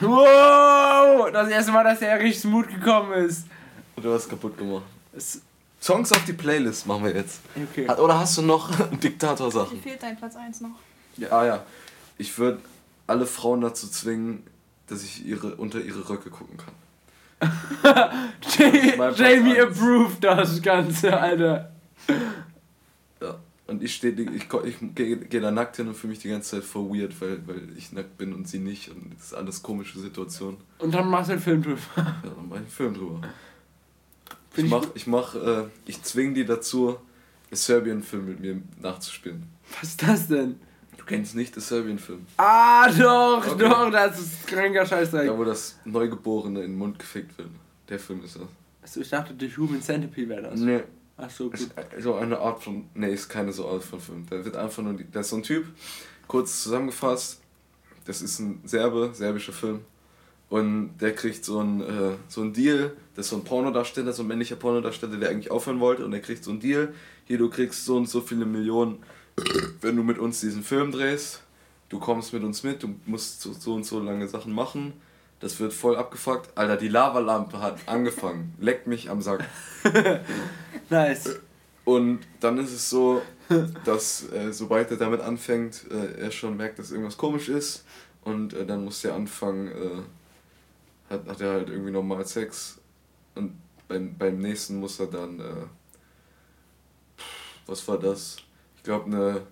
Wow! 0.00 1.30
Das 1.32 1.48
erste 1.48 1.72
Mal, 1.72 1.84
dass 1.84 2.00
er 2.00 2.18
richtig 2.18 2.40
smooth 2.40 2.68
gekommen 2.68 3.12
ist. 3.12 3.46
Du 4.00 4.12
hast 4.12 4.28
kaputt 4.28 4.56
gemacht. 4.56 4.84
Es- 5.14 5.42
Songs 5.80 6.10
auf 6.12 6.24
die 6.24 6.32
Playlist 6.32 6.86
machen 6.86 7.04
wir 7.04 7.14
jetzt. 7.14 7.40
Okay. 7.70 7.88
Oder 7.88 8.18
hast 8.18 8.36
du 8.38 8.42
noch 8.42 8.70
Diktator-Sachen? 8.90 9.80
fehlt 9.80 10.02
dein 10.02 10.16
Platz 10.16 10.34
1 10.34 10.60
noch. 10.62 10.70
Ah 11.30 11.44
ja. 11.44 11.62
Ich 12.16 12.36
würde 12.38 12.58
alle 13.06 13.26
Frauen 13.26 13.60
dazu 13.60 13.86
zwingen, 13.88 14.44
dass 14.88 15.02
ich 15.04 15.24
ihre, 15.24 15.54
unter 15.56 15.80
ihre 15.80 16.08
Röcke 16.08 16.30
gucken 16.30 16.56
kann. 16.56 16.74
Jamie 19.16 19.58
approved 19.60 20.22
das 20.24 20.60
Ganze, 20.60 21.16
Alter. 21.16 21.70
Und 23.78 23.84
ich 23.84 23.94
stehe, 23.94 24.12
ich, 24.12 24.42
ich 24.64 24.76
gehe 24.96 25.16
geh 25.16 25.38
da 25.40 25.52
nackt 25.52 25.76
hin 25.76 25.86
und 25.86 25.94
fühle 25.94 26.10
mich 26.10 26.18
die 26.18 26.28
ganze 26.30 26.56
Zeit 26.56 26.64
voll 26.64 26.90
weird, 26.90 27.20
weil, 27.20 27.46
weil 27.46 27.62
ich 27.76 27.92
nackt 27.92 28.18
bin 28.18 28.32
und 28.34 28.48
sie 28.48 28.58
nicht. 28.58 28.88
Und 28.88 29.12
das 29.16 29.26
ist 29.26 29.34
alles 29.34 29.62
komische 29.62 30.00
Situation. 30.00 30.56
Und 30.78 30.92
dann 30.92 31.08
machst 31.08 31.28
du 31.28 31.34
einen 31.34 31.42
Film 31.42 31.62
drüber. 31.62 31.78
Ja, 31.96 32.16
dann 32.24 32.48
mach 32.48 32.56
ich 32.56 32.62
einen 32.62 32.66
Film 32.68 32.94
drüber. 32.94 33.20
Ich 34.50 34.54
Find 34.54 34.66
ich 34.66 34.72
mach, 34.72 34.86
ich 34.96 35.06
mach, 35.06 35.34
äh, 35.36 35.64
ich 35.86 36.02
zwing 36.02 36.34
die 36.34 36.44
dazu, 36.44 36.96
einen 37.50 37.56
Serbien-Film 37.56 38.26
mit 38.26 38.40
mir 38.40 38.60
nachzuspielen. 38.82 39.44
Was 39.80 39.90
ist 39.90 40.02
das 40.02 40.26
denn? 40.26 40.56
Du 40.96 41.04
kennst 41.04 41.36
nicht 41.36 41.54
den 41.54 41.62
Serbien-Film. 41.62 42.26
Ah, 42.36 42.90
doch, 42.90 43.46
Okay. 43.46 43.58
doch, 43.68 43.90
das 43.92 44.18
ist 44.18 44.46
kranker 44.48 44.84
Scheißdreck. 44.84 45.28
Da, 45.28 45.38
wo 45.38 45.44
das 45.44 45.78
Neugeborene 45.84 46.60
in 46.62 46.72
den 46.72 46.78
Mund 46.78 46.98
gefickt 46.98 47.38
wird. 47.38 47.50
Der 47.88 48.00
Film 48.00 48.24
ist 48.24 48.34
das. 48.34 48.42
Achso, 48.82 49.00
ich 49.00 49.08
dachte, 49.10 49.34
The 49.38 49.56
Human 49.56 49.80
Centipede 49.80 50.28
wäre 50.30 50.42
das. 50.42 50.58
Nee. 50.58 50.80
Achso, 51.18 51.50
Ist 51.50 51.74
gut. 51.74 51.84
so 52.00 52.14
eine 52.14 52.38
Art 52.38 52.62
von. 52.62 52.86
Nee, 52.94 53.12
ist 53.12 53.28
keine 53.28 53.52
so 53.52 53.68
Art 53.68 53.82
von 53.82 54.00
Film. 54.00 54.24
Da 54.30 54.44
wird 54.44 54.56
einfach 54.56 54.82
nur. 54.82 54.94
Das 55.12 55.26
ist 55.26 55.30
so 55.30 55.36
ein 55.36 55.42
Typ, 55.42 55.66
kurz 56.28 56.62
zusammengefasst. 56.62 57.40
Das 58.06 58.22
ist 58.22 58.38
ein 58.38 58.60
Serbe, 58.64 59.10
serbischer 59.12 59.52
Film. 59.52 59.80
Und 60.48 60.96
der 60.98 61.14
kriegt 61.14 61.44
so 61.44 61.60
ein, 61.60 61.82
äh, 61.82 62.14
so 62.28 62.40
ein 62.40 62.54
Deal. 62.54 62.96
Das 63.14 63.26
ist 63.26 63.30
so 63.30 63.36
ein 63.36 63.44
Pornodarsteller, 63.44 64.12
so 64.12 64.22
ein 64.22 64.28
männlicher 64.28 64.56
Pornodarsteller, 64.56 65.18
der 65.18 65.28
eigentlich 65.28 65.50
aufhören 65.50 65.80
wollte. 65.80 66.04
Und 66.04 66.12
der 66.12 66.22
kriegt 66.22 66.42
so 66.42 66.52
ein 66.52 66.60
Deal. 66.60 66.94
Hier, 67.26 67.36
du 67.36 67.50
kriegst 67.50 67.84
so 67.84 67.96
und 67.96 68.08
so 68.08 68.22
viele 68.22 68.46
Millionen, 68.46 68.98
wenn 69.82 69.96
du 69.96 70.02
mit 70.02 70.18
uns 70.18 70.40
diesen 70.40 70.62
Film 70.62 70.92
drehst. 70.92 71.42
Du 71.90 71.98
kommst 71.98 72.32
mit 72.32 72.44
uns 72.44 72.62
mit, 72.62 72.82
du 72.82 72.94
musst 73.06 73.40
so, 73.42 73.52
so 73.52 73.74
und 73.74 73.84
so 73.84 73.98
lange 74.00 74.28
Sachen 74.28 74.52
machen. 74.52 74.92
Das 75.40 75.60
wird 75.60 75.72
voll 75.72 75.96
abgefuckt. 75.96 76.56
Alter, 76.56 76.76
die 76.76 76.88
Lavalampe 76.88 77.60
hat 77.60 77.86
angefangen. 77.86 78.54
Leckt 78.58 78.86
mich 78.86 79.08
am 79.10 79.22
Sack. 79.22 79.44
Nice. 80.90 81.38
Und 81.84 82.20
dann 82.40 82.58
ist 82.58 82.72
es 82.72 82.90
so, 82.90 83.22
dass 83.84 84.30
äh, 84.32 84.52
sobald 84.52 84.90
er 84.90 84.96
damit 84.96 85.20
anfängt, 85.20 85.84
äh, 85.90 86.20
er 86.20 86.30
schon 86.30 86.56
merkt, 86.56 86.78
dass 86.78 86.90
irgendwas 86.90 87.16
komisch 87.16 87.48
ist. 87.48 87.84
Und 88.24 88.52
äh, 88.52 88.66
dann 88.66 88.84
muss 88.84 89.04
er 89.04 89.14
anfangen, 89.14 89.68
äh, 89.68 91.12
hat, 91.12 91.26
hat 91.26 91.40
er 91.40 91.52
halt 91.52 91.68
irgendwie 91.68 91.90
normal 91.90 92.26
Sex. 92.26 92.78
Und 93.34 93.58
beim, 93.86 94.16
beim 94.18 94.38
nächsten 94.38 94.80
muss 94.80 94.98
er 95.00 95.06
dann, 95.06 95.40
äh, 95.40 95.66
was 97.66 97.86
war 97.86 97.98
das? 97.98 98.36
Ich 98.76 98.82
glaube, 98.82 99.06
eine, 99.06 99.42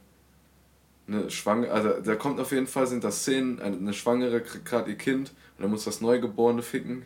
eine 1.08 1.30
Schwangere, 1.30 1.72
also 1.72 2.00
da 2.02 2.16
kommt 2.16 2.40
auf 2.40 2.52
jeden 2.52 2.66
Fall, 2.66 2.86
sind 2.86 3.04
das 3.04 3.22
Szenen, 3.22 3.60
eine, 3.60 3.76
eine 3.76 3.94
Schwangere 3.94 4.42
kriegt 4.42 4.64
gerade 4.64 4.90
ihr 4.90 4.98
Kind 4.98 5.32
und 5.56 5.62
dann 5.62 5.70
muss 5.70 5.84
das 5.84 6.00
Neugeborene 6.00 6.62
ficken. 6.62 7.04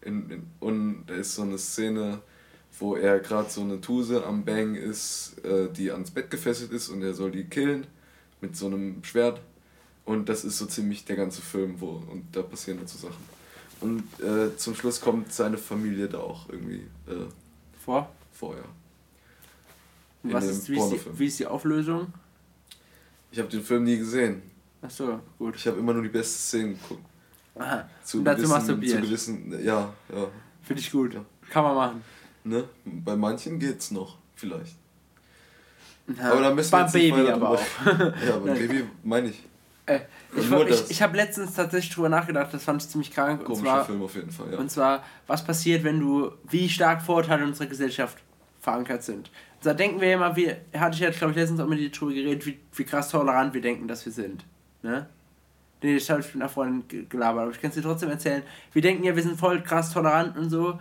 In, 0.00 0.30
in, 0.30 0.46
und 0.60 1.04
da 1.06 1.14
ist 1.14 1.34
so 1.34 1.42
eine 1.42 1.58
Szene, 1.58 2.20
wo 2.78 2.96
er 2.96 3.20
gerade 3.20 3.48
so 3.48 3.60
eine 3.60 3.80
Tuse 3.80 4.24
am 4.26 4.44
Bang 4.44 4.74
ist, 4.74 5.36
äh, 5.44 5.70
die 5.70 5.92
ans 5.92 6.10
Bett 6.10 6.30
gefesselt 6.30 6.72
ist 6.72 6.88
und 6.88 7.02
er 7.02 7.14
soll 7.14 7.30
die 7.30 7.44
killen. 7.44 7.86
mit 8.40 8.56
so 8.56 8.66
einem 8.66 9.02
Schwert. 9.04 9.40
Und 10.04 10.28
das 10.28 10.44
ist 10.44 10.58
so 10.58 10.66
ziemlich 10.66 11.04
der 11.04 11.16
ganze 11.16 11.40
Film, 11.40 11.80
wo 11.80 12.02
und 12.10 12.24
da 12.32 12.42
passieren 12.42 12.80
dazu 12.80 12.98
Sachen. 12.98 13.24
Und 13.80 14.02
äh, 14.20 14.56
zum 14.56 14.74
Schluss 14.74 15.00
kommt 15.00 15.32
seine 15.32 15.58
Familie 15.58 16.08
da 16.08 16.18
auch 16.18 16.48
irgendwie 16.48 16.86
äh, 17.06 17.26
Vor? 17.84 18.12
vor, 18.32 18.56
ja. 18.56 18.64
Was 20.24 20.44
ist, 20.44 20.68
wie, 20.68 20.76
ist 20.78 20.90
die, 20.90 21.18
wie 21.18 21.26
ist 21.26 21.38
die 21.38 21.46
Auflösung? 21.46 22.12
Ich 23.30 23.38
habe 23.38 23.48
den 23.48 23.62
Film 23.62 23.84
nie 23.84 23.98
gesehen. 23.98 24.42
Achso, 24.80 25.20
gut. 25.38 25.56
Ich 25.56 25.66
habe 25.66 25.78
immer 25.78 25.92
nur 25.92 26.02
die 26.02 26.08
besten 26.08 26.38
Szenen 26.38 26.78
geguckt. 26.80 27.04
Aha. 27.54 27.88
Zu 28.02 28.18
Und 28.18 28.24
dazu 28.24 28.48
masturbiert. 28.48 28.96
zu 28.96 29.02
gewissen, 29.02 29.52
ja, 29.64 29.92
ja. 30.12 30.26
Finde 30.62 30.80
ich 30.80 30.90
gut. 30.90 31.14
Ja. 31.14 31.24
Kann 31.50 31.64
man 31.64 31.74
machen. 31.74 32.04
Ne? 32.44 32.64
Bei 32.84 33.16
manchen 33.16 33.58
geht's 33.58 33.90
noch, 33.90 34.18
vielleicht. 34.34 34.76
Ja, 36.18 36.32
Aber 36.32 36.40
da 36.40 36.54
müssen 36.54 36.72
wir 36.72 36.78
beim 36.78 36.92
nicht 36.92 37.14
Baby 37.14 37.30
aber 37.30 37.50
auch. 37.50 37.62
Ja, 38.26 38.36
beim 38.38 38.54
Baby 38.54 38.84
meine 39.02 39.28
ich. 39.28 39.42
Äh, 39.86 40.00
ich 40.36 40.48
Nur 40.48 40.68
ich, 40.68 40.90
ich 40.90 41.02
habe 41.02 41.16
letztens 41.16 41.54
tatsächlich 41.54 41.94
drüber 41.94 42.08
nachgedacht, 42.08 42.52
das 42.54 42.64
fand 42.64 42.82
ich 42.82 42.88
ziemlich 42.88 43.10
krank. 43.10 43.40
Und 43.40 43.46
Komischer 43.46 43.64
zwar, 43.64 43.84
Film 43.84 44.02
auf 44.02 44.14
jeden 44.14 44.30
Fall, 44.30 44.52
ja. 44.52 44.58
und 44.58 44.70
zwar, 44.70 45.04
was 45.26 45.44
passiert, 45.44 45.84
wenn 45.84 46.00
du, 46.00 46.32
wie 46.48 46.68
stark 46.68 47.02
Vorurteile 47.02 47.42
in 47.42 47.48
unserer 47.48 47.66
Gesellschaft 47.66 48.18
verankert 48.60 49.02
sind. 49.02 49.30
Da 49.62 49.74
denken 49.74 50.00
wir 50.00 50.14
immer, 50.14 50.34
wie, 50.36 50.54
hatte 50.76 50.94
ich 50.94 51.00
jetzt, 51.00 51.18
glaube 51.18 51.32
ich, 51.32 51.36
letztens 51.36 51.60
auch 51.60 51.68
mit 51.68 51.78
dir 51.78 51.90
drüber 51.90 52.12
geredet, 52.12 52.46
wie, 52.46 52.58
wie 52.74 52.84
krass 52.84 53.10
tolerant 53.10 53.54
wir 53.54 53.60
denken, 53.60 53.86
dass 53.88 54.04
wir 54.04 54.12
sind. 54.12 54.44
Ne? 54.82 55.06
Nee, 55.82 55.94
das 55.94 56.08
habe 56.10 56.20
ich 56.20 56.26
mit 56.34 56.36
einer 56.42 56.48
Freundin 56.48 56.86
ge- 56.88 57.04
gelabert, 57.08 57.42
aber 57.42 57.50
ich 57.52 57.60
kann 57.60 57.70
es 57.70 57.76
dir 57.76 57.82
trotzdem 57.82 58.10
erzählen. 58.10 58.42
Wir 58.72 58.82
denken 58.82 59.04
ja, 59.04 59.14
wir 59.16 59.22
sind 59.22 59.38
voll 59.38 59.62
krass 59.62 59.92
tolerant 59.92 60.36
und 60.36 60.48
so. 60.50 60.78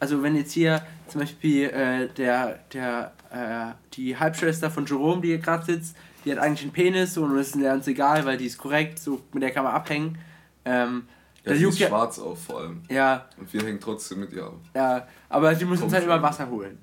Also 0.00 0.22
wenn 0.22 0.36
jetzt 0.36 0.52
hier 0.52 0.80
zum 1.08 1.20
Beispiel 1.20 1.64
äh, 1.70 2.08
der, 2.16 2.60
der, 2.72 3.12
äh, 3.30 3.74
die 3.94 4.16
Halbschwester 4.16 4.70
von 4.70 4.86
Jerome, 4.86 5.20
die 5.22 5.28
hier 5.28 5.38
gerade 5.38 5.64
sitzt, 5.64 5.96
die 6.24 6.32
hat 6.32 6.38
eigentlich 6.38 6.62
einen 6.62 6.72
Penis 6.72 7.14
so, 7.14 7.24
und 7.24 7.36
es 7.36 7.48
ist 7.48 7.56
uns 7.56 7.86
egal, 7.88 8.24
weil 8.24 8.36
die 8.38 8.46
ist 8.46 8.58
korrekt, 8.58 8.98
so 8.98 9.20
mit 9.32 9.42
der 9.42 9.50
kann 9.50 9.64
man 9.64 9.74
abhängen. 9.74 10.18
Ähm, 10.64 11.04
Ja, 11.44 11.54
sie 11.54 11.62
juckt 11.62 11.74
ist 11.74 11.80
ja, 11.80 11.88
schwarz 11.88 12.18
auf 12.18 12.44
vor 12.44 12.60
allem. 12.60 12.82
ja, 12.88 13.26
Und 13.38 13.52
wir 13.52 13.62
hängen 13.62 13.80
trotzdem 13.80 14.20
mit 14.20 14.32
ihr 14.32 14.44
ab. 14.44 14.54
ja, 14.74 15.06
aber 15.28 15.54
die 15.54 15.64
müssen 15.64 15.84
uns 15.84 15.92
halt 15.92 16.04
schon. 16.04 16.22
Wasser 16.22 16.48
holen. 16.48 16.78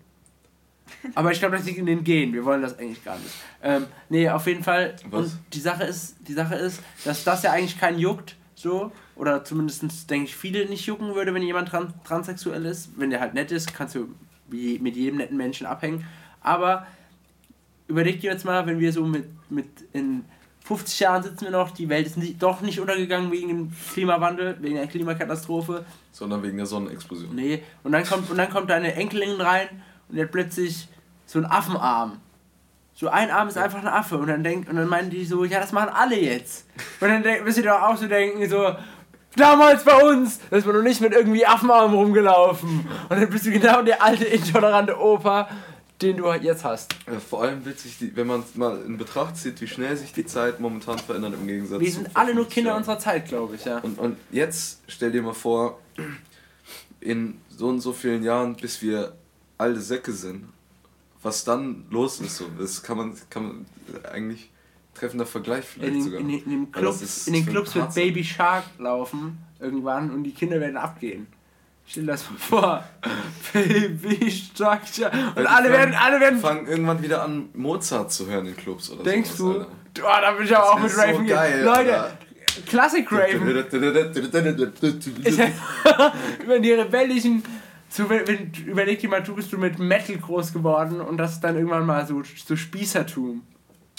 Aber 1.13 1.31
ich 1.31 1.39
glaube, 1.39 1.57
das 1.57 1.65
liegt 1.65 1.77
in 1.77 1.85
den 1.85 2.03
Genen. 2.03 2.33
Wir 2.33 2.45
wollen 2.45 2.61
das 2.61 2.77
eigentlich 2.77 3.03
gar 3.03 3.17
nicht. 3.17 3.33
Ähm, 3.61 3.85
nee, 4.09 4.29
auf 4.29 4.45
jeden 4.47 4.63
Fall. 4.63 4.95
Was? 5.09 5.25
Und 5.25 5.39
die 5.53 5.59
Sache 5.59 5.83
ist, 5.83 6.15
die 6.27 6.33
Sache 6.33 6.55
ist, 6.55 6.81
dass 7.03 7.23
das 7.23 7.43
ja 7.43 7.51
eigentlich 7.51 7.79
keinen 7.79 7.99
juckt, 7.99 8.35
so. 8.55 8.91
Oder 9.15 9.43
zumindest 9.43 10.09
denke 10.09 10.25
ich, 10.25 10.35
viele 10.35 10.67
nicht 10.67 10.85
jucken 10.85 11.15
würde, 11.15 11.33
wenn 11.33 11.41
jemand 11.41 11.69
tran 11.69 11.93
transsexuell 12.03 12.65
ist. 12.65 12.89
Wenn 12.97 13.09
der 13.09 13.19
halt 13.19 13.33
nett 13.33 13.51
ist, 13.51 13.73
kannst 13.73 13.95
du 13.95 14.09
wie 14.47 14.79
mit 14.79 14.95
jedem 14.95 15.17
netten 15.17 15.37
Menschen 15.37 15.65
abhängen. 15.65 16.05
Aber 16.41 16.85
überleg 17.87 18.19
dir 18.19 18.31
jetzt 18.31 18.45
mal, 18.45 18.65
wenn 18.65 18.79
wir 18.79 18.91
so 18.91 19.05
mit, 19.05 19.25
mit 19.49 19.67
in 19.93 20.25
50 20.65 20.99
Jahren 20.99 21.23
sitzen 21.23 21.45
wir 21.45 21.51
noch, 21.51 21.71
die 21.71 21.89
Welt 21.89 22.07
ist 22.07 22.17
nicht, 22.17 22.41
doch 22.41 22.61
nicht 22.61 22.79
untergegangen 22.79 23.31
wegen 23.31 23.47
dem 23.49 23.71
Klimawandel, 23.93 24.57
wegen 24.61 24.75
der 24.75 24.87
Klimakatastrophe. 24.87 25.85
Sondern 26.11 26.41
wegen 26.43 26.57
der 26.57 26.65
Sonnenexplosion. 26.65 27.35
Nee, 27.35 27.63
und 27.83 27.91
dann 27.91 28.03
kommt, 28.03 28.29
und 28.29 28.37
dann 28.37 28.49
kommt 28.49 28.69
deine 28.69 28.95
Enkelin 28.95 29.39
rein 29.39 29.69
und 30.09 30.15
die 30.15 30.21
hat 30.21 30.31
plötzlich 30.31 30.87
so 31.25 31.39
einen 31.39 31.45
Affenarm. 31.45 32.19
So 32.93 33.09
ein 33.09 33.29
Arm 33.29 33.49
ist 33.49 33.57
einfach 33.57 33.79
ein 33.79 33.87
Affe 33.87 34.17
und 34.17 34.27
dann 34.27 34.43
denkt 34.43 34.69
und 34.69 34.77
dann 34.77 34.87
meinen 34.87 35.09
die 35.09 35.25
so, 35.25 35.43
ja, 35.43 35.59
das 35.59 35.73
machen 35.73 35.89
alle 35.93 36.17
jetzt. 36.17 36.65
Und 37.01 37.09
dann 37.09 37.23
denk, 37.23 37.43
müsst 37.43 37.57
ihr 37.57 37.65
doch 37.65 37.81
auch 37.81 37.97
so 37.97 38.07
denken, 38.07 38.47
so, 38.47 38.73
damals 39.35 39.83
bei 39.83 39.95
uns, 40.01 40.39
da 40.49 40.57
ist 40.57 40.65
man 40.65 40.75
noch 40.75 40.81
nicht 40.81 41.01
mit 41.01 41.13
irgendwie 41.13 41.45
Affenarm 41.45 41.93
rumgelaufen. 41.93 42.87
Und 43.09 43.21
dann 43.21 43.29
bist 43.29 43.45
du 43.45 43.51
genau 43.51 43.81
der 43.81 44.01
alte, 44.01 44.23
intolerante 44.23 44.97
Opa, 44.97 45.49
den 46.01 46.17
du 46.17 46.31
jetzt 46.33 46.63
hast. 46.63 46.95
Ja, 47.07 47.19
vor 47.19 47.43
allem 47.43 47.65
witzig, 47.65 47.97
die, 47.99 48.15
wenn 48.15 48.27
man 48.27 48.43
mal 48.55 48.81
in 48.85 48.97
Betracht 48.97 49.37
zieht, 49.37 49.59
wie 49.61 49.67
schnell 49.67 49.95
sich 49.97 50.13
die 50.13 50.25
Zeit 50.25 50.59
momentan 50.59 50.99
verändert 50.99 51.33
im 51.33 51.47
Gegensatz 51.47 51.79
Wir 51.79 51.91
sind 51.91 52.09
alle 52.13 52.33
nur 52.33 52.45
50 52.45 52.53
Kinder 52.53 52.69
Jahren. 52.71 52.79
unserer 52.79 52.99
Zeit, 52.99 53.27
glaube 53.27 53.55
ich, 53.55 53.65
ja. 53.65 53.79
Und, 53.79 53.99
und 53.99 54.17
jetzt 54.31 54.81
stell 54.87 55.11
dir 55.11 55.21
mal 55.21 55.33
vor, 55.33 55.79
in 56.99 57.39
so 57.49 57.67
und 57.67 57.79
so 57.79 57.93
vielen 57.93 58.23
Jahren, 58.23 58.55
bis 58.55 58.81
wir 58.81 59.13
alte 59.57 59.79
Säcke 59.81 60.11
sind, 60.11 60.45
was 61.23 61.43
dann 61.43 61.85
los 61.89 62.19
ist. 62.21 62.37
So. 62.37 62.45
Das 62.59 62.81
kann 62.83 62.97
man, 62.97 63.13
kann 63.29 63.43
man 63.47 63.65
eigentlich 64.11 64.49
treffender 64.93 65.25
Vergleich 65.25 65.65
vielleicht 65.65 65.89
In, 65.93 65.99
den- 65.99 66.03
sogar. 66.03 66.19
in, 66.21 66.27
den- 66.29 66.39
in 66.39 66.49
den 66.49 66.51
in 67.27 67.33
den 67.33 67.43
für 67.45 67.51
Clubs 67.51 67.75
wird. 67.75 67.93
Baby 67.95 68.23
Shark 68.23 68.63
laufen 68.79 69.37
irgendwann 69.59 70.11
und 70.11 70.23
die 70.23 70.31
Kinder 70.31 70.59
werden 70.59 70.77
abgehen. 70.77 71.27
Stell 71.87 72.03
dir 72.05 72.13
das 72.13 72.29
mal 72.29 72.37
vor. 72.39 72.83
Baby 73.53 74.31
Shark. 74.31 74.81
Und 74.97 75.35
Weil 75.35 75.47
alle 75.47 75.69
werden, 75.69 75.93
alle 75.93 76.19
werden. 76.19 76.39
fangen 76.39 76.67
irgendwann 76.67 77.01
wieder 77.03 77.23
an, 77.23 77.49
Mozart 77.53 78.11
zu 78.11 78.25
hören 78.27 78.47
in 78.47 78.55
Clubs 78.57 78.89
oder 78.89 79.03
Denkst 79.03 79.31
sowas, 79.31 79.67
du? 79.93 80.03
Alter. 80.05 80.19
Oh, 80.19 80.21
da 80.21 80.31
bin 80.31 80.45
ich 80.45 80.55
aber 80.57 80.71
auch 80.73 80.79
mit 80.79 80.91
so 80.91 80.99
Raven 81.01 81.27
geil, 81.27 81.53
gehen. 81.57 81.65
Leute, 81.65 82.01
Alter. 82.03 82.17
Classic 82.67 83.05
Raven. 83.11 83.65
Ich, 85.23 85.37
wenn 86.47 86.61
die 86.63 86.71
rebellischen. 86.71 87.43
So, 87.95 88.09
wenn, 88.09 88.51
überleg 88.65 88.99
dir 88.99 89.07
mal, 89.09 89.23
du 89.23 89.33
bist 89.35 89.53
du 89.53 89.57
mit 89.57 89.79
Metal 89.79 90.17
groß 90.17 90.51
geworden 90.51 90.99
und 90.99 91.15
das 91.17 91.33
ist 91.33 91.39
dann 91.45 91.55
irgendwann 91.55 91.85
mal 91.85 92.05
so, 92.05 92.21
so 92.45 92.55
Spießertum. 92.57 93.41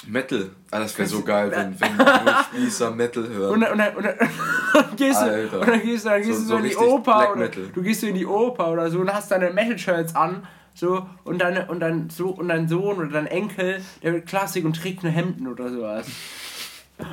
Metal. 0.07 0.51
Ah, 0.71 0.81
das 0.81 0.99
wäre 0.99 1.09
so 1.09 1.23
geil, 1.23 1.51
wenn, 1.51 1.81
wenn 1.81 1.97
nur 1.97 2.07
Spießer 2.53 2.91
Metal 2.91 3.27
hören. 3.27 3.55
Und 3.55 3.61
dann, 3.63 3.73
und 3.73 3.79
dann, 3.79 3.97
und 3.97 4.05
dann, 4.05 4.17
gehst, 4.97 5.23
du, 5.23 5.59
und 5.61 5.67
dann 5.67 5.81
gehst 5.81 6.05
du, 6.05 6.09
dann 6.11 6.23
gehst 6.23 6.47
So- 6.47 6.59
du 6.59 6.59
so, 6.59 6.59
so 6.59 6.59
in 6.59 6.65
die 6.69 6.77
Oper 6.77 7.33
oder 7.33 7.49
du 7.49 7.83
gehst 7.83 8.03
so 8.03 8.07
in 8.07 8.15
die 8.17 8.27
Oper 8.27 8.71
oder 8.71 8.91
so 8.91 8.99
und 9.01 9.11
hast 9.11 9.31
deine 9.31 9.51
Metal-Shirts 9.51 10.15
an 10.15 10.47
so 10.75 11.07
und 11.25 11.39
deine 11.41 11.65
und 11.69 11.81
dann 11.81 12.11
so 12.11 12.29
und 12.29 12.49
dein 12.49 12.69
Sohn 12.69 12.99
oder 12.99 13.09
dein 13.09 13.27
Enkel, 13.27 13.81
der 14.03 14.13
wird 14.13 14.27
Klassik 14.27 14.67
und 14.67 14.77
trägt 14.77 15.05
nur 15.05 15.13
Hemden 15.13 15.49
oder 15.49 15.71
sowas. 15.71 16.07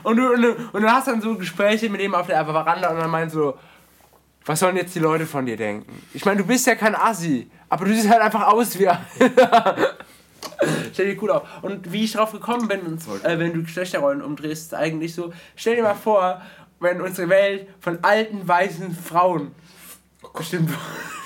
Und 0.03 0.18
du, 0.18 0.34
und 0.34 0.41
du, 0.41 0.55
und 0.73 0.81
du 0.81 0.91
hast 0.91 1.07
dann 1.07 1.22
so 1.22 1.35
Gespräche 1.38 1.89
mit 1.89 2.01
dem 2.01 2.14
auf 2.14 2.27
der 2.27 2.43
Veranda 2.45 2.89
und 2.89 2.97
dann 2.99 3.10
meinst 3.10 3.35
so, 3.35 3.57
was 4.45 4.60
sollen 4.60 4.76
jetzt 4.76 4.94
die 4.95 4.99
Leute 4.99 5.26
von 5.26 5.45
dir 5.45 5.57
denken? 5.57 6.02
Ich 6.14 6.26
meine, 6.26 6.41
du 6.41 6.48
bist 6.48 6.68
ja 6.68 6.76
kein 6.76 6.95
Assi, 6.95 7.49
aber 7.70 7.86
du 7.86 7.94
siehst 7.94 8.10
halt 8.10 8.22
einfach 8.22 8.48
aus 8.48 8.78
wie 8.78 8.88
Stell 10.94 11.07
dir 11.07 11.15
gut 11.15 11.30
auf. 11.30 11.44
Und 11.61 11.91
wie 11.91 12.03
ich 12.03 12.14
drauf 12.14 12.32
gekommen 12.32 12.68
bin, 12.68 12.82
äh, 13.24 13.40
wenn 13.40 13.53
du 13.53 13.64
Geschlechterrollen 13.64 14.22
umdrehst, 14.22 14.68
ist 14.68 14.74
eigentlich 14.74 15.15
so, 15.15 15.34
stell 15.56 15.76
dir 15.78 15.84
mal 15.84 15.95
vor, 15.95 16.41
wenn 16.80 17.02
unsere 17.02 17.30
Welt 17.30 17.68
von 17.80 17.99
alten, 18.02 18.48
weißen 18.48 18.95
Frauen 18.95 19.52
bestimmt 20.36 20.70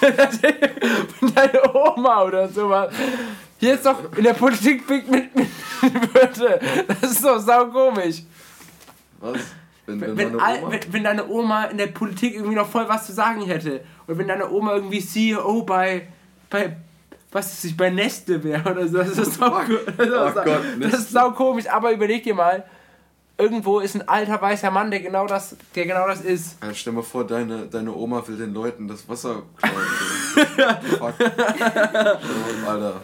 von 1.19 1.33
deiner 1.33 1.75
Oma 1.75 2.23
oder 2.23 2.47
sowas 2.49 2.93
jetzt 3.59 3.85
doch 3.85 4.15
in 4.15 4.23
der 4.23 4.33
Politik 4.33 4.89
mit, 4.89 5.09
mit, 5.09 5.35
mit 5.35 6.13
würde. 6.13 6.59
Das 6.87 7.11
ist 7.11 7.23
doch 7.23 7.39
sau 7.39 7.67
komisch. 7.67 8.23
Was? 9.19 9.39
Wenn, 9.87 10.01
wenn, 10.01 10.17
Wenn, 10.17 10.39
all, 10.39 10.59
wenn, 10.91 11.03
deine 11.03 11.27
Oma 11.27 11.65
in 11.65 11.77
der 11.77 11.87
Politik 11.87 12.35
irgendwie 12.35 12.55
noch 12.55 12.67
voll 12.67 12.87
was 12.87 13.07
zu 13.07 13.13
sagen 13.13 13.41
hätte. 13.41 13.81
Oder 14.07 14.17
wenn 14.17 14.27
deine 14.27 14.51
Oma 14.51 14.75
irgendwie 14.75 14.99
CEO 14.99 15.63
bei, 15.63 16.07
bei 16.49 16.75
was 17.31 17.53
ist 17.53 17.65
ich, 17.65 17.77
bei 17.77 17.89
Nestle 17.89 18.43
wäre 18.43 18.69
oder 18.69 18.87
so. 18.87 18.97
Das 18.97 19.17
ist 19.17 19.33
sau, 19.39 19.49
das 19.49 19.69
Oh 19.69 20.33
sau, 20.33 20.43
Gott, 20.43 20.61
das 20.79 20.93
ist 20.93 21.11
sau 21.11 21.31
komisch, 21.31 21.69
aber 21.69 21.91
überleg 21.91 22.23
dir 22.23 22.35
mal, 22.35 22.65
irgendwo 23.37 23.79
ist 23.79 23.95
ein 23.95 24.07
alter 24.07 24.41
weißer 24.41 24.71
Mann, 24.71 24.91
der 24.91 24.99
genau 24.99 25.25
das, 25.25 25.55
der 25.75 25.85
genau 25.85 26.07
das 26.07 26.21
ist. 26.21 26.61
Ja, 26.61 26.73
stell 26.73 26.93
mal 26.93 27.03
vor, 27.03 27.25
deine, 27.25 27.67
deine 27.67 27.93
Oma 27.93 28.27
will 28.27 28.37
den 28.37 28.53
Leuten 28.53 28.87
das 28.87 29.07
Wasser 29.07 29.43
klauen. 29.55 29.75
Fuck. 30.99 31.15
Oh, 31.19 32.69
Alter. 32.69 33.01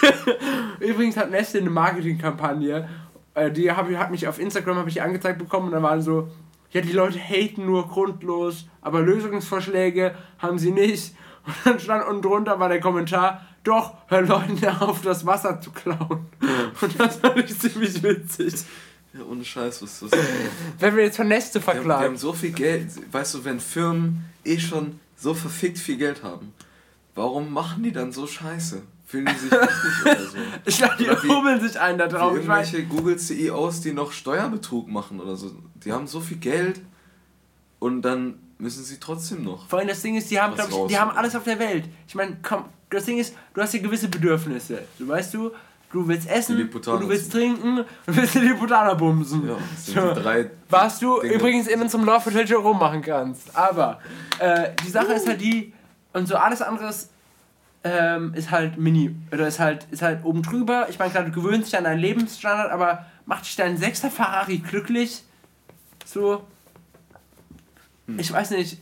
Übrigens 0.80 1.16
hat 1.16 1.30
Nestle 1.30 1.60
eine 1.60 1.70
Marketingkampagne, 1.70 2.88
äh, 3.34 3.50
die 3.50 3.70
hab, 3.70 3.88
ich- 3.90 3.96
hat 3.96 4.10
mich 4.10 4.26
auf 4.28 4.38
Instagram 4.38 4.76
habe 4.78 4.88
ich 4.90 5.02
angezeigt 5.02 5.38
bekommen 5.38 5.66
und 5.66 5.72
da 5.72 5.82
waren 5.82 6.02
so, 6.02 6.28
ja 6.70 6.80
die 6.80 6.92
Leute 6.92 7.18
haten 7.18 7.66
nur 7.66 7.88
grundlos, 7.88 8.66
aber 8.82 9.00
Lösungsvorschläge 9.02 10.14
haben 10.38 10.58
sie 10.58 10.70
nicht. 10.72 11.14
Und 11.46 11.54
dann 11.64 11.80
stand 11.80 12.06
unten 12.06 12.22
drunter 12.22 12.60
war 12.60 12.68
der 12.68 12.80
Kommentar, 12.80 13.46
doch, 13.64 13.94
hör 14.08 14.22
Leuten 14.22 14.64
auf, 14.80 15.00
das 15.02 15.24
Wasser 15.26 15.60
zu 15.60 15.70
klauen. 15.70 16.26
Und 16.80 17.00
das 17.00 17.16
fand 17.16 17.38
ich 17.38 17.58
ziemlich 17.58 18.02
witzig. 18.02 18.54
Ja, 19.12 19.20
ohne 19.28 19.44
Scheiß, 19.44 19.82
was 19.82 20.02
ist 20.02 20.12
das? 20.12 20.20
Wenn 20.78 20.96
wir 20.96 21.04
jetzt 21.04 21.16
von 21.16 21.28
Nestle 21.28 21.60
Wir 21.60 21.66
haben, 21.66 21.74
wir 21.88 21.94
haben 21.94 21.98
verklagen. 21.98 22.16
so 22.16 22.32
viel 22.32 22.52
Geld. 22.52 22.88
Weißt 23.12 23.34
du, 23.34 23.44
wenn 23.44 23.58
Firmen 23.58 24.24
eh 24.44 24.58
schon 24.58 25.00
so 25.16 25.34
verfickt 25.34 25.78
viel 25.78 25.96
Geld 25.96 26.22
haben, 26.22 26.52
warum 27.14 27.52
machen 27.52 27.82
die 27.82 27.90
dann 27.92 28.12
so 28.12 28.26
Scheiße? 28.26 28.82
Fühlen 29.10 29.26
die 29.26 29.34
sich 29.38 29.52
richtig 29.52 30.02
oder 30.04 30.16
so? 30.20 30.36
Ich 30.64 30.78
glaube, 30.78 30.94
die 30.98 31.04
wie- 31.06 31.28
hummeln 31.28 31.60
sich 31.60 31.78
einen 31.80 31.98
da 31.98 32.06
Wie 32.06 32.10
drauf. 32.14 32.36
Ich 32.38 32.46
weiß, 32.46 32.72
irgendwelche 32.72 32.96
Google-CEOs, 32.96 33.80
die 33.80 33.92
noch 33.92 34.12
Steuerbetrug 34.12 34.88
machen 34.88 35.18
oder 35.20 35.34
so. 35.36 35.50
Die 35.84 35.92
haben 35.92 36.06
so 36.06 36.20
viel 36.20 36.36
Geld 36.36 36.80
und 37.78 38.02
dann 38.02 38.38
müssen 38.58 38.84
sie 38.84 38.98
trotzdem 39.00 39.42
noch. 39.44 39.66
Vor 39.68 39.78
allem 39.78 39.88
das 39.88 40.02
Ding 40.02 40.16
ist, 40.16 40.30
die 40.30 40.40
haben, 40.40 40.56
Was 40.56 40.68
glaub 40.68 40.82
ich, 40.86 40.94
die 40.94 40.98
haben 41.00 41.10
alles 41.16 41.34
auf 41.34 41.44
der 41.44 41.58
Welt. 41.58 41.84
Ich 42.06 42.14
meine, 42.14 42.36
komm, 42.42 42.64
das 42.90 43.04
Ding 43.04 43.18
ist, 43.18 43.34
du 43.54 43.60
hast 43.62 43.72
hier 43.72 43.80
gewisse 43.80 44.08
Bedürfnisse. 44.08 44.82
Du 44.98 45.08
weißt 45.08 45.32
du, 45.34 45.50
du 45.92 46.06
willst 46.06 46.28
essen, 46.28 46.56
du 46.70 47.08
willst 47.08 47.32
trinken 47.32 47.78
und 47.78 47.86
du 48.06 48.16
willst 48.16 48.34
die 48.34 48.40
Liputaner 48.40 48.94
bumsen. 48.94 49.48
Ja, 49.48 49.56
das 49.74 49.86
sind 49.86 49.96
So. 50.00 50.12
die 50.14 50.20
drei. 50.20 50.50
Was 50.68 50.98
du 51.00 51.20
Dinge. 51.20 51.34
übrigens 51.34 51.66
in 51.68 51.80
unserem 51.80 52.04
Love 52.04 52.26
Hotel 52.26 52.46
Jerome 52.48 52.78
machen 52.78 53.02
kannst. 53.02 53.56
Aber 53.56 53.98
äh, 54.38 54.70
die 54.86 54.90
Sache 54.90 55.14
ist 55.14 55.26
halt 55.26 55.40
die, 55.40 55.72
und 56.12 56.28
so 56.28 56.36
alles 56.36 56.60
andere 56.62 56.90
ist 56.90 57.10
ähm, 57.84 58.34
ist 58.34 58.50
halt 58.50 58.76
mini. 58.78 59.14
Oder 59.32 59.48
ist 59.48 59.58
halt, 59.58 59.86
ist 59.90 60.02
halt 60.02 60.24
oben 60.24 60.42
drüber. 60.42 60.88
Ich 60.90 60.98
meine, 60.98 61.10
klar, 61.10 61.24
du 61.24 61.30
gewöhnst 61.30 61.68
dich 61.68 61.78
an 61.78 61.84
deinen 61.84 62.00
Lebensstandard, 62.00 62.70
aber 62.70 63.06
macht 63.26 63.44
dich 63.46 63.56
dein 63.56 63.76
sechster 63.76 64.10
Ferrari 64.10 64.58
glücklich? 64.58 65.22
So. 66.04 66.44
Ich 68.16 68.32
weiß 68.32 68.50
nicht. 68.50 68.78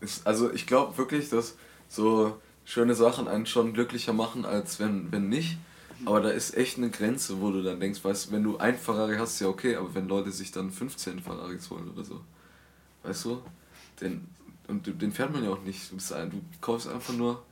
Ist, 0.00 0.26
also 0.26 0.52
ich 0.52 0.66
glaube 0.66 0.96
wirklich, 0.96 1.28
dass 1.28 1.56
so 1.88 2.40
schöne 2.64 2.94
Sachen 2.94 3.28
einen 3.28 3.46
schon 3.46 3.74
glücklicher 3.74 4.12
machen, 4.12 4.44
als 4.44 4.80
wenn, 4.80 5.12
wenn 5.12 5.28
nicht. 5.28 5.58
Aber 6.06 6.20
da 6.20 6.30
ist 6.30 6.56
echt 6.56 6.78
eine 6.78 6.88
Grenze, 6.88 7.40
wo 7.40 7.50
du 7.50 7.62
dann 7.62 7.78
denkst, 7.78 8.02
weißt 8.02 8.28
du, 8.28 8.32
wenn 8.32 8.42
du 8.42 8.56
ein 8.56 8.78
Ferrari 8.78 9.16
hast, 9.18 9.38
ja 9.40 9.48
okay, 9.48 9.76
aber 9.76 9.94
wenn 9.94 10.08
Leute 10.08 10.30
sich 10.30 10.50
dann 10.50 10.70
15 10.70 11.20
Ferraris 11.20 11.68
holen 11.68 11.90
oder 11.90 12.04
so, 12.04 12.22
weißt 13.02 13.26
du, 13.26 13.42
den, 14.00 14.26
und 14.66 14.86
den 14.86 15.12
fährt 15.12 15.32
man 15.32 15.44
ja 15.44 15.50
auch 15.50 15.60
nicht. 15.60 15.90
Du, 15.90 15.96
bist 15.96 16.10
du 16.10 16.40
kaufst 16.62 16.88
einfach 16.88 17.12
nur. 17.12 17.42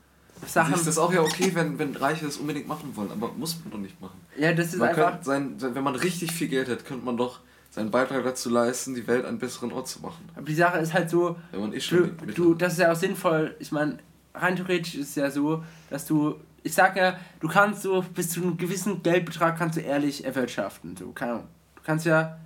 Sachen- 0.46 0.74
Ist 0.74 0.86
das 0.86 0.98
auch 0.98 1.12
ja 1.12 1.20
okay, 1.22 1.50
wenn, 1.54 1.78
wenn 1.78 1.94
Reiche 1.96 2.26
das 2.26 2.36
unbedingt 2.36 2.68
machen 2.68 2.90
wollen, 2.94 3.10
aber 3.10 3.30
muss 3.32 3.58
man 3.62 3.70
doch 3.72 3.78
nicht 3.78 4.00
machen. 4.00 4.20
Ja, 4.38 4.52
das 4.52 4.68
ist 4.68 4.76
Man 4.78 4.88
einfach. 4.90 5.22
sein, 5.22 5.54
wenn 5.58 5.84
man 5.84 5.94
richtig 5.94 6.32
viel 6.32 6.48
Geld 6.48 6.68
hat, 6.68 6.84
könnte 6.84 7.04
man 7.04 7.16
doch 7.16 7.40
seinen 7.70 7.90
Beitrag 7.90 8.24
dazu 8.24 8.48
leisten, 8.50 8.94
die 8.94 9.06
Welt 9.06 9.24
einen 9.24 9.38
besseren 9.38 9.72
Ort 9.72 9.88
zu 9.88 10.00
machen. 10.00 10.28
Aber 10.34 10.44
die 10.46 10.54
Sache 10.54 10.78
ist 10.78 10.94
halt 10.94 11.10
so, 11.10 11.36
Wenn 11.50 11.60
man 11.60 11.72
eh 11.72 11.80
schon 11.80 12.16
du, 12.26 12.32
du, 12.32 12.54
das 12.54 12.74
ist 12.74 12.78
ja 12.78 12.92
auch 12.92 12.96
sinnvoll. 12.96 13.54
Ich 13.58 13.72
meine, 13.72 13.98
rein 14.34 14.56
theoretisch 14.56 14.94
ist 14.94 15.10
es 15.10 15.14
ja 15.16 15.30
so, 15.30 15.62
dass 15.90 16.06
du, 16.06 16.36
ich 16.62 16.72
sag 16.74 16.96
ja, 16.96 17.18
du 17.40 17.48
kannst 17.48 17.82
so 17.82 18.02
bis 18.14 18.30
zu 18.30 18.42
einem 18.42 18.56
gewissen 18.56 19.02
Geldbetrag 19.02 19.58
kannst 19.58 19.76
du 19.76 19.82
ehrlich 19.82 20.24
erwirtschaften. 20.24 20.96
So, 20.96 21.10
keine 21.12 21.32
Ahnung. 21.32 21.48
Du 21.76 21.82
kannst 21.82 22.06
ja, 22.06 22.38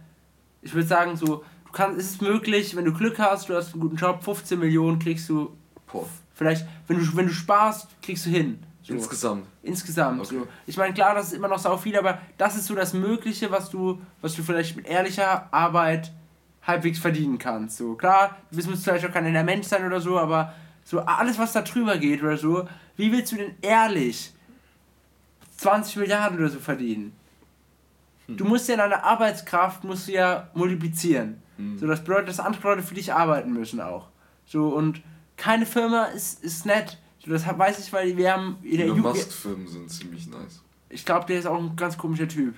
ich 0.61 0.75
würde 0.75 0.87
sagen, 0.89 1.17
so, 1.17 1.45
du 1.67 1.73
kannst, 1.73 1.99
es 2.01 2.11
ist 2.11 2.23
möglich, 2.23 2.75
wenn 2.77 2.85
du 2.85 2.93
Glück 2.93 3.19
hast, 3.19 3.49
du 3.49 3.55
hast 3.55 3.73
einen 3.73 3.81
guten 3.81 3.97
Job, 3.97 4.23
15 4.25 4.59
Millionen 4.59 4.99
kriegst 4.99 5.29
du, 5.29 5.57
Boah. 5.91 6.07
Vielleicht, 6.35 6.67
wenn 6.87 6.99
du, 6.99 7.17
wenn 7.17 7.27
du 7.27 7.33
sparst, 7.33 7.89
kriegst 8.03 8.27
du 8.27 8.31
hin. 8.31 8.59
So. 8.83 8.95
Insgesamt. 8.95 9.47
Insgesamt. 9.63 10.21
Okay. 10.21 10.39
So. 10.41 10.49
Ich 10.67 10.77
meine, 10.77 10.93
klar, 10.93 11.15
das 11.15 11.29
ist 11.29 11.35
immer 11.35 11.49
noch 11.49 11.59
sau 11.59 11.77
viel, 11.77 11.97
aber 11.97 12.19
das 12.37 12.57
ist 12.57 12.67
so 12.67 12.75
das 12.75 12.95
Mögliche, 12.95 13.51
was 13.51 13.71
du, 13.71 14.01
was 14.21 14.35
du 14.35 14.43
vielleicht 14.43 14.77
mit 14.77 14.87
ehrlicher 14.87 15.53
Arbeit 15.53 16.13
halbwegs 16.63 16.99
verdienen 16.99 17.39
kannst. 17.39 17.77
So 17.77 17.95
klar, 17.95 18.37
du 18.51 18.71
musst 18.71 18.85
vielleicht 18.85 19.07
auch 19.07 19.13
kein 19.13 19.33
Mensch 19.45 19.67
sein 19.67 19.85
oder 19.87 20.01
so, 20.01 20.19
aber 20.19 20.53
so 20.85 21.01
alles, 21.01 21.39
was 21.39 21.53
da 21.53 21.63
drüber 21.63 21.97
geht 21.99 22.23
oder 22.23 22.37
so, 22.37 22.69
wie 22.97 23.13
willst 23.13 23.33
du 23.33 23.37
denn 23.37 23.55
ehrlich 23.63 24.33
20 25.59 25.97
Milliarden 25.97 26.39
oder 26.39 26.49
so 26.49 26.59
verdienen? 26.59 27.13
Du 28.29 28.45
musst 28.45 28.69
ja 28.69 28.77
deine 28.77 29.05
Arbeitskraft 29.05 29.85
musst 29.85 30.09
du 30.09 30.13
ja 30.13 30.49
multiplizieren. 30.55 31.43
So, 31.77 31.87
das 31.87 32.03
bedeutet, 32.03 32.29
dass 32.29 32.41
andere 32.41 32.63
Leute 32.63 32.83
für 32.83 32.95
dich 32.95 33.13
arbeiten 33.13 33.53
müssen 33.53 33.81
auch. 33.81 34.09
So, 34.47 34.69
und 34.69 35.03
keine 35.43 35.67
Firma 35.67 36.05
ist, 36.07 36.43
ist 36.45 36.67
nett. 36.67 36.99
Das 37.27 37.47
weiß 37.47 37.79
ich, 37.81 37.93
weil 37.93 38.17
wir 38.17 38.33
haben 38.33 38.59
in 38.63 38.77
der 38.79 38.87
Elon 38.87 38.99
Ju- 38.99 39.03
Musk-Firmen 39.03 39.67
sind 39.69 39.91
ziemlich 39.91 40.27
nice. 40.29 40.63
ich 40.89 41.05
glaube, 41.05 41.27
der 41.27 41.39
ist 41.39 41.47
auch 41.47 41.59
ein 41.59 41.75
ganz 41.77 41.97
komischer 41.99 42.29
Typ. 42.29 42.55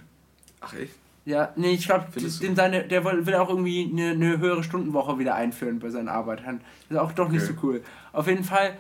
Ach 0.61 0.73
echt? 0.75 0.93
Ja, 1.27 1.53
nee, 1.57 1.73
ich 1.73 1.87
glaube, 1.87 2.07
seine, 2.55 2.85
der 2.87 3.05
will 3.05 3.35
auch 3.37 3.49
irgendwie 3.49 3.89
eine, 3.91 4.11
eine 4.11 4.39
höhere 4.39 4.63
Stundenwoche 4.63 5.19
wieder 5.19 5.35
einführen 5.35 5.79
bei 5.79 5.89
seinen 5.91 6.09
Arbeitern. 6.09 6.61
Das 6.89 6.97
ist 6.97 7.03
auch 7.03 7.13
doch 7.13 7.29
nicht 7.31 7.43
Okay. 7.45 7.55
so 7.61 7.67
cool. 7.67 7.83
Auf 8.13 8.27
jeden 8.27 8.45
Fall, 8.45 8.77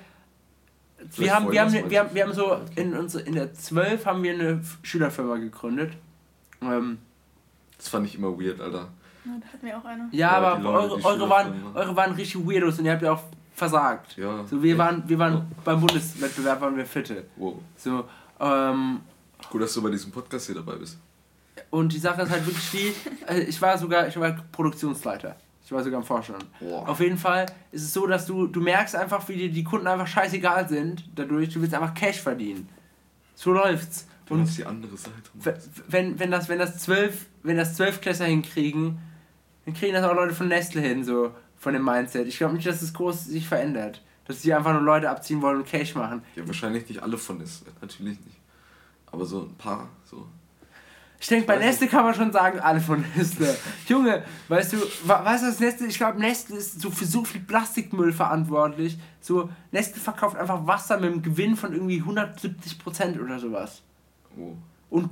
Vielleicht 0.98 1.18
wir 1.20 1.34
haben, 1.34 1.52
wir, 1.52 1.60
haben, 1.62 1.90
wir, 1.90 2.00
haben, 2.00 2.14
wir 2.14 2.22
haben 2.24 2.32
so, 2.34 2.56
in, 2.76 2.94
unsere, 2.94 3.22
in 3.24 3.34
der 3.34 3.52
12 3.54 4.04
haben 4.06 4.22
wir 4.22 4.32
eine 4.34 4.60
Schülerfirma 4.82 5.36
gegründet. 5.36 5.92
Ähm, 6.62 6.98
Das 7.78 7.88
fand 7.88 8.06
ich 8.06 8.14
immer 8.16 8.38
weird, 8.38 8.60
Alter. 8.60 8.88
Ja, 9.26 9.32
da 9.40 9.46
hatten 9.52 9.66
wir 9.66 9.78
auch 9.78 9.84
eine. 9.84 10.08
ja, 10.12 10.18
Ja, 10.18 10.30
aber 10.52 10.68
eure, 10.70 11.04
eure, 11.04 11.28
waren, 11.30 11.54
eure 11.74 11.96
waren 11.96 12.12
richtig 12.12 12.46
weirdos 12.46 12.78
und 12.78 12.84
ihr 12.86 12.92
habt 12.92 13.02
ja 13.02 13.12
auch 13.12 13.22
versagt. 13.54 14.16
Ja. 14.16 14.44
So, 14.44 14.62
wir 14.62 14.76
waren, 14.76 15.02
wir 15.06 15.18
waren 15.18 15.50
beim 15.64 15.80
Bundeswettbewerb 15.80 16.60
waren 16.60 16.76
wir 16.76 16.84
Vierte. 16.86 17.24
Wow. 17.36 17.56
So, 17.76 18.04
ähm, 18.40 19.00
Gut, 19.50 19.62
dass 19.62 19.74
du 19.74 19.82
bei 19.82 19.90
diesem 19.90 20.10
Podcast 20.10 20.46
hier 20.46 20.54
dabei 20.56 20.76
bist. 20.76 20.98
Und 21.70 21.92
die 21.92 21.98
Sache 21.98 22.22
ist 22.22 22.30
halt 22.30 22.46
wirklich 22.46 22.70
die, 22.70 22.94
äh, 23.26 23.40
ich 23.40 23.60
war 23.62 23.78
sogar, 23.78 24.08
ich 24.08 24.18
war 24.18 24.32
Produktionsleiter. 24.52 25.36
Ich 25.64 25.72
war 25.72 25.82
sogar 25.82 26.00
im 26.00 26.06
Vorstand. 26.06 26.44
Boah. 26.60 26.88
Auf 26.88 27.00
jeden 27.00 27.16
Fall 27.16 27.46
ist 27.72 27.84
es 27.84 27.94
so, 27.94 28.06
dass 28.06 28.26
du, 28.26 28.46
du 28.46 28.60
merkst 28.60 28.94
einfach, 28.94 29.26
wie 29.28 29.36
dir 29.36 29.50
die 29.50 29.64
Kunden 29.64 29.86
einfach 29.86 30.06
scheißegal 30.06 30.68
sind. 30.68 31.04
Dadurch, 31.14 31.48
du 31.54 31.60
willst 31.62 31.74
einfach 31.74 31.94
Cash 31.94 32.20
verdienen. 32.20 32.68
So 33.34 33.52
läuft's. 33.52 34.06
Du 34.26 34.34
Und 34.34 34.56
die 34.56 34.64
andere 34.64 34.96
Seite. 34.96 35.60
wenn, 35.88 36.18
wenn 36.18 36.30
das, 36.30 36.48
wenn 36.48 36.58
das 36.58 36.78
zwölf, 36.78 37.26
wenn 37.42 37.56
das 37.56 37.76
zwölf 37.76 38.00
Klässler 38.00 38.26
hinkriegen, 38.26 38.98
dann 39.64 39.74
kriegen 39.74 39.94
das 39.94 40.04
auch 40.04 40.14
Leute 40.14 40.34
von 40.34 40.48
Nestle 40.48 40.80
hin, 40.80 41.04
so 41.04 41.34
von 41.64 41.72
dem 41.72 41.82
Mindset. 41.82 42.28
Ich 42.28 42.36
glaube 42.36 42.54
nicht, 42.54 42.66
dass 42.66 42.82
es 42.82 42.92
groß 42.92 43.24
sich 43.24 43.48
verändert. 43.48 44.02
Dass 44.26 44.42
die 44.42 44.52
einfach 44.52 44.72
nur 44.72 44.82
Leute 44.82 45.08
abziehen 45.08 45.40
wollen 45.40 45.58
und 45.58 45.66
Cash 45.66 45.94
machen. 45.94 46.22
Ja, 46.36 46.46
wahrscheinlich 46.46 46.88
nicht 46.88 47.02
alle 47.02 47.16
von 47.18 47.38
Nestle. 47.38 47.72
Natürlich 47.80 48.20
nicht. 48.20 48.38
Aber 49.10 49.24
so 49.24 49.42
ein 49.42 49.54
paar, 49.56 49.88
so. 50.04 50.26
Ich 51.18 51.26
denke, 51.26 51.46
bei 51.46 51.56
Nestle 51.56 51.88
kann 51.88 52.04
man 52.04 52.14
schon 52.14 52.32
sagen, 52.32 52.60
alle 52.60 52.80
von 52.80 53.02
Nestle. 53.16 53.56
Junge, 53.88 54.24
weißt 54.48 54.74
du, 54.74 54.76
weißt 54.76 55.42
du, 55.42 55.48
was 55.48 55.60
Nestle, 55.60 55.86
ich 55.86 55.96
glaube, 55.96 56.18
Nestle 56.18 56.56
ist 56.56 56.82
so 56.82 56.90
für 56.90 57.06
so 57.06 57.24
viel 57.24 57.40
Plastikmüll 57.40 58.12
verantwortlich. 58.12 58.98
So, 59.20 59.48
Nestle 59.72 60.00
verkauft 60.00 60.36
einfach 60.36 60.66
Wasser 60.66 60.98
mit 60.98 61.12
einem 61.12 61.22
Gewinn 61.22 61.56
von 61.56 61.72
irgendwie 61.72 62.02
170% 62.02 63.22
oder 63.22 63.38
sowas. 63.38 63.80
Oh. 64.36 64.54
Und 64.90 65.10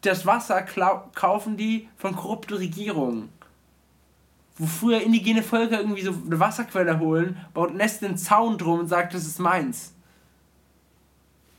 das 0.00 0.24
Wasser 0.24 0.62
kaufen 0.62 1.58
die 1.58 1.88
von 1.96 2.16
korrupten 2.16 2.56
Regierungen. 2.56 3.28
Wo 4.56 4.66
früher 4.66 5.00
indigene 5.00 5.42
Völker 5.42 5.80
irgendwie 5.80 6.02
so 6.02 6.14
eine 6.26 6.38
Wasserquelle 6.38 6.98
holen, 6.98 7.36
baut 7.54 7.74
Nestle 7.74 8.08
einen 8.08 8.18
Zaun 8.18 8.58
drum 8.58 8.80
und 8.80 8.88
sagt, 8.88 9.14
das 9.14 9.26
ist 9.26 9.38
meins. 9.38 9.94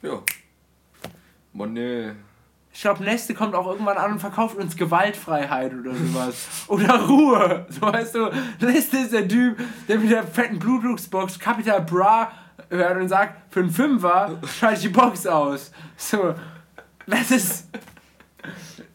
Ja. 0.02 0.22
Nee. 1.54 2.12
Ich 2.72 2.82
glaube, 2.82 3.04
Nestle 3.04 3.36
kommt 3.36 3.54
auch 3.54 3.68
irgendwann 3.68 3.98
an 3.98 4.14
und 4.14 4.20
verkauft 4.20 4.58
uns 4.58 4.76
Gewaltfreiheit 4.76 5.74
oder 5.74 5.94
sowas. 5.94 6.48
oder 6.68 7.02
Ruhe. 7.08 7.68
So 7.70 7.82
weißt 7.82 8.16
du, 8.16 8.32
Nestle 8.60 9.02
ist 9.02 9.14
der 9.14 9.28
Typ, 9.28 9.60
der 9.88 10.00
mit 10.00 10.10
der 10.10 10.24
fetten 10.24 10.60
Bluetooth-Box 10.60 11.38
Capital 11.40 11.82
Bra 11.82 12.32
hört 12.70 12.98
und 12.98 13.08
sagt, 13.10 13.54
für 13.54 13.60
einen 13.62 13.70
Fünfer 13.70 14.40
schalte 14.60 14.78
ich 14.78 14.82
die 14.84 14.90
Box 14.90 15.28
aus. 15.28 15.72
So, 15.98 16.34
das 17.06 17.32
ist 17.32 17.68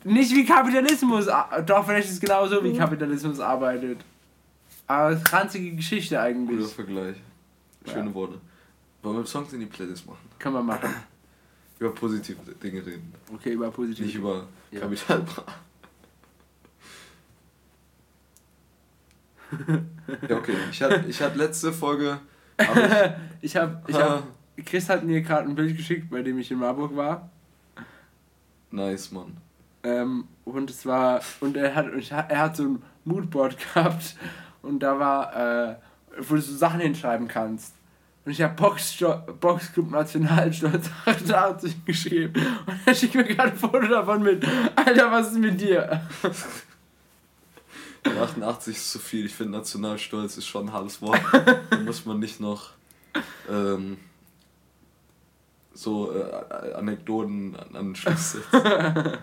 nicht 0.09 0.35
wie 0.35 0.44
Kapitalismus, 0.44 1.28
a- 1.28 1.60
doch 1.62 1.85
vielleicht 1.86 2.09
ist 2.09 2.14
es 2.14 2.20
genauso 2.20 2.62
wie 2.64 2.76
Kapitalismus 2.76 3.40
arbeitet. 3.40 4.01
Aber 4.86 5.20
ranzige 5.32 5.72
Geschichte 5.76 6.14
Guter 6.16 6.24
eigentlich. 6.24 6.72
Vergleich. 6.72 7.16
Schöne 7.86 8.12
Worte. 8.14 8.40
Wollen 9.02 9.16
wir 9.18 9.26
Songs 9.26 9.52
in 9.52 9.60
die 9.60 9.66
Playlist 9.66 10.06
machen? 10.06 10.18
Kann 10.39 10.52
man 10.52 10.66
machen. 10.66 10.90
Über 11.78 11.90
positive 11.94 12.36
Dinge 12.62 12.85
reden. 12.85 13.12
Okay, 13.32 13.52
über 13.52 13.70
positiv. 13.70 14.06
Nicht 14.06 14.16
über 14.16 14.47
Ja. 14.70 14.80
Kapital. 14.80 15.24
ja, 20.28 20.36
okay. 20.36 20.55
Ich 20.70 20.82
hatte, 20.82 21.05
ich 21.09 21.20
hatte 21.22 21.39
letzte 21.39 21.72
Folge. 21.72 22.18
hab 22.59 23.16
Ich 23.40 23.56
habe, 23.56 23.82
ich 23.89 23.94
hab, 23.97 24.24
Chris 24.66 24.89
hat 24.89 25.05
mir 25.05 25.20
gerade 25.22 25.48
ein 25.48 25.55
Bild 25.55 25.76
geschickt, 25.76 26.10
bei 26.10 26.22
dem 26.22 26.39
ich 26.39 26.51
in 26.51 26.59
Marburg 26.59 26.94
war. 26.97 27.30
ich, 27.76 28.76
nice, 28.76 29.10
Mann. 29.12 29.36
Ähm, 29.82 30.28
und 30.44 30.70
es 30.70 30.86
war, 30.86 31.20
und 31.40 31.56
er 31.56 31.74
hat, 31.74 31.92
und 31.92 32.10
er 32.10 32.38
hat 32.38 32.56
so 32.56 32.64
ein 32.64 32.82
Moodboard 33.05 33.56
gehabt 33.74 34.16
und 34.62 34.80
da 34.80 34.98
war, 34.98 35.70
äh, 35.70 35.76
wo 36.18 36.34
du 36.34 36.40
so 36.40 36.56
Sachen 36.56 36.80
hinschreiben 36.80 37.28
kannst. 37.28 37.74
Und 38.24 38.32
ich 38.32 38.42
habe 38.42 38.55
Boxclub 38.55 39.90
Nationalstolz 39.90 40.90
88 41.06 41.84
geschrieben. 41.86 42.34
Und 42.66 42.80
er 42.84 42.94
schickt 42.94 43.14
mir 43.14 43.24
gerade 43.24 43.52
ein 43.52 43.56
Foto 43.56 43.86
davon 43.86 44.22
mit. 44.22 44.44
Alter, 44.76 45.10
was 45.10 45.28
ist 45.28 45.38
mit 45.38 45.59
dir? 45.59 46.02
88 48.05 48.76
ist 48.76 48.90
zu 48.90 48.98
viel. 48.98 49.26
Ich 49.26 49.34
finde, 49.34 49.52
Nationalstolz 49.56 50.36
ist 50.36 50.46
schon 50.46 50.66
ein 50.66 50.72
hartes 50.74 51.00
Wort. 51.00 51.20
da 51.70 51.78
muss 51.78 52.05
man 52.05 52.18
nicht 52.18 52.38
noch 52.38 52.72
ähm, 53.48 53.96
so 55.72 56.12
äh, 56.14 56.74
Anekdoten 56.74 57.56
an, 57.56 57.76
an 57.76 57.86
den 57.86 57.96
Schluss 57.96 58.32
setzen. 58.32 59.18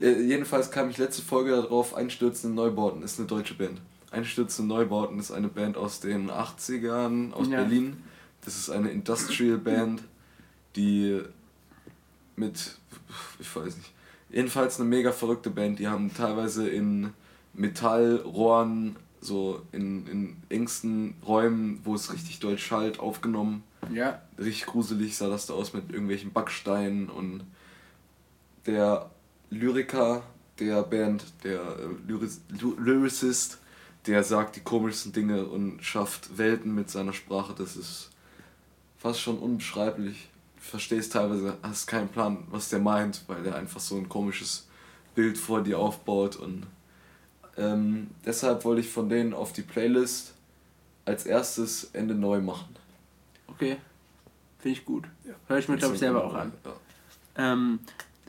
Äh, 0.00 0.20
jedenfalls 0.22 0.70
kam 0.70 0.90
ich 0.90 0.98
letzte 0.98 1.22
Folge 1.22 1.50
darauf, 1.50 1.94
Einstürzende 1.94 2.54
Neubauten 2.54 3.02
ist 3.02 3.18
eine 3.18 3.28
deutsche 3.28 3.54
Band. 3.54 3.80
Einstürzende 4.10 4.72
Neubauten 4.74 5.18
ist 5.18 5.30
eine 5.30 5.48
Band 5.48 5.76
aus 5.76 6.00
den 6.00 6.30
80ern, 6.30 7.32
aus 7.32 7.48
Ja. 7.48 7.58
Berlin. 7.62 8.02
Das 8.44 8.56
ist 8.56 8.70
eine 8.70 8.90
Industrial 8.90 9.56
Band, 9.58 10.02
die 10.76 11.20
mit, 12.36 12.76
ich 13.38 13.54
weiß 13.56 13.76
nicht, 13.76 13.92
jedenfalls 14.30 14.80
eine 14.80 14.88
mega 14.88 15.12
verrückte 15.12 15.50
Band. 15.50 15.78
Die 15.78 15.88
haben 15.88 16.12
teilweise 16.12 16.68
in 16.68 17.10
Metallrohren, 17.54 18.96
so 19.20 19.62
in, 19.72 20.06
in 20.08 20.36
engsten 20.48 21.14
Räumen, 21.26 21.80
wo 21.84 21.94
es 21.94 22.12
richtig 22.12 22.40
doll 22.40 22.58
schallt, 22.58 22.98
aufgenommen. 22.98 23.62
Ja. 23.92 24.20
Richtig 24.38 24.66
gruselig 24.66 25.16
sah 25.16 25.28
das 25.28 25.46
da 25.46 25.54
aus 25.54 25.72
mit 25.72 25.90
irgendwelchen 25.90 26.32
Backsteinen 26.32 27.08
und 27.08 27.44
der 28.66 29.10
Lyriker 29.52 30.22
der 30.58 30.82
Band, 30.82 31.24
der 31.44 31.60
äh, 31.60 32.78
Lyricist, 32.78 33.58
der 34.06 34.24
sagt 34.24 34.56
die 34.56 34.60
komischsten 34.60 35.12
Dinge 35.12 35.46
und 35.46 35.82
schafft 35.82 36.38
Welten 36.38 36.74
mit 36.74 36.90
seiner 36.90 37.12
Sprache. 37.12 37.54
Das 37.56 37.76
ist 37.76 38.10
fast 38.98 39.20
schon 39.20 39.38
unbeschreiblich. 39.38 40.28
Ich 40.56 40.62
verstehe 40.62 40.98
es 40.98 41.08
teilweise, 41.08 41.56
hast 41.62 41.86
keinen 41.86 42.08
Plan, 42.08 42.44
was 42.50 42.68
der 42.68 42.78
meint, 42.78 43.22
weil 43.26 43.42
der 43.42 43.56
einfach 43.56 43.80
so 43.80 43.96
ein 43.96 44.08
komisches 44.08 44.68
Bild 45.14 45.36
vor 45.36 45.62
dir 45.62 45.78
aufbaut 45.78 46.36
und 46.36 46.66
ähm, 47.56 48.08
deshalb 48.24 48.64
wollte 48.64 48.80
ich 48.80 48.88
von 48.88 49.08
denen 49.08 49.34
auf 49.34 49.52
die 49.52 49.62
Playlist 49.62 50.32
als 51.04 51.26
erstes 51.26 51.90
Ende 51.92 52.14
neu 52.14 52.40
machen. 52.40 52.74
Okay. 53.46 53.76
Finde 54.58 54.78
ich 54.78 54.84
gut. 54.84 55.04
Hör 55.48 55.58
ich 55.58 55.68
mir, 55.68 55.76
glaube 55.76 55.94
ich, 55.94 56.00
selber 56.00 56.24
auch 56.24 56.34
an. 56.34 56.52
Ja. 56.64 57.52
Ähm, 57.52 57.80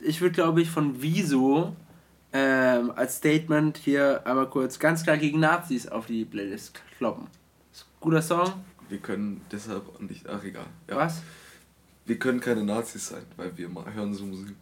ich 0.02 0.20
würde, 0.20 0.34
glaube 0.34 0.62
ich, 0.62 0.70
von 0.70 1.00
Wieso 1.02 1.74
ähm, 2.32 2.92
als 2.96 3.16
Statement 3.16 3.76
hier 3.78 4.26
einmal 4.26 4.48
kurz 4.50 4.78
ganz 4.78 5.02
klar 5.02 5.16
gegen 5.16 5.40
Nazis 5.40 5.86
auf 5.88 6.06
die 6.06 6.24
Playlist 6.24 6.80
kloppen. 6.98 7.26
Ist 7.72 7.82
ein 7.86 8.00
guter 8.00 8.22
Song. 8.22 8.64
Wir 8.88 8.98
können 8.98 9.40
deshalb 9.50 10.00
nicht. 10.00 10.28
Ach 10.28 10.42
egal. 10.44 10.66
Ja. 10.88 10.96
Was? 10.96 11.22
Wir 12.06 12.18
können 12.18 12.40
keine 12.40 12.62
Nazis 12.64 13.08
sein, 13.08 13.24
weil 13.36 13.56
wir 13.56 13.68
ma- 13.68 13.86
hören 13.86 14.12
so 14.12 14.24
Musik. 14.26 14.54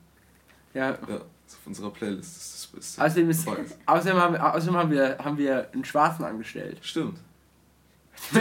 Ja. 0.74 0.90
Ja, 1.08 1.16
auf 1.16 1.66
unserer 1.66 1.90
Playlist. 1.90 2.36
Das 2.36 2.44
ist 2.46 2.54
das 2.54 2.66
Beste. 2.68 3.02
Außerdem, 3.02 3.30
ist, 3.30 3.48
außerdem, 3.86 4.16
haben, 4.20 4.34
wir- 4.34 4.54
außerdem 4.54 4.76
haben, 4.76 4.90
wir, 4.90 5.18
haben 5.18 5.38
wir 5.38 5.70
einen 5.72 5.84
Schwarzen 5.84 6.24
angestellt. 6.24 6.78
Stimmt. 6.82 7.18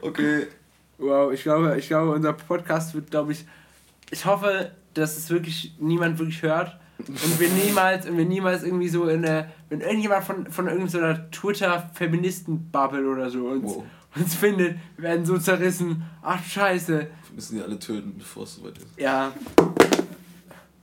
Okay. 0.00 0.46
Wow, 0.98 1.32
ich 1.32 1.42
glaube, 1.42 1.76
ich 1.78 1.88
glaube, 1.88 2.12
unser 2.12 2.32
Podcast 2.32 2.94
wird, 2.94 3.10
glaube 3.10 3.32
ich, 3.32 3.44
ich 4.10 4.24
hoffe, 4.24 4.70
dass 4.94 5.16
es 5.16 5.30
wirklich 5.30 5.74
niemand 5.78 6.18
wirklich 6.18 6.42
hört 6.42 6.78
und 6.98 7.40
wir 7.40 7.50
niemals, 7.50 8.06
und 8.08 8.16
wir 8.16 8.24
niemals 8.24 8.62
irgendwie 8.62 8.88
so 8.88 9.06
in 9.08 9.24
eine, 9.24 9.50
wenn 9.68 9.80
irgendjemand 9.80 10.24
von, 10.24 10.50
von 10.50 10.68
irgendeiner 10.68 11.30
Twitter-Feministen-Bubble 11.30 13.06
oder 13.08 13.28
so 13.30 13.46
uns, 13.48 13.64
Wow. 13.64 13.84
uns 14.14 14.34
findet, 14.34 14.76
wir 14.96 15.04
werden 15.04 15.26
so 15.26 15.38
zerrissen. 15.38 16.02
Ach, 16.22 16.42
scheiße. 16.42 16.98
Wir 17.00 17.34
müssen 17.34 17.56
die 17.56 17.62
alle 17.62 17.78
töten, 17.78 18.14
bevor 18.16 18.44
es 18.44 18.54
soweit 18.56 18.78
ist. 18.78 18.88
Ja. 18.98 19.32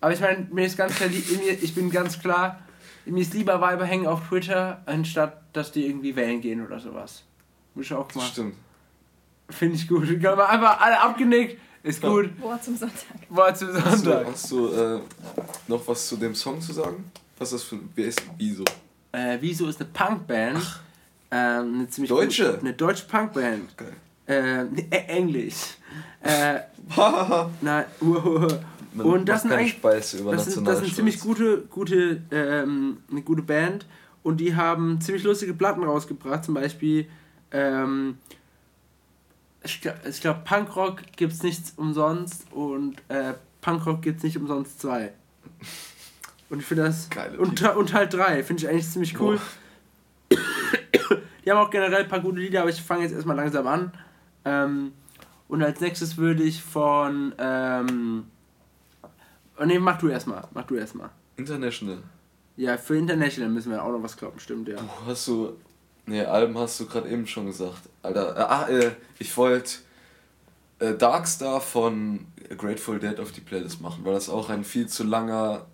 Aber 0.02 0.14
ich 0.14 0.20
meine, 0.20 0.48
mir 0.52 0.66
ist 0.66 0.78
ganz 0.78 0.96
klar, 0.96 1.10
ich 1.10 1.74
bin 1.76 1.90
ganz 1.90 2.20
klar, 2.20 2.60
mir 3.06 3.22
ist 3.22 3.34
lieber 3.34 3.60
Weiber 3.62 3.86
hängen 3.86 4.06
auf 4.06 4.28
Twitter, 4.28 4.82
anstatt 4.86 5.42
dass 5.54 5.72
die 5.72 5.86
irgendwie 5.88 6.16
wählen 6.16 6.42
gehen 6.42 6.66
oder 6.66 6.80
sowas. 6.80 7.24
Muss 7.74 7.86
ich 7.86 7.94
auch 7.94 8.14
mal. 8.16 8.22
stimmt. 8.26 8.56
Finde 9.54 9.76
ich 9.76 9.88
gut. 9.88 10.10
Ich 10.10 10.26
habe 10.26 10.48
einfach 10.48 10.80
alle 10.82 11.00
abgenickt. 11.00 11.58
Ist 11.84 12.02
Ja. 12.02 12.10
gut. 12.10 12.40
Boah, 12.40 12.60
zum 12.62 12.76
Sonntag. 12.78 12.98
War 13.30 13.54
zum 13.54 13.74
Hast 13.74 14.06
du, 14.06 14.10
Sonntag. 14.12 14.28
hast 14.32 14.52
du 14.52 14.68
äh, 14.70 15.00
noch 15.68 15.88
was 15.88 16.08
zu 16.08 16.16
dem 16.18 16.34
Song 16.36 16.60
zu 16.62 16.72
sagen? 16.74 17.04
Was 17.38 17.50
ist 17.52 17.62
das 17.62 17.64
für 17.64 17.76
ein. 17.76 17.90
Wer 17.96 18.08
ist 18.08 18.22
Wieso? 18.38 18.64
Äh, 19.12 19.38
Wieso 19.42 19.68
ist 19.68 19.82
eine 19.82 19.90
Punkband? 19.92 20.82
Ähm, 21.30 21.74
eine 21.76 21.90
ziemlich 21.90 22.10
Deutsche? 22.10 22.46
Gute, 22.46 22.60
eine 22.60 22.74
deutsche 22.74 23.06
Punkband. 23.06 23.78
Geil. 23.78 23.94
Äh, 24.28 24.64
nee, 24.66 24.88
äh, 24.90 24.98
Englisch. 25.08 25.56
Äh, 26.26 26.60
nein, 27.62 27.86
uh, 28.02 28.48
Und 28.98 29.28
das 29.28 29.42
sind 29.42 29.52
eigentlich- 29.52 29.72
Speise 29.74 30.20
über 30.20 30.32
das 30.32 30.46
sind, 30.46 30.66
das 30.66 30.80
sind 30.80 30.96
ziemlich 30.96 31.20
gute, 31.20 31.64
gute, 31.70 32.22
ähm, 32.32 33.00
eine 33.12 33.22
gute 33.22 33.42
Band 33.42 33.86
und 34.24 34.38
die 34.40 34.56
haben 34.56 35.02
ziemlich 35.02 35.24
lustige 35.26 35.54
Platten 35.54 35.84
rausgebracht. 35.84 36.46
Zum 36.46 36.54
Beispiel, 36.54 37.08
ähm, 37.52 38.18
ich 39.64 39.82
glaube, 39.82 40.00
glaub, 40.22 40.46
Punkrock 40.46 41.02
gibt's 41.16 41.44
nichts 41.44 41.74
umsonst 41.78 42.52
und 42.52 42.98
äh, 43.08 43.34
Punkrock 43.62 44.02
gibt's 44.02 44.24
nicht 44.24 44.38
umsonst 44.38 44.82
zwei. 44.82 45.14
Und 46.50 46.60
ich 46.60 46.66
finde 46.66 46.84
das. 46.84 47.10
Geile 47.10 47.38
und, 47.40 47.62
und 47.62 47.90
Teil 47.90 48.08
3 48.08 48.44
finde 48.44 48.64
ich 48.64 48.70
eigentlich 48.70 48.90
ziemlich 48.90 49.20
cool. 49.20 49.40
Die 51.44 51.52
haben 51.52 51.58
auch 51.58 51.70
generell 51.70 52.04
ein 52.04 52.08
paar 52.08 52.22
gute 52.22 52.40
Lieder, 52.40 52.62
aber 52.62 52.70
ich 52.70 52.82
fange 52.82 53.04
jetzt 53.04 53.14
erstmal 53.14 53.36
langsam 53.36 53.68
an. 53.68 53.92
Ähm, 54.46 54.94
und 55.48 55.64
als 55.64 55.80
nächstes 55.80 56.18
würde 56.18 56.44
ich 56.44 56.62
von. 56.62 57.34
Ähm, 57.38 58.26
oh 59.60 59.66
nee, 59.66 59.80
mach 59.80 59.98
du 59.98 60.08
erstmal. 60.10 60.48
Mach 60.54 60.64
du 60.64 60.76
erstmal. 60.76 61.10
International. 61.36 62.00
Ja, 62.56 62.78
für 62.78 62.98
International 62.98 63.50
müssen 63.50 63.72
wir 63.72 63.84
auch 63.84 63.92
noch 63.92 64.04
was 64.04 64.16
kloppen, 64.16 64.40
stimmt, 64.40 64.68
ja. 64.68 64.76
Du 64.76 65.08
hast 65.08 65.28
du. 65.28 65.58
Nee, 66.06 66.22
Alben 66.22 66.58
hast 66.58 66.80
du 66.80 66.86
gerade 66.86 67.10
eben 67.10 67.28
schon 67.28 67.46
gesagt. 67.46 67.82
Alter, 68.02 68.36
äh, 68.36 68.42
ah, 68.42 68.68
äh, 68.68 68.92
ich 69.20 69.36
wollte 69.38 69.76
äh, 70.80 70.94
Darkstar 70.96 71.62
von 71.62 72.28
Grateful 72.58 73.00
Dead 73.00 73.20
auf 73.20 73.32
die 73.32 73.42
Playlist 73.42 73.80
machen, 73.80 74.04
weil 74.04 74.14
das 74.14 74.30
auch 74.30 74.50
ein 74.50 74.64
viel 74.64 74.88
zu 74.88 75.04
langer 75.04 75.66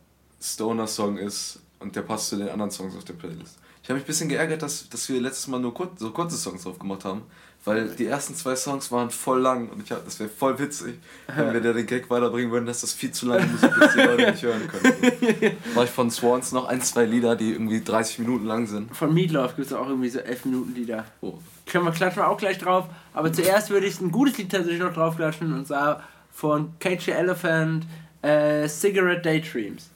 Stoner-Song 0.42 1.18
ist 1.18 1.60
und 1.80 1.96
der 1.96 2.04
passt 2.04 2.30
zu 2.30 2.38
den 2.38 2.50
anderen 2.50 2.72
Songs 2.72 2.96
auf 2.96 3.06
der 3.06 3.14
Playlist. 3.14 3.58
Ich 3.82 3.90
habe 3.90 3.96
mich 3.96 4.04
ein 4.04 4.08
bisschen 4.08 4.30
geärgert, 4.30 4.62
dass, 4.62 4.88
dass 4.90 5.10
wir 5.10 5.20
letztes 5.20 5.48
Mal 5.48 5.60
nur 5.60 5.74
kur 5.74 5.92
so 5.98 6.12
kurze 6.12 6.38
Songs 6.38 6.64
drauf 6.64 6.78
gemacht 6.78 7.06
haben, 7.06 7.24
weil 7.66 7.90
die 7.90 8.06
ersten 8.06 8.36
zwei 8.36 8.56
Songs 8.56 8.92
waren 8.92 9.10
voll 9.10 9.42
lang 9.42 9.70
und 9.70 9.84
ich 9.84 9.92
hab, 9.92 10.06
das 10.06 10.20
wäre 10.20 10.30
voll 10.30 10.58
witzig, 10.60 10.96
wenn 11.28 11.54
wir 11.54 11.62
da 11.62 11.74
den 11.74 11.86
Gag 11.86 12.10
weiterbringen 12.10 12.52
würden, 12.52 12.66
dass 12.66 12.82
das 12.82 12.94
viel 12.94 13.12
zu 13.12 13.28
lange 13.28 13.46
Musik 13.48 13.72
ist, 13.78 13.96
die 13.96 14.00
Leute 14.00 14.32
nicht 14.32 14.44
hören 14.44 14.68
können. 14.68 15.58
War 15.74 15.84
ich 15.84 15.90
von 15.90 16.10
Swans 16.10 16.52
noch 16.52 16.66
ein, 16.66 16.82
zwei 16.82 17.06
Lieder, 17.06 17.36
die 17.36 17.52
irgendwie 17.52 17.84
30 17.84 18.20
Minuten 18.20 18.46
lang 18.46 18.66
sind. 18.66 18.96
Von 18.96 19.14
Meatloaf 19.14 19.56
gibt 19.56 19.68
es 19.68 19.74
auch 19.74 19.88
irgendwie 19.88 20.10
so 20.10 20.20
11 20.20 20.46
Minuten 20.46 20.74
Lieder. 20.74 21.06
Oh. 21.22 21.34
Können 21.66 21.86
wir 21.86 21.92
klatschen 21.92 22.24
wir 22.24 22.30
auch 22.30 22.38
gleich 22.38 22.58
drauf. 22.58 22.86
Aber 23.14 23.32
zuerst 23.32 23.70
würde 23.70 23.88
ich 23.88 24.00
ein 24.00 24.12
gutes 24.12 24.38
Lied 24.38 24.52
tatsächlich 24.52 24.82
noch 24.82 24.94
draufklatschen 24.94 25.54
und 25.54 25.68
zwar 25.68 26.04
von 26.32 26.74
Cage 26.80 27.06
the 27.06 27.12
Elephant, 27.12 27.86
äh, 28.22 28.68
Cigarette 28.68 29.22
Daydreams. 29.22 29.90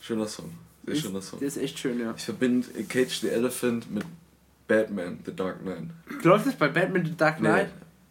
Schöner 0.00 0.26
Song. 0.26 0.52
Sehr 0.86 0.96
schöner 0.96 1.22
Song. 1.22 1.38
Der 1.38 1.48
ist 1.48 1.56
echt 1.56 1.78
schön, 1.78 2.00
ja. 2.00 2.12
Ich 2.16 2.24
verbinde 2.24 2.66
Cage 2.88 3.20
the 3.20 3.28
Elephant 3.28 3.90
mit 3.90 4.04
Batman, 4.66 5.18
The 5.24 5.34
Dark 5.34 5.60
Knight. 5.62 5.90
Läuft 6.22 6.46
das 6.46 6.54
bei 6.54 6.68
Batman 6.68 7.04
The 7.04 7.16
Dark 7.16 7.38
Knight? 7.38 7.68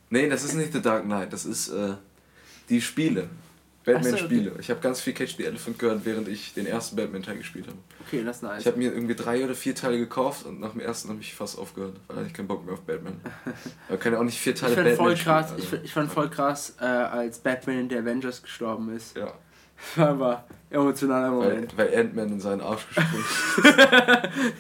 Nee, 0.09 0.30
das 0.30 0.43
ist 0.43 0.53
nicht 0.53 0.73
The 0.73 0.81
Dark 0.81 1.03
Knight, 1.03 1.34
das 1.34 1.45
ist 1.45 1.69
äh, 1.69 1.93
die 2.69 2.81
Spiele. 2.81 3.30
Batman-Spiele. 3.85 4.53
Ich 4.59 4.69
habe 4.69 4.80
ganz 4.80 5.01
viel 5.01 5.13
Catch 5.13 5.35
the 5.38 5.45
Elephant 5.45 5.77
gehört, 5.77 6.05
während 6.05 6.27
ich 6.27 6.53
den 6.53 6.65
ersten 6.65 6.95
Batman-Teil 6.95 7.38
gespielt 7.38 7.67
habe. 7.67 7.77
Okay, 8.07 8.23
das 8.23 8.38
ist 8.38 8.43
nice. 8.43 8.61
Ich 8.61 8.67
habe 8.67 8.77
mir 8.77 8.93
irgendwie 8.93 9.15
drei 9.15 9.43
oder 9.43 9.55
vier 9.55 9.75
Teile 9.75 9.97
gekauft 9.97 10.45
und 10.45 10.59
nach 10.59 10.71
dem 10.71 10.80
ersten 10.80 11.09
habe 11.09 11.19
ich 11.19 11.34
fast 11.34 11.57
aufgehört, 11.57 11.97
weil 12.07 12.25
ich 12.25 12.34
keinen 12.34 12.47
Bock 12.47 12.65
mehr 12.65 12.75
auf 12.75 12.81
Batman. 12.81 13.19
Man 13.89 13.99
kann 13.99 14.13
ja 14.13 14.19
auch 14.19 14.23
nicht 14.23 14.39
vier 14.39 14.53
Ich 14.53 14.59
Teile 14.59 14.75
fand 14.75 14.88
Batman 14.88 15.05
voll 15.05 15.15
krass, 15.15 15.49
spielen, 15.49 15.81
ich, 15.81 15.85
ich 15.85 15.93
fand 15.93 16.11
voll 16.11 16.30
krass, 16.30 16.75
äh, 16.80 16.85
als 16.85 17.39
Batman 17.39 17.80
in 17.80 17.89
der 17.89 17.99
Avengers 17.99 18.41
gestorben 18.41 18.95
ist. 18.95 19.17
Ja, 19.17 19.34
War 19.95 20.07
aber 20.09 20.45
emotionaler 20.74 21.38
weil, 21.38 21.50
Moment. 21.50 21.78
weil 21.78 21.95
Ant-Man 21.95 22.34
in 22.34 22.40
seinen 22.40 22.62
Arsch 22.62 22.88
gesprungen 22.88 23.26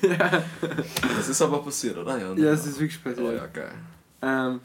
ist. 0.01 0.19
Das 1.17 1.29
ist 1.29 1.41
aber 1.41 1.63
passiert, 1.63 1.97
oder? 1.97 2.17
Ja? 2.17 2.33
Ja, 2.33 2.51
das 2.51 2.67
ist 2.67 2.79
wirklich 2.79 2.99
Oh 3.05 3.09
passiert. 3.09 3.35
ja, 3.35 3.47
geil. 3.47 3.71
Ähm, 4.21 4.59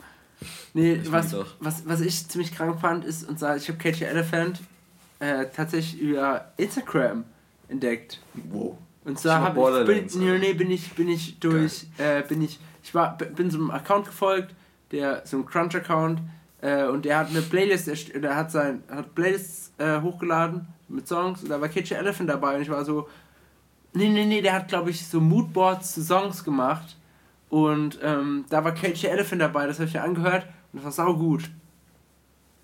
nee, 0.74 0.94
Ich 0.94 1.10
was, 1.10 1.34
was, 1.60 1.82
was 1.86 2.00
ich 2.00 2.28
ziemlich 2.28 2.54
krank 2.54 2.80
fand, 2.80 3.04
ist, 3.04 3.28
und 3.28 3.38
zwar, 3.38 3.56
ich 3.56 3.68
habe 3.68 3.94
the 3.94 4.04
Elephant 4.04 4.60
äh, 5.20 5.46
tatsächlich 5.54 6.00
über 6.00 6.52
Instagram 6.56 7.24
entdeckt. 7.68 8.20
Wow. 8.34 8.76
Und 9.04 9.18
zwar 9.18 9.40
habe 9.40 9.50
ich, 9.50 9.54
Borderlands, 9.54 10.14
bin, 10.14 10.24
nee, 10.24 10.38
nee, 10.38 10.52
bin 10.52 10.70
ich, 10.70 10.92
bin 10.92 11.08
ich 11.08 11.38
durch, 11.38 11.86
äh, 11.96 12.22
bin 12.22 12.42
ich, 12.42 12.58
ich 12.82 12.94
war, 12.94 13.16
bin 13.16 13.50
so 13.50 13.58
einem 13.58 13.70
Account 13.70 14.06
gefolgt, 14.06 14.54
der, 14.92 15.22
so 15.24 15.38
einem 15.38 15.46
Crunch-Account, 15.46 16.20
äh, 16.60 16.84
und 16.84 17.04
der 17.04 17.18
hat 17.18 17.30
eine 17.30 17.40
Playlist, 17.40 17.88
der 18.14 18.36
hat 18.36 18.50
sein, 18.50 18.82
hat 18.90 19.14
Playlists 19.14 19.72
äh, 19.78 20.00
hochgeladen 20.00 20.66
mit 20.88 21.06
Songs, 21.08 21.42
und 21.42 21.48
da 21.50 21.60
war 21.60 21.68
Cage 21.68 21.88
the 21.88 21.94
Elephant 21.94 22.28
dabei, 22.30 22.56
und 22.56 22.62
ich 22.62 22.70
war 22.70 22.84
so, 22.84 23.08
nee, 23.92 24.08
nee, 24.08 24.24
nee, 24.24 24.40
der 24.40 24.54
hat, 24.54 24.68
glaube 24.68 24.90
ich, 24.90 25.06
so 25.06 25.20
Moodboards 25.20 25.94
zu 25.94 26.02
Songs 26.02 26.42
gemacht, 26.44 26.96
und 27.50 27.98
ähm, 28.02 28.44
da 28.50 28.62
war 28.64 28.72
Cage 28.72 29.00
the 29.00 29.06
Elephant 29.08 29.40
dabei, 29.42 29.66
das 29.66 29.78
habe 29.78 29.88
ich 29.88 29.94
mir 29.94 30.02
angehört, 30.02 30.46
und 30.72 30.78
das 30.82 30.84
war 30.84 30.92
sau 31.06 31.14
gut. 31.16 31.50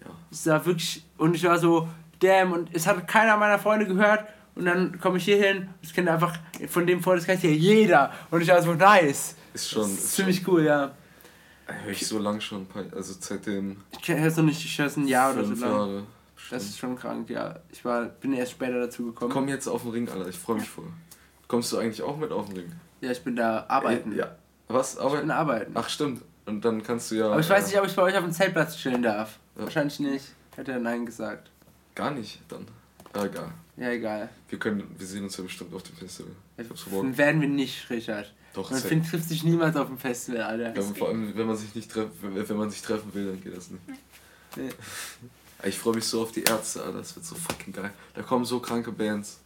Ja. 0.01 0.11
Es 0.31 0.47
war 0.47 0.65
wirklich, 0.67 1.05
und 1.19 1.35
ich 1.35 1.45
war 1.45 1.59
so, 1.59 1.89
damn, 2.21 2.53
und 2.53 2.69
es 2.75 2.87
hat 2.87 3.07
keiner 3.09 3.37
meiner 3.37 3.59
Freunde 3.59 3.87
gehört, 3.87 4.25
und 4.55 4.67
dann 4.67 4.99
komme 5.01 5.19
ich 5.19 5.25
hier 5.25 5.37
hin, 5.39 5.69
das 5.83 5.93
kennt 5.93 6.09
einfach, 6.09 6.37
von 6.69 6.87
dem 6.87 7.03
Freundeskreis 7.03 7.41
hier 7.41 7.55
jeder, 7.55 8.13
und 8.31 8.41
ich 8.41 8.49
war 8.49 8.63
so, 8.63 8.75
nice. 8.75 9.35
Ist 9.53 9.71
schon. 9.71 9.83
das 9.83 9.91
Ist 9.93 10.05
ist 10.05 10.13
ziemlich 10.17 10.49
cool, 10.49 10.65
ja. 10.65 10.93
schon 11.67 11.75
höre 11.83 11.93
ich 11.93 12.07
so 12.07 12.19
lang 12.19 12.41
schon, 12.41 12.63
ein 12.63 12.67
paar- 12.67 12.85
also 12.95 13.15
seitdem 13.19 13.79
Ich 14.01 14.09
höre 14.09 14.27
es 14.27 14.37
noch 14.37 14.45
nicht, 14.45 14.63
ich 14.65 14.79
höre 14.79 14.87
es 14.87 14.97
ein 14.97 15.09
Jahr 15.09 15.33
oder 15.33 15.45
so 15.45 15.55
lang. 15.55 15.71
Jahre. 15.71 16.03
Das 16.51 16.63
bestimmt. 16.65 16.71
ist 16.71 16.79
schon 16.79 16.97
krank, 16.97 17.31
ja. 17.31 17.61
Ich 17.73 17.85
war, 17.85 18.05
bin 18.05 18.33
erst 18.33 18.53
später 18.53 18.79
dazu 18.81 19.07
gekommen. 19.07 19.33
Komm 19.33 19.49
jetzt 19.49 19.67
auf 19.67 19.83
den 19.83 19.91
Ring, 19.93 20.09
Alter, 20.09 20.29
ich 20.29 20.39
freue 20.39 20.57
mich 20.57 20.69
voll. 20.69 20.87
Kommst 21.49 21.73
du 21.73 21.79
eigentlich 21.79 22.03
auch 22.03 22.17
mit 22.17 22.33
auf 22.33 22.47
den 22.47 22.57
Ring? 22.59 22.73
Ja, 23.01 23.11
ich 23.11 23.23
bin 23.23 23.37
da 23.37 23.65
arbeiten. 23.69 24.13
Äh, 24.13 24.17
Ja. 24.19 24.37
Was? 24.69 24.95
Ich 24.95 25.01
Arbeiten? 25.01 25.21
bin 25.23 25.31
arbeiten. 25.31 25.73
Ach, 25.75 25.89
stimmt. 25.89 26.23
Und 26.47 26.65
dann 26.65 26.83
kannst 26.83 27.11
du 27.11 27.17
ja. 27.17 27.27
Aber 27.31 27.41
ich 27.41 27.49
weiß 27.49 27.65
äh, 27.65 27.67
nicht, 27.69 27.79
ob 27.81 27.87
ich 27.87 27.95
bei 27.95 28.03
euch 28.03 28.17
auf 28.17 28.25
dem 28.25 28.33
Zeltplatz 28.33 28.77
chillen 28.77 29.03
darf. 29.03 29.39
Ja. 29.57 29.65
Wahrscheinlich 29.65 30.01
nicht. 30.01 30.27
Hätte 30.57 30.73
er 30.73 30.79
Nein 30.81 31.05
gesagt. 31.07 31.51
Gar 31.95 32.11
nicht, 32.13 32.41
dann. 32.49 32.67
Ja, 33.15 33.25
egal. 33.25 33.53
Ja, 33.77 33.91
egal. 33.91 34.29
Wir 34.49 34.59
können, 34.59 34.85
wir 34.97 35.07
sehen 35.07 35.25
uns 35.25 35.37
ja 35.37 35.45
bestimmt 35.45 35.75
auf 35.75 35.83
dem 35.83 35.97
Festival. 35.97 36.33
Ich. 36.57 36.67
Dann 36.91 37.17
werden 37.19 37.41
wir 37.41 37.49
nicht, 37.49 37.89
Richard. 37.91 38.33
Doch, 38.55 38.71
Man 38.71 38.81
find, 38.81 39.09
trifft 39.09 39.29
sich 39.29 39.43
niemals 39.45 39.77
auf 39.77 39.89
dem 39.89 39.99
Festival, 39.99 40.43
Alter. 40.43 40.75
Ja, 40.75 40.83
vor 40.83 41.09
allem, 41.09 41.37
wenn 41.37 41.47
man 41.47 41.57
sich 41.57 41.75
nicht 41.75 41.91
treffen, 41.91 42.11
wenn 42.23 42.49
wenn 42.49 42.57
man 42.57 42.71
sich 42.71 42.83
treffen 42.83 43.13
will, 43.15 43.27
dann 43.27 43.43
geht 43.43 43.57
das 43.57 43.71
nicht. 43.71 43.83
Nee. 44.57 44.69
Ich 45.67 45.79
freue 45.79 45.95
mich 45.95 46.05
so 46.05 46.23
auf 46.23 46.33
die 46.33 46.43
Ärzte, 46.43 46.83
Alter. 46.83 46.99
Das 46.99 47.15
wird 47.17 47.25
so 47.25 47.35
fucking 47.35 47.73
geil. 47.73 47.91
Da 48.15 48.23
kommen 48.23 48.45
so 48.45 48.61
kranke 48.61 48.93
Bands. 48.93 49.41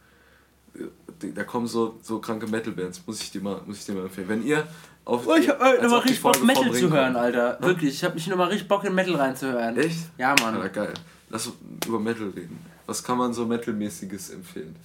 da 1.35 1.43
kommen 1.43 1.67
so, 1.67 1.97
so 2.01 2.19
kranke 2.19 2.47
Metal-Bands, 2.47 3.01
muss 3.05 3.21
ich 3.21 3.31
dir 3.31 3.41
mal, 3.41 3.61
muss 3.65 3.79
ich 3.79 3.85
dir 3.85 3.93
mal 3.93 4.03
empfehlen. 4.03 4.27
Wenn 4.29 4.45
ihr 4.45 4.67
auf 5.05 5.25
Oh, 5.27 5.35
ich 5.35 5.49
hab 5.49 5.61
äh, 5.61 5.81
nochmal 5.81 6.01
die 6.01 6.09
richtig 6.09 6.21
Bock, 6.21 6.43
Metal 6.43 6.71
zu 6.73 6.91
hören. 6.91 7.15
Alter. 7.15 7.57
Wirklich, 7.61 7.95
ich 7.95 8.03
hab 8.03 8.13
mich 8.15 8.27
nochmal 8.27 8.49
richtig 8.49 8.67
Bock, 8.67 8.83
in 8.83 8.93
Metal 8.93 9.15
reinzuhören. 9.15 9.77
Echt? 9.77 9.97
Ja, 10.17 10.35
Mann. 10.41 10.55
Ja, 10.57 10.67
geil. 10.67 10.93
Lass 11.29 11.47
uns 11.47 11.55
über 11.87 11.99
Metal 11.99 12.29
reden. 12.29 12.59
Was 12.85 13.03
kann 13.03 13.17
man 13.17 13.33
so 13.33 13.45
Metal-mäßiges 13.45 14.31
empfehlen? 14.31 14.75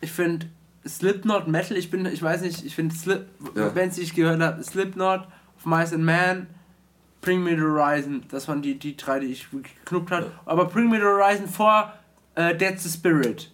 Ich 0.00 0.12
finde 0.12 0.46
Slipknot 0.86 1.48
Metal, 1.48 1.76
ich 1.76 1.90
bin, 1.90 2.06
ich 2.06 2.22
weiß 2.22 2.42
nicht, 2.42 2.64
ich 2.64 2.74
finde 2.74 2.94
Slip, 2.94 3.26
Ja. 3.54 3.74
wenn 3.74 3.90
ich 3.90 4.14
gehört 4.14 4.40
habe, 4.40 4.62
Slipknot, 4.62 5.26
of 5.56 5.66
Mice 5.66 5.92
and 5.92 6.04
Man, 6.04 6.46
Bring 7.20 7.42
Me 7.42 7.50
the 7.56 7.62
Horizon, 7.62 8.24
das 8.30 8.46
waren 8.48 8.62
die, 8.62 8.78
die 8.78 8.96
drei, 8.96 9.20
die 9.20 9.26
ich 9.26 9.52
wirklich 9.52 9.74
geknuppt 9.84 10.10
habe. 10.10 10.26
Ja. 10.26 10.32
Aber 10.46 10.66
Bring 10.66 10.88
Me 10.88 10.96
the 10.98 11.02
Horizon 11.04 11.48
vor 11.48 11.92
äh, 12.34 12.54
Dead 12.56 12.78
the 12.80 12.88
Spirit. 12.88 13.50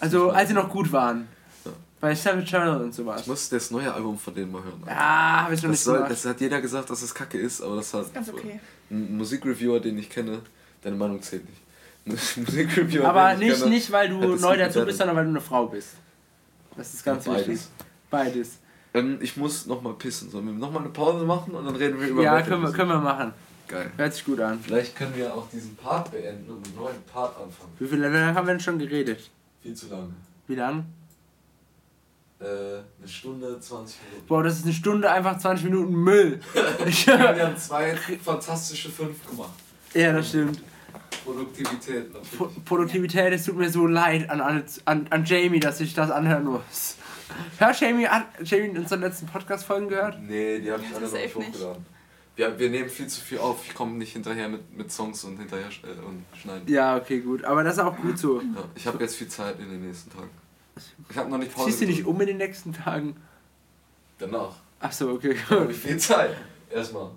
Also, 0.00 0.30
als 0.30 0.48
sie 0.48 0.54
noch 0.54 0.68
gut 0.68 0.90
waren. 0.92 1.28
Ja. 1.64 1.70
Bei 2.00 2.14
Seven 2.14 2.44
Channel 2.44 2.80
und 2.82 2.92
sowas. 2.94 3.22
Ich 3.22 3.26
muss 3.28 3.48
das 3.48 3.70
neue 3.70 3.92
Album 3.92 4.18
von 4.18 4.34
denen 4.34 4.50
mal 4.52 4.62
hören. 4.62 4.82
Ja, 4.86 5.42
habe 5.44 5.54
ich 5.54 5.62
noch 5.62 5.70
Das, 5.70 5.78
nicht 5.78 5.84
soll, 5.84 5.94
gemacht. 5.96 6.12
das 6.12 6.24
hat 6.26 6.40
jeder 6.40 6.60
gesagt, 6.60 6.90
dass 6.90 7.02
es 7.02 7.14
kacke 7.14 7.38
ist, 7.38 7.60
aber 7.62 7.76
das 7.76 7.94
hat 7.94 8.12
Ganz 8.12 8.28
okay. 8.28 8.60
ein 8.90 9.16
Musikreviewer, 9.16 9.80
den 9.80 9.96
ich 9.98 10.10
kenne, 10.10 10.40
deine 10.82 10.96
Meinung 10.96 11.22
zählt 11.22 11.44
nicht. 11.48 11.62
Musikreviewer, 12.36 13.08
Aber 13.08 13.30
den 13.34 13.42
ich 13.42 13.48
nicht, 13.48 13.58
kenne, 13.60 13.70
nicht, 13.70 13.92
weil 13.92 14.08
du 14.08 14.36
neu 14.36 14.56
dazu 14.56 14.84
bist, 14.84 14.98
sondern 14.98 15.16
weil 15.16 15.24
du 15.24 15.30
eine 15.30 15.40
Frau 15.40 15.66
bist. 15.66 15.90
Das 16.76 16.92
ist 16.92 17.04
ganz 17.04 17.24
Ja, 17.26 17.32
beides. 17.32 17.48
wichtig. 17.48 17.66
Beides. 18.10 18.58
Ähm, 18.94 19.18
ich 19.20 19.36
muss 19.36 19.66
nochmal 19.66 19.94
pissen. 19.94 20.30
Sollen 20.30 20.46
wir 20.46 20.52
nochmal 20.52 20.82
eine 20.82 20.90
Pause 20.90 21.24
machen 21.24 21.54
und 21.54 21.64
dann 21.64 21.76
reden 21.76 22.00
wir 22.00 22.08
über 22.08 22.22
Ja, 22.22 22.34
Metal 22.34 22.48
können 22.48 22.62
wir, 22.62 22.72
können 22.72 22.90
wir 22.90 22.98
machen. 22.98 23.32
Geil. 23.68 23.90
Hört 23.96 24.12
sich 24.12 24.24
gut 24.24 24.40
an. 24.40 24.60
Vielleicht 24.62 24.94
können 24.96 25.16
wir 25.16 25.32
auch 25.34 25.48
diesen 25.50 25.74
Part 25.76 26.10
beenden 26.10 26.50
und 26.50 26.66
einen 26.66 26.76
neuen 26.76 27.02
Part 27.10 27.36
anfangen. 27.36 27.72
Wie 27.78 27.86
viele 27.88 28.08
lange 28.08 28.34
haben 28.34 28.46
wir 28.46 28.52
denn 28.54 28.60
schon 28.60 28.78
geredet? 28.78 29.30
Viel 29.62 29.74
zu 29.74 29.88
lange. 29.88 30.12
Wie 30.46 30.54
lang? 30.56 30.84
Äh, 32.40 32.44
eine 32.44 33.08
Stunde, 33.08 33.58
20 33.58 33.96
Minuten. 34.02 34.26
Boah, 34.26 34.42
das 34.42 34.58
ist 34.58 34.64
eine 34.64 34.74
Stunde, 34.74 35.10
einfach 35.10 35.38
20 35.38 35.64
Minuten 35.66 35.94
Müll. 35.94 36.40
Ich, 36.86 37.06
wir 37.06 37.46
haben 37.46 37.56
zwei 37.56 37.96
fantastische 38.22 38.90
fünf 38.90 39.26
gemacht. 39.28 39.52
ja, 39.94 40.12
das 40.12 40.28
stimmt. 40.28 40.60
Produktivität 41.24 42.12
Pro 42.12 42.18
natürlich. 42.18 42.64
Produktivität, 42.64 43.32
es 43.32 43.44
tut 43.44 43.56
mir 43.56 43.70
so 43.70 43.86
leid 43.86 44.28
an, 44.28 44.40
an, 44.40 45.06
an 45.08 45.24
Jamie, 45.24 45.60
dass 45.60 45.80
ich 45.80 45.94
das 45.94 46.10
anhören 46.10 46.44
muss. 46.44 46.96
Hört 47.58 47.80
Jamie, 47.80 48.06
hat 48.06 48.26
Jamie 48.44 48.76
unsere 48.78 49.00
letzten 49.00 49.26
Podcast-Folgen 49.26 49.88
gehört? 49.88 50.20
Nee, 50.22 50.58
die 50.60 50.70
habe 50.72 50.82
ich 50.82 50.90
Ja, 50.90 50.96
alle 50.96 51.06
noch 51.06 51.12
nicht 51.12 51.34
hochgeladen. 51.34 51.86
Wir, 52.34 52.58
wir 52.58 52.70
nehmen 52.70 52.88
viel 52.88 53.06
zu 53.08 53.20
viel 53.20 53.38
auf. 53.38 53.62
Ich 53.66 53.74
komme 53.74 53.92
nicht 53.98 54.12
hinterher 54.14 54.48
mit, 54.48 54.74
mit 54.76 54.90
Songs 54.90 55.22
und 55.24 55.36
hinterher 55.38 55.70
sch- 55.70 55.84
äh, 55.84 56.00
und 56.04 56.24
schneiden. 56.40 56.66
Ja, 56.66 56.96
okay, 56.96 57.20
gut. 57.20 57.44
Aber 57.44 57.62
das 57.62 57.74
ist 57.74 57.80
auch 57.80 57.96
gut 57.96 58.18
so. 58.18 58.40
Ja, 58.40 58.64
ich 58.74 58.86
habe 58.86 58.98
jetzt 59.02 59.16
viel 59.16 59.28
Zeit 59.28 59.58
in 59.60 59.68
den 59.70 59.86
nächsten 59.86 60.10
Tagen. 60.10 60.30
Ich 61.10 61.16
habe 61.16 61.28
noch 61.28 61.36
nicht 61.38 61.52
Pause. 61.54 61.68
Ziehst 61.68 61.82
du 61.82 61.86
nicht 61.86 62.06
um 62.06 62.18
in 62.22 62.26
den 62.28 62.38
nächsten 62.38 62.72
Tagen? 62.72 63.16
Danach. 64.18 64.56
Achso, 64.80 65.10
okay, 65.12 65.36
Da 65.50 65.60
habe 65.60 65.72
ich 65.72 65.78
viel 65.78 65.98
Zeit. 65.98 66.34
Erstmal. 66.70 67.10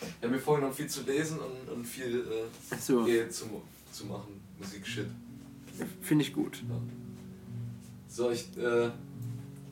Ich 0.00 0.06
habe 0.22 0.28
mir 0.34 0.38
vorhin 0.38 0.66
noch 0.68 0.74
viel 0.74 0.86
zu 0.86 1.02
lesen 1.02 1.38
und, 1.38 1.72
und 1.72 1.84
viel 1.86 2.20
äh, 2.20 2.44
Ach 2.70 2.78
so. 2.78 3.04
zu, 3.06 3.62
zu 3.90 4.06
machen. 4.06 4.38
Musik-Shit. 4.58 5.06
Finde 6.02 6.24
ich 6.24 6.32
gut. 6.34 6.62
So, 8.08 8.30
ich. 8.30 8.46
Äh, 8.58 8.90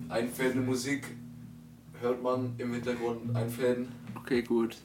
einfädende 0.09 0.61
Musik 0.67 1.07
hört 2.01 2.23
man 2.23 2.55
im 2.59 2.73
Hintergrund 2.75 3.35
einfäden. 3.37 3.89
Okay, 4.15 4.43
gut. 4.43 4.77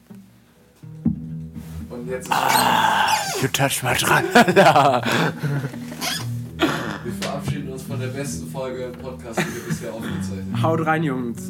Und 1.89 2.07
jetzt 2.09 2.29
ist. 2.29 3.41
You 3.41 3.47
touch 3.49 3.83
my 3.83 3.93
dran. 3.95 4.23
Wir 7.03 7.13
verabschieden 7.13 7.69
uns 7.69 7.81
von 7.83 7.99
der 7.99 8.07
besten 8.07 8.47
Folge 8.51 8.91
Podcast, 9.01 9.39
die 9.39 9.55
wir 9.55 9.63
bisher 9.67 9.91
aufgezeichnet 9.91 10.53
haben. 10.53 10.61
Haut 10.61 10.85
rein, 10.85 11.03
Jungs. 11.03 11.49